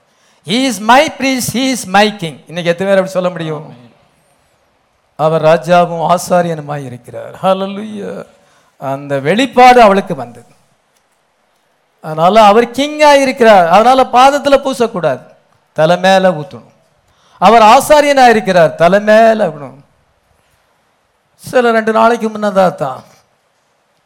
Is 0.45 0.79
my 0.79 1.01
my 1.03 1.09
priest 1.17 1.49
he 1.57 1.63
is 1.73 1.81
my 1.95 2.07
king. 2.21 2.35
இன்னைக்கு 2.47 2.71
எத்தனை 2.71 2.87
பேர் 2.89 2.99
அப்படி 2.99 3.15
சொல்ல 3.17 3.29
முடியும்? 3.29 3.75
அவர் 5.15 5.43
ராஜாவும் 5.43 6.03
ஆசாரியனுமாய் 6.13 6.85
இருக்கிறார். 6.89 7.33
ஹலலுயா 7.43 8.25
அந்த 8.77 9.19
வெளிப்பாடு 9.19 9.81
அவளுக்கு 9.81 10.15
வந்தது. 10.15 10.51
அதனால 12.01 12.43
அவர் 12.43 12.67
கிங்காக 12.77 13.21
இருக்கிறார். 13.21 13.67
அதனால 13.67 14.05
பாதத்தில் 14.17 14.63
பூசக்கூடாது. 14.65 15.23
தலை 15.73 15.97
மேலே 15.97 16.29
ஊற்றணும் 16.29 16.73
அவர் 17.37 17.61
ஆசாரியனாக 17.61 18.29
இருக்கிறார். 18.29 18.75
தலை 18.75 18.99
மேலே 18.99 19.47
சில 21.37 21.71
ரெண்டு 21.71 21.91
நாளைக்கு 21.91 22.29
முன்னதா 22.29 22.75
தான் 22.75 23.03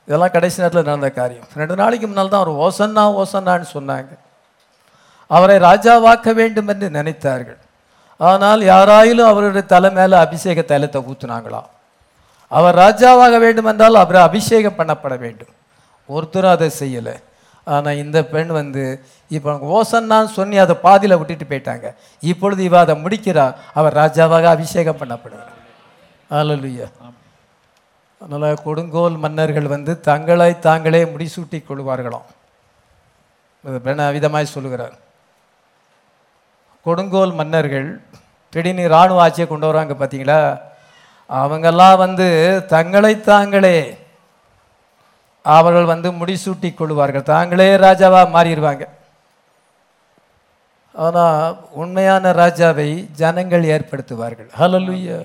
இதெல்லாம் 0.06 0.32
கடைசி 0.32 0.62
நேரத்தில் 0.62 0.84
நடந்த 0.84 1.10
காரியம். 1.10 1.48
ரெண்டு 1.56 1.76
நாளைக்கு 1.76 2.08
முன்னால் 2.08 2.30
தான் 2.30 2.44
அவர் 2.44 2.60
ஓசன்னா 2.66 3.04
ஓசன்னான்னு 3.22 3.68
சொன்னாங்க. 3.74 4.12
அவரை 5.36 5.58
ராஜாவாக்க 5.70 6.28
வேண்டும் 6.40 6.70
என்று 6.74 6.88
நினைத்தார்கள். 6.98 7.60
ஆனால் 8.20 8.62
யாராயிலும் 8.74 9.30
அவருடைய 9.32 9.64
தலை 9.74 9.90
மேலே 9.98 10.16
அபிஷேக 10.26 10.60
தைலத்தை 10.72 11.00
ஊத்துனாங்களா? 11.10 11.62
அவர் 12.52 12.76
ராஜாவாக 12.84 13.36
வேண்டுமென்றால் 13.46 14.02
அவரை 14.04 14.22
அபிஷேகம் 14.28 14.78
பண்ணப்பட 14.80 15.16
வேண்டும். 15.26 15.54
ஒருத்தரும் 16.10 16.56
அதை 16.56 16.70
செய்யலை. 16.82 17.16
ஆனால் 17.68 18.00
இந்த 18.04 18.18
பெண் 18.34 18.52
வந்து 18.60 18.84
இப்போ 19.36 19.54
ஓசன்னான்னு 19.78 20.32
சொல்லி 20.38 20.58
அதை 20.66 20.76
பாதியில் 20.86 21.20
விட்டுட்டு 21.20 21.46
போயிட்டாங்க. 21.52 21.88
இப்பொழுது 22.32 22.62
இவ 22.70 22.76
அதை 22.86 22.96
முடிக்கிறா 23.04 23.46
அவர் 23.80 23.98
ராஜாவாக 24.02 24.48
அபிஷேகம் 24.56 25.00
பண்ணப்படுகிறார். 25.02 25.54
அல்லலுயா 26.40 26.88
அதனால் 28.22 28.64
கொடுங்கோல் 28.68 29.18
மன்னர்கள் 29.24 29.68
வந்து 29.74 29.92
தங்களை 30.08 30.52
தாங்களே 30.68 31.02
முடிசூட்டி 31.14 31.60
கொள்வார்களாம். 31.68 32.28
பெண் 33.86 34.02
விதமாய் 34.16 34.54
சொல்லுகிறார். 34.56 34.96
கொடுங்கோல் 36.88 37.38
மன்னர்கள் 37.40 37.88
திடீர்னு 38.54 38.84
இராணுவ 38.90 39.22
ஆட்சியை 39.22 39.48
கொண்டு 39.48 39.66
வராங்க 39.70 39.94
பார்த்தீங்களா? 39.94 40.42
அவங்கெல்லாம் 41.40 41.98
வந்து 41.98 42.28
தங்களை 42.74 43.14
தாங்களே 43.22 43.78
அவர்கள் 45.42 45.90
வந்து 45.94 46.10
முடிசூட்டி 46.12 46.70
கொள்வார்கள். 46.74 47.30
தாங்களே 47.34 47.68
ராஜாவாக 47.86 48.28
மாறிடுவாங்க. 48.36 48.84
ஆனால் 51.06 51.58
உண்மையான 51.82 52.32
ராஜாவை 52.42 52.90
ஜனங்கள் 53.22 53.66
ஏற்படுத்துவார்கள். 53.74 54.50
ஹalleluya. 54.60 55.18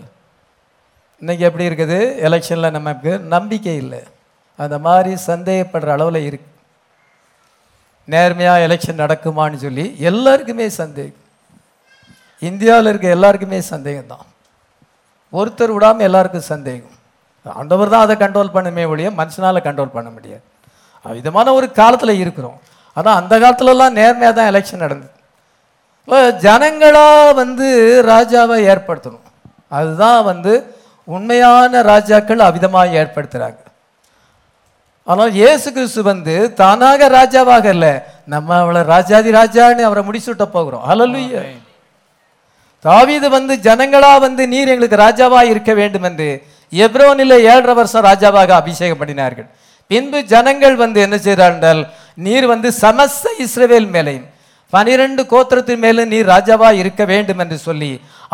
இன்றைக்கி 1.22 1.44
எப்படி 1.48 1.68
இருக்குது? 1.68 1.98
எலெக்ஷனில் 2.28 2.76
நமக்கு 2.78 3.12
நம்பிக்கை 3.34 3.76
இல்லை. 3.76 4.02
அந்த 4.64 4.78
மாதிரி 4.86 5.12
சந்தேகப்படுற 5.26 5.88
அளவில் 5.96 6.26
இருக்கு. 6.28 6.50
நேர்மையாக 8.12 8.66
எலெக்ஷன் 8.66 9.02
நடக்குமான்னு 9.04 9.64
சொல்லி 9.66 9.84
எல்லாருக்குமே 10.10 10.68
சந்தேகம். 10.82 11.20
இந்தியாவில் 12.48 12.90
இருக்க 12.90 13.16
எல்லாருக்குமே 13.16 13.58
சந்தேகம் 13.72 14.10
தான் 14.12 14.26
ஒருத்தர் 15.38 15.74
விடாமல் 15.76 16.06
எல்லாருக்கும் 16.08 16.50
சந்தேகம். 16.52 16.96
ஆண்டவர் 17.46 17.92
தான் 17.92 18.04
அதை 18.06 18.14
கண்ட்ரோல் 18.24 18.54
பண்ணுமே 18.56 18.82
ஒழிய 18.92 19.10
மனுஷனால் 19.20 19.66
கண்ட்ரோல் 19.66 19.94
பண்ண 19.96 20.08
முடியாது. 20.16 20.44
விதமான 21.04 21.52
ஒரு 21.58 21.66
காலத்தில் 21.80 22.20
இருக்கிறோம். 22.22 22.58
ஆனால் 22.96 23.18
அந்த 23.20 23.34
காலத்துலலாம் 23.42 23.96
நேர்மையாக 24.00 24.34
தான் 24.38 24.50
எலெக்ஷன் 24.52 24.84
நடந்தது. 24.84 25.12
இப்போ 26.04 26.20
ஜனங்களாக 26.44 27.34
வந்து 27.40 27.66
ராஜாவை 28.12 28.58
ஏற்படுத்தணும். 28.72 29.26
அதுதான் 29.78 30.20
வந்து 30.30 30.52
உண்மையான 31.08 31.82
ராஜாக்கள் 31.92 32.46
அவிதமாக 32.48 32.96
ஏற்படுத்துகிறாங்க 33.00 33.60
ஆனால் 35.10 35.36
இயேசு 35.40 35.68
கிறிஸ்து 35.76 36.00
வந்து 36.12 36.34
தானாக 36.60 37.08
ராஜாவாக 37.18 37.66
இல்லை 37.76 37.92
நம்ம 38.32 38.58
அவளை 38.64 38.82
ராஜாதி 38.94 39.30
ராஜான்னு 39.40 39.88
அவரை 39.88 40.02
முடிச்சுட்ட 40.08 40.44
போகிறோம். 40.56 40.84
ஹalleluya 40.88 41.40
தாவீது 42.84 43.26
வந்து 43.36 43.54
ஜனங்களா 43.66 44.12
வந்து 44.26 44.42
நீர் 44.52 44.70
எங்களுக்கு 44.74 45.02
ராஜாவா 45.06 45.40
இருக்க 45.52 45.72
வேண்டும் 45.80 46.06
என்று 46.10 46.28
எப்ரோனில் 46.72 47.36
ஏழரை 47.52 47.74
வருஷம் 47.78 48.06
ராஜாவாக 48.10 48.52
அபிஷேகம் 48.62 49.00
பண்ணினார்கள். 49.00 49.48
பின்பு 49.90 50.18
ஜனங்கள் 50.32 50.76
வந்து 50.84 50.98
என்ன 51.06 51.16
செய்கிறார்கள் 51.26 51.80
நீர் 52.26 52.46
வந்து 52.52 52.68
சமஸ்த 52.82 53.34
இஸ்ரவேல் 53.44 53.88
மேலையும் 53.94 54.28
பனிரெண்டு 54.72 55.22
கோத்திரத்தின் 55.32 55.82
மேலும் 55.84 56.10
நீர் 56.12 56.30
ராஜாவா 56.34 56.68
இருக்க 56.82 57.02
வேண்டும் 57.10 57.40
என்று 57.44 57.56
சொல்லி 57.64 57.90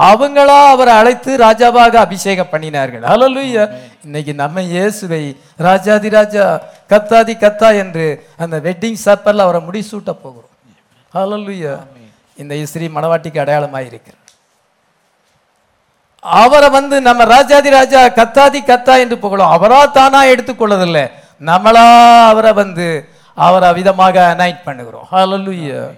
அவங்களா 0.08 0.58
அவரை 0.72 0.92
அழைத்து 1.00 1.30
ராஜாவாக 1.44 1.94
அபிஷேகம் 2.06 2.50
பண்ணினார்கள். 2.52 3.02
ஹalleluya. 3.10 3.64
இன்னைக்கு 4.06 4.32
நம்ம 4.42 4.62
இயேசுவை 4.74 5.22
ராஜாதி 5.68 6.10
ராஜா 6.18 6.44
கத்தாதி 6.92 7.34
கத்தா 7.44 7.70
என்று 7.82 8.06
அந்த 8.44 8.56
வெட்டிங் 8.66 9.00
சப்பரில் 9.06 9.44
அவரை 9.46 9.60
முடிசூட்ட 9.68 10.10
போகிறோம். 10.24 10.52
ஹalleluya. 11.14 11.74
இந்த 12.42 12.54
இஸ்ரீ 12.64 12.86
மணவாட்டிக்கு 12.96 13.42
அடையாளமாக 13.44 13.88
இருக்கிறார் 13.90 14.27
அவரை 16.20 16.69
வந்து 16.70 17.01
நம்ம 17.01 17.24
ராஜாதி 17.24 17.70
ராஜா 17.70 18.05
கத்தாதி 18.05 18.61
கத்தா 18.66 18.99
என்று 18.99 19.19
புகழும். 19.19 19.47
அவரா 19.47 19.86
தானா 19.86 20.24
எடுத்துக்கொள்ளதில்லை. 20.24 21.11
நம்மளா 21.45 21.85
அவரை 22.28 22.53
வந்து 22.53 23.09
அவரை 23.35 23.73
விதமாக 23.73 24.35
நைட் 24.35 24.66
பண்ணுகிறோம். 24.66 25.09
ஹalleluya 25.12 25.89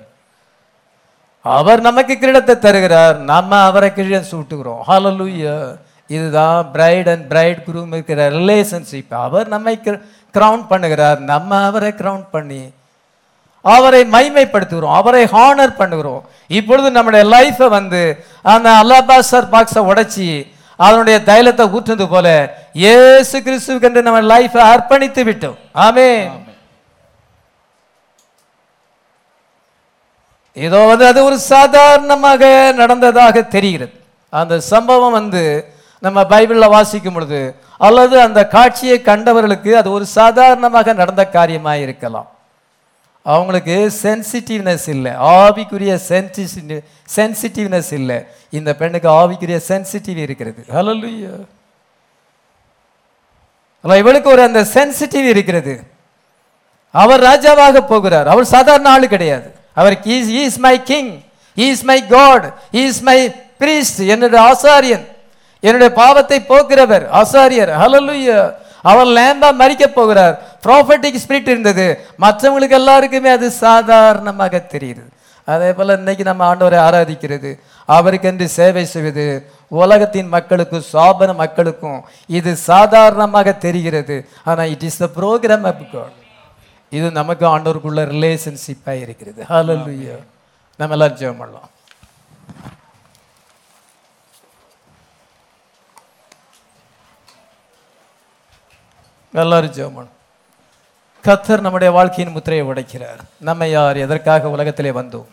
அவர் 1.42 1.80
நமக்கு 1.80 2.14
கிரீடத்தை 2.14 2.58
தருகிறார். 2.58 3.18
நம்ம 3.18 3.60
அவரை 3.64 3.92
கிரீடம் 3.92 4.30
சூட்டுகிறோம். 4.30 4.82
ஹலலுயா 4.88 5.76
இதுதான் 6.06 6.70
பிரைட் 6.72 7.08
அண்ட் 7.08 7.28
பிரைட் 7.28 7.64
குரூம் 7.66 7.92
இருக்கிற 7.92 8.30
ரிலேஷன்ஷிப் 8.30 9.14
அவர் 9.26 9.48
நம்மை 9.48 9.80
கிரவுண்ட் 9.84 10.66
பண்ணுகிறார். 10.70 11.18
நம்ம 11.18 11.64
அவரை 11.64 11.90
கிரவுண்ட் 11.90 12.26
பண்ணி 12.30 12.72
அவரை 13.64 14.02
மைமைப்படுத்துகிறோம் 14.14 14.96
அவரை 15.00 15.22
ஹானர் 15.34 15.78
பண்ணுகிறோம். 15.80 16.22
இப்பொழுது 16.58 16.88
நம்முடைய 16.96 17.22
லைஃப்பை 17.34 17.68
வந்து 17.78 18.02
அந்த 18.54 18.68
அல்லாபாசர் 18.82 19.50
பாக்ஸை 19.54 19.82
உடைச்சி 19.90 20.28
அதனுடைய 20.78 21.16
தைலத்தை 21.30 21.64
ஊற்றுனது 21.76 22.06
போல 22.12 22.28
இயேசு 22.84 23.36
கிறிஸ்துவுக்கென்று 23.46 24.06
நம்ம 24.06 24.22
லைஃப்பை 24.34 24.62
அர்ப்பணித்து 24.72 25.22
விட்டோம். 25.28 25.58
ஆமென். 25.86 26.30
இதோ 30.56 30.80
வந்து 30.92 31.04
அது 31.10 31.20
ஒரு 31.28 31.36
சாதாரணமாக 31.52 32.42
நடந்ததாக 32.80 33.42
தெரிகிறது. 33.56 33.94
அந்த 34.32 34.54
சம்பவம் 34.72 35.16
வந்து 35.18 35.42
நம்ம 36.02 36.18
பைபிளில் 36.32 36.74
வாசிக்கும் 36.74 37.16
பொழுது 37.16 37.40
அல்லது 37.86 38.16
அந்த 38.26 38.40
காட்சியை 38.56 38.98
கண்டவர்களுக்கு 39.08 39.70
அது 39.80 39.88
ஒரு 39.96 40.06
சாதாரணமாக 40.18 40.92
நடந்த 41.00 41.22
காரியமாக 41.38 41.84
இருக்கலாம் 41.86 42.28
அவங்களுக்கு 43.22 43.92
சென்சிட்டிவ்னஸ் 44.02 44.88
இல்லை. 44.88 45.12
ஆவிக்குரிய 45.12 45.98
சென்சி 46.08 46.80
சென்சிட்டிவ்னஸ் 47.16 47.92
இல்லை. 47.92 48.26
இந்த 48.50 48.74
பெண்ணுக்கு 48.74 49.08
ஆவிக்குரிய 49.08 49.60
சென்சிட்டிவ் 49.68 50.16
இருக்கிறது. 50.16 50.64
அல்ல 53.82 53.96
இவளுக்கு 53.96 54.30
ஒரு 54.30 54.42
அந்த 54.42 54.60
சென்சிட்டிவ் 54.60 55.28
இருக்கிறது. 55.28 55.80
அவர் 56.90 57.22
ராஜாவாக 57.22 57.80
போகிறார். 57.80 58.28
அவர் 58.28 58.44
சாதாரண 58.44 58.90
ஆளு 58.90 59.08
கிடையாது. 59.08 59.54
அவர் 59.74 60.02
is 60.04 60.58
my 60.58 60.82
king 60.82 61.20
is 61.54 61.82
my 61.82 62.06
God 62.06 62.54
is 62.70 63.00
my 63.00 63.34
priest 63.58 64.06
என்னுடைய 64.06 64.44
ஆசாரியன். 64.50 65.06
என்னுடைய 65.60 65.92
பாவத்தை 65.94 66.40
போக்குறவர் 66.40 67.06
ஆசாரியர். 67.12 67.72
ஹalleluya 67.82 68.54
அவர் 68.82 69.06
லேம்பா 69.06 69.52
மறிக்க 69.62 69.86
போகிறார். 69.86 70.49
ப்ராஃபட்டிக் 70.66 71.22
ஸ்பிரிட் 71.24 71.50
இருந்தது. 71.54 71.86
மற்றவங்களுக்கு 72.24 72.78
எல்லாருக்குமே 72.80 73.30
அது 73.38 73.46
சாதாரணமாக 73.64 74.62
தெரியுது. 74.74 75.04
அதே 75.52 75.70
போல் 75.76 75.98
இன்னைக்கு 76.00 76.24
நம்ம 76.28 76.42
ஆண்டவரை 76.50 76.78
ஆராதிக்கிறது 76.86 77.50
அவருக்கென்று 77.96 78.46
சேவை 78.56 78.84
செய்வது 78.92 79.24
உலகத்தின் 79.80 80.28
மக்களுக்கும் 80.34 80.84
சாபன 80.92 81.30
மக்களுக்கும் 81.40 82.00
இது 82.38 82.50
சாதாரணமாக 82.70 83.54
தெரிகிறது. 83.64 84.16
ஆனால் 84.50 84.70
it 84.74 84.86
is 84.88 85.00
the 85.02 85.08
programme 85.18 85.66
of 85.72 85.84
God 85.94 86.16
இது 86.98 87.08
நமக்கு 87.18 87.44
ஆண்டவருக்குள்ள 87.54 88.04
ரிலேஷன்ஷிப்பாக 88.14 89.02
இருக்கிறது. 89.06 89.42
ஹலோ 89.50 89.76
நம்ம 90.80 90.94
எல்லாம் 90.96 91.18
ஜெபம் 91.20 91.42
பண்ணலாம். 91.42 91.68
எல்லாரும் 99.42 99.74
ஜெபம் 99.76 99.96
பண்ணலாம். 99.96 100.16
கத்தர் 101.26 101.64
நம்முடைய 101.64 101.92
வாழ்க்கையின் 101.94 102.34
முத்திரையை 102.34 102.66
உடைக்கிறார். 102.66 103.18
நம்ம 103.38 103.66
யார்? 103.68 103.96
எதற்காக 103.96 104.50
உலகத்திலே 104.50 104.90
வந்தோம்? 104.90 105.26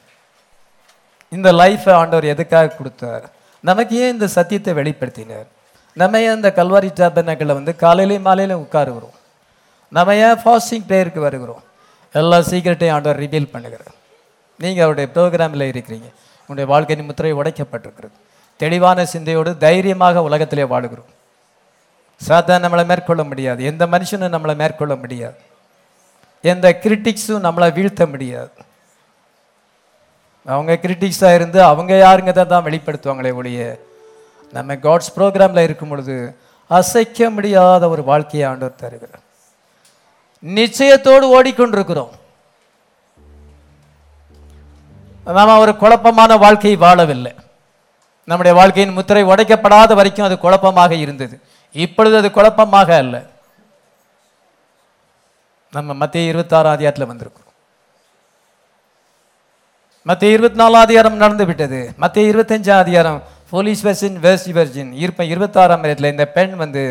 இந்த 1.29 1.51
லைஃப்பை 1.51 1.91
ஆண்டவர் 1.91 2.23
எதுக்காக 2.23 2.75
கொடுத்தார்? 2.75 3.25
நமக்கு 3.63 3.95
ஏன் 4.01 4.13
இந்த 4.13 4.27
சத்தியத்தை 4.27 4.73
வெளிப்படுத்தினார்? 4.73 5.47
நம்ம 5.93 6.21
ஏன் 6.21 6.35
இந்த 6.35 6.53
கல்வாரி 6.55 6.89
டாபனக்கில் 6.99 7.55
வந்து 7.57 7.75
காலையிலையும் 7.79 8.27
மாலையிலையும் 8.27 8.65
உட்காருகிறோம் 8.65 9.15
நம்ம 9.91 10.15
ஏன் 10.15 10.39
ஃபாஸ்டிங் 10.43 10.85
ப்ரேயருக்கு 10.89 11.19
வருகிறோம்? 11.19 11.63
எல்லா 12.11 12.41
சீக்கிரட்டையும் 12.41 12.95
ஆண்டவர் 12.95 13.21
ரிவீல் 13.23 13.53
பண்ணுகிறார். 13.53 13.95
நீங்கள் 14.59 14.85
அவருடைய 14.85 15.07
ப்ரோக்ராமில் 15.15 15.67
இருக்கிறீங்க. 15.71 16.07
உங்களுடைய 16.41 16.67
வாழ்க்கையின் 16.73 17.05
முத்திரை 17.05 17.33
உடைக்கப்பட்டிருக்கிறது. 17.33 18.15
தெளிவான 18.57 19.05
சிந்தையோடு 19.05 19.57
தைரியமாக 19.57 20.21
உலகத்திலே 20.21 20.63
வாழுகிறோம். 20.63 21.11
சாத்தான் 22.27 22.63
நம்மளை 22.65 22.85
மேற்கொள்ள 22.85 23.23
முடியாது. 23.23 23.63
எந்த 23.63 23.85
மனுஷனும் 23.85 24.33
நம்மளை 24.35 24.55
மேற்கொள்ள 24.55 24.95
முடியாது. 24.95 25.37
எந்த 26.53 26.67
கிரிட்டிக்ஸும் 26.83 27.45
நம்மளை 27.47 27.67
வீழ்த்த 27.77 28.05
முடியாது. 28.13 28.55
அவங்க 30.45 30.73
கிரிட்டிக்ஸாக 30.83 31.37
இருந்து 31.39 31.59
அவங்க 31.71 31.93
யாருங்க 32.05 32.31
தான் 32.33 32.65
வெளிப்படுத்துவாங்களே 32.67 33.31
ஒழிய 33.39 33.61
நம்ம 34.57 34.75
காட்ஸ் 34.85 35.15
ப்ரோக்ராமில் 35.15 35.65
இருக்கும் 35.67 35.91
பொழுது 35.93 36.15
அசைக்க 36.67 37.29
முடியாத 37.37 37.83
ஒரு 37.93 38.03
வாழ்க்கையை 38.11 38.45
ஆண்டவர் 38.49 38.81
தருகிறார். 38.83 39.23
நிச்சயத்தோடு 40.43 41.25
ஓடிக்கொண்டிருக்கிறோம். 41.37 42.13
நாம் 45.37 45.61
ஒரு 45.63 45.73
குழப்பமான 45.83 46.31
வாழ்க்கையை 46.43 46.77
வாழவில்லை. 46.79 47.33
நம்முடைய 48.29 48.53
வாழ்க்கையின் 48.59 48.97
முத்திரை 48.97 49.23
உடைக்கப்படாத 49.33 49.93
வரைக்கும் 49.99 50.27
அது 50.27 50.35
குழப்பமாக 50.45 50.91
இருந்தது. 51.05 51.35
இப்பொழுது 51.85 52.15
அது 52.21 52.29
குழப்பமாக 52.37 52.89
அல்ல. 53.03 53.15
நம்ம 55.71 55.93
மத்திய 55.93 56.27
இருபத்தாறு 56.27 56.69
அதிகாரத்தில் 56.69 57.09
வந்திருக்கோம். 57.09 57.45
மத்திய 60.03 60.33
இருபத்தி 60.33 60.59
நாலாம் 60.59 60.85
அதிகாரம் 60.87 61.15
நடந்து 61.15 61.45
விட்டது. 61.45 61.93
மத்திய 61.97 62.31
இருபத்தஞ்சாம் 62.31 62.77
அதிகாரம் 62.77 63.23
போலீஸ் 63.49 63.87
வெர்சின் 63.87 64.17
வேர்சி 64.25 64.51
வெர்ஜின் 64.59 64.91
இருப்ப 64.93 65.23
இருபத்தாறாம் 65.23 65.83
இடத்துல 65.83 66.11
இந்த 66.11 66.25
பெண் 66.27 66.55
வந்து 66.55 66.83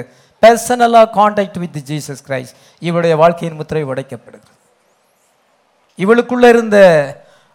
பர்சனலாக 0.43 1.11
காண்டாக்ட் 1.11 1.57
வித் 1.57 1.79
ஜீசஸ் 1.91 2.23
கிரைஸ்ட் 2.29 2.57
இவளுடைய 2.81 3.17
வாழ்க்கையின் 3.17 3.57
முத்திரை 3.57 3.85
உடைக்கப்படுது 3.85 4.51
இவளுக்குள்ள 5.99 6.49
இருந்த 6.49 6.79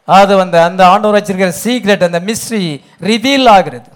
அது 0.06 0.38
வந்து 0.38 0.60
அந்த 0.60 0.88
ஆண்டவர் 0.88 1.18
வச்சிருக்கிற 1.18 1.54
சீக்ரெட் 1.64 2.04
அந்த 2.04 2.20
மிஸ்ட்ரி 2.20 2.64
ரிவீல் 3.02 3.50
ஆகிறது. 3.50 3.90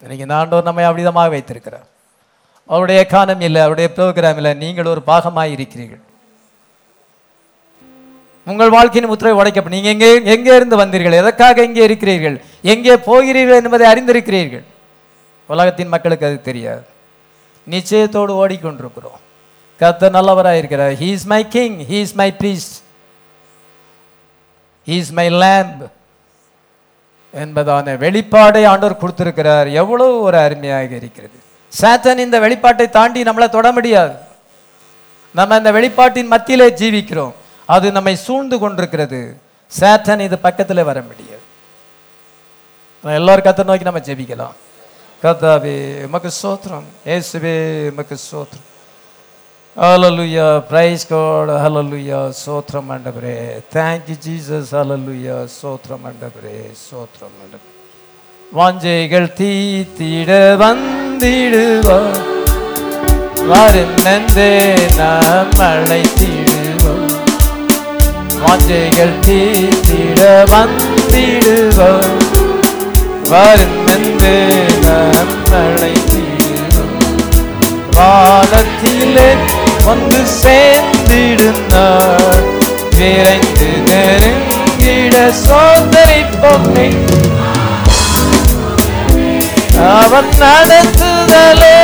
இன்னைக்கு 0.00 0.24
இந்த 0.26 0.36
ஆண்டவர் 0.36 0.64
நம்மை 0.64 0.84
அப்படிதமாக 0.84 1.28
வைத்திருக்கிறார். 1.28 1.86
அவருடைய 2.72 2.98
எக்கானமியில் 3.04 3.64
அவருடைய 3.64 3.88
ப்ரோக்ராமில் 3.96 4.58
நீங்கள் 4.62 4.90
ஒரு 4.92 5.00
பாகமாக 5.10 5.54
இருக்கிறீர்கள். 5.54 6.02
உங்கள் 8.46 8.74
வாழ்க்கையின் 8.76 9.10
முத்திரை 9.10 9.32
உடைக்கப்படும் 9.40 9.76
நீங்கள் 9.76 9.92
எங்கே 9.94 10.08
எங்கே 10.34 10.54
இருந்து 10.58 10.76
வந்தீர்கள்? 10.80 11.20
எதற்காக 11.20 11.62
எங்கே 11.68 11.82
இருக்கிறீர்கள்? 11.88 12.36
எங்கே 12.72 12.94
போகிறீர்கள் 13.08 13.60
என்பதை 13.60 13.86
அறிந்திருக்கிறீர்கள். 13.92 14.64
உலகத்தின் 15.48 15.92
மக்களுக்கு 15.94 16.26
அது 16.28 16.38
தெரியாது. 16.48 16.84
நிச்சயத்தோடு 17.74 18.32
ஓடிக்கொண்டிருக்கிறோம். 18.42 19.20
கத்த 19.80 20.10
நல்லவராக 20.16 20.60
இருக்கிறார். 20.62 20.92
He 21.02 21.08
is 21.18 21.28
my 21.34 21.42
king 21.54 21.78
he 21.90 21.98
is 22.06 22.16
my 22.22 22.28
priest 22.40 22.76
he 24.88 24.96
is 25.04 25.14
my 25.20 25.26
lamb 25.42 25.84
என்பதான 27.44 27.96
வெளிப்பாடை 28.04 28.62
ஆண்டவர் 28.72 29.00
கொடுத்திருக்கிறார். 29.04 29.70
எவ்வளவு 29.82 30.20
ஒரு 30.26 30.38
அருமையாக 30.46 30.92
இருக்கிறது. 31.00 31.38
சாத்தன் 31.80 32.18
இந்த 32.18 32.40
வெளிப்பாட்டை 32.40 32.88
தாண்டி 32.88 33.22
நம்மளை 33.22 33.48
தொட 33.48 33.72
முடியாது. 33.72 34.12
நம்ம 35.34 35.56
இந்த 35.56 35.72
வெளிப்பாட்டின் 35.72 36.24
மத்தியிலே 36.24 36.68
ஜீவிக்கிறோம். 36.68 37.32
அது 37.66 37.92
நம்மை 37.92 38.16
சூழ்ந்து 38.16 38.58
கொண்டிருக்கிறது. 38.58 39.36
சேட்டன் 39.80 40.20
இது 40.20 40.38
பக்கத்தில் 40.38 40.84
வர 40.84 41.00
முடியாது. 41.00 41.42
எல்லாரும் 43.02 43.44
கத்த 43.44 43.64
நோக்கி 43.64 43.84
நம்ம 43.84 43.98
ஜெபிக்கலாம். 43.98 44.52
கத்தாவே 45.22 46.04
உமக்கு 46.04 46.30
சோத்திரம் 46.42 46.84
ஏசுவே 47.06 47.90
உமக்கு 47.90 48.16
சோத்திரம் 48.30 48.68
பிரைஸ் 50.60 51.06
கோட் 51.06 51.48
god. 51.48 51.62
சோத்ரம் 51.62 52.32
சோத்திரம் 52.46 52.90
ஆண்டவரே. 52.90 53.62
Thank 53.74 54.00
you 54.10 54.16
jesus. 54.28 54.70
Hallelujah. 54.70 55.48
சோத்திரம் 55.62 56.04
மண்டபரே 56.04 56.58
சோத்திரம் 56.90 57.34
ஆண்டவரே. 57.42 57.72
வாஞ்சைகள் 58.58 59.28
தீத்திட 59.40 60.30
வந்திடுவார் 61.24 62.20
வருந்தே 63.48 64.52
நாம் 64.96 65.50
அழைத்திடுவோம். 65.50 67.12
வாஞ்சைகள் 68.42 69.14
தீர்த்திட 69.26 70.20
வந்திடுவோம். 70.52 72.18
வருந்தே 73.30 74.36
நாம் 74.82 75.34
அழைத்திடுவோம். 75.52 76.98
வானத்திலே 77.90 79.30
வந்து 79.84 80.20
சேர்ந்திடுந்தார். 80.42 82.44
விரைந்து 82.98 83.70
நெருங்கிட 83.86 85.14
சோதரிப்பொம்மை 85.48 86.90
அவன் 89.94 90.30
நடத்துதலே 90.38 91.78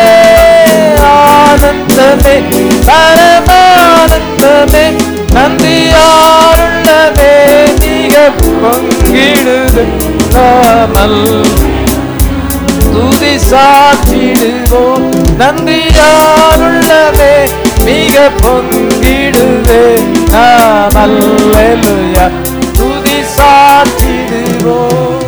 ஆனந்தமே 1.06 2.36
பரமானந்தமே. 2.86 4.84
நந்தியாருள்ளமே 5.34 7.32
நீக 7.80 8.14
பொங்கிடுது 8.62 9.84
நாமல். 10.34 11.20
துதி 12.92 13.34
சாற்றிடுவோம் 13.50 15.06
நந்தியாருள்ளமே 15.38 17.32
மிக 17.84 18.30
பொங்கிடுவே 18.42 19.82
நாமல்லையா 20.34 22.26
துதி 22.72 23.18
சாற்றிடுவோம் 23.36 25.18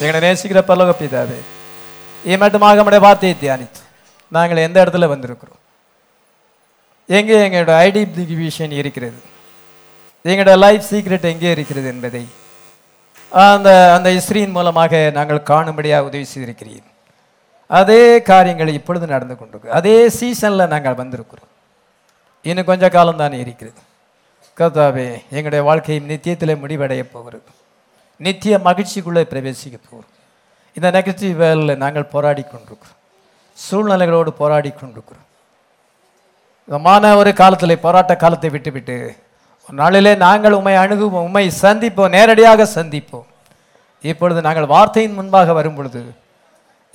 எங்களை 0.00 0.18
நேசிக்கிற 0.20 0.60
பல்லவ 0.62 0.90
பிதாவே 0.92 1.38
இமட்டுமாக 2.26 2.78
நம்முடைய 2.78 3.04
வார்த்தையை 3.06 3.36
தியானித்து. 3.42 3.80
நாங்கள் 4.28 4.64
எந்த 4.66 4.84
இடத்துல 4.84 5.06
வந்திருக்கிறோம்? 5.14 5.60
எங்கே 7.06 7.36
எங்களோட 7.48 7.72
ஐடென்டிஃபிகேஷன் 7.86 8.74
இருக்கிறது? 8.80 9.18
எங்களோட 10.24 10.58
லைஃப் 10.58 10.86
சீக்ரெட் 10.90 11.30
எங்கே 11.32 11.50
இருக்கிறது 11.50 11.88
என்பதை 11.94 12.24
அந்த 13.32 13.94
அந்த 13.94 14.08
இஸ்ரீன் 14.18 14.54
மூலமாக 14.56 15.10
நாங்கள் 15.14 15.48
காணும்படியாக 15.50 16.06
உதவி 16.08 16.26
செய்திருக்கிறீர் 16.34 16.86
அதே 17.66 18.22
காரியங்கள் 18.22 18.76
இப்பொழுது 18.78 19.06
நடந்து 19.06 19.34
கொண்டிருக்கு. 19.34 19.74
அதே 19.78 20.08
சீசனில் 20.08 20.70
நாங்கள் 20.74 21.00
வந்திருக்கிறோம். 21.00 21.50
இன்னும் 22.42 22.68
கொஞ்ச 22.70 22.88
காலம் 22.88 23.16
தானே 23.16 23.38
இருக்கிறது. 23.38 23.80
கர்த்தாவே 24.58 25.08
எங்களுடைய 25.30 25.64
வாழ்க்கையும் 25.64 26.08
நித்தியத்தில் 26.10 26.60
முடிவடைய 26.62 27.02
போகிறது. 27.12 27.50
நித்திய 28.16 28.58
மகிழ்ச்சிக்குள்ளே 28.58 29.22
பிரவேசிக்க 29.32 29.76
போகிறோம். 29.90 30.14
இந்த 30.76 30.88
நெகட்டிவ் 30.96 31.34
வேலில் 31.42 31.80
நாங்கள் 31.84 32.10
போராடி 32.14 32.42
கொண்டிருக்கிறோம். 32.42 32.98
சூழ்நிலைகளோடு 33.58 34.30
போராடி 34.42 34.70
கொண்டிருக்கிறோம். 34.70 35.26
விதமான 36.68 37.16
ஒரு 37.20 37.30
காலத்தில் 37.40 37.82
போராட்ட 37.86 38.12
காலத்தை 38.22 38.48
விட்டுவிட்டு 38.54 38.96
ஒரு 39.64 39.76
நாளிலே 39.80 40.12
நாங்கள் 40.26 40.56
உம்மை 40.58 40.74
அணுகுவோம் 40.82 41.26
உம்மை 41.28 41.44
சந்திப்போம் 41.62 42.14
நேரடியாக 42.16 42.66
சந்திப்போம். 42.76 43.26
இப்பொழுது 44.10 44.40
நாங்கள் 44.46 44.72
வார்த்தையின் 44.74 45.16
முன்பாக 45.18 45.52
வரும் 45.58 45.76
பொழுது 45.78 46.02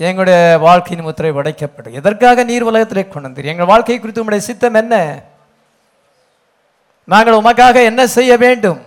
எங்களுடைய 0.07 0.37
வாழ்க்கையின் 0.65 1.05
முத்திரை 1.07 1.31
உடைக்கப்படும். 1.39 1.97
எதற்காக 1.99 2.43
நீர் 2.49 2.67
உலகத்திலே 2.69 3.03
கொண்டு 3.07 3.27
வந்தீர்? 3.27 3.51
எங்கள் 3.53 3.69
வாழ்க்கை 3.71 3.97
குறித்து 3.99 4.21
உங்களுடைய 4.21 4.45
சித்தம் 4.47 4.79
என்ன? 4.81 4.95
நாங்கள் 7.13 7.39
உமக்காக 7.41 7.77
என்ன 7.89 8.01
செய்ய 8.17 8.31
வேண்டும்? 8.45 8.81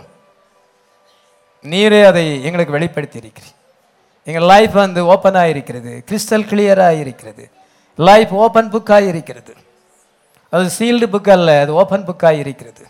நீரே 1.73 2.01
அதை 2.11 2.25
எங்களுக்கு 2.49 2.77
வெளிப்படுத்தி 2.77 3.19
இருக்கிறீர் 3.23 3.56
எங்கள் 4.29 4.49
லைஃப் 4.53 4.75
வந்து 4.85 5.01
ஓப்பனாக 5.13 5.53
இருக்கிறது 5.55 5.93
கிறிஸ்டல் 6.09 6.47
கிளியராக 6.51 7.01
இருக்கிறது 7.05 7.45
லைஃப் 8.09 8.33
ஓப்பன் 8.45 8.73
புக்காக 8.75 9.05
இருக்கிறது 9.13 9.53
அது 10.53 10.65
சீல்டு 10.79 11.07
புக் 11.15 11.31
அல்ல 11.37 11.61
அது 11.61 11.73
ஓப்பன் 11.81 12.07
புக்காக 12.09 12.39
இருக்கிறது 12.45 12.85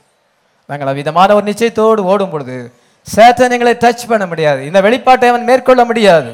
நாங்கள் 0.71 0.99
விதமான 1.01 1.35
ஒரு 1.35 1.45
நிச்சயத்தோடு 1.51 2.03
ஓடும் 2.13 2.31
பொழுது 2.31 2.57
சேத்தன் 3.15 3.55
எங்களை 3.57 3.73
டச் 3.83 4.09
பண்ண 4.09 4.25
முடியாது. 4.27 4.61
இந்த 4.67 4.79
வெளிப்பாட்டை 4.87 5.27
அவன் 5.33 5.45
மேற்கொள்ள 5.51 5.85
முடியாது. 5.85 6.31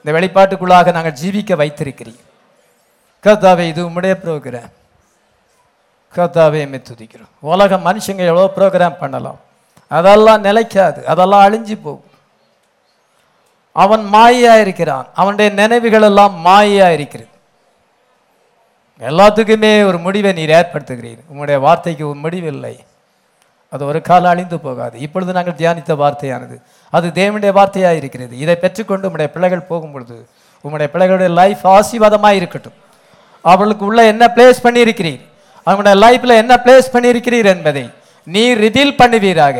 இந்த 0.00 0.10
வெளிப்பாட்டுக்குள்ளாக 0.16 0.92
நாங்கள் 0.96 1.16
ஜீவிக்க 1.22 1.52
வைத்திருக்கிறீங்க 1.62 2.22
கர்த்தாவை 3.24 3.64
இது 3.72 3.80
உம்முடைய 3.88 4.14
ப்ரோக்ராம் 4.24 4.74
கர்த்தாவை 6.16 6.58
எம்மை 6.64 6.80
துதிக்கிறோம். 6.90 7.32
உலக 7.40 7.76
மனுஷங்க 7.88 8.24
எவ்வளோ 8.30 8.50
ப்ரோக்ராம் 8.56 9.00
பண்ணலாம். 9.00 9.40
அதெல்லாம் 9.88 10.40
நிலைக்காது. 10.40 11.00
அதெல்லாம் 11.06 11.44
அழிஞ்சு 11.46 11.76
போகும். 11.82 12.07
அவன் 13.84 14.04
மாயா 14.14 14.54
இருக்கிறான் 14.64 15.06
அவனுடைய 15.20 15.48
நினைவுகள் 15.60 16.06
எல்லாம் 16.08 16.34
மாயா 16.46 16.86
இருக்கிறது 16.96 17.32
எல்லாத்துக்குமே 19.08 19.72
ஒரு 19.88 19.98
முடிவை 20.04 20.30
நீர் 20.38 20.52
ஏற்படுத்துகிறீர். 20.60 21.20
உங்களுடைய 21.30 21.58
வார்த்தைக்கு 21.66 22.04
ஒரு 22.10 22.18
முடிவில்லை. 22.24 22.74
அது 23.72 23.82
ஒரு 23.90 23.98
காலம் 24.08 24.30
அழிந்து 24.32 24.56
போகாது. 24.64 24.94
இப்பொழுது 25.06 25.30
நாங்கள் 25.36 25.58
தியானித்த 25.60 25.92
வார்த்தையானது. 26.02 26.56
அது 26.96 27.06
தேவனுடைய 27.20 27.52
வார்த்தையாக 27.58 28.00
இருக்கிறது 28.00 28.34
இதை 28.44 28.54
பெற்றுக்கொண்டு 28.64 29.08
உங்களுடைய 29.08 29.30
பிள்ளைகள் 29.34 29.68
போகும் 29.70 29.92
பொழுது 29.94 30.16
உங்களுடைய 30.64 30.88
பிள்ளைகளுடைய 30.94 31.30
லைஃப் 31.40 31.62
ஆசீர்வாதமாக 31.76 32.38
இருக்கட்டும். 32.40 32.76
அவளுக்கு 33.52 33.84
உள்ள 33.90 34.00
என்ன 34.12 34.24
பிளேஸ் 34.36 34.64
பண்ணியிருக்கிறீர்? 34.66 35.22
அவங்களுடைய 35.66 35.96
லைஃப்பில் 36.04 36.40
என்ன 36.42 36.54
பிளேஸ் 36.64 36.92
பண்ணியிருக்கிறீர் 36.96 37.48
என்பதை 37.54 37.84
நீ 38.36 38.42
ரிதீல் 38.64 38.98
பண்ணுவீராக. 39.02 39.56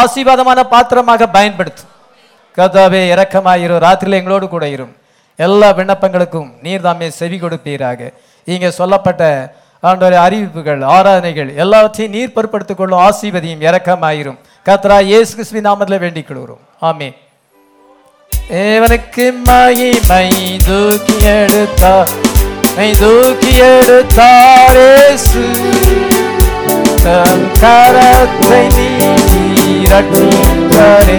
ஆசீர்வாதமான 0.00 0.60
பாத்திரமாக 0.74 1.28
பயன்படுத்தும். 1.38 1.92
கதாவே 2.58 3.00
இரக்கமாயிரும் 3.12 3.82
ராத்திரியில் 3.86 4.18
எங்களோடு 4.20 4.46
கூட 4.54 4.64
இரும் 4.76 4.92
எல்லா 5.38 5.68
விண்ணப்பங்களுக்கும் 5.78 6.50
நீர் 6.64 6.84
தாமே 6.86 7.08
செவி 7.18 7.36
கொடுப்பீராக. 7.40 8.00
இங்கே 8.48 8.70
சொல்லப்பட்ட 8.80 9.22
ஆண்டோரை 9.82 10.18
அறிவிப்புகள் 10.26 10.80
ஆராதனைகள் 10.96 11.50
எல்லாவற்றையும் 11.62 12.14
நீர் 12.16 12.34
பொருட்படுத்திக் 12.36 12.80
கொள்ளும் 12.80 13.02
ஆசீர்வதியும் 13.06 13.64
இறக்கமாயிரும் 13.68 14.38
கத்ரா 14.66 14.96
ஏசு 15.18 15.30
கிறிஸ்துவின் 15.36 15.68
நாமத்தில் 15.68 16.02
வேண்டிக் 16.04 16.28
கொள்கிறோம். 16.28 16.62
ஆமே 16.88 17.08
தேவனுக்கு 18.50 19.26
மகிமை 19.46 20.26
தூக்கி 20.66 21.16
எடுத்தார் 21.34 22.12
மை 22.76 22.88
தூக்கி 23.02 23.52
எடுத்தாரேசு 23.70 25.44
தம் 27.04 27.44
கரத்தை 27.62 28.62
நீட்டி 28.76 29.44
ரட்சித்தாரே 29.92 31.18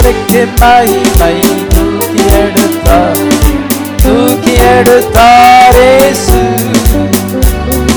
தேவனுக்கு 0.00 0.40
மகிமை 0.60 1.36
தூக்கி 1.68 2.24
எடுத்தார் 2.38 3.22
தூக்கி 4.02 4.54
எடுத்தாரேசு 4.66 6.38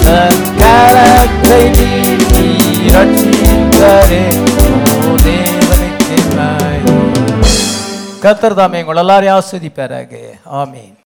தன் 0.06 0.42
கரத்தை 0.62 1.60
நீட்டி 1.78 2.48
ரட்சித்தாரே 2.96 4.24
கத்தர் 8.24 8.54
தாமே 8.54 8.80
உங்கள் 8.80 8.96
எல்லாரையும் 8.96 9.38
ஆஸ்வதிப்பாராக. 9.38 10.16
ஆமீன். 10.54 10.98